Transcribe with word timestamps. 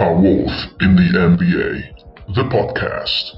A 0.00 0.12
Wolf 0.12 0.52
in 0.80 0.94
the 0.94 1.10
NBA, 1.18 2.34
the 2.36 2.44
podcast. 2.44 3.34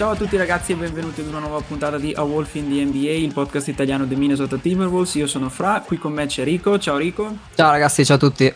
Ciao 0.00 0.12
a 0.12 0.16
tutti 0.16 0.38
ragazzi 0.38 0.72
e 0.72 0.76
benvenuti 0.76 1.20
ad 1.20 1.26
una 1.26 1.40
nuova 1.40 1.60
puntata 1.60 1.98
di 1.98 2.14
A 2.14 2.22
Wolf 2.22 2.54
in 2.54 2.70
the 2.70 2.82
NBA, 2.86 3.10
il 3.10 3.34
podcast 3.34 3.68
italiano 3.68 4.06
dei 4.06 4.16
Minnesota 4.16 4.56
Timberwolves. 4.56 5.16
Io 5.16 5.26
sono 5.26 5.50
Fra, 5.50 5.82
qui 5.82 5.98
con 5.98 6.14
me 6.14 6.24
c'è 6.24 6.42
Rico. 6.42 6.78
Ciao 6.78 6.96
Rico. 6.96 7.36
Ciao 7.54 7.70
ragazzi, 7.70 8.02
ciao 8.06 8.16
a 8.16 8.18
tutti. 8.18 8.44
E 8.44 8.54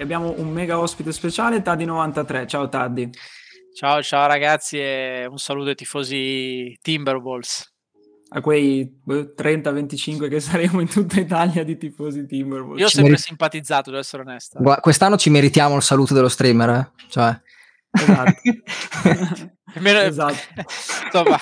abbiamo 0.00 0.32
un 0.36 0.48
mega 0.50 0.78
ospite 0.78 1.10
speciale, 1.10 1.60
Taddy93. 1.60 2.46
Ciao 2.46 2.68
Taddy. 2.68 3.10
Ciao 3.74 4.00
ciao 4.00 4.28
ragazzi 4.28 4.78
e 4.78 5.26
un 5.28 5.38
saluto 5.38 5.70
ai 5.70 5.74
tifosi 5.74 6.78
Timberwolves. 6.80 7.72
A 8.28 8.40
quei 8.40 9.00
30-25 9.08 10.16
boh, 10.18 10.28
che 10.28 10.38
saremo 10.38 10.80
in 10.80 10.88
tutta 10.88 11.18
Italia 11.18 11.64
di 11.64 11.76
tifosi 11.76 12.26
Timberwolves. 12.26 12.78
Io 12.78 12.86
ho 12.86 12.90
sempre 12.90 13.10
merit- 13.10 13.26
simpatizzato, 13.26 13.90
devo 13.90 14.02
essere 14.02 14.22
onesto. 14.22 14.60
Guarda, 14.60 14.80
quest'anno 14.80 15.16
ci 15.16 15.30
meritiamo 15.30 15.74
il 15.74 15.82
saluto 15.82 16.14
dello 16.14 16.28
streamer, 16.28 16.68
eh? 16.68 16.90
Cioè... 17.08 17.40
Esatto. 17.94 18.40
esatto. 20.06 20.36
Insomma. 21.04 21.38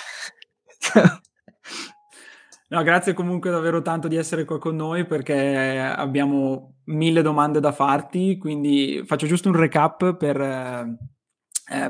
No, 2.69 2.83
grazie 2.83 3.12
comunque 3.12 3.51
davvero 3.51 3.83
tanto 3.83 4.09
di 4.09 4.16
essere 4.16 4.45
qua 4.45 4.59
con 4.59 4.77
noi 4.77 5.05
perché 5.05 5.79
abbiamo 5.79 6.77
mille 6.84 7.20
domande 7.20 7.60
da 7.60 7.70
farti, 7.70 8.38
quindi 8.38 9.02
faccio 9.05 9.27
giusto 9.27 9.51
un 9.51 9.57
recap 9.57 10.16
per, 10.16 10.40
eh, 10.40 10.96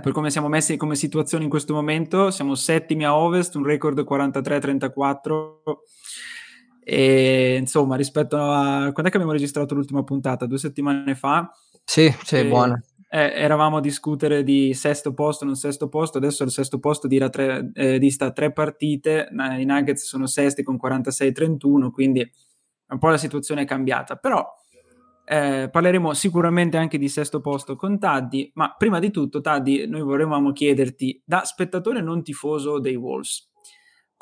per 0.01 0.11
come 0.11 0.31
siamo 0.31 0.49
messi 0.49 0.77
come 0.77 0.97
situazione 0.97 1.45
in 1.45 1.51
questo 1.51 1.73
momento. 1.73 2.33
Siamo 2.33 2.57
settimi 2.57 3.05
a 3.05 3.17
Ovest, 3.17 3.55
un 3.55 3.65
record 3.65 4.01
43-34 4.01 5.81
e 6.85 7.59
insomma 7.61 7.95
rispetto 7.95 8.37
a... 8.37 8.91
quando 8.91 9.05
è 9.05 9.11
che 9.11 9.17
abbiamo 9.17 9.31
registrato 9.31 9.75
l'ultima 9.75 10.03
puntata? 10.03 10.47
Due 10.47 10.59
settimane 10.59 11.15
fa? 11.15 11.49
Sì, 11.85 12.13
sì, 12.25 12.39
e... 12.39 12.47
buona 12.49 12.83
eh, 13.15 13.31
eravamo 13.35 13.77
a 13.77 13.81
discutere 13.81 14.43
di 14.43 14.73
sesto 14.73 15.13
posto, 15.13 15.45
non 15.45 15.55
sesto 15.55 15.91
posto, 15.91 16.17
adesso 16.17 16.45
il 16.45 16.51
sesto 16.51 16.79
posto 16.79 17.07
tre, 17.29 17.71
eh, 17.75 18.33
tre 18.33 18.53
partite, 18.53 19.29
i 19.59 19.65
Nuggets 19.67 20.07
sono 20.07 20.27
sesti 20.27 20.63
con 20.63 20.79
46-31, 20.83 21.91
quindi 21.91 22.27
un 22.89 22.99
po' 22.99 23.09
la 23.09 23.19
situazione 23.19 23.63
è 23.63 23.65
cambiata, 23.67 24.17
però 24.17 24.43
eh, 25.27 25.69
parleremo 25.71 26.15
sicuramente 26.15 26.79
anche 26.79 26.97
di 26.97 27.09
sesto 27.11 27.43
posto 27.43 27.77
con 27.77 27.99
Taddy, 27.99 28.51
ma 28.55 28.75
prima 28.79 28.99
di 28.99 29.11
tutto 29.11 29.43
Taddy, 29.43 29.87
noi 29.87 30.01
vorremmo 30.01 30.51
chiederti, 30.53 31.21
da 31.23 31.45
spettatore 31.45 32.01
non 32.01 32.23
tifoso 32.23 32.79
dei 32.79 32.97
Wolves, 32.97 33.52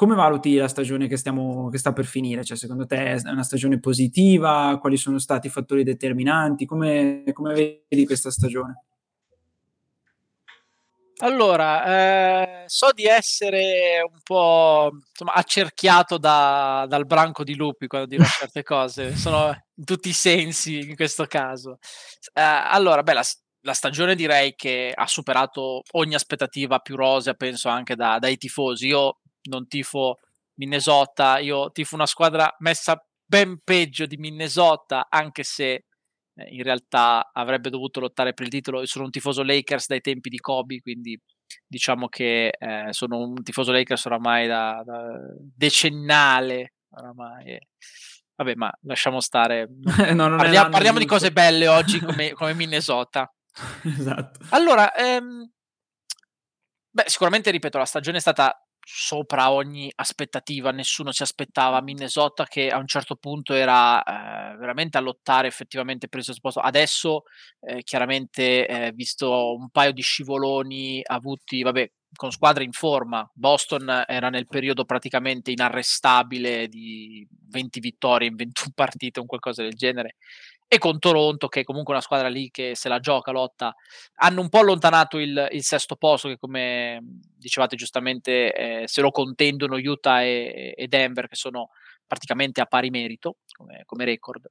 come 0.01 0.15
valuti 0.15 0.57
la 0.57 0.67
stagione 0.67 1.09
che, 1.09 1.19
stiamo, 1.19 1.69
che, 1.69 1.77
sta 1.77 1.93
per 1.93 2.07
finire? 2.07 2.43
Cioè, 2.43 2.57
secondo 2.57 2.87
te 2.87 3.17
è 3.17 3.21
una 3.27 3.43
stagione 3.43 3.79
positiva? 3.81 4.79
Quali 4.81 4.97
sono 4.97 5.19
stati 5.19 5.49
i 5.49 5.51
fattori 5.51 5.85
determinanti? 5.85 6.65
Come, 6.65 7.23
come 7.35 7.83
vedi 7.87 8.07
questa 8.07 8.31
stagione? 8.31 8.85
Allora, 11.19 11.85
eh, 11.85 12.63
so 12.65 12.93
di 12.95 13.05
essere 13.05 14.01
un 14.11 14.21
po' 14.23 14.89
insomma, 15.07 15.35
accerchiato 15.35 16.17
da, 16.17 16.87
dal 16.89 17.05
branco 17.05 17.45
di 17.45 17.55
lupi 17.55 17.87
quando 17.87 18.09
dirò 18.09 18.25
certe 18.41 18.63
cose, 18.63 19.15
sono 19.17 19.55
in 19.75 19.85
tutti 19.85 20.09
i 20.09 20.15
sensi 20.15 20.79
in 20.79 20.97
questo 20.97 21.27
caso. 21.27 21.77
Eh, 22.33 22.41
allora, 22.41 23.03
beh, 23.03 23.13
la, 23.13 23.25
la, 23.65 23.75
stagione 23.75 24.15
direi 24.15 24.55
che 24.55 24.95
ha 24.95 25.07
superato 25.07 25.83
ogni 25.91 26.15
aspettativa 26.15 26.79
più 26.79 26.97
rosea, 26.97 27.35
penso 27.35 27.69
anche 27.69 27.95
da, 27.97 28.19
dai 28.19 28.39
tifosi. 28.39 28.87
Io 28.87 29.19
non 29.49 29.67
tifo 29.67 30.19
Minnesota, 30.55 31.39
io 31.39 31.71
tifo 31.73 31.95
una 31.95 32.07
squadra 32.07 32.55
messa 32.59 33.03
ben 33.25 33.61
peggio 33.63 34.07
di 34.07 34.17
Minnesota, 34.17 35.07
anche 35.09 35.43
se 35.43 35.85
eh, 36.35 36.49
in 36.51 36.63
realtà 36.63 37.31
avrebbe 37.33 37.71
dovuto 37.71 38.01
lottare 38.01 38.35
per 38.35 38.47
il 38.47 38.53
titolo. 38.53 38.81
Io 38.81 38.87
sono 38.87 39.05
un 39.05 39.11
tifoso 39.11 39.43
Lakers 39.43 39.87
dai 39.87 40.01
tempi 40.01 40.29
di 40.29 40.39
Kobe, 40.39 40.81
quindi 40.81 41.19
diciamo 41.67 42.09
che 42.09 42.49
eh, 42.49 42.89
sono 42.91 43.19
un 43.19 43.43
tifoso 43.43 43.73
Lakers 43.73 44.05
oramai 44.07 44.47
da, 44.47 44.83
da 44.85 45.03
decennale. 45.55 46.75
Oramai. 46.91 47.59
Vabbè, 48.35 48.55
ma 48.55 48.73
lasciamo 48.83 49.21
stare. 49.21 49.69
no, 50.15 50.37
parliamo, 50.37 50.71
parliamo 50.71 50.99
di 50.99 51.07
cose 51.07 51.31
belle 51.31 51.69
oggi 51.69 52.01
come, 52.01 52.33
come 52.35 52.55
Minnesota. 52.55 53.33
esatto. 53.85 54.41
Allora, 54.51 54.95
ehm, 54.95 55.51
beh, 56.91 57.05
sicuramente 57.07 57.51
ripeto, 57.51 57.79
la 57.79 57.85
stagione 57.85 58.17
è 58.17 58.21
stata 58.21 58.67
sopra 58.83 59.51
ogni 59.51 59.91
aspettativa, 59.95 60.71
nessuno 60.71 61.13
si 61.13 61.23
aspettava 61.23 61.81
Minnesota 61.81 62.45
che 62.45 62.71
a 62.71 62.79
un 62.79 62.87
certo 62.87 63.17
punto 63.17 63.55
era 63.55 64.03
eh, 64.03 64.57
veramente 64.57 64.99
a 64.99 65.01
lottare 65.01 65.49
effettivamente 65.49 66.09
per 66.09 66.19
il 66.19 66.25
suo 66.25 66.35
sposto. 66.35 66.61
Adesso 66.61 67.25
eh, 67.61 67.83
chiaramente 67.83 68.67
eh, 68.67 68.93
visto 68.93 69.55
un 69.55 69.71
paio 69.71 69.93
di 69.93 70.03
scivoloni 70.03 71.01
avuti, 71.05 71.63
vabbè, 71.63 71.91
con 72.15 72.31
squadre 72.31 72.65
in 72.65 72.73
forma. 72.73 73.29
Boston 73.35 74.05
era 74.07 74.31
nel 74.31 74.49
periodo 74.49 74.85
praticamente 74.85 75.51
inarrestabile 75.51 76.69
di 76.69 77.27
20 77.49 77.81
vittorie 77.81 78.29
in 78.29 78.37
21 78.37 78.71
partite, 78.75 79.21
un 79.21 79.27
qualcosa 79.27 79.63
del 79.63 79.75
genere 79.75 80.17
e 80.73 80.79
con 80.79 81.01
Toronto, 81.01 81.49
che 81.49 81.61
è 81.61 81.65
comunque 81.65 81.93
una 81.93 82.03
squadra 82.03 82.29
lì 82.29 82.49
che 82.49 82.77
se 82.77 82.89
la 82.89 83.01
gioca, 83.01 83.33
lotta, 83.33 83.75
hanno 84.19 84.41
un 84.41 84.49
po' 84.49 84.61
allontanato 84.61 85.19
il, 85.19 85.49
il 85.51 85.65
sesto 85.65 85.97
posto, 85.97 86.29
che 86.29 86.39
come 86.39 87.01
dicevate 87.37 87.75
giustamente 87.75 88.55
eh, 88.55 88.83
se 88.87 89.01
lo 89.01 89.11
contendono 89.11 89.75
Utah 89.75 90.23
e, 90.23 90.73
e, 90.77 90.87
Denver, 90.87 91.27
che 91.27 91.35
sono 91.35 91.71
praticamente 92.07 92.61
a 92.61 92.67
pari 92.67 92.89
merito 92.91 93.39
come, 93.53 93.83
come 93.85 94.05
record. 94.05 94.49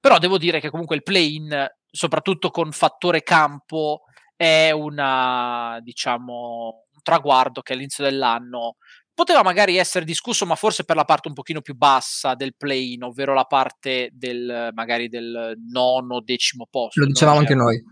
Però 0.00 0.18
devo 0.18 0.38
dire 0.38 0.58
che 0.58 0.70
comunque 0.70 0.96
il 0.96 1.04
play-in, 1.04 1.64
soprattutto 1.88 2.50
con 2.50 2.72
fattore 2.72 3.22
campo, 3.22 4.06
è 4.34 4.72
una, 4.72 5.78
diciamo, 5.82 6.86
un 6.92 7.02
traguardo 7.04 7.62
che 7.62 7.74
all'inizio 7.74 8.02
dell'anno 8.02 8.74
poteva 9.14 9.42
magari 9.42 9.76
essere 9.76 10.04
discusso, 10.04 10.44
ma 10.44 10.56
forse 10.56 10.84
per 10.84 10.96
la 10.96 11.04
parte 11.04 11.28
un 11.28 11.34
pochino 11.34 11.60
più 11.60 11.74
bassa 11.74 12.34
del 12.34 12.56
play-in, 12.56 13.04
ovvero 13.04 13.32
la 13.32 13.44
parte 13.44 14.10
del 14.12 14.70
magari 14.74 15.08
del 15.08 15.54
nono, 15.70 16.20
decimo 16.20 16.66
posto. 16.68 17.00
Lo 17.00 17.06
dicevamo 17.06 17.38
certo, 17.38 17.52
anche 17.52 17.64
noi. 17.64 17.82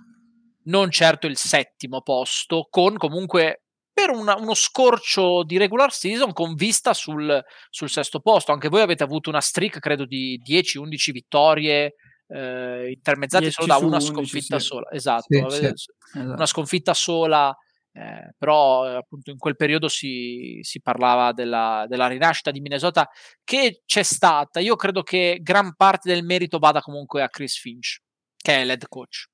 Non 0.64 0.90
certo 0.90 1.26
il 1.26 1.36
settimo 1.36 2.02
posto, 2.02 2.66
con 2.68 2.96
comunque 2.96 3.62
per 3.92 4.10
una, 4.10 4.36
uno 4.36 4.54
scorcio 4.54 5.44
di 5.44 5.58
regular 5.58 5.92
season 5.92 6.32
con 6.32 6.54
vista 6.54 6.94
sul, 6.94 7.40
sul, 7.70 7.90
sesto 7.90 8.20
posto. 8.20 8.52
Anche 8.52 8.68
voi 8.68 8.80
avete 8.80 9.02
avuto 9.02 9.28
una 9.28 9.40
streak, 9.40 9.78
credo, 9.78 10.04
di 10.06 10.40
10-11 10.44 11.10
vittorie. 11.12 11.94
Eh, 12.26 12.92
intermezzate 12.94 13.50
solo 13.50 13.66
da 13.66 13.76
una 13.76 13.96
11, 13.96 14.06
sconfitta 14.06 14.58
sì. 14.58 14.66
sola, 14.66 14.90
esatto, 14.90 15.50
sì, 15.50 15.58
sì. 15.58 15.64
esatto, 15.66 15.92
una 16.14 16.46
sconfitta 16.46 16.94
sola 16.94 17.54
eh, 17.94 18.34
però 18.38 18.88
eh, 18.88 18.94
appunto 18.94 19.30
in 19.30 19.36
quel 19.36 19.56
periodo 19.56 19.88
si, 19.88 20.60
si 20.62 20.80
parlava 20.80 21.32
della, 21.32 21.84
della, 21.86 22.06
rinascita 22.06 22.50
di 22.50 22.60
Minnesota 22.60 23.08
che 23.44 23.82
c'è 23.84 24.02
stata. 24.02 24.60
Io 24.60 24.76
credo 24.76 25.02
che 25.02 25.40
gran 25.42 25.74
parte 25.76 26.12
del 26.12 26.24
merito 26.24 26.58
vada 26.58 26.80
comunque 26.80 27.22
a 27.22 27.28
Chris 27.28 27.58
Finch, 27.58 28.00
che 28.36 28.62
è 28.62 28.64
l'head 28.64 28.88
coach. 28.88 29.26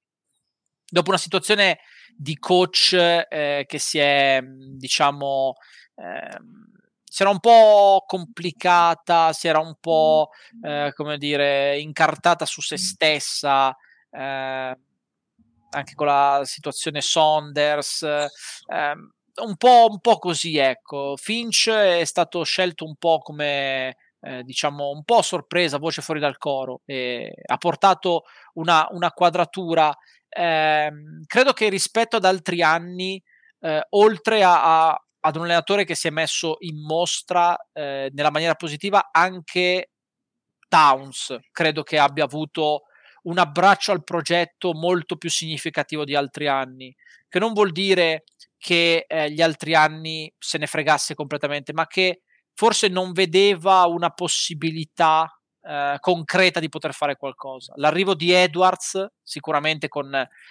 Dopo 0.91 1.11
una 1.11 1.19
situazione 1.19 1.79
di 2.17 2.37
coach 2.39 2.95
eh, 2.95 3.65
che 3.67 3.79
si 3.79 3.99
è, 3.99 4.43
diciamo, 4.43 5.55
ehm, 5.95 6.67
si 7.05 7.23
era 7.23 7.31
un 7.31 7.41
po' 7.41 8.05
complicata, 8.07 9.33
si 9.33 9.49
era 9.49 9.61
un 9.61 9.77
po', 9.79 10.31
eh, 10.63 10.93
come 10.95 11.17
dire, 11.17 11.79
incartata 11.79 12.45
su 12.45 12.61
se 12.61 12.77
stessa. 12.77 13.75
Eh, 14.11 14.77
anche 15.71 15.95
con 15.95 16.07
la 16.07 16.43
situazione 16.45 17.01
Saunders, 17.01 18.03
ehm, 18.03 19.13
un, 19.43 19.57
po', 19.57 19.87
un 19.91 20.01
po' 20.01 20.19
così, 20.19 20.57
ecco. 20.57 21.15
Finch 21.17 21.71
è 21.71 22.05
stato 22.05 22.43
scelto 22.43 22.85
un 22.85 22.97
po' 22.97 23.19
come 23.19 23.97
eh, 24.21 24.43
diciamo 24.43 24.91
un 24.91 25.05
po' 25.05 25.23
sorpresa, 25.23 25.79
voce 25.79 26.03
fuori 26.03 26.21
dal 26.21 26.39
coro, 26.39 26.81
ha 26.85 27.57
portato 27.57 28.25
una, 28.55 28.87
una 28.91 29.13
quadratura. 29.13 29.95
Eh, 30.29 30.91
credo 31.27 31.53
che 31.53 31.69
rispetto 31.69 32.17
ad 32.17 32.25
altri 32.25 32.63
anni, 32.63 33.23
eh, 33.61 33.87
oltre 33.91 34.43
a, 34.43 34.91
a, 34.91 35.05
ad 35.21 35.37
un 35.37 35.45
allenatore 35.45 35.85
che 35.85 35.95
si 35.95 36.09
è 36.09 36.11
messo 36.11 36.57
in 36.61 36.83
mostra 36.83 37.57
eh, 37.73 38.11
nella 38.13 38.31
maniera 38.31 38.55
positiva, 38.55 39.09
anche 39.13 39.91
Towns 40.69 41.37
credo 41.51 41.83
che 41.83 41.99
abbia 41.99 42.25
avuto 42.25 42.83
un 43.29 43.39
abbraccio 43.39 43.93
al 43.93 44.05
progetto 44.05 44.73
molto 44.73 45.17
più 45.17 45.31
significativo 45.31 46.05
di 46.05 46.15
altri 46.15 46.49
anni, 46.49 46.95
che 47.29 47.39
non 47.39 47.53
vuol 47.53 47.73
dire 47.73 48.25
che 48.57 49.05
eh, 49.07 49.31
gli 49.31 49.43
altri 49.43 49.75
anni 49.75 50.33
se 50.39 50.59
ne 50.59 50.67
fregasse 50.67 51.15
completamente, 51.15 51.73
ma 51.73 51.87
che 51.87 52.23
forse 52.55 52.89
non 52.89 53.13
vedeva 53.13 53.87
una 53.87 54.11
possibilità 54.11 55.31
eh, 55.63 55.97
concreta 56.01 56.59
di 56.59 56.71
poter 56.71 56.95
fare 56.95 57.17
qualcosa. 57.17 57.75
L'arrivo 57.77 58.15
di 58.15 58.33
Edwards, 58.33 59.07
sicuramente 59.23 59.89
con 59.89 60.11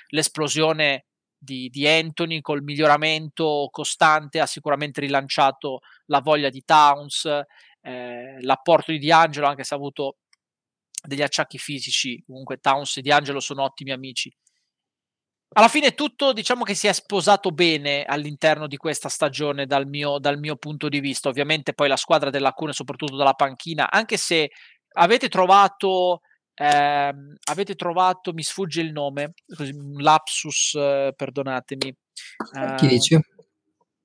l'esplosione 0.09 1.05
di, 1.35 1.69
di 1.69 1.87
Anthony, 1.87 2.41
col 2.41 2.63
miglioramento 2.63 3.67
costante, 3.71 4.39
ha 4.39 4.45
sicuramente 4.45 5.01
rilanciato 5.01 5.79
la 6.05 6.21
voglia 6.21 6.49
di 6.49 6.63
Towns, 6.63 7.25
eh, 7.81 8.37
l'apporto 8.41 8.91
di 8.91 8.99
D'Angelo, 8.99 9.47
anche 9.47 9.63
se 9.63 9.73
ha 9.73 9.77
avuto 9.77 10.17
degli 11.05 11.21
acciacchi 11.21 11.57
fisici, 11.57 12.23
comunque 12.25 12.57
Towns 12.57 12.97
e 12.97 13.01
D'Angelo 13.01 13.39
sono 13.39 13.63
ottimi 13.63 13.91
amici. 13.91 14.33
Alla 15.53 15.69
fine 15.69 15.93
tutto 15.93 16.33
diciamo 16.33 16.63
che 16.63 16.75
si 16.75 16.87
è 16.87 16.93
sposato 16.93 17.51
bene 17.51 18.03
all'interno 18.03 18.67
di 18.67 18.75
questa 18.75 19.07
stagione 19.07 19.65
dal 19.65 19.87
mio, 19.87 20.19
dal 20.19 20.37
mio 20.37 20.57
punto 20.57 20.89
di 20.89 20.99
vista. 20.99 21.29
Ovviamente 21.29 21.73
poi 21.73 21.87
la 21.87 21.95
squadra 21.95 22.29
della 22.29 22.51
Cune, 22.51 22.73
soprattutto 22.73 23.15
dalla 23.15 23.33
panchina, 23.33 23.89
anche 23.89 24.17
se 24.17 24.51
avete 24.95 25.29
trovato, 25.29 26.21
ehm, 26.53 27.35
avete 27.45 27.75
trovato, 27.75 28.33
mi 28.33 28.43
sfugge 28.43 28.81
il 28.81 28.91
nome, 28.91 29.33
lapsus, 29.99 30.75
eh, 30.75 31.13
perdonatemi. 31.15 31.95
Chi 32.75 32.85
Eh, 32.85 32.87
dici? 32.89 33.19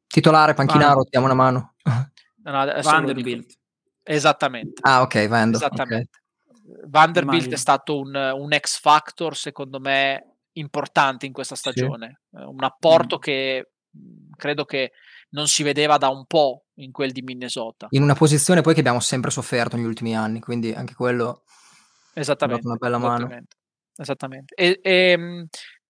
Titolare, 0.06 0.54
panchinaro, 0.54 0.94
Van- 0.94 1.06
diamo 1.10 1.26
una 1.26 1.34
mano. 1.34 1.74
no, 2.44 2.64
dico. 2.66 2.80
Vanderbilt. 2.82 3.58
Esattamente. 4.04 4.80
Ah, 4.84 5.02
ok, 5.02 5.26
ok. 5.28 5.54
Esattamente. 5.54 6.21
Vanderbilt 6.86 7.32
Immagino. 7.34 7.54
è 7.54 7.58
stato 7.58 7.98
un, 7.98 8.14
un 8.14 8.56
X 8.58 8.80
factor, 8.80 9.36
secondo 9.36 9.80
me, 9.80 10.36
importante 10.52 11.26
in 11.26 11.32
questa 11.32 11.54
stagione. 11.56 12.20
Eh, 12.36 12.44
Un 12.44 12.62
apporto 12.62 13.16
Mm. 13.16 13.20
che 13.20 13.70
mh, 13.90 14.36
credo 14.36 14.64
che 14.64 14.92
non 15.30 15.48
si 15.48 15.62
vedeva 15.62 15.96
da 15.98 16.08
un 16.08 16.26
po' 16.26 16.64
in 16.74 16.92
quel 16.92 17.10
di 17.12 17.22
Minnesota. 17.22 17.86
In 17.90 18.02
una 18.02 18.14
posizione 18.14 18.60
poi 18.60 18.74
che 18.74 18.80
abbiamo 18.80 19.00
sempre 19.00 19.30
sofferto 19.30 19.76
negli 19.76 19.86
ultimi 19.86 20.14
anni, 20.16 20.40
quindi 20.40 20.72
anche 20.72 20.94
quello 20.94 21.42
Esattamente. 22.14 22.66
una 22.66 22.76
bella 22.76 22.98
mano. 22.98 23.14
Esattamente. 23.24 23.56
esattamente. 23.96 24.54
E, 24.54 24.78
e, 24.82 25.16
mh, 25.16 25.46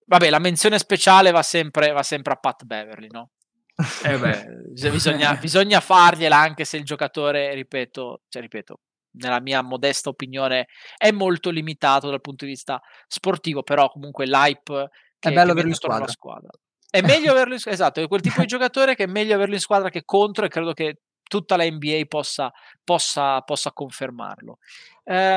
vabbè, 0.06 0.30
la 0.30 0.38
menzione 0.38 0.78
speciale 0.78 1.30
va 1.32 1.42
sempre, 1.42 1.90
va 1.92 2.02
sempre 2.04 2.32
a 2.34 2.36
Pat 2.36 2.64
Beverly, 2.64 3.08
no? 3.10 3.30
Eh 4.04 4.18
beh. 4.18 4.46
Bis- 4.70 4.90
bisogna, 4.90 5.34
bisogna 5.36 5.80
fargliela 5.80 6.36
anche 6.38 6.64
se 6.64 6.76
il 6.76 6.84
giocatore, 6.84 7.52
ripeto, 7.54 8.22
cioè, 8.28 8.42
ripeto, 8.42 8.80
nella 9.12 9.40
mia 9.40 9.62
modesta 9.62 10.08
opinione, 10.08 10.66
è 10.96 11.10
molto 11.10 11.50
limitato 11.50 12.08
dal 12.08 12.20
punto 12.20 12.44
di 12.44 12.52
vista 12.52 12.80
sportivo, 13.06 13.62
però 13.62 13.88
comunque 13.90 14.26
l'hype 14.26 14.90
che, 15.18 15.32
bello 15.32 15.46
che 15.46 15.52
averlo 15.52 15.70
in 15.70 15.76
squadra. 15.76 16.08
squadra. 16.08 16.50
È 16.90 17.00
meglio 17.00 17.30
averlo 17.32 17.54
in 17.54 17.60
esatto, 17.64 18.00
è 18.00 18.08
quel 18.08 18.20
tipo 18.20 18.40
di 18.40 18.46
giocatore 18.46 18.94
che 18.94 19.04
è 19.04 19.06
meglio 19.08 19.34
averlo 19.34 19.54
in 19.54 19.60
squadra 19.60 19.88
che 19.88 20.04
contro 20.04 20.44
e 20.44 20.48
credo 20.48 20.72
che 20.72 20.96
tutta 21.22 21.56
la 21.56 21.64
NBA 21.64 22.02
possa, 22.08 22.52
possa, 22.84 23.40
possa 23.40 23.72
confermarlo. 23.72 24.58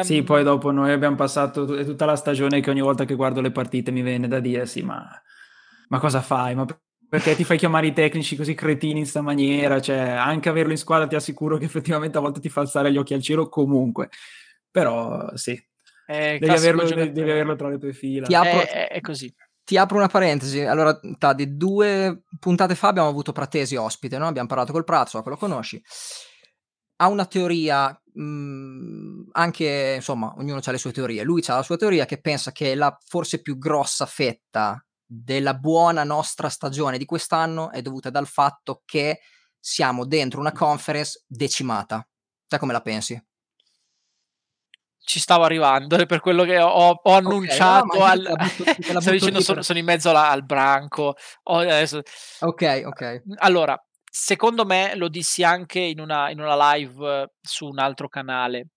Sì, 0.01 0.17
Ehm, 0.17 0.23
poi 0.25 0.43
dopo 0.43 0.71
noi 0.71 0.91
abbiamo 0.91 1.15
passato 1.15 1.65
tutta 1.65 2.05
la 2.05 2.17
stagione 2.17 2.59
che 2.59 2.69
ogni 2.69 2.81
volta 2.81 3.05
che 3.05 3.15
guardo 3.15 3.39
le 3.39 3.51
partite 3.51 3.91
mi 3.91 4.01
viene 4.01 4.27
da 4.27 4.39
dire 4.39 4.65
sì, 4.65 4.81
ma, 4.81 5.07
ma 5.87 5.99
cosa 5.99 6.21
fai? 6.21 6.53
Ma 6.53 6.65
perché 7.15 7.35
ti 7.35 7.43
fai 7.45 7.57
chiamare 7.57 7.87
i 7.87 7.93
tecnici 7.93 8.35
così 8.35 8.53
cretini 8.53 8.99
in 8.99 9.05
sta 9.05 9.21
maniera? 9.21 9.79
Cioè, 9.79 9.97
anche 9.97 10.49
averlo 10.49 10.71
in 10.71 10.77
squadra 10.77 11.07
ti 11.07 11.15
assicuro 11.15 11.57
che 11.57 11.63
effettivamente 11.65 12.17
a 12.17 12.21
volte 12.21 12.41
ti 12.41 12.49
fa 12.49 12.61
alzare 12.61 12.91
gli 12.91 12.97
occhi 12.97 13.13
al 13.13 13.21
cielo 13.21 13.47
comunque. 13.47 14.09
Però 14.69 15.29
sì, 15.35 15.51
è 16.05 16.31
il 16.33 16.39
devi 16.39 16.53
averlo, 16.53 16.83
devi 16.83 17.21
averlo 17.21 17.55
tra 17.55 17.69
le 17.69 17.77
tue 17.77 17.93
fila. 17.93 18.27
Ti 18.27 18.35
apro- 18.35 18.59
È, 18.61 18.67
è- 18.67 18.87
è 18.89 19.01
così. 19.01 19.33
Ti 19.63 19.77
apro 19.77 19.97
una 19.97 20.07
parentesi. 20.07 20.61
Allora, 20.61 20.99
Taddi, 21.17 21.55
due 21.55 22.23
puntate 22.37 22.75
fa 22.75 22.89
abbiamo 22.89 23.07
avuto 23.07 23.31
Pratesi 23.31 23.75
ospite, 23.77 24.17
no? 24.17 24.27
Abbiamo 24.27 24.47
parlato 24.47 24.71
col 24.71 24.83
Prato, 24.83 25.09
so 25.11 25.23
che 25.23 25.29
lo 25.29 25.37
conosci. 25.37 25.81
Ha 26.97 27.07
una 27.07 27.25
teoria, 27.25 27.99
mh, 28.13 29.29
anche, 29.31 29.93
insomma, 29.95 30.33
ognuno 30.37 30.59
ha 30.63 30.71
le 30.71 30.77
sue 30.77 30.91
teorie. 30.91 31.23
Lui 31.23 31.41
ha 31.47 31.55
la 31.55 31.63
sua 31.63 31.77
teoria 31.77 32.05
che 32.05 32.19
pensa 32.21 32.51
che 32.51 32.75
la 32.75 32.95
forse 33.05 33.41
più 33.41 33.57
grossa 33.57 34.05
fetta 34.05 34.85
della 35.05 35.53
buona 35.53 36.03
nostra 36.03 36.49
stagione 36.49 36.97
di 36.97 37.05
quest'anno 37.05 37.71
è 37.71 37.81
dovuta 37.81 38.09
dal 38.09 38.27
fatto 38.27 38.81
che 38.85 39.19
siamo 39.59 40.05
dentro 40.05 40.39
una 40.39 40.51
conference 40.51 41.23
decimata. 41.27 42.07
Te 42.47 42.57
come 42.57 42.73
la 42.73 42.81
pensi? 42.81 43.21
Ci 45.07 45.19
stavo 45.19 45.43
arrivando 45.43 46.03
per 46.07 46.19
quello 46.19 46.43
che 46.43 46.59
ho, 46.59 46.67
ho 47.01 47.13
annunciato. 47.15 47.85
no, 47.93 47.99
ma 47.99 48.09
al... 48.09 48.21
la 48.23 48.35
butto- 48.35 48.63
la 48.91 49.01
sono, 49.41 49.61
sono 49.61 49.79
in 49.79 49.85
mezzo 49.85 50.09
alla- 50.09 50.29
al 50.31 50.43
branco. 50.43 51.15
Ho- 51.43 51.57
adesso- 51.59 52.01
Ok, 52.39 52.81
ok. 52.85 53.21
Allora, 53.37 53.79
secondo 54.17 54.63
me 54.63 54.95
lo 54.95 55.09
dissi 55.09 55.43
anche 55.43 55.79
in 55.79 55.99
una, 55.99 56.29
in 56.29 56.39
una 56.39 56.73
live 56.73 57.33
su 57.41 57.65
un 57.65 57.79
altro 57.79 58.07
canale. 58.07 58.67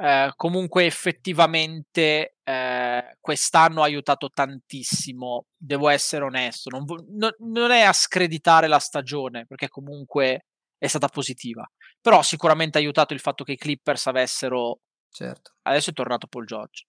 Eh, 0.00 0.32
comunque, 0.34 0.86
effettivamente, 0.86 2.36
eh, 2.42 3.16
quest'anno 3.20 3.82
ha 3.82 3.84
aiutato 3.84 4.30
tantissimo. 4.30 5.44
Devo 5.54 5.90
essere 5.90 6.24
onesto, 6.24 6.70
non, 6.70 6.86
vo- 6.86 7.04
no- 7.06 7.34
non 7.40 7.70
è 7.70 7.82
a 7.82 7.92
screditare 7.92 8.66
la 8.66 8.78
stagione, 8.78 9.44
perché 9.44 9.68
comunque 9.68 10.46
è 10.78 10.86
stata 10.86 11.08
positiva. 11.08 11.70
Però 12.00 12.22
sicuramente 12.22 12.78
ha 12.78 12.80
aiutato 12.80 13.12
il 13.12 13.20
fatto 13.20 13.44
che 13.44 13.52
i 13.52 13.58
Clippers 13.58 14.06
avessero. 14.06 14.80
Certo. 15.10 15.56
Adesso 15.64 15.90
è 15.90 15.92
tornato 15.92 16.28
Paul 16.28 16.46
George. 16.46 16.86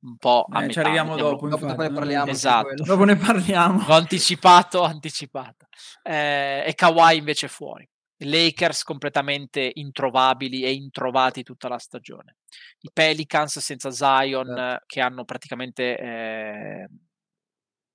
Un 0.00 0.16
po' 0.16 0.46
a 0.50 0.58
Eh, 0.64 0.70
ci 0.70 0.78
metà, 0.78 0.80
arriviamo 0.80 1.10
mettiamolo 1.10 1.36
dopo. 1.36 1.48
Dopo, 1.48 1.66
dopo 1.66 1.82
ne 1.82 1.92
parliamo. 1.92 2.30
Esatto. 2.30 2.82
Dopo 2.82 3.04
ne 3.04 3.16
parliamo. 3.16 3.84
L'ho 3.86 3.94
anticipato, 3.94 4.80
ho 4.80 4.84
anticipato. 4.84 5.66
Eh, 6.02 6.64
e 6.66 6.74
Kawhi 6.74 7.16
invece 7.16 7.48
fuori. 7.48 7.88
Lakers 8.24 8.84
completamente 8.84 9.70
introvabili 9.74 10.62
e 10.62 10.72
introvati 10.72 11.42
tutta 11.42 11.68
la 11.68 11.78
stagione. 11.78 12.36
I 12.80 12.90
Pelicans 12.92 13.58
senza 13.58 13.90
Zion 13.90 14.56
eh, 14.56 14.82
che 14.86 15.00
hanno 15.00 15.24
praticamente 15.24 15.98
eh, 15.98 16.88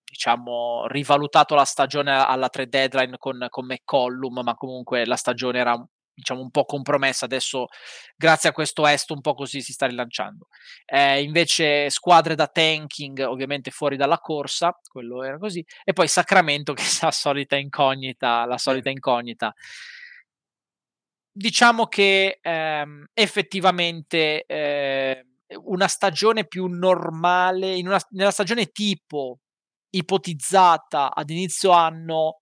diciamo 0.03 0.85
rivalutato 0.87 1.55
la 1.55 1.65
stagione 1.65 2.11
alla 2.11 2.49
trade 2.49 2.69
deadline 2.69 3.17
con, 3.17 3.45
con 3.49 3.65
McCollum, 3.65 4.41
ma 4.43 4.55
comunque 4.55 5.05
la 5.05 5.15
stagione 5.15 5.59
era 5.59 5.87
diciamo 6.17 6.41
un 6.41 6.49
po' 6.49 6.65
compromessa. 6.65 7.25
Adesso, 7.25 7.67
grazie 8.15 8.49
a 8.49 8.51
questo 8.51 8.87
est, 8.87 9.09
un 9.11 9.21
po' 9.21 9.35
così 9.35 9.61
si 9.61 9.71
sta 9.71 9.85
rilanciando. 9.85 10.47
Eh, 10.85 11.21
invece, 11.21 11.89
squadre 11.91 12.33
da 12.35 12.47
tanking, 12.47 13.19
ovviamente 13.19 13.69
fuori 13.69 13.97
dalla 13.97 14.17
corsa, 14.17 14.77
quello 14.89 15.23
era 15.23 15.37
così. 15.37 15.63
E 15.83 15.93
poi 15.93 16.07
Sacramento, 16.07 16.73
che 16.75 16.81
è 16.83 16.97
la 17.01 17.11
solita 17.11 17.55
incognita, 17.55 18.45
la 18.45 18.57
solita 18.57 18.89
incognita. 18.89 19.53
Diciamo 21.31 21.85
che 21.85 22.39
ehm, 22.41 23.05
effettivamente 23.13 24.43
eh, 24.47 25.23
una 25.65 25.87
stagione 25.87 26.47
più 26.47 26.65
normale, 26.65 27.75
in 27.75 27.87
una, 27.87 27.99
nella 28.09 28.31
stagione 28.31 28.71
tipo 28.71 29.39
ipotizzata 29.91 31.13
ad 31.13 31.29
inizio 31.29 31.69
anno, 31.71 32.41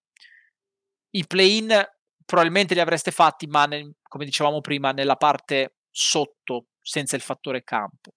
i 1.11 1.25
play-in 1.27 1.94
probabilmente 2.25 2.74
li 2.74 2.79
avreste 2.79 3.12
fatti, 3.12 3.48
ma 3.48 3.65
nel- 3.65 3.94
come 4.01 4.25
dicevamo 4.25 4.60
prima, 4.62 4.91
nella 4.91 5.15
parte 5.15 5.75
sotto, 5.89 6.67
senza 6.82 7.15
il 7.15 7.22
fattore 7.22 7.63
campo. 7.63 8.12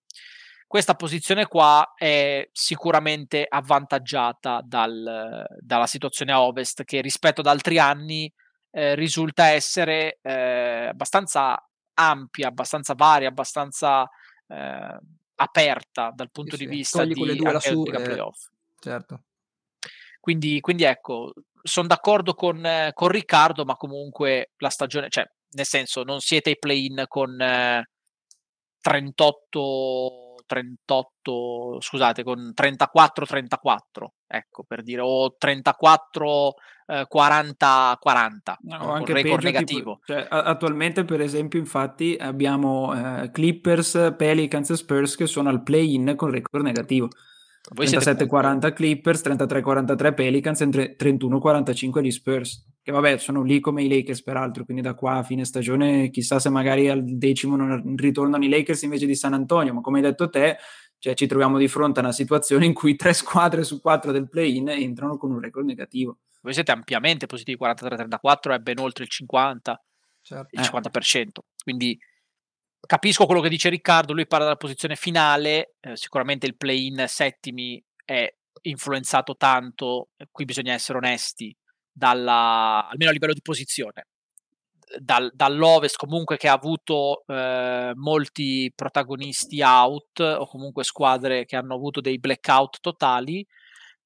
Questa 0.67 0.95
posizione 0.95 1.47
qua 1.47 1.95
è 1.97 2.47
sicuramente 2.53 3.47
avvantaggiata 3.49 4.61
dal- 4.63 5.47
dalla 5.61 5.87
situazione 5.87 6.33
a 6.33 6.43
ovest, 6.43 6.85
che 6.85 7.01
rispetto 7.01 7.41
ad 7.41 7.47
altri 7.47 7.79
anni 7.79 8.31
eh, 8.71 8.95
risulta 8.95 9.47
essere 9.47 10.19
eh, 10.21 10.89
abbastanza 10.91 11.59
ampia, 11.95 12.49
abbastanza 12.49 12.93
varia, 12.95 13.29
abbastanza 13.29 14.07
eh, 14.47 14.99
aperta 15.37 16.11
dal 16.15 16.31
punto 16.31 16.57
Sì, 16.57 16.65
di 16.65 16.71
sì. 16.71 16.77
vista 16.77 16.99
Togli 16.99 17.15
di 17.15 17.31
anche 17.31 17.53
lassù 17.53 17.85
Lega 17.85 17.99
e- 18.01 18.03
playoff. 18.03 18.49
Certo. 18.79 19.23
Quindi, 20.21 20.61
quindi 20.61 20.85
ecco, 20.85 21.33
sono 21.63 21.87
d'accordo 21.87 22.35
con, 22.35 22.65
eh, 22.65 22.91
con 22.95 23.09
Riccardo, 23.09 23.65
ma 23.65 23.75
comunque 23.75 24.53
la 24.59 24.71
stagione, 24.71 25.09
cioè, 25.09 25.25
nel 25.51 25.67
senso, 25.67 26.03
non 26.03 26.21
siete 26.21 26.51
ai 26.51 26.59
play-in 26.59 27.05
con 27.07 27.41
eh, 27.41 27.89
38, 28.81 30.35
38, 30.47 31.79
scusate, 31.81 32.23
con 32.23 32.53
34-34, 32.55 34.07
ecco, 34.27 34.65
per 34.67 34.83
dire, 34.83 35.03
o 35.03 35.35
34, 35.37 36.55
eh, 36.87 37.05
40, 37.07 37.97
40, 38.01 38.59
No, 38.63 38.93
anche 38.93 39.13
record 39.13 39.35
peggio, 39.37 39.47
negativo. 39.47 39.79
tipo, 39.79 40.01
cioè, 40.05 40.27
attualmente, 40.31 41.05
per 41.05 41.21
esempio, 41.21 41.59
infatti, 41.59 42.17
abbiamo 42.19 43.23
eh, 43.23 43.31
Clippers, 43.31 44.15
Pelicans 44.17 44.71
e 44.71 44.77
Spurs 44.77 45.17
che 45.17 45.27
sono 45.27 45.51
al 45.51 45.63
play-in 45.63 46.15
con 46.17 46.31
record 46.31 46.65
negativo. 46.65 47.09
Voi 47.75 47.87
siete 47.87 48.27
37-40 48.27 48.73
Clippers, 48.73 49.23
33-43 49.23 50.15
Pelicans 50.15 50.61
e 50.61 50.69
tre- 50.69 50.97
31-45 50.97 52.03
gli 52.03 52.11
Spurs. 52.11 52.67
Che 52.83 52.93
vabbè, 52.93 53.19
sono 53.19 53.43
lì 53.43 53.61
come 53.61 53.83
i 53.83 53.89
Lakers 53.89 54.23
peraltro, 54.23 54.65
quindi 54.65 54.83
da 54.83 54.95
qua 54.95 55.17
a 55.17 55.23
fine 55.23 55.45
stagione 55.45 56.09
chissà 56.11 56.39
se 56.39 56.49
magari 56.49 56.89
al 56.89 57.05
decimo 57.05 57.57
non 57.57 57.97
ritornano 57.97 58.45
i 58.45 58.49
Lakers 58.49 58.83
invece 58.83 59.05
di 59.07 59.15
San 59.15 59.35
Antonio, 59.35 59.75
ma 59.75 59.81
come 59.83 59.99
hai 59.99 60.05
detto 60.05 60.31
te, 60.31 60.57
cioè, 60.99 61.15
ci 61.15 61.27
troviamo 61.27 61.59
di 61.59 61.69
fronte 61.69 62.01
a 62.01 62.03
una 62.03 62.13
situazione 62.13 62.65
in 62.65 62.73
cui 62.73 62.97
tre 62.97 63.13
squadre 63.13 63.63
su 63.63 63.81
quattro 63.81 64.11
del 64.11 64.29
play-in 64.29 64.69
entrano 64.71 65.17
con 65.19 65.31
un 65.31 65.41
record 65.41 65.67
negativo. 65.67 66.19
voi 66.41 66.55
siete 66.55 66.73
ampiamente 66.73 67.27
positivi, 67.27 67.59
43-34 67.63 68.55
è 68.55 68.59
ben 68.59 68.79
oltre 68.79 69.05
il 69.05 69.11
50, 69.11 69.85
certo. 70.23 70.49
il 70.53 70.61
Eh. 70.61 70.65
50%. 70.65 71.25
Quindi 71.63 71.99
capisco 72.87 73.27
quello 73.27 73.41
che 73.41 73.49
dice 73.49 73.69
Riccardo, 73.69 74.13
lui 74.13 74.27
parla 74.27 74.47
della 74.47 74.57
posizione 74.57 74.97
finale, 74.97 75.75
eh, 75.81 75.97
sicuramente 75.97 76.47
il 76.47 76.57
play-in 76.57 77.05
settimi 77.07 77.83
è 78.05 78.33
influenzato 78.63 79.37
tanto, 79.37 80.09
qui 80.31 80.45
bisogna 80.45 80.73
essere 80.73 80.99
onesti, 80.99 81.55
dalla, 81.91 82.87
almeno 82.89 83.11
a 83.11 83.13
livello 83.13 83.33
di 83.33 83.43
posizione, 83.43 84.07
dal, 84.99 85.31
dall'Ovest 85.35 85.97
comunque 85.97 86.37
che 86.37 86.49
ha 86.49 86.53
avuto 86.53 87.25
eh, 87.27 87.93
molti 87.95 88.73
protagonisti 88.75 89.61
out 89.63 90.21
o 90.21 90.47
comunque 90.47 90.85
squadre 90.85 91.45
che 91.45 91.57
hanno 91.57 91.75
avuto 91.75 92.01
dei 92.01 92.19
blackout 92.19 92.79
totali, 92.81 93.47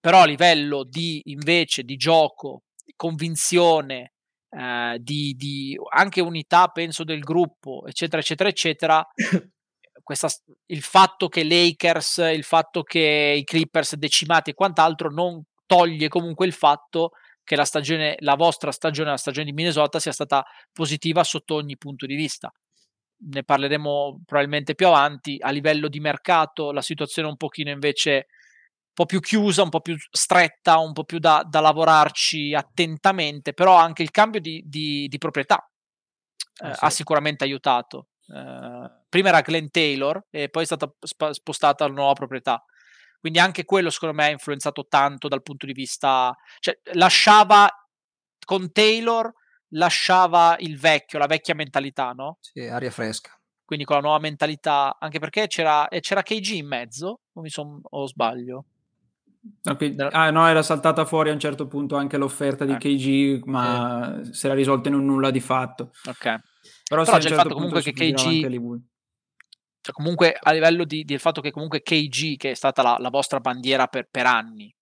però 0.01 0.23
a 0.23 0.27
livello 0.27 0.85
di 0.85 1.23
invece 1.27 1.83
di 1.85 1.97
gioco, 1.97 2.63
convinzione, 2.97 4.12
eh, 4.55 4.99
di, 5.01 5.35
di, 5.35 5.79
anche 5.95 6.21
unità 6.21 6.69
penso 6.69 7.05
del 7.05 7.21
gruppo, 7.21 7.87
eccetera, 7.87 8.21
eccetera, 8.21 8.49
eccetera, 8.51 9.09
questa, 10.03 10.29
il 10.67 10.83
fatto 10.83 11.29
che 11.29 11.43
Lakers, 11.43 12.19
il 12.35 12.45
fatto 12.45 12.83
che 12.83 13.35
i 13.39 13.45
Clippers 13.45 13.97
decimati 13.97 14.51
e 14.51 14.55
quant'altro 14.55 15.11
non 15.11 15.43
toglie 15.65 16.09
comunque 16.09 16.45
il 16.45 16.53
fatto 16.53 17.13
che 17.43 17.57
la 17.57 17.65
stagione, 17.65 18.17
la 18.21 18.35
vostra 18.35 18.71
stagione, 18.73 19.11
la 19.11 19.17
stagione 19.17 19.47
di 19.47 19.53
Minnesota 19.53 19.99
sia 19.99 20.13
stata 20.13 20.45
positiva 20.71 21.25
sotto 21.25 21.55
ogni 21.55 21.79
punto 21.79 22.05
di 22.05 22.15
vista. 22.15 22.53
Ne 23.25 23.45
parleremo 23.45 24.23
probabilmente 24.27 24.75
più 24.75 24.87
avanti. 24.87 25.39
A 25.41 25.51
livello 25.51 25.89
di 25.89 25.99
mercato, 25.99 26.73
la 26.73 26.83
situazione 26.83 27.29
è 27.29 27.31
un 27.31 27.37
pochino 27.37 27.71
invece 27.71 28.27
po' 28.93 29.07
più 29.07 29.21
chiusa, 29.21 29.63
un 29.63 29.71
po' 29.71 29.81
più 29.81 29.97
stretta, 30.11 30.79
un 30.79 30.93
po' 30.93 31.05
più 31.05 31.19
da, 31.19 31.45
da 31.49 31.61
lavorarci 31.61 32.55
attentamente, 32.55 33.53
però 33.53 33.77
anche 33.77 34.03
il 34.03 34.11
cambio 34.11 34.41
di, 34.41 34.63
di, 34.67 35.07
di 35.09 35.19
proprietà 35.19 35.59
eh, 36.63 36.69
ah, 36.69 36.75
sì. 36.75 36.85
ha 36.85 36.91
sicuramente 36.91 37.45
aiutato. 37.45 38.09
Eh, 38.27 38.91
prima 39.09 39.29
era 39.29 39.41
Glenn 39.41 39.67
Taylor 39.71 40.27
e 40.31 40.49
poi 40.49 40.63
è 40.63 40.67
stata 40.67 40.93
sp- 41.01 41.31
spostata 41.31 41.87
la 41.87 41.93
nuova 41.93 42.13
proprietà. 42.13 42.65
Quindi 43.19 43.39
anche 43.39 43.65
quello 43.65 43.91
secondo 43.91 44.17
me 44.17 44.25
ha 44.25 44.31
influenzato 44.31 44.87
tanto 44.89 45.29
dal 45.29 45.43
punto 45.43 45.65
di 45.67 45.73
vista, 45.73 46.35
cioè 46.59 46.77
lasciava 46.93 47.69
con 48.45 48.73
Taylor 48.73 49.33
lasciava 49.73 50.57
il 50.59 50.79
vecchio, 50.79 51.19
la 51.19 51.27
vecchia 51.27 51.55
mentalità, 51.55 52.13
no? 52.13 52.39
Sì, 52.41 52.67
aria 52.67 52.91
fresca. 52.91 53.31
Quindi 53.65 53.85
con 53.85 53.97
la 53.97 54.03
nuova 54.03 54.19
mentalità, 54.19 54.97
anche 54.99 55.19
perché 55.19 55.47
c'era, 55.47 55.87
c'era 56.01 56.23
KG 56.23 56.49
in 56.55 56.67
mezzo, 56.67 57.21
o, 57.33 57.41
mi 57.41 57.49
son, 57.49 57.81
o 57.83 58.07
sbaglio? 58.07 58.67
Okay. 59.65 59.97
Ah, 60.11 60.31
no, 60.31 60.47
era 60.47 60.63
saltata 60.63 61.05
fuori 61.05 61.31
a 61.31 61.33
un 61.33 61.41
certo 61.41 61.67
punto 61.67 61.97
anche 61.97 62.17
l'offerta 62.17 62.65
di 62.65 62.73
eh. 62.73 62.77
KG, 62.77 63.45
ma 63.47 64.21
sì. 64.23 64.33
si 64.35 64.47
era 64.47 64.55
risolta 64.55 64.89
in 64.89 64.95
un 64.95 65.05
nulla 65.05 65.31
di 65.31 65.41
fatto. 65.41 65.91
Ok. 66.07 66.23
Però, 66.23 66.41
Però 66.89 67.05
c'è 67.05 67.17
il 67.17 67.23
certo 67.23 67.37
fatto 67.37 67.55
comunque 67.55 67.83
che 67.83 67.93
KG 67.93 68.81
cioè 69.85 69.93
comunque 69.95 70.37
a 70.41 70.53
livello 70.53 70.85
di, 70.85 71.05
del 71.05 71.19
fatto 71.19 71.41
che 71.41 71.51
comunque 71.51 71.83
KG, 71.83 72.37
che 72.37 72.53
è 72.53 72.55
stata 72.55 72.83
la, 72.83 72.97
la 73.01 73.11
vostra 73.11 73.41
bandiera 73.41 73.89
per, 73.89 74.07
per 74.09 74.27
anni, 74.27 74.73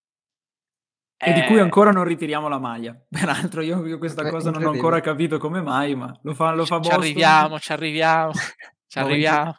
e 1.22 1.34
di 1.34 1.42
cui 1.42 1.56
eh 1.56 1.60
ancora 1.60 1.90
non 1.90 2.04
ritiriamo 2.04 2.48
la 2.48 2.58
maglia. 2.58 2.98
Peraltro, 3.08 3.60
io, 3.60 3.84
io 3.86 3.98
questa 3.98 4.28
cosa 4.30 4.50
non 4.50 4.64
ho 4.64 4.70
ancora 4.70 5.00
capito 5.00 5.36
come 5.36 5.60
mai, 5.60 5.94
ma 5.94 6.18
lo 6.22 6.32
fa, 6.32 6.52
lo 6.52 6.64
fa 6.64 6.80
Ci 6.80 6.90
arriviamo, 6.90 7.58
ci 7.58 7.72
arriviamo. 7.72 8.32
Ci 8.90 8.98
arriviamo. 8.98 9.56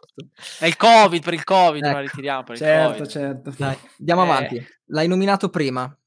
È 0.59 0.65
il 0.65 0.75
Covid, 0.75 1.23
per 1.23 1.33
il 1.33 1.45
Covid 1.45 1.81
ecco. 1.81 1.93
la 1.93 2.01
ritiriamo. 2.01 2.43
Per 2.43 2.57
certo, 2.57 2.91
COVID. 2.91 3.09
certo. 3.09 3.53
Dai, 3.57 3.77
andiamo 3.99 4.25
eh. 4.25 4.25
avanti. 4.25 4.67
L'hai 4.87 5.07
nominato 5.07 5.47
prima. 5.49 5.97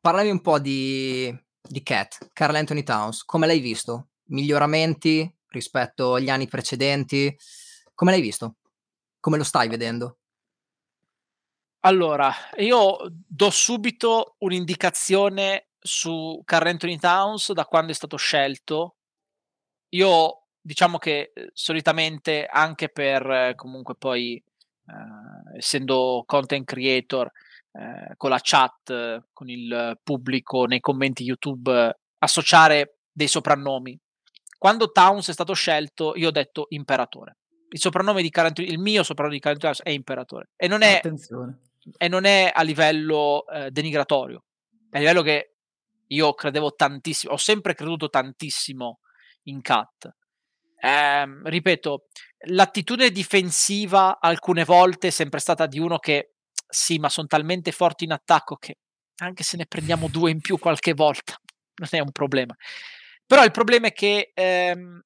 Parlami 0.00 0.30
un 0.30 0.40
po' 0.40 0.58
di, 0.58 1.30
di 1.60 1.82
Cat, 1.82 2.30
Carl 2.32 2.54
Anthony 2.54 2.82
Towns. 2.82 3.22
Come 3.24 3.46
l'hai 3.46 3.60
visto? 3.60 4.12
Miglioramenti 4.28 5.30
rispetto 5.48 6.14
agli 6.14 6.30
anni 6.30 6.48
precedenti? 6.48 7.36
Come 7.92 8.12
l'hai 8.12 8.22
visto? 8.22 8.56
Come 9.20 9.36
lo 9.36 9.44
stai 9.44 9.68
vedendo? 9.68 10.16
Allora, 11.80 12.32
io 12.56 12.96
do 13.10 13.50
subito 13.50 14.36
un'indicazione 14.38 15.68
su 15.78 16.40
Carl 16.46 16.68
Anthony 16.68 16.98
Towns 16.98 17.52
da 17.52 17.66
quando 17.66 17.92
è 17.92 17.94
stato 17.94 18.16
scelto. 18.16 18.96
Io 19.90 20.39
diciamo 20.60 20.98
che 20.98 21.32
eh, 21.34 21.50
solitamente 21.52 22.46
anche 22.46 22.88
per 22.88 23.54
comunque 23.56 23.94
poi 23.96 24.36
eh, 24.36 25.58
essendo 25.58 26.24
content 26.26 26.66
creator 26.66 27.30
eh, 27.72 28.14
con 28.16 28.30
la 28.30 28.40
chat, 28.42 29.24
con 29.32 29.48
il 29.48 29.98
pubblico 30.02 30.64
nei 30.64 30.80
commenti 30.80 31.24
YouTube, 31.24 31.98
associare 32.18 32.98
dei 33.10 33.28
soprannomi. 33.28 33.98
Quando 34.58 34.90
Towns 34.90 35.28
è 35.28 35.32
stato 35.32 35.54
scelto, 35.54 36.12
io 36.16 36.28
ho 36.28 36.32
detto 36.32 36.66
imperatore 36.70 37.36
il 37.72 37.78
soprannome 37.78 38.22
di 38.22 38.30
Carantino, 38.30 38.70
il 38.70 38.78
mio 38.78 39.02
soprannome 39.02 39.36
di 39.36 39.40
Carantino 39.40 39.72
è 39.82 39.90
imperatore 39.90 40.50
e 40.56 40.66
non 40.66 40.82
è, 40.82 41.00
e 41.96 42.08
non 42.08 42.24
è 42.24 42.50
a 42.52 42.62
livello 42.62 43.46
eh, 43.46 43.70
denigratorio, 43.70 44.44
è 44.90 44.96
a 44.96 45.00
livello 45.00 45.22
che 45.22 45.54
io 46.08 46.34
credevo 46.34 46.74
tantissimo, 46.74 47.32
ho 47.32 47.36
sempre 47.36 47.74
creduto 47.74 48.08
tantissimo 48.08 49.00
in 49.44 49.60
Cat. 49.60 50.12
Eh, 50.82 51.40
ripeto, 51.44 52.06
l'attitudine 52.46 53.10
difensiva 53.10 54.18
alcune 54.18 54.64
volte 54.64 55.08
è 55.08 55.10
sempre 55.10 55.40
stata 55.40 55.66
di 55.66 55.78
uno 55.78 55.98
che 55.98 56.32
sì, 56.66 56.98
ma 56.98 57.08
sono 57.08 57.26
talmente 57.26 57.72
forti 57.72 58.04
in 58.04 58.12
attacco 58.12 58.56
che 58.56 58.78
anche 59.22 59.42
se 59.42 59.56
ne 59.56 59.66
prendiamo 59.66 60.08
due 60.08 60.30
in 60.30 60.40
più 60.40 60.58
qualche 60.58 60.94
volta 60.94 61.38
non 61.80 61.88
è 61.90 62.00
un 62.00 62.12
problema. 62.12 62.54
Però 63.26 63.44
il 63.44 63.50
problema 63.50 63.88
è 63.88 63.92
che 63.92 64.32
ehm, 64.34 65.00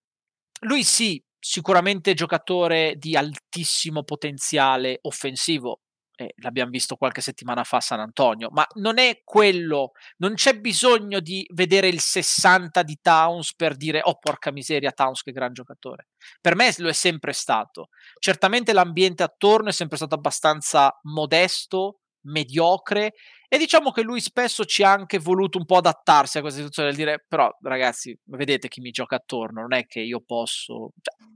lui 0.60 0.84
sì, 0.84 1.22
sicuramente 1.38 2.14
giocatore 2.14 2.94
di 2.96 3.16
altissimo 3.16 4.02
potenziale 4.02 4.98
offensivo, 5.02 5.80
eh, 6.16 6.34
l'abbiamo 6.38 6.70
visto 6.70 6.96
qualche 6.96 7.20
settimana 7.20 7.64
fa 7.64 7.78
a 7.78 7.80
San 7.80 8.00
Antonio, 8.00 8.48
ma 8.50 8.66
non 8.74 8.98
è 8.98 9.20
quello, 9.24 9.92
non 10.18 10.34
c'è 10.34 10.58
bisogno 10.58 11.20
di 11.20 11.46
vedere 11.52 11.88
il 11.88 12.00
60 12.00 12.82
di 12.82 12.98
Towns 13.00 13.54
per 13.54 13.76
dire 13.76 14.00
oh 14.02 14.18
porca 14.18 14.52
miseria 14.52 14.92
Towns 14.92 15.22
che 15.22 15.32
gran 15.32 15.52
giocatore. 15.52 16.08
Per 16.40 16.54
me 16.54 16.72
lo 16.78 16.88
è 16.88 16.92
sempre 16.92 17.32
stato. 17.32 17.88
Certamente 18.18 18.72
l'ambiente 18.72 19.22
attorno 19.22 19.68
è 19.68 19.72
sempre 19.72 19.96
stato 19.96 20.14
abbastanza 20.14 20.96
modesto, 21.02 22.00
mediocre 22.24 23.14
e 23.48 23.58
diciamo 23.58 23.90
che 23.90 24.02
lui 24.02 24.20
spesso 24.20 24.64
ci 24.64 24.82
ha 24.82 24.90
anche 24.90 25.18
voluto 25.18 25.58
un 25.58 25.64
po' 25.64 25.76
adattarsi 25.76 26.38
a 26.38 26.40
questa 26.40 26.58
situazione 26.58 26.88
del 26.88 26.98
dire 26.98 27.24
però 27.28 27.50
ragazzi 27.62 28.18
vedete 28.24 28.68
chi 28.68 28.80
mi 28.80 28.90
gioca 28.90 29.16
attorno 29.16 29.60
non 29.60 29.74
è 29.74 29.84
che 29.86 30.00
io 30.00 30.22
posso 30.24 30.92
cioè, 31.00 31.28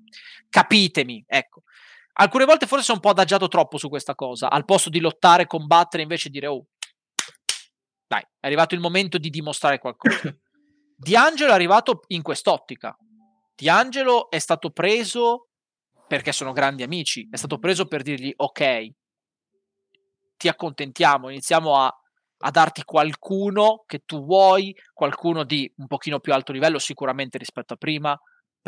capitemi 0.49 1.23
ecco 1.27 1.63
alcune 2.21 2.45
volte 2.45 2.67
forse 2.67 2.85
sono 2.85 2.99
un 2.99 3.03
po' 3.03 3.11
adagiato 3.11 3.49
troppo 3.49 3.79
su 3.79 3.89
questa 3.89 4.15
cosa 4.15 4.51
al 4.51 4.65
posto 4.65 4.91
di 4.91 5.01
lottare 5.01 5.47
combattere 5.47 6.03
invece 6.03 6.29
dire 6.29 6.47
oh 6.47 6.67
dai 8.07 8.23
è 8.23 8.47
arrivato 8.47 8.75
il 8.75 8.81
momento 8.81 9.19
di 9.19 9.29
dimostrare 9.29 9.79
qualcosa. 9.79 10.35
D'Angelo 10.97 11.53
è 11.53 11.55
arrivato 11.55 12.01
in 12.09 12.23
quest'ottica. 12.23 12.97
D'Angelo 13.55 14.31
è 14.31 14.39
stato 14.39 14.71
preso 14.71 15.49
perché 16.09 16.33
sono 16.33 16.53
grandi 16.53 16.83
amici 16.83 17.29
è 17.31 17.37
stato 17.37 17.59
preso 17.59 17.87
per 17.87 18.03
dirgli 18.03 18.33
ok 18.35 18.91
ti 20.39 20.49
accontentiamo, 20.49 21.29
iniziamo 21.29 21.77
a, 21.77 21.93
a 22.39 22.51
darti 22.51 22.85
qualcuno 22.85 23.83
che 23.87 24.05
tu 24.07 24.25
vuoi, 24.25 24.75
qualcuno 24.95 25.45
di 25.45 25.71
un 25.77 25.87
pochino 25.87 26.21
più 26.21 26.33
alto 26.33 26.53
livello 26.53 26.79
sicuramente 26.79 27.37
rispetto 27.37 27.75
a 27.75 27.77
prima, 27.77 28.19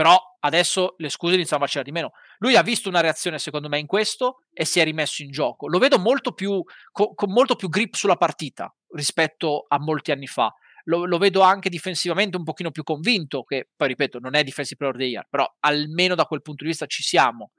però 0.00 0.19
adesso 0.40 0.95
le 0.97 1.11
scuse 1.11 1.35
iniziano 1.35 1.62
a 1.62 1.66
facere 1.66 1.85
di 1.85 1.92
meno. 1.92 2.12
Lui 2.38 2.57
ha 2.57 2.62
visto 2.62 2.88
una 2.88 3.02
reazione 3.02 3.38
secondo 3.38 3.69
me 3.69 3.78
in 3.78 3.85
questo 3.85 4.45
e 4.50 4.64
si 4.64 4.80
è 4.80 4.85
rimesso 4.85 5.23
in 5.23 5.30
gioco. 5.30 5.69
Lo 5.69 5.78
vedo 5.78 5.99
molto 5.99 6.33
più, 6.33 6.62
co- 6.90 7.12
con 7.12 7.30
molto 7.30 7.54
più 7.54 7.69
grip 7.69 7.92
sulla 7.92 8.16
partita 8.16 8.75
rispetto 8.95 9.66
a 9.69 9.78
molti 9.78 10.11
anni 10.11 10.26
fa. 10.26 10.50
Lo, 10.85 11.04
lo, 11.04 11.19
vedo 11.19 11.42
anche 11.42 11.69
difensivamente 11.69 12.38
un 12.38 12.45
pochino 12.45 12.71
più 12.71 12.83
convinto, 12.83 13.42
che 13.42 13.69
poi 13.76 13.88
ripeto 13.88 14.19
non 14.21 14.35
è 14.35 14.42
defensive 14.42 14.76
player 14.76 14.95
of 14.95 15.00
the 15.02 15.07
year, 15.07 15.26
però 15.28 15.47
almeno 15.61 16.14
da 16.14 16.25
quel 16.25 16.40
punto 16.40 16.64
di 16.64 16.71
vista 16.71 16.87
ci 16.87 17.02
siamo 17.02 17.50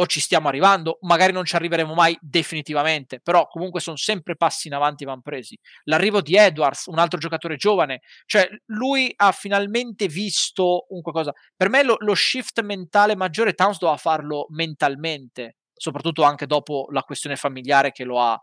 o 0.00 0.06
ci 0.06 0.20
stiamo 0.20 0.46
arrivando, 0.46 0.98
magari 1.02 1.32
non 1.32 1.44
ci 1.44 1.56
arriveremo 1.56 1.92
mai 1.92 2.16
definitivamente, 2.20 3.20
però 3.20 3.48
comunque 3.48 3.80
sono 3.80 3.96
sempre 3.96 4.36
passi 4.36 4.68
in 4.68 4.74
avanti 4.74 5.04
van 5.04 5.22
presi. 5.22 5.58
L'arrivo 5.84 6.20
di 6.20 6.36
Edwards, 6.36 6.86
un 6.86 6.98
altro 6.98 7.18
giocatore 7.18 7.56
giovane, 7.56 8.02
cioè 8.24 8.48
lui 8.66 9.12
ha 9.16 9.32
finalmente 9.32 10.06
visto 10.06 10.86
un 10.90 11.02
qualcosa. 11.02 11.32
Per 11.56 11.68
me 11.68 11.82
lo, 11.82 11.96
lo 11.98 12.14
shift 12.14 12.60
mentale 12.62 13.16
maggiore 13.16 13.54
Towns 13.54 13.78
doveva 13.78 13.98
farlo 13.98 14.46
mentalmente, 14.50 15.56
soprattutto 15.74 16.22
anche 16.22 16.46
dopo 16.46 16.86
la 16.92 17.02
questione 17.02 17.34
familiare 17.34 17.90
che 17.90 18.04
lo 18.04 18.20
ha, 18.20 18.40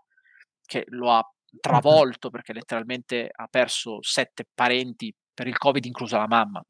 che 0.66 0.84
lo 0.90 1.12
ha 1.12 1.24
travolto, 1.62 2.30
perché 2.30 2.52
letteralmente 2.52 3.30
ha 3.34 3.48
perso 3.50 4.00
sette 4.02 4.46
parenti 4.54 5.14
per 5.34 5.48
il 5.48 5.58
Covid, 5.58 5.86
inclusa 5.86 6.18
la 6.18 6.28
mamma 6.28 6.62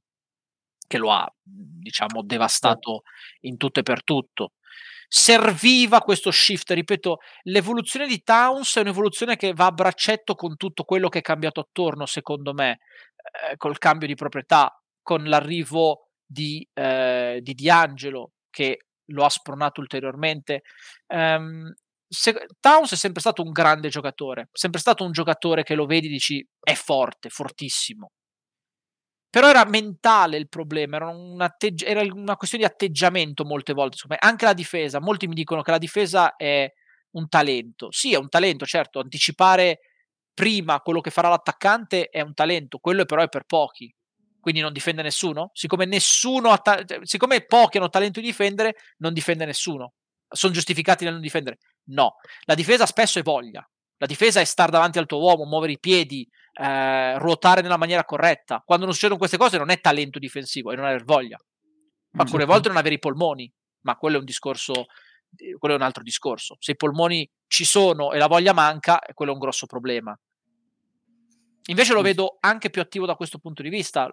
che 0.87 0.99
lo 0.99 1.11
ha, 1.11 1.27
diciamo, 1.41 2.21
devastato 2.21 3.01
in 3.41 3.57
tutto 3.57 3.79
e 3.79 3.83
per 3.83 4.03
tutto 4.03 4.51
serviva 5.07 6.01
questo 6.01 6.31
shift. 6.31 6.71
Ripeto, 6.71 7.17
l'evoluzione 7.43 8.07
di 8.07 8.21
Towns 8.23 8.75
è 8.77 8.81
un'evoluzione 8.81 9.35
che 9.35 9.53
va 9.53 9.67
a 9.67 9.71
braccetto 9.71 10.35
con 10.35 10.55
tutto 10.57 10.83
quello 10.83 11.09
che 11.09 11.19
è 11.19 11.21
cambiato 11.21 11.59
attorno, 11.59 12.05
secondo 12.05 12.53
me, 12.53 12.79
eh, 13.49 13.57
col 13.57 13.77
cambio 13.77 14.07
di 14.07 14.15
proprietà, 14.15 14.71
con 15.01 15.23
l'arrivo 15.23 16.09
di, 16.25 16.67
eh, 16.73 17.39
di 17.41 17.53
D'Angelo, 17.53 18.31
che 18.49 18.79
lo 19.09 19.25
ha 19.25 19.29
spronato 19.29 19.81
ulteriormente. 19.81 20.63
Um, 21.07 21.71
se, 22.07 22.47
Towns 22.59 22.93
è 22.93 22.95
sempre 22.95 23.21
stato 23.21 23.41
un 23.41 23.51
grande 23.51 23.89
giocatore, 23.89 24.49
sempre 24.51 24.79
stato 24.79 25.03
un 25.03 25.11
giocatore 25.11 25.63
che 25.63 25.75
lo 25.75 25.85
vedi 25.85 26.07
e 26.07 26.11
dici 26.11 26.47
è 26.59 26.73
forte, 26.73 27.29
fortissimo. 27.29 28.11
Però 29.35 29.49
era 29.49 29.65
mentale 29.65 30.37
il 30.37 30.47
problema, 30.47 30.95
era, 30.95 31.09
un 31.09 31.41
atteggi- 31.41 31.83
era 31.83 31.99
una 31.99 32.37
questione 32.37 32.63
di 32.63 32.71
atteggiamento 32.71 33.43
molte 33.43 33.73
volte. 33.73 33.97
Anche 34.19 34.45
la 34.45 34.53
difesa, 34.53 35.01
molti 35.01 35.27
mi 35.27 35.33
dicono 35.33 35.61
che 35.61 35.71
la 35.71 35.77
difesa 35.77 36.37
è 36.37 36.71
un 37.15 37.27
talento. 37.27 37.91
Sì, 37.91 38.13
è 38.13 38.17
un 38.17 38.29
talento, 38.29 38.65
certo, 38.65 39.01
anticipare 39.01 39.79
prima 40.33 40.79
quello 40.79 41.01
che 41.01 41.09
farà 41.09 41.27
l'attaccante 41.27 42.07
è 42.07 42.21
un 42.21 42.33
talento, 42.33 42.77
quello 42.77 43.03
però 43.03 43.23
è 43.23 43.27
per 43.27 43.43
pochi. 43.43 43.93
Quindi 44.39 44.61
non 44.61 44.71
difende 44.71 45.01
nessuno? 45.01 45.49
Siccome 45.51 45.83
nessuno 45.83 46.57
ta- 46.61 46.85
cioè, 46.85 46.99
siccome 47.01 47.43
pochi 47.45 47.77
hanno 47.77 47.89
talento 47.89 48.21
di 48.21 48.27
difendere, 48.27 48.77
non 48.99 49.11
difende 49.11 49.43
nessuno. 49.43 49.95
Sono 50.29 50.53
giustificati 50.53 51.03
nel 51.03 51.11
non 51.11 51.21
difendere? 51.21 51.57
No. 51.89 52.15
La 52.45 52.55
difesa 52.55 52.85
spesso 52.85 53.19
è 53.19 53.21
voglia. 53.21 53.69
La 53.97 54.07
difesa 54.07 54.39
è 54.39 54.45
stare 54.45 54.71
davanti 54.71 54.97
al 54.97 55.05
tuo 55.05 55.19
uomo, 55.19 55.43
muovere 55.43 55.73
i 55.73 55.79
piedi, 55.79 56.25
eh, 56.57 57.19
ruotare 57.19 57.61
nella 57.61 57.77
maniera 57.77 58.05
corretta. 58.05 58.61
Quando 58.65 58.85
non 58.85 58.93
succedono 58.93 59.19
queste 59.19 59.37
cose 59.37 59.57
non 59.57 59.69
è 59.69 59.79
talento 59.81 60.19
difensivo, 60.19 60.71
è 60.71 60.75
non 60.75 60.85
aver 60.85 61.03
voglia. 61.03 61.37
Alcune 62.17 62.43
esatto. 62.43 62.45
volte 62.45 62.67
non 62.69 62.77
avere 62.77 62.95
i 62.95 62.99
polmoni, 62.99 63.51
ma 63.81 63.95
quello 63.97 64.15
è 64.15 64.19
un 64.19 64.25
discorso, 64.25 64.85
quello 65.57 65.75
è 65.75 65.77
un 65.77 65.83
altro 65.83 66.01
discorso. 66.01 66.55
Se 66.59 66.71
i 66.71 66.75
polmoni 66.75 67.29
ci 67.47 67.65
sono 67.65 68.13
e 68.13 68.17
la 68.17 68.27
voglia 68.27 68.53
manca, 68.53 68.99
quello 69.13 69.31
è 69.31 69.33
un 69.33 69.41
grosso 69.41 69.65
problema. 69.65 70.17
Invece 71.67 71.93
lo 71.93 72.01
vedo 72.01 72.37
anche 72.39 72.69
più 72.69 72.81
attivo 72.81 73.05
da 73.05 73.15
questo 73.15 73.39
punto 73.39 73.63
di 73.63 73.69
vista. 73.69 74.07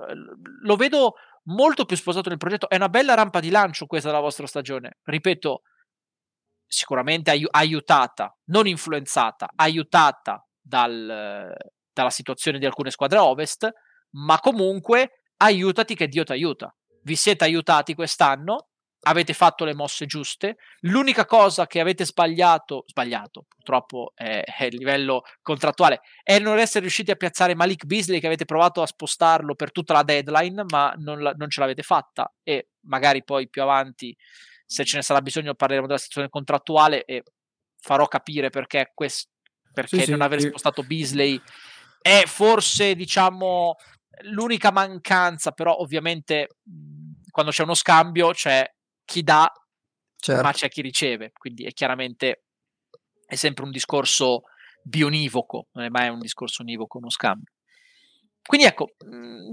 Lo 0.62 0.76
vedo 0.76 1.14
molto 1.44 1.84
più 1.84 1.96
sposato 1.96 2.30
nel 2.30 2.38
progetto. 2.38 2.68
È 2.68 2.76
una 2.76 2.88
bella 2.88 3.14
rampa 3.14 3.40
di 3.40 3.50
lancio 3.50 3.87
questa 3.87 4.08
della 4.08 4.22
vostra 4.22 4.46
stagione. 4.46 4.99
Ripeto, 5.02 5.62
sicuramente 6.66 7.30
ai- 7.30 7.46
aiutata, 7.50 8.34
non 8.46 8.66
influenzata, 8.66 9.50
aiutata 9.54 10.46
dal, 10.58 11.54
dalla 11.92 12.11
situazione 12.11 12.58
di 12.58 12.66
alcune 12.66 12.90
squadre 12.90 13.18
ovest, 13.18 13.70
ma 14.12 14.38
comunque 14.40 15.22
aiutati 15.38 15.94
che 15.94 16.08
Dio 16.08 16.25
ti 16.25 16.32
aiuta. 16.32 16.75
Vi 17.02 17.16
siete 17.16 17.44
aiutati 17.44 17.94
quest'anno, 17.94 18.68
avete 19.02 19.32
fatto 19.32 19.64
le 19.64 19.75
mosse 19.75 20.06
giuste. 20.06 20.56
L'unica 20.80 21.25
cosa 21.25 21.66
che 21.66 21.80
avete 21.80 22.04
sbagliato, 22.04 22.84
sbagliato 22.87 23.46
purtroppo 23.49 24.12
è, 24.14 24.42
è 24.44 24.64
il 24.64 24.76
livello 24.76 25.22
contrattuale, 25.40 26.00
è 26.22 26.38
non 26.38 26.58
essere 26.58 26.80
riusciti 26.80 27.11
a 27.11 27.16
piazzare 27.16 27.54
Malik 27.54 27.84
Beasley 27.84 28.20
che 28.20 28.26
avete 28.26 28.44
provato 28.44 28.82
a 28.82 28.87
spostarlo 28.87 29.54
per 29.54 29.72
tutta 29.72 29.94
la 29.94 30.02
deadline, 30.02 30.64
ma 30.68 30.92
non, 30.99 31.20
la, 31.20 31.32
non 31.32 31.50
ce 31.50 31.61
l'avete 31.61 31.82
fatta 31.82 32.32
e 32.42 32.68
magari 32.82 33.25
poi 33.25 33.49
più 33.49 33.62
avanti, 33.62 34.16
se 34.64 34.84
ce 34.84 34.96
ne 34.96 35.02
sarà 35.02 35.20
bisogno, 35.20 35.54
parleremo 35.54 35.87
della 35.87 35.99
situazione 35.99 36.28
contrattuale 36.28 37.04
e 37.04 37.22
farò 37.78 38.06
capire 38.06 38.50
perché, 38.50 38.92
quest- 38.94 39.30
perché 39.72 40.02
sì, 40.02 40.11
non 40.11 40.20
sì, 40.20 40.25
aver 40.25 40.40
spostato 40.40 40.82
Beasley 40.82 41.40
è 42.02 42.25
forse, 42.26 42.94
diciamo, 42.94 43.76
l'unica 44.25 44.71
mancanza, 44.71 45.52
però 45.52 45.76
ovviamente 45.78 46.49
quando 47.30 47.50
c'è 47.50 47.62
uno 47.62 47.75
scambio 47.75 48.32
c'è 48.32 48.68
chi 49.04 49.23
dà, 49.23 49.50
certo. 50.16 50.42
ma 50.42 50.52
c'è 50.52 50.68
chi 50.68 50.82
riceve, 50.82 51.32
quindi 51.32 51.64
è 51.64 51.73
chiaramente 51.73 52.44
è 53.26 53.37
sempre 53.37 53.64
un 53.64 53.71
discorso 53.71 54.42
bionivoco, 54.82 55.68
non 55.73 55.85
è 55.85 55.88
mai 55.88 56.09
un 56.09 56.18
discorso 56.18 56.62
univoco, 56.62 56.99
uno 56.99 57.09
scambio. 57.09 57.52
Quindi 58.44 58.66
ecco, 58.66 58.94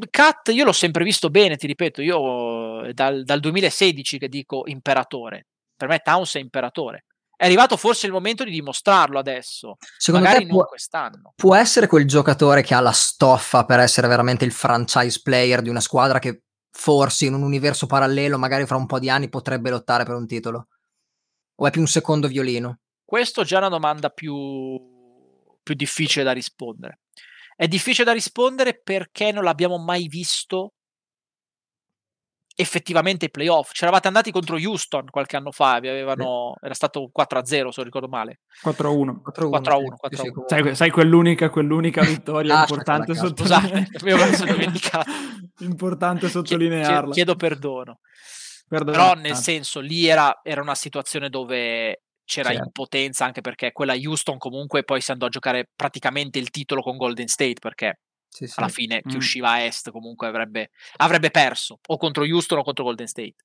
Cat 0.10 0.50
io 0.50 0.66
l'ho 0.66 0.72
sempre 0.74 1.04
visto 1.04 1.30
bene, 1.30 1.56
ti 1.56 1.68
ripeto, 1.68 2.02
io 2.02 2.92
dal, 2.92 3.24
dal 3.24 3.40
2016 3.40 4.18
che 4.18 4.28
dico 4.28 4.64
imperatore, 4.66 5.48
per 5.76 5.88
me 5.88 6.00
Towns 6.00 6.36
è 6.36 6.40
imperatore 6.40 7.06
è 7.40 7.46
arrivato 7.46 7.78
forse 7.78 8.06
il 8.06 8.12
momento 8.12 8.44
di 8.44 8.52
dimostrarlo 8.52 9.18
adesso. 9.18 9.78
Secondo 9.98 10.28
magari 10.28 10.46
te 10.46 10.52
può, 10.52 10.66
quest'anno. 10.66 11.32
Può 11.38 11.56
essere 11.56 11.88
quel 11.88 12.06
giocatore 12.06 12.62
che 12.64 12.74
ha 12.74 12.82
la 12.82 12.92
stoffa 12.92 13.64
per 13.64 13.80
essere 13.80 14.10
veramente 14.10 14.44
il 14.44 14.52
franchise 14.52 15.22
player 15.24 15.62
di 15.62 15.70
una 15.70 15.80
squadra 15.80 16.20
che 16.20 16.42
forse 16.70 17.28
in 17.28 17.34
un 17.36 17.44
universo 17.44 17.86
parallelo, 17.86 18.38
magari 18.38 18.66
fra 18.66 18.76
un 18.76 18.86
po' 18.86 19.00
di 19.00 19.10
anni, 19.10 19.30
potrebbe 19.30 19.70
lottare 19.70 20.04
per 20.04 20.16
un 20.16 20.28
titolo? 20.28 20.68
O 21.56 21.66
è 21.66 21.72
più 21.72 21.80
un 21.80 21.88
secondo 21.88 22.28
violino? 22.28 22.80
Questo 23.06 23.40
è 23.40 23.46
già 23.46 23.60
una 23.60 23.70
domanda 23.70 24.10
più, 24.10 24.78
più 25.64 25.76
difficile 25.76 26.26
da 26.26 26.34
rispondere. 26.34 27.00
È 27.56 27.70
difficile 27.70 28.04
da 28.04 28.12
rispondere 28.12 28.82
perché 28.84 29.32
non 29.32 29.46
l'abbiamo 29.46 29.78
mai 29.78 30.10
visto 30.10 30.74
effettivamente 32.60 33.26
i 33.26 33.32
playoff. 33.32 33.72
C'eravate 33.72 34.08
andati 34.08 34.32
contro 34.32 34.58
Houston 34.58 35.06
qualche 35.10 35.38
anno 35.38 35.52
fa, 35.52 35.80
vi 35.80 35.88
avevano, 35.88 36.56
era 36.62 36.74
stato 36.74 37.10
4-0 37.18 37.44
se 37.46 37.58
non 37.62 37.86
ricordo 37.86 38.10
male. 38.10 38.42
4-1. 38.66 39.22
4-1. 39.34 39.94
4-1. 40.04 40.46
Sai, 40.46 40.76
sai, 40.76 40.90
quell'unica, 40.90 41.50
quell'unica 41.50 42.02
vittoria 42.04 42.58
ah, 42.58 42.62
importante 42.62 43.16
sottolinearla. 43.16 45.06
importante 45.60 46.28
sottolinearla. 46.28 47.14
Chiedo 47.14 47.36
perdono. 47.38 48.00
Perdono. 48.68 48.92
Però 48.92 49.14
nel 49.14 49.36
senso 49.36 49.80
lì 49.80 50.06
era, 50.06 50.42
era 50.44 50.62
una 50.62 50.76
situazione 50.76 51.30
dove 51.30 52.02
c'era 52.26 52.50
certo. 52.50 52.66
impotenza 52.66 53.26
anche 53.26 53.42
perché 53.42 53.72
quella 53.72 53.94
Houston 53.94 54.38
comunque 54.38 54.84
poi 54.84 55.02
si 55.02 55.12
andò 55.12 55.26
a 55.26 55.30
giocare 55.30 55.70
praticamente 55.76 56.38
il 56.38 56.52
titolo 56.52 56.82
con 56.82 56.98
Golden 56.98 57.28
State 57.28 57.56
perché 57.60 58.02
sì, 58.30 58.48
sì. 58.48 58.60
alla 58.60 58.70
fine 58.70 59.02
chi 59.02 59.16
mm. 59.16 59.18
usciva 59.18 59.50
a 59.52 59.64
est 59.64 59.92
comunque 59.92 60.28
avrebbe, 60.28 60.70
avrebbe 60.98 61.32
perso 61.32 61.80
o 61.86 61.98
contro 61.98 62.24
Houston 62.24 62.60
o 62.60 62.64
contro 62.64 62.84
Golden 62.84 63.08
State. 63.08 63.36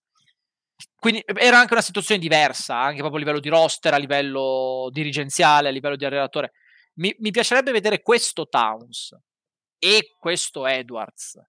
Quindi 0.98 1.22
era 1.24 1.58
anche 1.58 1.72
una 1.72 1.82
situazione 1.82 2.20
diversa, 2.20 2.76
anche 2.76 2.98
proprio 2.98 3.16
a 3.16 3.20
livello 3.20 3.40
di 3.40 3.48
roster, 3.48 3.94
a 3.94 3.98
livello 3.98 4.88
dirigenziale, 4.90 5.68
a 5.68 5.72
livello 5.72 5.96
di 5.96 6.04
allenatore. 6.04 6.52
Mi, 6.94 7.14
mi 7.18 7.30
piacerebbe 7.30 7.72
vedere 7.72 8.02
questo 8.02 8.48
Towns 8.48 9.16
e 9.78 10.14
questo 10.18 10.66
Edwards. 10.66 11.40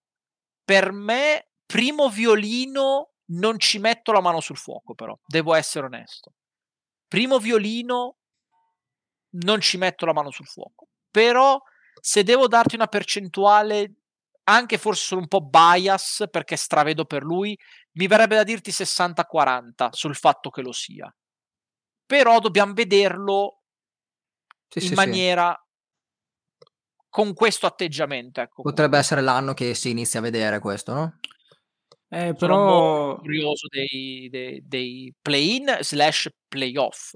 Per 0.63 0.91
me, 0.91 1.49
primo 1.65 2.09
violino, 2.09 3.13
non 3.27 3.57
ci 3.59 3.79
metto 3.79 4.11
la 4.11 4.21
mano 4.21 4.39
sul 4.39 4.57
fuoco, 4.57 4.93
però, 4.93 5.17
devo 5.25 5.53
essere 5.53 5.85
onesto. 5.85 6.33
Primo 7.07 7.39
violino, 7.39 8.17
non 9.37 9.61
ci 9.61 9.77
metto 9.77 10.05
la 10.05 10.13
mano 10.13 10.31
sul 10.31 10.47
fuoco. 10.47 10.87
Però 11.09 11.59
se 11.99 12.23
devo 12.23 12.47
darti 12.47 12.75
una 12.75 12.87
percentuale, 12.87 13.93
anche 14.43 14.77
forse 14.77 15.03
solo 15.05 15.21
un 15.21 15.27
po' 15.27 15.41
bias, 15.41 16.25
perché 16.29 16.55
stravedo 16.55 17.05
per 17.05 17.23
lui, 17.23 17.57
mi 17.93 18.07
verrebbe 18.07 18.35
da 18.35 18.43
dirti 18.43 18.71
60-40 18.71 19.89
sul 19.91 20.15
fatto 20.15 20.49
che 20.49 20.61
lo 20.61 20.71
sia. 20.71 21.13
Però 22.05 22.39
dobbiamo 22.39 22.73
vederlo 22.73 23.61
sì, 24.67 24.79
in 24.79 24.87
sì, 24.89 24.93
maniera 24.93 25.59
sì. 26.57 26.67
con 27.09 27.33
questo 27.33 27.65
atteggiamento. 27.65 28.41
Ecco, 28.41 28.61
Potrebbe 28.61 28.97
essere 28.97 29.21
l'anno 29.21 29.53
che 29.53 29.73
si 29.73 29.89
inizia 29.89 30.19
a 30.19 30.23
vedere 30.23 30.59
questo, 30.59 30.93
no? 30.93 31.19
Eh, 32.09 32.35
però... 32.35 33.09
Sono 33.09 33.19
curioso 33.19 33.67
dei, 33.67 34.27
dei, 34.29 34.61
dei 34.65 35.13
play-in 35.19 35.77
slash 35.79 36.29
playoff. 36.47 37.15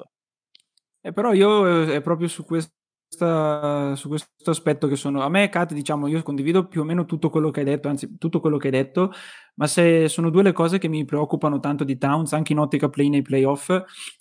Eh, 1.01 1.13
però 1.13 1.31
io 1.33 1.89
è 1.89 2.01
proprio 2.01 2.27
su 2.27 2.43
questo 2.43 2.73
su 3.09 4.07
questo 4.07 4.51
aspetto 4.51 4.87
che 4.87 4.95
sono 4.95 5.21
a 5.21 5.29
me 5.29 5.49
Kat 5.49 5.73
diciamo 5.73 6.07
io 6.07 6.21
condivido 6.21 6.67
più 6.67 6.81
o 6.81 6.83
meno 6.83 7.05
tutto 7.05 7.29
quello 7.29 7.49
che 7.49 7.61
hai 7.61 7.65
detto 7.65 7.87
anzi 7.87 8.17
tutto 8.17 8.39
quello 8.39 8.57
che 8.57 8.67
hai 8.67 8.73
detto 8.73 9.11
ma 9.55 9.67
se 9.67 10.07
sono 10.07 10.29
due 10.29 10.43
le 10.43 10.51
cose 10.51 10.77
che 10.77 10.87
mi 10.87 11.03
preoccupano 11.05 11.59
tanto 11.59 11.83
di 11.83 11.97
Towns 11.97 12.33
anche 12.33 12.53
in 12.53 12.59
ottica 12.59 12.87
play 12.87 13.09
nei 13.09 13.23
playoff 13.23 13.71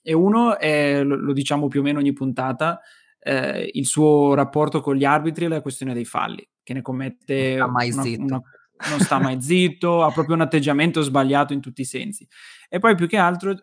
e 0.02 0.12
uno 0.14 0.58
è 0.58 1.02
lo, 1.04 1.16
lo 1.16 1.32
diciamo 1.32 1.68
più 1.68 1.80
o 1.80 1.82
meno 1.82 1.98
ogni 1.98 2.14
puntata 2.14 2.80
eh, 3.20 3.68
il 3.72 3.86
suo 3.86 4.32
rapporto 4.34 4.80
con 4.80 4.96
gli 4.96 5.04
arbitri 5.04 5.44
e 5.44 5.48
la 5.48 5.60
questione 5.60 5.92
dei 5.92 6.06
falli 6.06 6.48
che 6.62 6.72
ne 6.72 6.82
commette 6.82 7.56
non 7.56 7.68
sta 7.68 7.70
mai 7.70 7.90
una, 7.90 8.02
zitto, 8.02 8.22
una, 8.22 8.42
non 8.88 9.00
sta 9.00 9.18
mai 9.20 9.42
zitto 9.42 10.02
ha 10.02 10.10
proprio 10.10 10.34
un 10.34 10.40
atteggiamento 10.40 11.02
sbagliato 11.02 11.52
in 11.52 11.60
tutti 11.60 11.82
i 11.82 11.86
sensi 11.86 12.26
e 12.70 12.78
poi 12.78 12.94
più 12.94 13.06
che 13.06 13.18
altro 13.18 13.54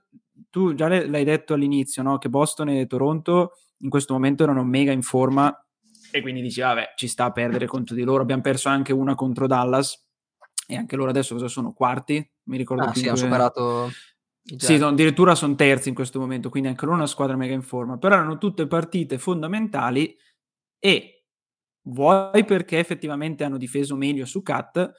tu 0.50 0.76
già 0.76 0.88
l'hai 0.88 1.24
detto 1.24 1.54
all'inizio 1.54 2.04
no? 2.04 2.20
che 2.20 2.30
Boston 2.30 2.70
e 2.70 2.86
Toronto 2.86 3.54
in 3.80 3.90
questo 3.90 4.14
momento 4.14 4.44
erano 4.44 4.64
mega 4.64 4.92
in 4.92 5.02
forma 5.02 5.54
e 6.16 6.22
quindi 6.22 6.42
dici, 6.42 6.62
vabbè, 6.62 6.94
ci 6.96 7.10
sta 7.10 7.26
a 7.26 7.32
perdere 7.32 7.66
contro 7.66 7.94
di 7.94 8.04
loro. 8.04 8.22
Abbiamo 8.22 8.42
perso 8.42 8.70
anche 8.70 8.94
una 8.94 9.16
contro 9.16 9.48
Dallas 9.48 10.02
e 10.66 10.78
anche 10.78 10.96
loro 10.96 11.10
adesso 11.10 11.34
cosa 11.34 11.50
sono? 11.50 11.74
Quarti? 11.74 12.26
Mi 12.44 12.56
ricordo 12.56 12.84
ah, 12.84 12.92
più. 12.92 13.02
Sì, 13.02 13.08
hanno 13.08 13.18
superato... 13.18 13.92
Sì, 14.58 14.78
no, 14.78 14.88
addirittura 14.88 15.36
sono 15.36 15.56
terzi 15.56 15.90
in 15.90 15.96
questo 15.96 16.20
momento, 16.20 16.50
quindi 16.50 16.70
anche 16.70 16.86
loro 16.86 16.98
una 16.98 17.08
squadra 17.08 17.36
mega 17.36 17.54
in 17.54 17.64
forma. 17.64 17.98
Però 17.98 18.16
erano 18.16 18.38
tutte 18.38 18.66
partite 18.66 19.18
fondamentali 19.18 20.16
e 20.80 21.26
vuoi 21.88 22.46
perché 22.46 22.80
effettivamente 22.80 23.44
hanno 23.44 23.58
difeso 23.58 23.98
meglio 23.98 24.26
su 24.26 24.42
Cat, 24.42 24.90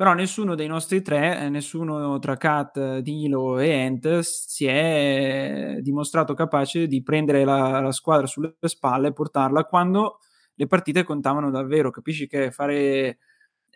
però 0.00 0.14
nessuno 0.14 0.54
dei 0.54 0.66
nostri 0.66 1.02
tre, 1.02 1.42
eh, 1.42 1.48
nessuno 1.50 2.18
tra 2.20 2.38
Kat, 2.38 3.00
Dilo 3.00 3.58
e 3.58 3.68
Ent 3.68 4.20
si 4.20 4.64
è 4.64 5.76
dimostrato 5.82 6.32
capace 6.32 6.86
di 6.86 7.02
prendere 7.02 7.44
la, 7.44 7.80
la 7.80 7.92
squadra 7.92 8.26
sulle 8.26 8.56
spalle 8.62 9.08
e 9.08 9.12
portarla 9.12 9.64
quando 9.64 10.20
le 10.54 10.66
partite 10.66 11.04
contavano 11.04 11.50
davvero. 11.50 11.90
Capisci 11.90 12.26
che 12.26 12.50
fare 12.50 13.18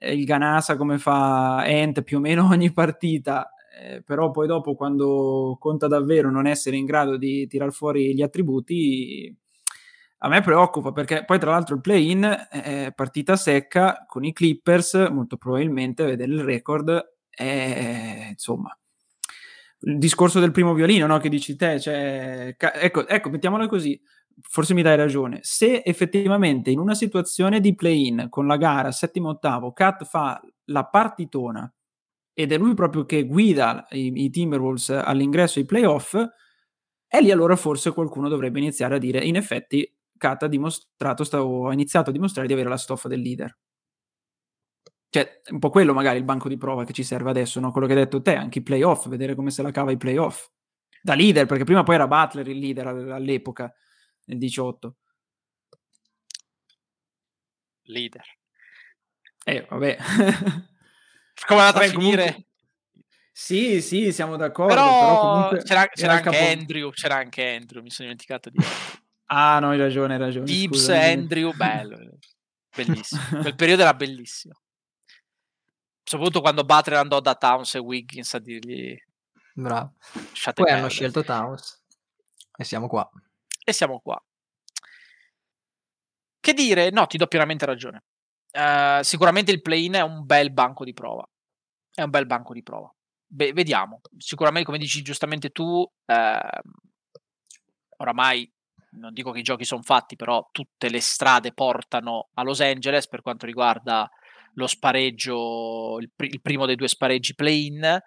il 0.01 0.25
Ganasa 0.25 0.79
come 0.79 0.97
fa 0.97 1.63
Ent 1.67 2.01
più 2.01 2.17
o 2.17 2.21
meno 2.21 2.49
ogni 2.49 2.73
partita 2.73 3.51
eh, 3.79 4.03
però 4.03 4.31
poi 4.31 4.47
dopo 4.47 4.75
quando 4.75 5.59
conta 5.61 5.89
davvero 5.89 6.31
non 6.31 6.47
essere 6.47 6.79
in 6.79 6.87
grado 6.87 7.19
di 7.19 7.47
tirar 7.47 7.71
fuori 7.71 8.15
gli 8.15 8.23
attributi, 8.23 9.37
a 10.25 10.29
me 10.29 10.41
preoccupa 10.41 10.91
perché 10.91 11.25
poi 11.25 11.39
tra 11.39 11.51
l'altro 11.51 11.75
il 11.75 11.83
play-in 11.83 12.47
è 12.51 12.93
partita 12.95 13.37
secca 13.37 14.07
con 14.09 14.25
i 14.25 14.33
Clippers, 14.33 14.95
molto 15.11 15.37
probabilmente 15.37 16.03
vedere 16.03 16.33
il 16.33 16.43
record 16.43 17.17
è 17.29 18.29
insomma 18.31 18.77
il 19.87 19.99
discorso 19.99 20.41
del 20.41 20.51
primo 20.51 20.73
violino 20.73 21.07
no, 21.07 21.19
che 21.19 21.29
dici 21.29 21.57
te, 21.57 21.79
cioè, 21.79 22.55
ca- 22.57 22.73
ecco, 22.75 23.07
ecco, 23.07 23.29
mettiamolo 23.29 23.69
così, 23.69 24.01
forse 24.41 24.73
mi 24.73 24.81
dai 24.81 24.97
ragione, 24.97 25.41
se 25.43 25.83
effettivamente 25.85 26.71
in 26.71 26.79
una 26.79 26.95
situazione 26.95 27.61
di 27.61 27.75
play-in 27.75 28.29
con 28.31 28.47
la 28.47 28.57
gara 28.57 28.91
settimo 28.93 29.29
ottavo 29.29 29.75
Cat 29.75 30.05
fa 30.05 30.41
la 30.69 30.87
partitona 30.87 31.71
ed 32.33 32.51
è 32.51 32.57
lui 32.57 32.73
proprio 32.73 33.05
che 33.05 33.27
guida 33.27 33.87
i, 33.91 34.25
i 34.25 34.31
Timberwolves 34.31 34.89
all'ingresso 34.89 35.59
ai 35.59 35.67
playoff, 35.67 36.15
e 36.15 37.21
lì 37.21 37.31
allora 37.31 37.55
forse 37.55 37.93
qualcuno 37.93 38.31
dovrebbe 38.31 38.59
iniziare 38.59 38.95
a 38.95 38.99
dire 38.99 39.23
in 39.23 39.37
effetti 39.37 39.94
Cat 40.17 40.45
ha 40.45 40.49
dimostrato, 40.49 41.25
sta, 41.25 41.39
ha 41.39 41.73
iniziato 41.73 42.11
a 42.11 42.13
dimostrare 42.13 42.47
di 42.47 42.53
avere 42.53 42.69
la 42.69 42.77
stoffa 42.77 43.09
del 43.09 43.21
leader. 43.21 43.59
Cioè, 45.09 45.43
un 45.51 45.61
po' 45.61 45.71
quello 45.71 45.95
magari 45.95 46.19
il 46.19 46.25
banco 46.25 46.49
di 46.49 46.57
prova 46.57 46.85
che 46.85 46.93
ci 46.93 47.05
serve 47.05 47.31
adesso, 47.31 47.61
no? 47.61 47.71
quello 47.71 47.87
che 47.87 47.93
hai 47.93 48.01
detto 48.01 48.21
te, 48.21 48.35
anche 48.35 48.59
i 48.59 48.63
playoff, 48.63 49.07
vedere 49.07 49.35
come 49.37 49.51
se 49.51 49.63
la 49.63 49.71
cava 49.71 49.93
i 49.93 49.97
playoff. 49.97 50.49
Da 51.01 51.15
leader, 51.15 51.47
perché 51.47 51.65
prima 51.65 51.83
poi 51.83 51.95
era 51.95 52.09
Butler 52.09 52.49
il 52.49 52.59
leader 52.59 52.87
all'epoca, 52.87 53.73
nel 54.25 54.39
18. 54.39 54.97
Leader. 57.83 58.25
Eh, 59.45 59.67
vabbè. 59.69 59.97
Come 61.47 61.61
è 61.61 61.63
andata 61.63 61.85
a 61.85 61.89
finire? 61.89 62.25
Comunque... 62.25 62.47
Sì, 63.31 63.83
sì, 63.83 64.13
siamo 64.13 64.37
d'accordo. 64.37 64.75
Però, 64.75 64.87
però 64.87 65.21
comunque 65.21 65.63
c'era, 65.63 65.87
c'era 65.87 66.13
anche 66.15 66.31
capo... 66.31 66.45
Andrew, 66.45 66.91
c'era 66.91 67.17
anche 67.17 67.55
Andrew, 67.55 67.83
mi 67.83 67.91
sono 67.91 68.09
dimenticato 68.09 68.51
di 68.51 68.59
Ah, 69.27 69.59
no, 69.59 69.71
hai 69.71 69.79
ragione, 69.79 70.15
hai 70.15 70.21
ragione. 70.21 70.45
Gibbs, 70.47 70.89
Andrew, 70.89 71.53
bello. 71.55 71.97
Bellissimo. 72.75 73.41
Quel 73.41 73.55
periodo 73.55 73.83
era 73.83 73.95
bellissimo. 73.95 74.55
Soprattutto 76.03 76.41
quando 76.41 76.65
Butler 76.65 76.99
andò 76.99 77.21
da 77.21 77.35
Towns 77.35 77.77
e 77.77 77.79
Wiggins 77.79 78.35
a 78.35 78.39
dirgli... 78.41 78.97
Bravo. 79.55 79.95
Poi 80.55 80.71
hanno 80.71 80.89
scelto 80.89 81.23
Towns. 81.23 81.83
E 82.57 82.65
siamo 82.65 82.89
qua. 82.89 83.09
E 83.65 83.73
siamo 83.73 84.01
qua. 84.01 84.23
Che 86.41 86.53
dire? 86.53 86.91
No, 86.91 87.07
ti 87.07 87.17
do 87.17 87.27
pienamente 87.27 87.65
ragione. 87.65 88.05
Uh, 88.53 89.03
sicuramente 89.03 89.51
il 89.51 89.63
play-in 89.63 89.95
è 89.95 90.03
un 90.03 90.27
bel 90.27 90.53
banco 90.53 90.85
di 90.85 90.93
prova. 90.93 91.27
È 91.93 92.03
un 92.03 92.11
bel 92.11 92.27
banco 92.27 92.53
di 92.53 92.63
prova. 92.63 92.93
Beh, 93.27 93.53
vediamo. 93.53 94.01
Sicuramente, 94.19 94.67
come 94.67 94.79
dici 94.79 95.01
giustamente 95.01 95.51
tu, 95.51 95.89
eh, 96.07 96.61
oramai 97.97 98.54
non 98.97 99.13
dico 99.13 99.31
che 99.31 99.41
i 99.41 99.43
giochi 99.43 99.65
sono 99.65 99.83
fatti, 99.83 100.17
però 100.17 100.49
tutte 100.53 100.89
le 100.89 101.01
strade 101.01 101.53
portano 101.53 102.29
a 102.35 102.43
Los 102.43 102.61
Angeles 102.61 103.09
per 103.09 103.23
quanto 103.23 103.47
riguarda 103.47 104.09
lo 104.55 104.67
spareggio, 104.67 105.99
il, 106.01 106.11
pr- 106.15 106.33
il 106.33 106.41
primo 106.41 106.67
dei 106.67 106.77
due 106.77 106.89
spareggi 106.89 107.35
play-in. 107.35 108.01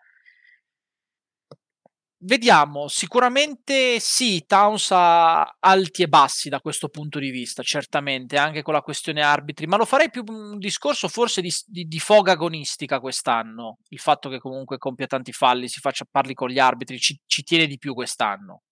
Vediamo, 2.19 2.87
sicuramente 2.87 3.99
sì, 3.99 4.43
Towns 4.47 4.89
ha 4.91 5.57
alti 5.59 6.01
e 6.01 6.07
bassi 6.07 6.49
da 6.49 6.59
questo 6.59 6.89
punto 6.89 7.19
di 7.19 7.29
vista, 7.29 7.61
certamente, 7.61 8.37
anche 8.37 8.63
con 8.63 8.73
la 8.73 8.81
questione 8.81 9.21
arbitri, 9.21 9.67
ma 9.67 9.77
lo 9.77 9.85
farei 9.85 10.09
più 10.09 10.23
un 10.25 10.57
discorso 10.57 11.09
forse 11.09 11.41
di, 11.41 11.51
di, 11.67 11.85
di 11.85 11.99
foga 11.99 12.31
agonistica 12.31 12.99
quest'anno, 12.99 13.77
il 13.89 13.99
fatto 13.99 14.29
che 14.29 14.39
comunque 14.39 14.79
compia 14.79 15.05
tanti 15.05 15.31
falli, 15.31 15.67
si 15.67 15.79
faccia 15.79 16.07
parli 16.09 16.33
con 16.33 16.49
gli 16.49 16.57
arbitri, 16.57 16.97
ci, 16.97 17.19
ci 17.27 17.43
tiene 17.43 17.67
di 17.67 17.77
più 17.77 17.93
quest'anno. 17.93 18.63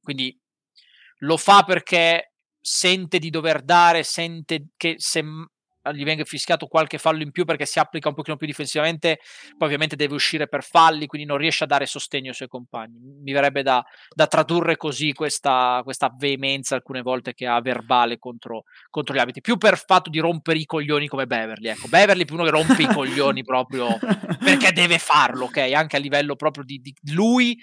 Quindi 0.00 0.38
lo 1.24 1.36
fa 1.36 1.62
perché 1.62 2.32
sente 2.60 3.18
di 3.18 3.30
dover 3.30 3.62
dare, 3.62 4.02
sente 4.02 4.68
che 4.76 4.94
se 4.98 5.22
gli 5.92 6.04
venga 6.04 6.24
fischiato 6.24 6.66
qualche 6.66 6.96
fallo 6.96 7.22
in 7.22 7.30
più 7.30 7.44
perché 7.44 7.66
si 7.66 7.78
applica 7.78 8.08
un 8.08 8.14
pochino 8.14 8.36
più 8.36 8.46
difensivamente, 8.46 9.18
poi 9.56 9.66
ovviamente 9.66 9.96
deve 9.96 10.14
uscire 10.14 10.48
per 10.48 10.62
falli, 10.62 11.06
quindi 11.06 11.26
non 11.26 11.36
riesce 11.36 11.64
a 11.64 11.66
dare 11.66 11.84
sostegno 11.84 12.28
ai 12.28 12.34
suoi 12.34 12.48
compagni. 12.48 12.98
Mi 13.22 13.32
verrebbe 13.32 13.62
da, 13.62 13.84
da 14.14 14.26
tradurre 14.26 14.76
così 14.76 15.12
questa, 15.12 15.80
questa, 15.84 16.12
veemenza 16.16 16.74
alcune 16.74 17.02
volte 17.02 17.34
che 17.34 17.46
ha 17.46 17.60
verbale 17.60 18.18
contro, 18.18 18.62
contro, 18.88 19.14
gli 19.14 19.18
abiti, 19.18 19.40
più 19.40 19.58
per 19.58 19.76
fatto 19.76 20.08
di 20.08 20.20
rompere 20.20 20.58
i 20.58 20.64
coglioni 20.64 21.06
come 21.06 21.26
Beverly. 21.26 21.68
Ecco, 21.68 21.88
Beverly 21.88 22.22
è 22.22 22.24
più 22.24 22.36
uno 22.36 22.44
che 22.44 22.50
rompe 22.50 22.82
i 22.82 22.86
coglioni 22.86 23.42
proprio 23.42 23.98
perché 24.42 24.72
deve 24.72 24.98
farlo, 24.98 25.46
ok? 25.46 25.58
Anche 25.74 25.96
a 25.96 26.00
livello 26.00 26.34
proprio 26.36 26.64
di, 26.64 26.78
di 26.78 26.94
lui 27.12 27.58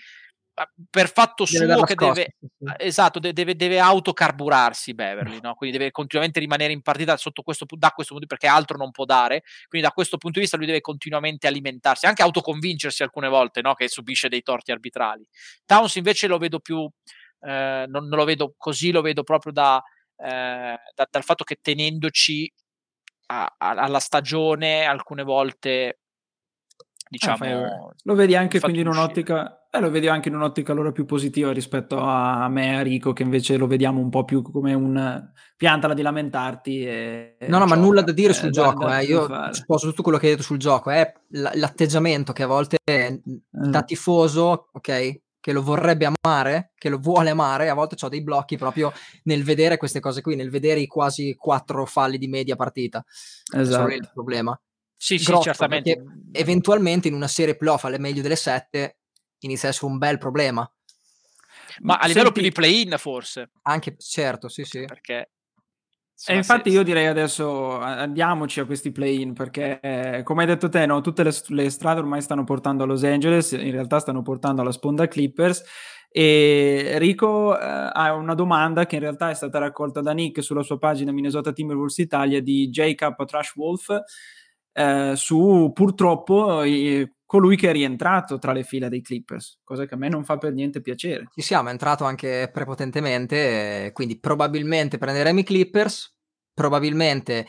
per 0.89 1.11
fatto 1.11 1.45
deve 1.49 1.73
suo 1.73 1.83
che 1.83 1.95
deve, 1.95 2.35
esatto, 2.77 3.19
deve, 3.19 3.55
deve, 3.55 3.79
autocarburarsi 3.79 4.93
Beverly, 4.93 5.39
no? 5.41 5.55
quindi 5.55 5.77
deve 5.77 5.91
continuamente 5.91 6.39
rimanere 6.39 6.73
in 6.73 6.81
partita 6.81 7.17
sotto 7.17 7.41
questo, 7.41 7.65
da 7.69 7.89
questo 7.91 8.13
punto 8.13 8.27
perché 8.27 8.47
altro 8.47 8.77
non 8.77 8.91
può 8.91 9.05
dare, 9.05 9.43
quindi 9.67 9.87
da 9.87 9.93
questo 9.93 10.17
punto 10.17 10.37
di 10.37 10.43
vista 10.43 10.57
lui 10.57 10.65
deve 10.65 10.81
continuamente 10.81 11.47
alimentarsi, 11.47 12.05
anche 12.05 12.21
autoconvincersi 12.21 13.01
alcune 13.01 13.29
volte 13.29 13.61
no? 13.61 13.73
che 13.73 13.87
subisce 13.87 14.27
dei 14.27 14.41
torti 14.41 14.71
arbitrali. 14.71 15.25
Towns 15.65 15.95
invece 15.95 16.27
lo 16.27 16.37
vedo 16.37 16.59
più, 16.59 16.87
eh, 17.41 17.85
non, 17.87 18.07
non, 18.07 18.17
lo 18.17 18.25
vedo 18.25 18.53
così, 18.57 18.91
lo 18.91 19.01
vedo 19.01 19.23
proprio 19.23 19.53
da, 19.53 19.81
eh, 20.17 20.77
da, 20.93 21.07
dal 21.09 21.23
fatto 21.23 21.43
che 21.43 21.59
tenendoci 21.61 22.51
a, 23.27 23.55
a, 23.57 23.69
alla 23.69 23.99
stagione 23.99 24.83
alcune 24.83 25.23
volte 25.23 26.00
diciamo 27.11 27.65
ah, 27.65 27.93
lo 28.03 28.15
vedi 28.15 28.37
anche 28.37 28.61
quindi 28.61 28.79
in 28.79 28.87
un'ottica 28.87 29.67
eh, 29.69 29.81
lo 29.81 29.91
vedi 29.91 30.07
anche 30.07 30.29
in 30.29 30.35
un'ottica 30.35 30.71
allora 30.71 30.93
più 30.93 31.05
positiva 31.05 31.51
rispetto 31.51 31.97
a 31.99 32.47
me 32.47 32.71
e 32.71 32.75
a 32.75 32.81
Rico 32.81 33.11
che 33.11 33.23
invece 33.23 33.57
lo 33.57 33.67
vediamo 33.67 33.99
un 33.99 34.09
po' 34.09 34.23
più 34.23 34.41
come 34.41 34.73
un 34.73 35.29
piantala 35.57 35.93
di 35.93 36.01
lamentarti 36.01 36.85
e, 36.85 37.35
no 37.49 37.57
no 37.57 37.65
ma 37.65 37.75
nulla 37.75 38.01
da 38.01 38.13
dire 38.13 38.31
eh, 38.31 38.35
sul 38.35 38.51
da, 38.51 38.61
gioco 38.61 38.85
da, 38.85 38.99
eh. 38.99 39.03
io 39.03 39.27
sposo 39.51 39.89
tutto 39.89 40.03
quello 40.03 40.17
che 40.17 40.27
hai 40.27 40.31
detto 40.31 40.43
sul 40.43 40.57
gioco 40.57 40.89
è 40.89 41.11
l'atteggiamento 41.31 42.31
che 42.31 42.43
a 42.43 42.47
volte 42.47 42.77
eh. 42.81 43.21
da 43.49 43.83
tifoso 43.83 44.69
ok 44.71 45.19
che 45.41 45.53
lo 45.53 45.63
vorrebbe 45.63 46.07
amare, 46.07 46.71
che 46.75 46.87
lo 46.87 46.99
vuole 46.99 47.31
amare, 47.31 47.69
a 47.69 47.73
volte 47.73 47.95
ho 47.99 48.09
dei 48.09 48.21
blocchi 48.21 48.57
proprio 48.57 48.93
nel 49.23 49.43
vedere 49.43 49.77
queste 49.77 49.99
cose 49.99 50.21
qui, 50.21 50.35
nel 50.35 50.51
vedere 50.51 50.81
i 50.81 50.85
quasi 50.85 51.35
quattro 51.35 51.83
falli 51.87 52.19
di 52.19 52.27
media 52.27 52.55
partita. 52.55 53.03
Esatto. 53.55 53.87
È 53.87 53.95
il 53.95 54.07
problema. 54.13 54.57
Sì, 55.03 55.15
Grosso, 55.15 55.37
sì, 55.37 55.43
certamente. 55.45 56.03
Eventualmente 56.31 57.07
in 57.07 57.15
una 57.15 57.27
serie 57.27 57.55
playoff 57.57 57.85
alle 57.85 57.97
meglio 57.97 58.21
delle 58.21 58.35
sette 58.35 58.97
inizia 59.39 59.67
a 59.67 59.71
essere 59.71 59.87
un 59.87 59.97
bel 59.97 60.19
problema. 60.19 60.71
Ma 61.79 61.95
a 61.95 62.05
livello 62.05 62.25
Senti, 62.25 62.33
più 62.33 62.41
di 62.43 62.51
play-in 62.51 62.95
forse. 62.99 63.49
Anche, 63.63 63.95
certo, 63.97 64.47
sì, 64.47 64.63
sì. 64.63 64.85
Perché... 64.85 65.31
E 66.27 66.35
infatti 66.35 66.69
io 66.69 66.83
direi 66.83 67.07
adesso 67.07 67.79
andiamoci 67.79 68.59
a 68.59 68.65
questi 68.65 68.91
play-in 68.91 69.33
perché 69.33 69.79
eh, 69.79 70.21
come 70.21 70.41
hai 70.41 70.47
detto 70.47 70.69
te 70.69 70.85
no, 70.85 71.01
tutte 71.01 71.23
le, 71.23 71.33
le, 71.47 71.69
strade 71.71 71.99
ormai 71.99 72.21
stanno 72.21 72.43
portando 72.43 72.83
a 72.83 72.85
Los 72.85 73.03
Angeles, 73.03 73.53
in 73.53 73.71
realtà 73.71 73.97
stanno 73.97 74.21
portando 74.21 74.61
alla 74.61 74.71
sponda 74.71 75.07
Clippers 75.07 75.63
e 76.11 76.93
Rico 76.99 77.59
eh, 77.59 77.65
ha 77.91 78.13
una 78.13 78.35
domanda 78.35 78.85
che 78.85 78.97
in 78.97 79.01
realtà 79.01 79.31
è 79.31 79.33
stata 79.33 79.57
raccolta 79.57 80.01
da 80.01 80.11
Nick 80.11 80.43
sulla 80.43 80.61
sua 80.61 80.77
pagina 80.77 81.11
Minnesota 81.11 81.53
Timberwolves 81.53 81.97
Italia 81.97 82.39
di 82.39 82.69
JK 82.69 83.15
Trash 83.25 83.55
Wolf 83.55 83.87
eh, 84.73 85.13
su 85.15 85.71
purtroppo 85.73 86.61
eh, 86.61 87.13
colui 87.25 87.55
che 87.55 87.69
è 87.69 87.71
rientrato 87.71 88.37
tra 88.39 88.51
le 88.51 88.63
fila 88.63 88.89
dei 88.89 89.01
Clippers, 89.01 89.59
cosa 89.63 89.85
che 89.85 89.93
a 89.93 89.97
me 89.97 90.09
non 90.09 90.25
fa 90.25 90.37
per 90.37 90.53
niente 90.53 90.81
piacere. 90.81 91.27
Ci 91.33 91.41
siamo, 91.41 91.69
è 91.69 91.71
entrato 91.71 92.03
anche 92.03 92.49
prepotentemente, 92.51 93.91
quindi 93.93 94.19
probabilmente 94.19 94.97
prenderemo 94.97 95.39
i 95.39 95.43
Clippers, 95.43 96.13
probabilmente 96.53 97.47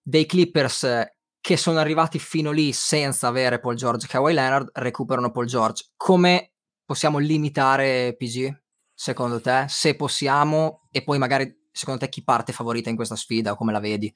dei 0.00 0.24
Clippers 0.24 1.06
che 1.40 1.56
sono 1.56 1.78
arrivati 1.78 2.18
fino 2.18 2.50
lì 2.50 2.72
senza 2.72 3.26
avere 3.26 3.58
Paul 3.58 3.74
George 3.74 4.06
e 4.06 4.08
Kawhi 4.08 4.34
Leonard 4.34 4.70
recuperano 4.74 5.30
Paul 5.30 5.46
George. 5.46 5.86
Come 5.96 6.52
possiamo 6.84 7.18
limitare 7.18 8.14
PG, 8.16 8.62
secondo 8.94 9.40
te? 9.40 9.64
Se 9.68 9.96
possiamo, 9.96 10.88
e 10.90 11.02
poi 11.02 11.18
magari 11.18 11.66
secondo 11.72 12.00
te 12.00 12.08
chi 12.08 12.22
parte 12.22 12.52
favorita 12.52 12.90
in 12.90 12.96
questa 12.96 13.16
sfida 13.16 13.52
o 13.52 13.56
come 13.56 13.72
la 13.72 13.80
vedi? 13.80 14.12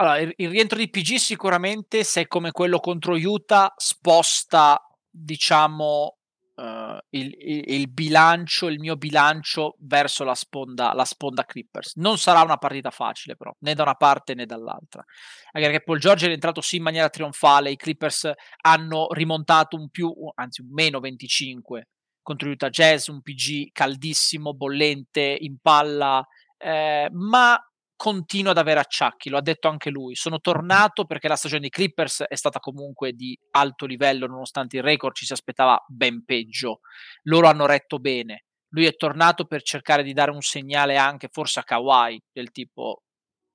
Allora, 0.00 0.18
il, 0.18 0.32
il 0.36 0.48
rientro 0.48 0.78
di 0.78 0.88
PG 0.88 1.16
sicuramente, 1.16 2.04
se 2.04 2.22
è 2.22 2.26
come 2.28 2.52
quello 2.52 2.78
contro 2.78 3.16
Utah, 3.16 3.72
sposta, 3.76 4.80
diciamo, 5.10 6.18
uh, 6.54 6.98
il, 7.10 7.34
il, 7.36 7.64
il, 7.66 7.90
bilancio, 7.90 8.68
il 8.68 8.78
mio 8.78 8.96
bilancio 8.96 9.74
verso 9.80 10.22
la 10.22 10.36
sponda, 10.36 10.92
la 10.94 11.04
sponda 11.04 11.44
Clippers. 11.44 11.96
Non 11.96 12.16
sarà 12.16 12.42
una 12.42 12.58
partita 12.58 12.90
facile, 12.90 13.34
però, 13.34 13.52
né 13.60 13.74
da 13.74 13.82
una 13.82 13.96
parte 13.96 14.34
né 14.34 14.46
dall'altra. 14.46 15.04
Anche 15.50 15.66
perché 15.68 15.82
Paul 15.82 15.98
George 15.98 16.24
è 16.26 16.28
rientrato 16.28 16.60
sì 16.60 16.76
in 16.76 16.84
maniera 16.84 17.08
trionfale, 17.10 17.72
i 17.72 17.76
Clippers 17.76 18.30
hanno 18.62 19.08
rimontato 19.10 19.76
un 19.76 19.88
più, 19.88 20.12
anzi 20.36 20.60
un 20.60 20.68
meno 20.70 21.00
25 21.00 21.88
contro 22.22 22.50
Utah 22.50 22.68
Jazz, 22.68 23.08
un 23.08 23.22
PG 23.22 23.72
caldissimo, 23.72 24.54
bollente, 24.54 25.36
in 25.40 25.56
palla, 25.60 26.24
eh, 26.58 27.08
ma 27.10 27.58
continuo 27.98 28.52
ad 28.52 28.58
avere 28.58 28.78
acciacchi, 28.78 29.28
lo 29.28 29.38
ha 29.38 29.42
detto 29.42 29.66
anche 29.66 29.90
lui. 29.90 30.14
Sono 30.14 30.40
tornato 30.40 31.04
perché 31.04 31.26
la 31.26 31.34
stagione 31.34 31.62
dei 31.62 31.70
Clippers 31.70 32.22
è 32.28 32.36
stata 32.36 32.60
comunque 32.60 33.12
di 33.12 33.36
alto 33.50 33.86
livello, 33.86 34.28
nonostante 34.28 34.76
il 34.76 34.84
record 34.84 35.16
ci 35.16 35.26
si 35.26 35.32
aspettava 35.32 35.84
ben 35.88 36.24
peggio. 36.24 36.80
Loro 37.24 37.48
hanno 37.48 37.66
retto 37.66 37.98
bene. 37.98 38.44
Lui 38.68 38.86
è 38.86 38.94
tornato 38.94 39.46
per 39.46 39.62
cercare 39.62 40.04
di 40.04 40.12
dare 40.12 40.30
un 40.30 40.42
segnale 40.42 40.96
anche 40.96 41.28
forse 41.28 41.58
a 41.58 41.64
Kawhi, 41.64 42.22
del 42.32 42.52
tipo 42.52 43.02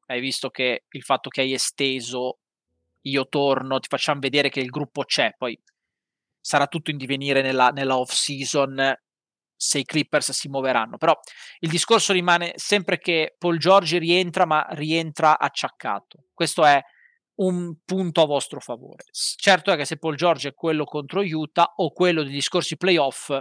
hai 0.08 0.20
visto 0.20 0.50
che 0.50 0.84
il 0.90 1.04
fatto 1.04 1.30
che 1.30 1.42
hai 1.42 1.54
esteso 1.54 2.40
io 3.04 3.28
torno, 3.28 3.80
ti 3.80 3.88
facciamo 3.88 4.20
vedere 4.20 4.50
che 4.50 4.60
il 4.60 4.70
gruppo 4.70 5.04
c'è, 5.04 5.34
poi 5.38 5.58
sarà 6.40 6.68
tutto 6.68 6.92
in 6.92 6.98
divenire 6.98 7.42
nella, 7.42 7.70
nella 7.70 7.98
off 7.98 8.12
season 8.12 8.94
se 9.56 9.80
i 9.80 9.86
Clippers 9.86 10.32
si 10.32 10.50
muoveranno. 10.50 10.98
Però 10.98 11.18
il 11.60 11.70
discorso 11.70 12.14
rimane 12.14 12.54
sempre 12.56 12.98
che 12.98 13.36
Paul 13.38 13.58
George 13.58 13.98
rientra, 13.98 14.46
ma 14.46 14.66
rientra 14.72 15.38
acciaccato. 15.38 16.26
Questo 16.34 16.66
è 16.66 16.82
un 17.36 17.76
punto 17.84 18.22
a 18.22 18.26
vostro 18.26 18.60
favore. 18.60 19.04
Certo 19.12 19.72
è 19.72 19.76
che 19.76 19.86
se 19.86 19.98
Paul 19.98 20.16
George 20.16 20.50
è 20.50 20.54
quello 20.54 20.84
contro 20.84 21.22
Utah 21.22 21.74
o 21.78 21.92
quello 21.92 22.24
degli 22.24 22.42
scorsi 22.42 22.78
playoff, 22.78 23.36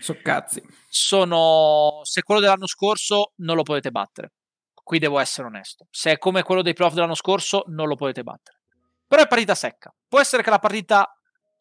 so 0.00 0.18
cazzi. 0.22 0.60
sono 0.88 2.00
se 2.02 2.22
quello 2.22 2.40
dell'anno 2.40 2.66
scorso 2.66 3.32
non 3.36 3.56
lo 3.56 3.62
potete 3.62 3.90
battere. 3.90 4.32
Qui 4.72 4.98
devo 4.98 5.18
essere 5.18 5.48
onesto. 5.48 5.86
Se 5.90 6.12
è 6.12 6.18
come 6.18 6.42
quello 6.42 6.62
dei 6.62 6.72
playoff 6.72 6.94
dell'anno 6.94 7.14
scorso, 7.14 7.64
non 7.68 7.88
lo 7.88 7.96
potete 7.96 8.22
battere. 8.22 8.60
Però 9.06 9.22
è 9.22 9.26
partita 9.26 9.54
secca. 9.54 9.92
Può 10.08 10.20
essere 10.20 10.42
che 10.42 10.50
la 10.50 10.58
partita 10.58 11.15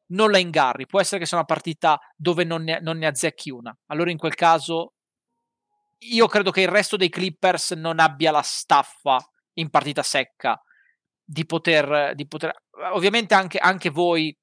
non 0.08 0.32
la 0.32 0.38
ingarri, 0.38 0.86
può 0.86 1.00
essere 1.00 1.20
che 1.20 1.26
sia 1.26 1.38
una 1.38 1.46
partita 1.46 2.00
dove 2.16 2.44
non 2.44 2.64
ne, 2.64 2.80
non 2.82 2.98
ne 2.98 3.08
azzecchi 3.08 3.50
una. 3.50 3.76
Allora 3.88 4.12
in 4.12 4.18
quel 4.18 4.36
caso 4.36 4.94
io 6.00 6.28
credo 6.28 6.52
che 6.52 6.62
il 6.62 6.68
resto 6.68 6.98
dei 6.98 7.10
Clippers 7.10 7.72
non 7.72 8.00
abbia 8.00 8.32
la 8.32 8.42
staffa 8.42 9.18
in 9.54 9.70
partita 9.70 10.04
secca 10.04 10.60
di 11.24 11.46
poter, 11.46 12.14
di 12.14 12.28
poter 12.28 12.54
ovviamente 12.94 13.34
anche, 13.34 13.58
anche 13.58 13.90
voi 13.90 14.36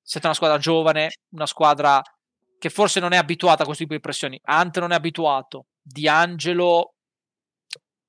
siete 0.00 0.26
una 0.26 0.36
squadra 0.36 0.58
giovane, 0.58 1.10
una 1.30 1.46
squadra 1.46 2.00
che 2.58 2.70
forse 2.70 3.00
non 3.00 3.12
è 3.12 3.16
abituata 3.16 3.62
a 3.62 3.64
questo 3.64 3.84
tipo 3.84 3.94
di 3.94 4.00
pressioni. 4.00 4.38
Ante 4.44 4.80
non 4.80 4.92
è 4.92 4.94
abituato, 4.94 5.66
Di 5.82 6.08
Angelo 6.08 6.94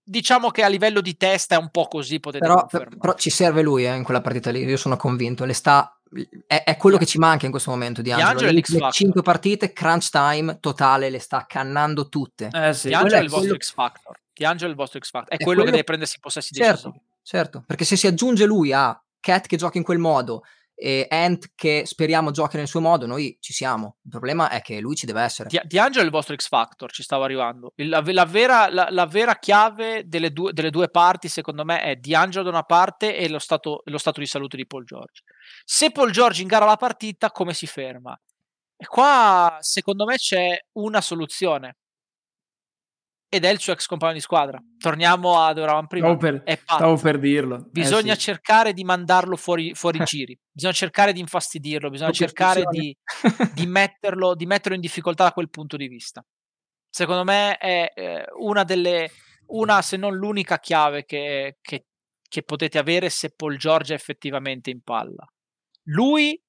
diciamo 0.10 0.50
che 0.50 0.64
a 0.64 0.68
livello 0.68 1.02
di 1.02 1.16
testa 1.16 1.56
è 1.56 1.60
un 1.60 1.70
po' 1.70 1.88
così, 1.88 2.20
potete 2.20 2.46
però, 2.46 2.66
però 2.66 3.14
ci 3.14 3.30
serve 3.30 3.62
lui 3.62 3.86
eh, 3.86 3.94
in 3.94 4.04
quella 4.04 4.22
partita 4.22 4.50
lì, 4.50 4.64
io 4.64 4.78
sono 4.78 4.98
convinto, 4.98 5.46
le 5.46 5.54
sta 5.54 5.99
è, 6.48 6.64
è, 6.64 6.78
quello 6.78 6.98
che 6.98 7.06
ci 7.06 7.18
manca 7.18 7.46
in 7.46 7.52
questo 7.52 7.72
momento 7.72 8.02
di 8.02 8.12
Angelo. 8.12 8.52
Le 8.52 8.92
5 8.92 9.22
partite, 9.22 9.74
crunch 9.74 10.10
time 10.10 10.60
totale, 10.60 11.10
le 11.10 11.20
sta 11.20 11.46
cannando 11.48 12.10
tutte. 12.10 12.50
Eh 12.52 12.74
sì, 12.74 12.88
di 12.88 12.94
Angelo 12.94 13.22
è 13.22 13.24
il 13.24 13.30
vostro 13.30 13.56
X 13.56 13.74
Factor. 13.74 14.20
Di 14.34 14.46
Angelo 14.46 14.70
è 14.70 14.72
il 14.72 14.78
vostro 14.78 15.00
X 15.00 15.10
Factor. 15.10 15.30
È, 15.30 15.36
è 15.36 15.38
quello, 15.38 15.46
quello, 15.46 15.64
che 15.66 15.72
deve 15.72 15.84
prendersi 15.84 16.18
i 16.18 16.20
possessi 16.20 16.54
certo, 16.54 16.72
decisivi. 16.72 17.00
Certo, 17.22 17.64
perché 17.66 17.86
se 17.86 17.96
si 17.96 18.08
aggiunge 18.08 18.46
lui 18.46 18.74
a 18.74 19.00
Cat 19.20 19.48
che 19.48 19.58
gioca 19.58 19.78
in 19.78 19.84
quel 19.84 20.00
modo 20.00 20.44
e 20.82 21.08
Ant 21.10 21.52
che 21.56 21.84
speriamo 21.86 22.32
giochi 22.32 22.56
nel 22.56 22.68
suo 22.68 22.80
modo, 22.80 23.06
noi 23.06 23.38
ci 23.42 23.52
siamo. 23.52 23.98
Il 24.04 24.12
problema 24.12 24.50
è 24.50 24.62
che 24.62 24.80
lui 24.80 24.96
ci 24.96 25.06
deve 25.06 25.22
essere. 25.22 25.50
Di, 25.66 25.78
Angelo 25.78 26.04
è 26.04 26.06
il 26.06 26.12
vostro 26.12 26.36
X 26.36 26.48
Factor, 26.48 26.90
ci 26.90 27.04
stavo 27.04 27.26
arrivando. 27.26 27.74
Il, 27.76 27.90
la, 27.90 28.02
la, 28.06 28.26
vera, 28.26 28.70
la, 28.72 28.88
la, 28.90 29.06
vera, 29.06 29.38
chiave 29.38 30.08
delle 30.08 30.32
due, 30.32 30.54
delle 30.54 30.70
due, 30.70 30.90
parti, 30.90 31.28
secondo 31.28 31.66
me, 31.66 31.82
è 31.82 31.96
Di 31.98 32.16
Angelo 32.16 32.46
da 32.46 32.50
una 32.52 32.64
parte 32.64 33.18
e 33.18 33.28
lo 33.28 33.40
stato, 33.40 33.82
lo 33.84 33.98
stato 33.98 34.22
di 34.22 34.26
salute 34.26 34.56
di 34.56 34.66
Paul 34.66 34.86
George. 34.86 35.24
Se 35.66 35.92
Paul 35.92 36.12
George 36.12 36.42
ingara 36.42 36.66
la 36.66 36.78
partita, 36.78 37.30
come 37.30 37.54
si 37.54 37.68
ferma? 37.68 38.18
E 38.78 38.86
qua, 38.86 39.58
secondo 39.60 40.06
me, 40.06 40.16
c'è 40.16 40.58
una 40.74 41.02
soluzione 41.02 41.76
ed 43.32 43.46
è 43.46 43.50
il 43.50 43.60
suo 43.60 43.74
ex 43.74 43.86
compagno 43.86 44.14
di 44.14 44.20
squadra. 44.20 44.60
Torniamo 44.80 45.40
a 45.40 45.54
dove 45.54 45.62
eravamo 45.62 45.88
prima. 45.88 46.08
Stavo 46.08 46.20
per, 46.20 46.60
stavo 46.64 46.98
per 46.98 47.20
dirlo. 47.20 47.58
Eh, 47.58 47.70
bisogna 47.70 48.14
eh 48.14 48.16
sì. 48.16 48.22
cercare 48.22 48.74
di 48.74 48.84
mandarlo 48.84 49.36
fuori, 49.36 49.74
fuori 49.76 50.04
giri, 50.04 50.38
bisogna 50.52 50.74
cercare 50.74 51.14
di 51.14 51.20
infastidirlo, 51.20 51.90
bisogna 51.92 52.12
cercare 52.12 52.64
di, 52.72 52.96
di, 53.54 53.68
metterlo, 53.68 54.34
di, 54.34 54.48
metterlo, 54.48 54.76
in 54.76 54.82
difficoltà 54.82 55.26
da 55.26 55.32
quel 55.32 55.50
punto 55.50 55.78
di 55.78 55.88
vista. 55.88 56.26
Secondo 56.90 57.24
me 57.24 57.56
è 57.58 57.92
eh, 57.94 58.26
una 58.40 58.64
delle, 58.64 59.12
una 59.48 59.84
se 59.84 59.96
non 59.96 60.16
l'unica 60.16 60.58
chiave 60.58 61.06
che, 61.06 61.60
che, 61.62 61.86
che 62.28 62.44
potete 62.44 62.80
avere 62.80 63.12
se 63.12 63.32
Paul 63.36 63.58
George 63.58 63.94
è 63.94 63.96
effettivamente 63.96 64.72
in 64.72 64.82
palla. 64.82 65.24
Lui 65.84 66.42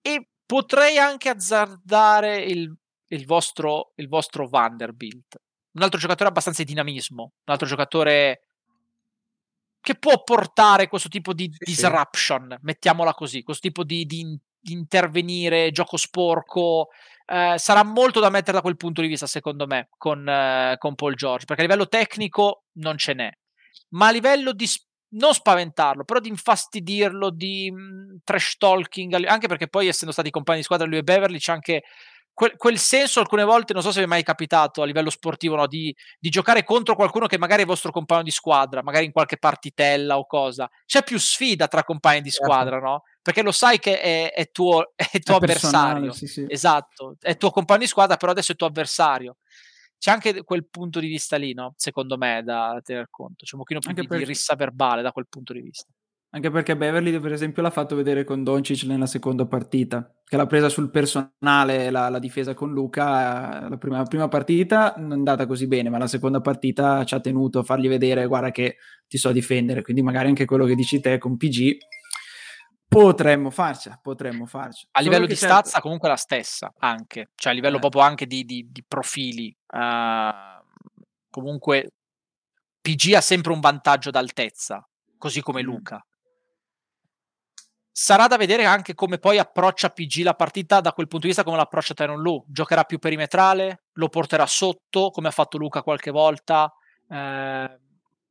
e 0.00 0.28
potrei 0.46 0.96
anche 0.96 1.28
azzardare 1.28 2.42
il, 2.42 2.74
il, 3.08 3.26
vostro, 3.26 3.92
il 3.96 4.08
vostro 4.08 4.48
Vanderbilt 4.48 5.36
un 5.78 5.84
altro 5.84 5.98
giocatore 5.98 6.28
abbastanza 6.28 6.62
di 6.62 6.68
dinamismo, 6.68 7.22
un 7.22 7.52
altro 7.52 7.66
giocatore 7.66 8.42
che 9.80 9.94
può 9.94 10.22
portare 10.22 10.88
questo 10.88 11.08
tipo 11.08 11.32
di 11.32 11.50
sì, 11.50 11.64
disruption, 11.64 12.48
sì. 12.50 12.58
mettiamola 12.62 13.14
così, 13.14 13.42
questo 13.42 13.66
tipo 13.68 13.84
di, 13.84 14.04
di, 14.04 14.38
di 14.58 14.72
intervenire, 14.72 15.70
gioco 15.70 15.96
sporco. 15.96 16.88
Eh, 17.24 17.54
sarà 17.58 17.84
molto 17.84 18.20
da 18.20 18.30
mettere 18.30 18.52
da 18.52 18.62
quel 18.62 18.76
punto 18.76 19.00
di 19.00 19.08
vista, 19.08 19.26
secondo 19.26 19.66
me, 19.66 19.88
con, 19.96 20.28
eh, 20.28 20.76
con 20.78 20.94
Paul 20.94 21.14
George, 21.14 21.44
perché 21.46 21.62
a 21.62 21.64
livello 21.64 21.88
tecnico 21.88 22.64
non 22.74 22.98
ce 22.98 23.14
n'è, 23.14 23.30
ma 23.90 24.08
a 24.08 24.10
livello 24.10 24.52
di 24.52 24.66
non 25.10 25.32
spaventarlo, 25.32 26.04
però 26.04 26.20
di 26.20 26.28
infastidirlo, 26.28 27.30
di 27.30 27.70
mh, 27.70 27.80
mm, 27.80 28.16
trash 28.24 28.56
talking, 28.58 29.24
anche 29.26 29.46
perché 29.46 29.68
poi 29.68 29.88
essendo 29.88 30.12
stati 30.12 30.30
compagni 30.30 30.58
di 30.58 30.64
squadra 30.64 30.86
lui 30.86 30.98
e 30.98 31.02
Beverly 31.02 31.38
c'è 31.38 31.52
anche 31.52 31.84
quel, 32.38 32.56
quel, 32.56 32.78
senso 32.78 33.18
alcune 33.18 33.42
volte, 33.42 33.72
non 33.72 33.82
so 33.82 33.90
se 33.90 33.98
vi 33.98 34.04
è 34.04 34.08
mai 34.08 34.22
capitato 34.22 34.80
a 34.80 34.86
livello 34.86 35.10
sportivo, 35.10 35.56
no, 35.56 35.66
di, 35.66 35.92
di, 36.20 36.28
giocare 36.28 36.62
contro 36.62 36.94
qualcuno 36.94 37.26
che 37.26 37.36
magari 37.36 37.64
è 37.64 37.66
vostro 37.66 37.90
compagno 37.90 38.22
di 38.22 38.30
squadra, 38.30 38.80
magari 38.80 39.06
in 39.06 39.10
qualche 39.10 39.38
partitella 39.38 40.16
o 40.18 40.24
cosa. 40.24 40.70
C'è 40.86 41.02
più 41.02 41.18
sfida 41.18 41.66
tra 41.66 41.82
compagni 41.82 42.20
di 42.20 42.30
certo. 42.30 42.46
squadra, 42.46 42.78
no? 42.78 43.02
Perché 43.20 43.42
lo 43.42 43.50
sai 43.50 43.80
che 43.80 44.00
è, 44.00 44.32
è 44.32 44.52
tuo, 44.52 44.92
è 44.94 45.18
tuo 45.18 45.34
è 45.34 45.36
avversario. 45.38 46.12
Sì, 46.12 46.28
sì. 46.28 46.46
Esatto, 46.48 47.16
è 47.18 47.36
tuo 47.36 47.50
compagno 47.50 47.80
di 47.80 47.88
squadra, 47.88 48.16
però 48.16 48.30
adesso 48.30 48.52
è 48.52 48.54
tuo 48.54 48.68
avversario. 48.68 49.38
C'è 49.98 50.12
anche 50.12 50.44
quel 50.44 50.68
punto 50.68 51.00
di 51.00 51.08
vista 51.08 51.36
lì, 51.36 51.54
no? 51.54 51.72
Secondo 51.74 52.16
me, 52.16 52.42
da 52.44 52.80
tener 52.84 53.08
conto. 53.10 53.44
C'è 53.44 53.56
un 53.56 53.62
pochino 53.62 53.80
più 53.80 53.92
di, 53.92 54.06
per... 54.06 54.18
di 54.18 54.24
rissa 54.24 54.54
verbale 54.54 55.02
da 55.02 55.10
quel 55.10 55.26
punto 55.28 55.52
di 55.52 55.60
vista. 55.60 55.92
Anche 56.30 56.50
perché 56.50 56.76
Beverly, 56.76 57.18
per 57.20 57.32
esempio, 57.32 57.62
l'ha 57.62 57.70
fatto 57.70 57.96
vedere 57.96 58.22
con 58.22 58.44
Doncic 58.44 58.82
nella 58.82 59.06
seconda 59.06 59.46
partita, 59.46 60.14
che 60.24 60.36
l'ha 60.36 60.46
presa 60.46 60.68
sul 60.68 60.90
personale 60.90 61.90
la, 61.90 62.10
la 62.10 62.18
difesa 62.18 62.52
con 62.52 62.70
Luca. 62.70 63.66
La 63.66 63.78
prima, 63.78 63.96
la 63.96 64.02
prima, 64.02 64.28
partita 64.28 64.92
non 64.98 65.12
è 65.12 65.14
andata 65.14 65.46
così 65.46 65.66
bene, 65.66 65.88
ma 65.88 65.96
la 65.96 66.06
seconda 66.06 66.42
partita 66.42 67.02
ci 67.06 67.14
ha 67.14 67.20
tenuto 67.20 67.60
a 67.60 67.62
fargli 67.62 67.88
vedere, 67.88 68.26
guarda 68.26 68.50
che 68.50 68.76
ti 69.06 69.16
so 69.16 69.32
difendere. 69.32 69.80
Quindi 69.80 70.02
magari 70.02 70.28
anche 70.28 70.44
quello 70.44 70.66
che 70.66 70.74
dici 70.74 71.00
te 71.00 71.16
con 71.16 71.38
PG 71.38 71.78
potremmo 72.86 73.48
farcela, 73.48 73.98
potremmo 74.02 74.44
farcela. 74.44 74.90
A 74.92 75.00
livello 75.00 75.24
di 75.24 75.34
certo... 75.34 75.54
stazza 75.54 75.80
comunque 75.80 76.10
la 76.10 76.16
stessa, 76.16 76.74
anche, 76.76 77.30
cioè 77.36 77.52
a 77.52 77.54
livello 77.54 77.76
eh. 77.76 77.80
proprio 77.80 78.02
anche 78.02 78.26
di, 78.26 78.44
di, 78.44 78.68
di 78.70 78.84
profili. 78.86 79.56
Uh, 79.66 80.62
comunque 81.30 81.94
PG 82.82 83.14
ha 83.14 83.22
sempre 83.22 83.52
un 83.52 83.60
vantaggio 83.60 84.10
d'altezza, 84.10 84.86
così 85.16 85.40
come 85.40 85.62
mm. 85.62 85.66
Luca 85.66 86.02
Sarà 88.00 88.28
da 88.28 88.36
vedere 88.36 88.64
anche 88.64 88.94
come 88.94 89.18
poi 89.18 89.38
approccia 89.38 89.90
PG 89.90 90.22
la 90.22 90.34
partita 90.34 90.80
da 90.80 90.92
quel 90.92 91.08
punto 91.08 91.26
di 91.26 91.32
vista, 91.32 91.42
come 91.42 91.56
l'approccia 91.56 91.94
Tyron 91.94 92.22
Lu. 92.22 92.44
Giocherà 92.46 92.84
più 92.84 93.00
perimetrale, 93.00 93.86
lo 93.94 94.08
porterà 94.08 94.46
sotto, 94.46 95.10
come 95.10 95.26
ha 95.26 95.32
fatto 95.32 95.58
Luca 95.58 95.82
qualche 95.82 96.12
volta. 96.12 96.72
Eh, 97.10 97.78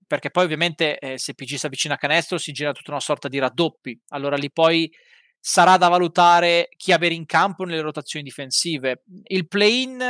perché 0.07 0.31
poi 0.31 0.45
ovviamente 0.45 0.97
eh, 0.97 1.17
se 1.17 1.33
PG 1.33 1.55
si 1.55 1.65
avvicina 1.65 1.95
a 1.95 1.97
canestro 1.97 2.37
si 2.37 2.53
gira 2.53 2.71
tutta 2.71 2.91
una 2.91 3.01
sorta 3.01 3.27
di 3.27 3.39
raddoppi. 3.39 3.99
Allora 4.11 4.37
lì 4.37 4.49
poi 4.49 4.89
sarà 5.37 5.75
da 5.75 5.89
valutare 5.89 6.69
chi 6.77 6.93
avere 6.93 7.15
in 7.15 7.25
campo 7.25 7.65
nelle 7.65 7.81
rotazioni 7.81 8.23
difensive. 8.23 9.03
Il 9.25 9.49
play-in 9.49 10.01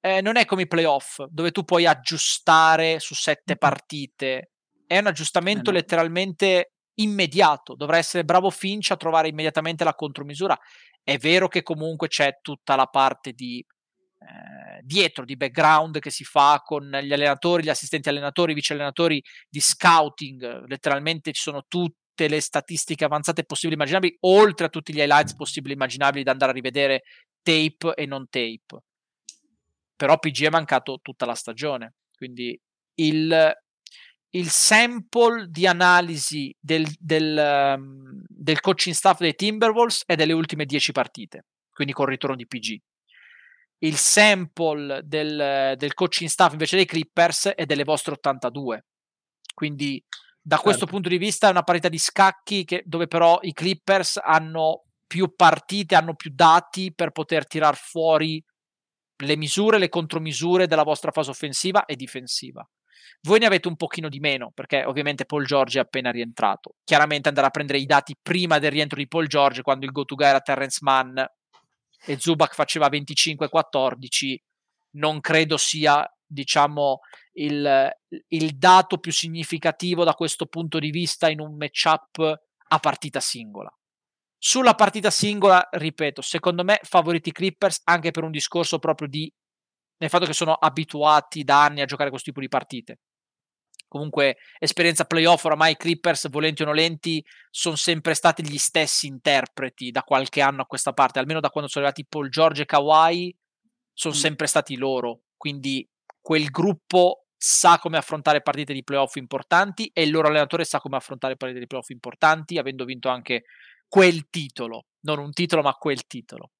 eh, 0.00 0.20
non 0.22 0.36
è 0.36 0.46
come 0.46 0.62
i 0.62 0.66
playoff, 0.66 1.22
dove 1.28 1.50
tu 1.50 1.64
puoi 1.64 1.84
aggiustare 1.84 2.98
su 2.98 3.14
sette 3.14 3.58
partite. 3.58 4.52
È 4.86 4.96
un 4.96 5.06
aggiustamento 5.06 5.68
eh 5.68 5.74
no. 5.74 5.78
letteralmente 5.78 6.70
immediato, 7.02 7.74
dovrà 7.74 7.98
essere 7.98 8.24
bravo 8.24 8.50
Finch 8.50 8.90
a 8.90 8.96
trovare 8.96 9.28
immediatamente 9.28 9.84
la 9.84 9.94
contromisura. 9.94 10.58
È 11.02 11.16
vero 11.18 11.48
che 11.48 11.62
comunque 11.62 12.08
c'è 12.08 12.38
tutta 12.42 12.76
la 12.76 12.86
parte 12.86 13.32
di 13.32 13.64
eh, 14.22 14.80
dietro, 14.82 15.24
di 15.24 15.36
background 15.36 15.98
che 15.98 16.10
si 16.10 16.24
fa 16.24 16.60
con 16.62 16.84
gli 16.84 17.12
allenatori, 17.12 17.62
gli 17.62 17.70
assistenti 17.70 18.10
allenatori, 18.10 18.52
i 18.52 18.54
vice 18.54 18.74
allenatori 18.74 19.22
di 19.48 19.60
scouting, 19.60 20.66
letteralmente 20.66 21.32
ci 21.32 21.40
sono 21.40 21.64
tutte 21.66 22.28
le 22.28 22.40
statistiche 22.40 23.04
avanzate 23.04 23.44
possibili 23.44 23.72
e 23.72 23.76
immaginabili, 23.76 24.16
oltre 24.20 24.66
a 24.66 24.68
tutti 24.68 24.92
gli 24.92 25.00
highlights 25.00 25.34
possibili 25.34 25.72
e 25.72 25.76
immaginabili 25.76 26.22
da 26.22 26.32
andare 26.32 26.50
a 26.50 26.54
rivedere 26.54 27.02
tape 27.42 27.94
e 27.94 28.04
non 28.04 28.28
tape. 28.28 28.82
Però 29.96 30.18
PG 30.18 30.44
è 30.44 30.50
mancato 30.50 30.98
tutta 31.00 31.24
la 31.24 31.34
stagione, 31.34 31.94
quindi 32.14 32.58
il 32.96 33.52
il 34.30 34.48
sample 34.48 35.46
di 35.48 35.66
analisi 35.66 36.54
del, 36.58 36.86
del, 36.98 37.76
um, 37.76 38.24
del, 38.28 38.60
coaching 38.60 38.94
staff 38.94 39.18
dei 39.18 39.34
Timberwolves 39.34 40.02
è 40.06 40.14
delle 40.14 40.32
ultime 40.32 40.64
10 40.64 40.92
partite, 40.92 41.46
quindi 41.70 41.92
con 41.92 42.06
il 42.06 42.12
ritorno 42.12 42.36
di 42.36 42.46
PG. 42.46 42.78
Il 43.82 43.96
sample 43.96 45.00
del, 45.04 45.74
del 45.76 45.94
coaching 45.94 46.28
staff 46.28 46.52
invece 46.52 46.76
dei 46.76 46.84
Clippers 46.84 47.48
è 47.48 47.64
delle 47.64 47.84
vostre 47.84 48.12
82, 48.12 48.84
Quindi 49.54 50.02
da 50.42 50.56
questo 50.56 50.80
certo. 50.80 50.94
punto 50.94 51.08
di 51.08 51.18
vista 51.18 51.48
è 51.48 51.50
una 51.50 51.62
parità 51.62 51.88
di 51.88 51.98
scacchi 51.98 52.64
che, 52.64 52.82
dove 52.86 53.06
però 53.06 53.38
i 53.42 53.52
Clippers 53.52 54.18
hanno 54.22 54.84
più 55.06 55.34
partite, 55.34 55.96
hanno 55.96 56.14
più 56.14 56.30
dati 56.32 56.94
per 56.94 57.10
poter 57.10 57.46
tirar 57.46 57.76
fuori 57.76 58.42
le 59.22 59.36
misure, 59.36 59.78
le 59.78 59.88
contromisure 59.88 60.66
della 60.66 60.84
vostra 60.84 61.10
fase 61.10 61.30
offensiva 61.30 61.84
e 61.84 61.96
difensiva. 61.96 62.66
Voi 63.22 63.38
ne 63.38 63.46
avete 63.46 63.68
un 63.68 63.76
pochino 63.76 64.08
di 64.08 64.20
meno, 64.20 64.50
perché 64.54 64.84
ovviamente 64.84 65.26
Paul 65.26 65.44
George 65.44 65.78
è 65.78 65.82
appena 65.82 66.10
rientrato. 66.10 66.74
Chiaramente 66.84 67.28
andare 67.28 67.46
a 67.46 67.50
prendere 67.50 67.78
i 67.78 67.86
dati 67.86 68.16
prima 68.20 68.58
del 68.58 68.70
rientro 68.70 68.98
di 68.98 69.08
Paul 69.08 69.26
George, 69.26 69.62
quando 69.62 69.84
il 69.84 69.92
go-to 69.92 70.14
guy 70.14 70.28
era 70.28 70.40
Terrence 70.40 70.78
Mann 70.82 71.18
e 72.06 72.18
Zubac 72.18 72.54
faceva 72.54 72.88
25-14, 72.88 74.36
non 74.92 75.20
credo 75.20 75.56
sia, 75.56 76.04
diciamo, 76.24 77.00
il, 77.34 77.90
il 78.28 78.56
dato 78.56 78.98
più 78.98 79.12
significativo 79.12 80.04
da 80.04 80.14
questo 80.14 80.46
punto 80.46 80.78
di 80.78 80.90
vista 80.90 81.28
in 81.28 81.40
un 81.40 81.56
matchup 81.56 82.40
a 82.68 82.78
partita 82.78 83.20
singola. 83.20 83.72
Sulla 84.42 84.74
partita 84.74 85.10
singola, 85.10 85.68
ripeto, 85.70 86.22
secondo 86.22 86.64
me 86.64 86.80
favoriti 86.82 87.30
Clippers 87.30 87.82
anche 87.84 88.10
per 88.10 88.24
un 88.24 88.30
discorso 88.30 88.78
proprio 88.78 89.06
di 89.06 89.30
nel 90.00 90.10
fatto 90.10 90.26
che 90.26 90.32
sono 90.32 90.54
abituati 90.54 91.44
da 91.44 91.64
anni 91.64 91.82
a 91.82 91.86
giocare 91.86 92.08
questo 92.10 92.30
tipo 92.30 92.40
di 92.40 92.48
partite. 92.48 92.98
Comunque, 93.86 94.36
esperienza 94.58 95.04
playoff, 95.04 95.44
oramai 95.44 95.72
i 95.72 95.76
Clippers, 95.76 96.30
volenti 96.30 96.62
o 96.62 96.64
nolenti, 96.64 97.24
sono 97.50 97.74
sempre 97.74 98.14
stati 98.14 98.46
gli 98.46 98.56
stessi 98.56 99.06
interpreti 99.06 99.90
da 99.90 100.02
qualche 100.02 100.40
anno 100.40 100.62
a 100.62 100.66
questa 100.66 100.92
parte, 100.92 101.18
almeno 101.18 101.40
da 101.40 101.50
quando 101.50 101.68
sono 101.68 101.84
arrivati 101.84 102.06
Paul 102.08 102.28
George 102.28 102.62
e 102.62 102.66
Kawhi, 102.66 103.36
sono 103.92 104.14
mm. 104.14 104.16
sempre 104.16 104.46
stati 104.46 104.76
loro. 104.76 105.22
Quindi 105.36 105.86
quel 106.20 106.46
gruppo 106.50 107.26
sa 107.36 107.78
come 107.78 107.98
affrontare 107.98 108.42
partite 108.42 108.72
di 108.72 108.84
playoff 108.84 109.16
importanti 109.16 109.90
e 109.92 110.02
il 110.02 110.10
loro 110.10 110.28
allenatore 110.28 110.64
sa 110.64 110.78
come 110.78 110.96
affrontare 110.96 111.36
partite 111.36 111.58
di 111.58 111.66
playoff 111.66 111.88
importanti, 111.90 112.58
avendo 112.58 112.84
vinto 112.84 113.08
anche 113.08 113.42
quel 113.88 114.28
titolo, 114.30 114.84
non 115.00 115.18
un 115.18 115.32
titolo 115.32 115.62
ma 115.62 115.72
quel 115.72 116.06
titolo. 116.06 116.52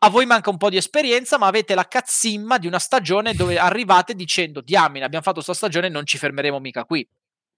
A 0.00 0.10
voi 0.10 0.26
manca 0.26 0.50
un 0.50 0.58
po' 0.58 0.68
di 0.68 0.76
esperienza, 0.76 1.38
ma 1.38 1.46
avete 1.46 1.74
la 1.74 1.88
cazzimma 1.88 2.58
di 2.58 2.66
una 2.66 2.78
stagione 2.78 3.32
dove 3.32 3.58
arrivate 3.58 4.14
dicendo 4.14 4.60
diamine, 4.60 5.04
abbiamo 5.04 5.24
fatto 5.24 5.36
questa 5.36 5.54
stagione, 5.54 5.88
non 5.88 6.04
ci 6.04 6.18
fermeremo 6.18 6.58
mica 6.58 6.84
qui. 6.84 7.06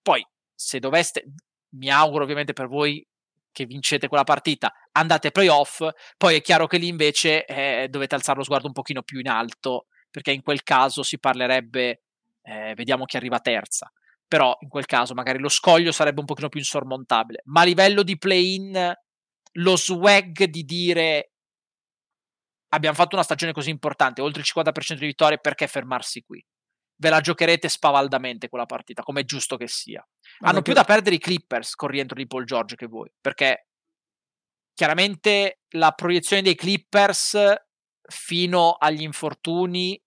Poi, 0.00 0.24
se 0.54 0.78
doveste, 0.78 1.24
mi 1.70 1.90
auguro 1.90 2.22
ovviamente 2.22 2.52
per 2.52 2.68
voi 2.68 3.04
che 3.50 3.64
vincete 3.64 4.06
quella 4.06 4.22
partita, 4.22 4.72
andate 4.92 5.32
playoff, 5.32 5.82
poi 6.16 6.36
è 6.36 6.42
chiaro 6.42 6.66
che 6.66 6.78
lì 6.78 6.88
invece 6.88 7.44
eh, 7.44 7.88
dovete 7.88 8.14
alzare 8.14 8.38
lo 8.38 8.44
sguardo 8.44 8.66
un 8.66 8.72
pochino 8.72 9.02
più 9.02 9.18
in 9.18 9.28
alto, 9.28 9.86
perché 10.10 10.30
in 10.30 10.42
quel 10.42 10.62
caso 10.62 11.02
si 11.02 11.18
parlerebbe, 11.18 12.02
eh, 12.42 12.74
vediamo 12.74 13.04
chi 13.04 13.16
arriva 13.16 13.40
terza 13.40 13.90
però 14.28 14.56
in 14.60 14.68
quel 14.68 14.86
caso 14.86 15.14
magari 15.14 15.38
lo 15.38 15.48
scoglio 15.48 15.92
sarebbe 15.92 16.20
un 16.20 16.26
pochino 16.26 16.48
più 16.48 16.58
insormontabile. 16.58 17.42
Ma 17.44 17.60
a 17.60 17.64
livello 17.64 18.02
di 18.02 18.18
play-in, 18.18 18.92
lo 19.52 19.76
swag 19.76 20.44
di 20.44 20.64
dire 20.64 21.30
abbiamo 22.68 22.96
fatto 22.96 23.14
una 23.14 23.24
stagione 23.24 23.52
così 23.52 23.70
importante, 23.70 24.20
oltre 24.20 24.40
il 24.40 24.48
50% 24.52 24.98
di 24.98 25.06
vittorie, 25.06 25.38
perché 25.38 25.66
fermarsi 25.66 26.22
qui? 26.22 26.44
Ve 26.98 27.10
la 27.10 27.20
giocherete 27.20 27.68
spavaldamente 27.68 28.48
quella 28.48 28.66
partita, 28.66 29.02
come 29.02 29.20
è 29.20 29.24
giusto 29.24 29.56
che 29.56 29.68
sia. 29.68 30.06
Ma 30.40 30.48
Hanno 30.48 30.62
più 30.62 30.72
da 30.72 30.84
perdere 30.84 31.16
i 31.16 31.18
Clippers 31.18 31.74
con 31.74 31.88
rientro 31.88 32.16
di 32.16 32.26
Paul 32.26 32.44
George 32.44 32.74
che 32.74 32.86
voi, 32.86 33.10
perché 33.20 33.68
chiaramente 34.72 35.60
la 35.70 35.92
proiezione 35.92 36.42
dei 36.42 36.54
Clippers 36.54 37.36
fino 38.08 38.72
agli 38.72 39.02
infortuni, 39.02 40.00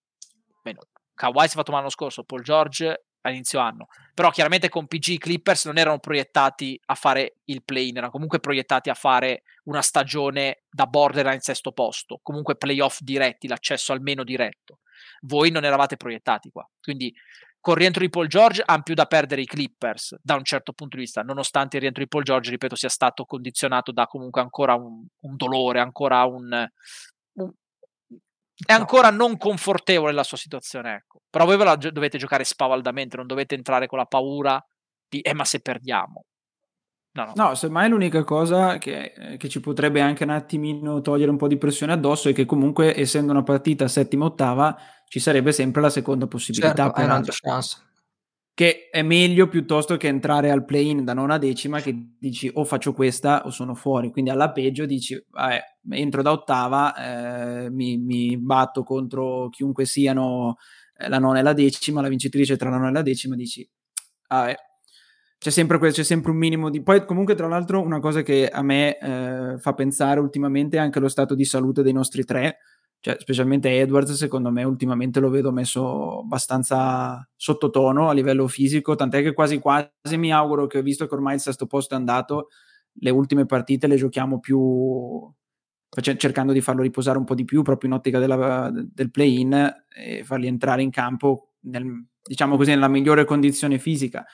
meno, 0.63 0.81
Kawhi 1.13 1.47
si 1.47 1.53
è 1.53 1.57
fatto 1.57 1.71
male 1.71 1.83
l'anno 1.83 1.89
scorso, 1.89 2.23
Paul 2.23 2.41
George 2.41 3.05
a 3.29 3.33
inizio 3.33 3.59
anno. 3.59 3.87
Però 4.13 4.29
chiaramente 4.31 4.69
con 4.69 4.87
PG 4.87 5.07
i 5.07 5.17
Clippers 5.17 5.65
non 5.65 5.77
erano 5.77 5.99
proiettati 5.99 6.79
a 6.87 6.95
fare 6.95 7.37
il 7.45 7.63
play-in, 7.63 7.97
erano 7.97 8.11
comunque 8.11 8.39
proiettati 8.39 8.89
a 8.89 8.93
fare 8.93 9.43
una 9.63 9.81
stagione 9.81 10.63
da 10.69 10.87
borderline 10.87 11.39
sesto 11.39 11.71
posto, 11.71 12.19
comunque 12.21 12.55
playoff 12.55 12.99
diretti, 13.01 13.47
l'accesso 13.47 13.93
almeno 13.93 14.23
diretto. 14.23 14.79
Voi 15.21 15.51
non 15.51 15.63
eravate 15.63 15.95
proiettati 15.95 16.49
qua. 16.49 16.67
Quindi 16.81 17.13
con 17.61 17.73
il 17.73 17.79
rientro 17.79 18.01
di 18.01 18.09
Paul 18.09 18.27
George 18.27 18.63
hanno 18.65 18.83
più 18.83 18.93
da 18.93 19.05
perdere 19.05 19.41
i 19.41 19.45
Clippers 19.45 20.17
da 20.21 20.35
un 20.35 20.43
certo 20.43 20.71
punto 20.71 20.95
di 20.95 21.03
vista, 21.03 21.21
nonostante 21.21 21.75
il 21.75 21.81
rientro 21.81 22.01
di 22.01 22.09
Paul 22.09 22.23
George, 22.23 22.51
ripeto, 22.51 22.75
sia 22.75 22.89
stato 22.89 23.25
condizionato 23.25 23.91
da 23.91 24.07
comunque 24.07 24.41
ancora 24.41 24.75
un, 24.75 25.05
un 25.19 25.35
dolore, 25.35 25.79
ancora 25.81 26.23
un, 26.23 26.67
un, 27.33 27.51
è 28.65 28.73
ancora 28.73 29.09
non 29.09 29.37
confortevole 29.37 30.11
la 30.11 30.23
sua 30.23 30.37
situazione, 30.37 30.95
ecco. 30.95 31.21
Però 31.29 31.45
voi 31.45 31.57
ve 31.57 31.63
la 31.63 31.75
dovete 31.75 32.17
giocare 32.17 32.43
spavaldamente, 32.43 33.17
non 33.17 33.27
dovete 33.27 33.55
entrare 33.55 33.87
con 33.87 33.97
la 33.97 34.05
paura 34.05 34.63
di 35.07 35.19
eh 35.21 35.33
ma 35.33 35.45
se 35.45 35.59
perdiamo. 35.61 36.25
No, 37.11 37.25
no. 37.25 37.31
no 37.35 37.55
semmai 37.55 37.89
l'unica 37.89 38.23
cosa 38.23 38.77
che, 38.77 39.13
eh, 39.15 39.37
che, 39.37 39.49
ci 39.49 39.59
potrebbe 39.59 39.99
anche 39.99 40.23
un 40.23 40.29
attimino 40.29 41.01
togliere 41.01 41.31
un 41.31 41.37
po' 41.37 41.47
di 41.47 41.57
pressione 41.57 41.91
addosso 41.91 42.29
è 42.29 42.33
che 42.33 42.45
comunque 42.45 42.95
essendo 42.95 43.31
una 43.31 43.41
partita 43.41 43.87
settima-ottava 43.87 44.77
ci 45.07 45.19
sarebbe 45.19 45.51
sempre 45.51 45.81
la 45.81 45.89
seconda 45.89 46.27
possibilità. 46.27 46.83
Certo, 46.83 46.91
per 46.91 47.05
un'altra 47.05 47.33
chance 47.35 47.88
che 48.59 48.89
è 48.91 49.03
meglio 49.03 49.47
piuttosto 49.47 49.95
che 49.95 50.09
entrare 50.09 50.51
al 50.51 50.65
play-in 50.65 51.05
da 51.05 51.13
nona 51.13 51.37
decima 51.37 51.79
che 51.79 51.95
dici 52.19 52.51
o 52.53 52.65
faccio 52.65 52.91
questa 52.91 53.45
o 53.45 53.51
sono 53.51 53.73
fuori, 53.73 54.11
quindi 54.11 54.31
alla 54.31 54.51
peggio 54.51 54.85
dici 54.85 55.17
vabbè, 55.29 55.61
entro 55.91 56.21
da 56.21 56.33
ottava, 56.33 57.63
eh, 57.63 57.69
mi, 57.69 57.97
mi, 57.97 58.37
batto 58.37 58.83
contro 58.83 59.47
chiunque 59.47 59.85
siano 59.85 60.57
eh, 60.97 61.07
la 61.07 61.19
nona 61.19 61.39
e 61.39 61.41
la 61.41 61.53
decima, 61.53 62.01
la 62.01 62.09
vincitrice 62.09 62.57
tra 62.57 62.69
la 62.69 62.75
nona 62.75 62.89
e 62.89 62.91
la 62.91 63.01
decima, 63.01 63.37
dici 63.37 63.65
vabbè, 64.27 64.53
c'è 65.37 65.51
sempre, 65.51 65.79
c'è 65.79 66.03
sempre 66.03 66.31
un 66.31 66.37
minimo 66.37 66.69
di... 66.69 66.83
Poi 66.83 67.05
comunque 67.05 67.35
tra 67.35 67.47
l'altro 67.47 67.81
una 67.81 68.01
cosa 68.01 68.23
che 68.23 68.49
a 68.49 68.61
me 68.61 68.97
eh, 68.97 69.57
fa 69.57 69.73
pensare 69.73 70.19
ultimamente 70.19 70.75
è 70.75 70.81
anche 70.81 70.99
lo 70.99 71.07
stato 71.07 71.33
di 71.33 71.45
salute 71.45 71.81
dei 71.81 71.93
nostri 71.93 72.25
tre, 72.25 72.57
cioè, 73.01 73.15
specialmente 73.19 73.79
Edwards, 73.79 74.11
secondo 74.13 74.51
me, 74.51 74.63
ultimamente 74.63 75.21
lo 75.21 75.29
vedo 75.29 75.51
messo 75.51 76.19
abbastanza 76.19 77.27
sottotono 77.35 78.09
a 78.09 78.13
livello 78.13 78.47
fisico, 78.47 78.95
tant'è 78.95 79.21
che 79.21 79.33
quasi 79.33 79.59
quasi 79.59 80.17
mi 80.17 80.33
auguro 80.33 80.67
che, 80.67 80.81
visto 80.81 81.07
che 81.07 81.15
ormai 81.15 81.35
il 81.35 81.39
sesto 81.39 81.65
posto 81.65 81.93
è 81.93 81.97
andato, 81.97 82.49
le 83.01 83.09
ultime 83.09 83.45
partite 83.45 83.87
le 83.87 83.95
giochiamo 83.95 84.39
più 84.39 85.31
cercando 86.01 86.53
di 86.53 86.61
farlo 86.61 86.83
riposare 86.83 87.17
un 87.17 87.23
po' 87.23 87.33
di 87.33 87.45
più 87.45 87.63
proprio 87.63 87.89
in 87.89 87.95
ottica 87.95 88.19
della, 88.19 88.69
del 88.71 89.09
play-in 89.09 89.85
e 89.87 90.23
farli 90.23 90.45
entrare 90.47 90.83
in 90.83 90.91
campo 90.91 91.53
nel, 91.61 92.05
diciamo 92.21 92.57
così 92.57 92.71
nella 92.71 92.87
migliore 92.87 93.25
condizione 93.25 93.79
fisica. 93.79 94.25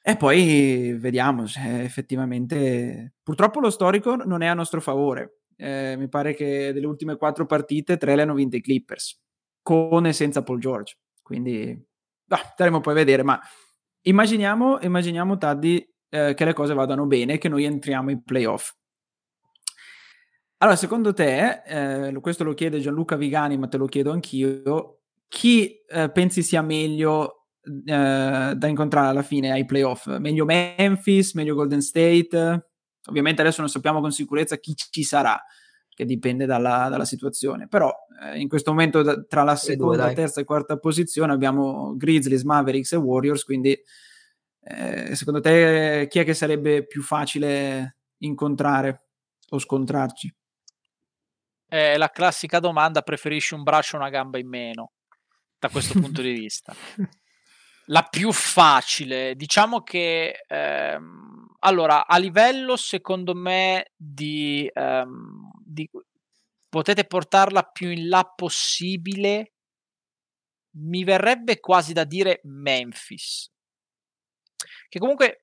E 0.00 0.16
poi 0.16 0.94
vediamo 0.94 1.46
se 1.46 1.82
effettivamente 1.82 3.14
purtroppo 3.22 3.60
lo 3.60 3.68
storico 3.68 4.16
non 4.16 4.42
è 4.42 4.46
a 4.46 4.54
nostro 4.54 4.80
favore 4.80 5.37
eh, 5.58 5.96
mi 5.98 6.08
pare 6.08 6.34
che 6.34 6.72
delle 6.72 6.86
ultime 6.86 7.16
quattro 7.16 7.44
partite, 7.44 7.96
tre 7.96 8.14
le 8.14 8.22
hanno 8.22 8.34
vinte 8.34 8.56
i 8.56 8.62
Clippers, 8.62 9.20
con 9.60 10.06
e 10.06 10.12
senza 10.12 10.42
Paul 10.42 10.60
George. 10.60 10.96
Quindi, 11.20 11.78
bah, 12.24 12.50
staremo 12.54 12.80
poi 12.80 12.92
a 12.92 12.96
vedere, 12.96 13.22
ma 13.22 13.38
immaginiamo, 14.02 14.80
immaginiamo 14.80 15.36
Taddy, 15.36 15.94
eh, 16.08 16.34
che 16.34 16.44
le 16.44 16.54
cose 16.54 16.74
vadano 16.74 17.06
bene, 17.06 17.38
che 17.38 17.48
noi 17.48 17.64
entriamo 17.64 18.10
in 18.10 18.22
playoff. 18.22 18.72
Allora, 20.58 20.76
secondo 20.76 21.12
te, 21.12 21.62
eh, 21.66 22.12
questo 22.20 22.44
lo 22.44 22.54
chiede 22.54 22.80
Gianluca 22.80 23.16
Vigani, 23.16 23.58
ma 23.58 23.68
te 23.68 23.76
lo 23.76 23.86
chiedo 23.86 24.10
anch'io, 24.12 25.02
chi 25.28 25.84
eh, 25.86 26.10
pensi 26.10 26.42
sia 26.42 26.62
meglio 26.62 27.46
eh, 27.62 28.54
da 28.56 28.66
incontrare 28.66 29.08
alla 29.08 29.22
fine 29.22 29.52
ai 29.52 29.64
playoff? 29.66 30.06
Meglio 30.18 30.44
Memphis, 30.44 31.34
meglio 31.34 31.54
Golden 31.54 31.80
State? 31.80 32.67
Ovviamente 33.08 33.40
adesso 33.40 33.60
non 33.60 33.70
sappiamo 33.70 34.00
con 34.00 34.12
sicurezza 34.12 34.56
chi 34.56 34.74
ci 34.76 35.02
sarà, 35.02 35.42
che 35.88 36.04
dipende 36.04 36.46
dalla, 36.46 36.88
dalla 36.88 37.04
situazione, 37.04 37.66
però 37.66 37.92
eh, 38.22 38.38
in 38.38 38.48
questo 38.48 38.70
momento 38.70 39.02
da, 39.02 39.20
tra 39.24 39.42
la 39.42 39.56
seconda, 39.56 40.04
due, 40.04 40.14
terza 40.14 40.40
e 40.40 40.44
quarta 40.44 40.78
posizione 40.78 41.32
abbiamo 41.32 41.96
Grizzlies, 41.96 42.44
Mavericks 42.44 42.92
e 42.92 42.96
Warriors, 42.96 43.42
quindi 43.42 43.76
eh, 44.60 45.14
secondo 45.16 45.40
te 45.40 46.06
chi 46.08 46.20
è 46.20 46.24
che 46.24 46.34
sarebbe 46.34 46.86
più 46.86 47.02
facile 47.02 47.96
incontrare 48.18 49.06
o 49.48 49.58
scontrarci? 49.58 50.32
È 51.66 51.96
la 51.96 52.10
classica 52.10 52.60
domanda, 52.60 53.02
preferisci 53.02 53.54
un 53.54 53.62
braccio 53.62 53.96
o 53.96 53.98
una 53.98 54.08
gamba 54.08 54.38
in 54.38 54.48
meno, 54.48 54.92
da 55.58 55.68
questo 55.68 55.98
punto 55.98 56.22
di 56.22 56.30
vista. 56.38 56.74
La 57.86 58.02
più 58.02 58.30
facile, 58.30 59.34
diciamo 59.34 59.82
che... 59.82 60.44
Ehm, 60.46 61.27
allora, 61.60 62.06
a 62.06 62.18
livello 62.18 62.76
secondo 62.76 63.34
me 63.34 63.92
di, 63.96 64.70
um, 64.74 65.50
di, 65.64 65.88
potete 66.68 67.04
portarla 67.04 67.62
più 67.62 67.90
in 67.90 68.08
là 68.08 68.24
possibile, 68.24 69.52
mi 70.78 71.02
verrebbe 71.04 71.58
quasi 71.60 71.92
da 71.92 72.04
dire 72.04 72.40
Memphis. 72.44 73.50
Che 74.88 74.98
comunque 74.98 75.42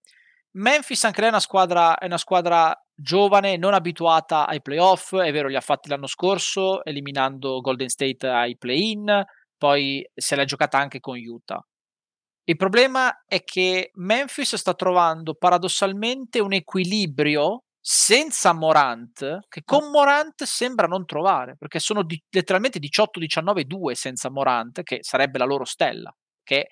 Memphis 0.51 1.03
anche 1.03 1.19
lei 1.19 1.29
è 1.29 1.31
una 1.31 1.41
squadra, 1.41 1.97
è 1.97 2.05
una 2.05 2.17
squadra 2.17 2.73
giovane, 2.93 3.57
non 3.57 3.73
abituata 3.73 4.47
ai 4.47 4.61
playoff, 4.61 5.15
è 5.15 5.31
vero, 5.31 5.49
li 5.49 5.55
ha 5.55 5.61
fatti 5.61 5.89
l'anno 5.89 6.07
scorso, 6.07 6.83
eliminando 6.85 7.59
Golden 7.59 7.89
State 7.89 8.25
ai 8.27 8.57
play-in, 8.57 9.23
poi 9.57 10.07
se 10.13 10.35
l'è 10.35 10.45
giocata 10.45 10.77
anche 10.77 10.99
con 11.01 11.17
Utah. 11.17 11.61
Il 12.47 12.55
problema 12.57 13.23
è 13.27 13.43
che 13.43 13.89
Memphis 13.95 14.55
sta 14.55 14.75
trovando 14.75 15.33
paradossalmente 15.33 16.39
un 16.39 16.53
equilibrio 16.53 17.63
senza 17.79 18.53
Morant, 18.53 19.39
che 19.47 19.61
con 19.63 19.89
Morant 19.89 20.43
sembra 20.43 20.85
non 20.87 21.05
trovare, 21.05 21.55
perché 21.57 21.79
sono 21.79 22.03
di, 22.03 22.21
letteralmente 22.29 22.79
18-19-2 22.79 23.91
senza 23.91 24.29
Morant, 24.29 24.83
che 24.83 24.99
sarebbe 25.01 25.39
la 25.39 25.45
loro 25.45 25.65
stella, 25.65 26.15
che 26.43 26.69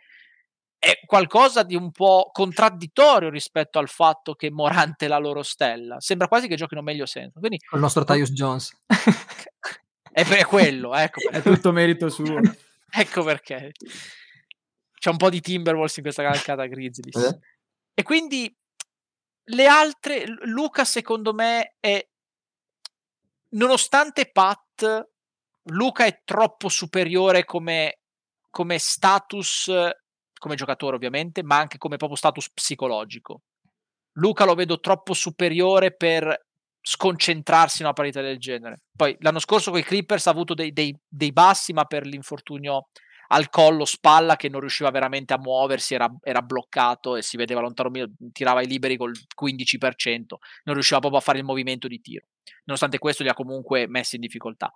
è 0.78 1.00
qualcosa 1.06 1.64
di 1.64 1.76
un 1.76 1.92
po' 1.92 2.30
contraddittorio 2.32 3.30
rispetto 3.30 3.80
al 3.80 3.88
fatto 3.88 4.34
che 4.34 4.52
Morant 4.52 5.02
è 5.04 5.08
la 5.08 5.18
loro 5.18 5.42
stella. 5.42 6.00
Sembra 6.00 6.28
quasi 6.28 6.48
che 6.48 6.56
giochino 6.56 6.82
meglio 6.82 7.06
senza. 7.06 7.40
Quindi, 7.40 7.60
il 7.72 7.80
nostro 7.80 8.04
Tyus 8.04 8.32
Jones. 8.32 8.76
è 10.12 10.26
per 10.26 10.46
quello, 10.46 10.94
ecco. 10.94 11.22
È 11.32 11.42
tutto 11.42 11.72
merito 11.72 12.10
suo. 12.10 12.38
ecco 12.92 13.24
perché. 13.24 13.72
C'è 15.04 15.10
un 15.10 15.18
po' 15.18 15.30
di 15.30 15.41
Timberwolves 15.41 15.97
in 15.97 16.04
questa 16.04 16.24
calcata 16.24 16.66
Grizzlies. 16.66 17.18
Eh? 17.18 17.39
E 17.93 18.04
quindi 18.04 18.49
le 19.47 19.68
altre, 19.68 20.24
Luca 20.45 20.86
secondo 20.86 21.34
me 21.34 21.76
è, 21.82 22.08
nonostante 23.49 24.32
Pat, 24.32 25.10
Luca 25.64 26.06
è 26.06 26.22
troppo 26.24 26.70
superiore 26.70 27.43
come, 27.43 27.99
come 28.49 28.80
status, 28.80 29.70
come 30.39 30.56
giocatore 30.56 30.95
ovviamente, 30.95 31.43
ma 31.43 31.58
anche 31.58 31.78
come 31.78 31.97
proprio 31.97 32.18
status 32.18 32.49
psicologico. 32.54 33.41
Luca 34.14 34.45
lo 34.45 34.56
vedo 34.56 34.80
troppo 34.80 35.14
superiore 35.14 35.93
per 35.93 36.45
sconcentrarsi 36.80 37.82
in 37.82 37.88
una 37.88 37.93
partita 37.93 38.22
del 38.22 38.39
genere. 38.39 38.84
Poi 38.95 39.18
l'anno 39.20 39.39
scorso 39.39 39.70
con 39.70 39.82
i 39.82 39.84
Clippers 39.84 40.28
ha 40.28 40.32
avuto 40.32 40.54
dei, 40.54 40.72
dei, 40.72 40.97
dei 41.06 41.34
bassi, 41.34 41.74
ma 41.74 41.84
per 41.84 42.06
l'infortunio 42.06 42.88
al 43.34 43.50
collo, 43.50 43.84
spalla, 43.84 44.36
che 44.36 44.48
non 44.48 44.60
riusciva 44.60 44.92
veramente 44.92 45.34
a 45.34 45.40
muoversi, 45.40 45.96
era, 45.96 46.08
era 46.22 46.42
bloccato 46.42 47.16
e 47.16 47.24
si 47.24 47.36
vedeva 47.36 47.62
lontano, 47.62 47.92
tirava 48.32 48.62
i 48.62 48.68
liberi 48.68 48.96
col 48.96 49.12
15%, 49.12 50.36
non 50.66 50.76
riusciva 50.76 51.00
proprio 51.00 51.20
a 51.20 51.24
fare 51.24 51.40
il 51.40 51.44
movimento 51.44 51.88
di 51.88 52.00
tiro. 52.00 52.28
Nonostante 52.66 53.00
questo 53.00 53.24
li 53.24 53.30
ha 53.30 53.34
comunque 53.34 53.88
messi 53.88 54.16
in 54.16 54.22
difficoltà. 54.22 54.72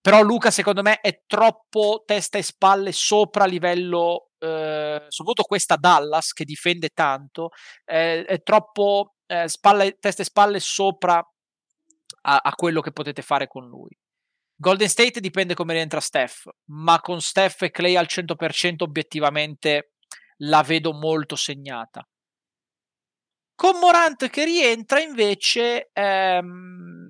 Però 0.00 0.20
Luca, 0.22 0.50
secondo 0.50 0.82
me, 0.82 1.00
è 1.00 1.22
troppo 1.26 2.02
testa 2.04 2.38
e 2.38 2.42
spalle 2.42 2.92
sopra 2.92 3.44
livello, 3.44 4.30
eh, 4.38 5.04
soprattutto 5.08 5.42
questa 5.44 5.76
Dallas 5.76 6.32
che 6.32 6.44
difende 6.44 6.90
tanto, 6.90 7.50
eh, 7.84 8.24
è 8.24 8.42
troppo 8.42 9.14
eh, 9.26 9.48
spalle, 9.48 9.96
testa 9.98 10.22
e 10.22 10.26
spalle 10.26 10.60
sopra 10.60 11.16
a, 11.16 12.36
a 12.36 12.52
quello 12.54 12.80
che 12.80 12.92
potete 12.92 13.22
fare 13.22 13.46
con 13.46 13.68
lui. 13.68 13.96
Golden 14.58 14.88
State 14.88 15.20
dipende 15.20 15.54
come 15.54 15.74
rientra 15.74 16.00
Steph, 16.00 16.48
ma 16.70 17.00
con 17.00 17.20
Steph 17.20 17.62
e 17.62 17.70
Clay 17.70 17.94
al 17.94 18.06
100% 18.08 18.82
obiettivamente 18.84 19.92
la 20.38 20.62
vedo 20.62 20.92
molto 20.94 21.36
segnata. 21.36 22.06
Con 23.54 23.78
Morant 23.78 24.28
che 24.28 24.44
rientra 24.44 25.00
invece 25.00 25.90
ehm, 25.92 27.05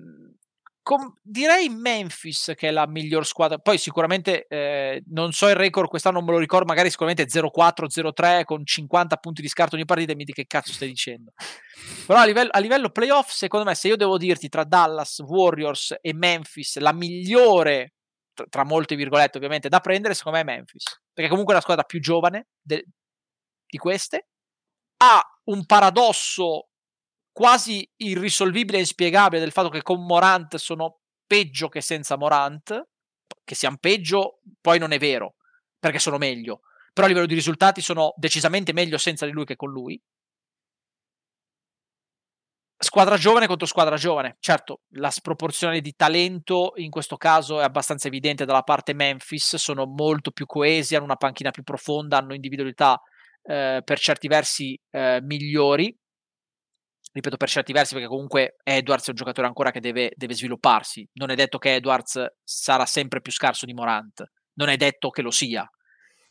com- 0.87 1.13
direi 1.21 1.67
Memphis 1.67 2.53
che 2.55 2.69
è 2.69 2.71
la 2.71 2.87
miglior 2.87 3.25
squadra. 3.25 3.57
Poi 3.57 3.77
sicuramente 3.77 4.47
eh, 4.47 5.03
non 5.07 5.33
so 5.33 5.49
il 5.49 5.55
record 5.55 5.89
quest'anno, 5.89 6.19
non 6.19 6.25
me 6.25 6.31
lo 6.31 6.37
ricordo, 6.37 6.65
magari 6.65 6.89
sicuramente 6.89 7.25
0-4, 7.25 7.87
0-3 7.87 8.45
con 8.45 8.65
50 8.65 9.17
punti 9.17 9.41
di 9.41 9.49
scarto 9.49 9.75
ogni 9.75 9.83
partita 9.83 10.15
mi 10.15 10.23
dici 10.23 10.41
che 10.41 10.47
cazzo 10.47 10.71
stai 10.71 10.87
dicendo. 10.87 11.33
Però 12.05 12.17
a 12.17 12.25
livello, 12.25 12.51
a 12.53 12.59
livello 12.59 12.89
playoff, 12.89 13.31
secondo 13.31 13.65
me, 13.65 13.75
se 13.75 13.89
io 13.89 13.97
devo 13.97 14.17
dirti 14.17 14.47
tra 14.47 14.63
Dallas, 14.63 15.19
Warriors 15.19 15.93
e 15.99 16.13
Memphis 16.13 16.77
la 16.77 16.93
migliore, 16.93 17.95
tra, 18.33 18.45
tra 18.47 18.63
molte 18.63 18.95
virgolette 18.95 19.35
ovviamente, 19.35 19.67
da 19.67 19.81
prendere, 19.81 20.13
secondo 20.13 20.37
me 20.37 20.43
è 20.45 20.55
Memphis. 20.55 20.85
Perché 21.11 21.29
comunque 21.29 21.51
è 21.51 21.57
la 21.57 21.63
squadra 21.63 21.83
più 21.83 21.99
giovane 21.99 22.47
de- 22.61 22.85
di 23.65 23.77
queste. 23.77 24.27
Ha 25.03 25.21
un 25.47 25.65
paradosso 25.65 26.69
quasi 27.37 27.87
irrisolvibile 27.97 28.77
e 28.77 28.79
inspiegabile 28.79 29.39
del 29.39 29.51
fatto 29.51 29.69
che 29.69 29.83
con 29.83 30.03
Morant 30.03 30.55
sono 30.55 31.01
peggio 31.23 31.69
che 31.69 31.81
senza 31.81 32.17
Morant, 32.17 32.87
che 33.43 33.53
siano 33.53 33.77
peggio 33.79 34.39
poi 34.59 34.79
non 34.79 34.91
è 34.91 34.97
vero, 34.97 35.35
perché 35.77 35.99
sono 35.99 36.17
meglio, 36.17 36.61
però 36.91 37.05
a 37.05 37.09
livello 37.09 37.27
di 37.27 37.35
risultati 37.35 37.79
sono 37.79 38.11
decisamente 38.17 38.73
meglio 38.73 38.97
senza 38.97 39.27
di 39.27 39.33
lui 39.33 39.45
che 39.45 39.55
con 39.55 39.69
lui. 39.69 40.01
Squadra 42.75 43.17
giovane 43.17 43.45
contro 43.45 43.67
squadra 43.67 43.97
giovane, 43.97 44.37
certo 44.39 44.81
la 44.93 45.11
sproporzione 45.11 45.79
di 45.79 45.93
talento 45.95 46.71
in 46.77 46.89
questo 46.89 47.17
caso 47.17 47.59
è 47.59 47.63
abbastanza 47.63 48.07
evidente 48.07 48.45
dalla 48.45 48.63
parte 48.63 48.95
Memphis, 48.95 49.57
sono 49.57 49.85
molto 49.85 50.31
più 50.31 50.47
coesi, 50.47 50.95
hanno 50.95 51.05
una 51.05 51.17
panchina 51.17 51.51
più 51.51 51.61
profonda, 51.61 52.17
hanno 52.17 52.33
individualità 52.33 52.99
eh, 53.43 53.83
per 53.85 53.99
certi 53.99 54.27
versi 54.27 54.75
eh, 54.89 55.19
migliori, 55.21 55.95
ripeto 57.17 57.37
per 57.37 57.49
certi 57.49 57.73
versi 57.73 57.93
perché 57.93 58.07
comunque 58.07 58.57
Edwards 58.63 59.07
è 59.07 59.09
un 59.09 59.15
giocatore 59.15 59.47
ancora 59.47 59.71
che 59.71 59.79
deve, 59.79 60.11
deve, 60.15 60.35
svilupparsi. 60.35 61.07
Non 61.13 61.29
è 61.29 61.35
detto 61.35 61.57
che 61.57 61.75
Edwards 61.75 62.23
sarà 62.43 62.85
sempre 62.85 63.21
più 63.21 63.31
scarso 63.31 63.65
di 63.65 63.73
Morant 63.73 64.23
non 64.57 64.69
è 64.69 64.77
detto 64.77 65.09
che 65.09 65.21
lo 65.21 65.31
sia. 65.31 65.67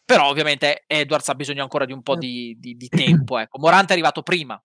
Però 0.04 0.28
ovviamente 0.28 0.84
Edwards 0.86 1.28
ha 1.28 1.34
bisogno 1.34 1.62
ancora 1.62 1.84
di 1.84 1.92
un 1.92 2.02
po' 2.02 2.16
di, 2.16 2.56
di, 2.60 2.74
di 2.74 2.88
tempo 2.88 3.38
ecco. 3.38 3.58
Morant 3.58 3.88
è 3.88 3.92
arrivato 3.92 4.22
prima. 4.22 4.60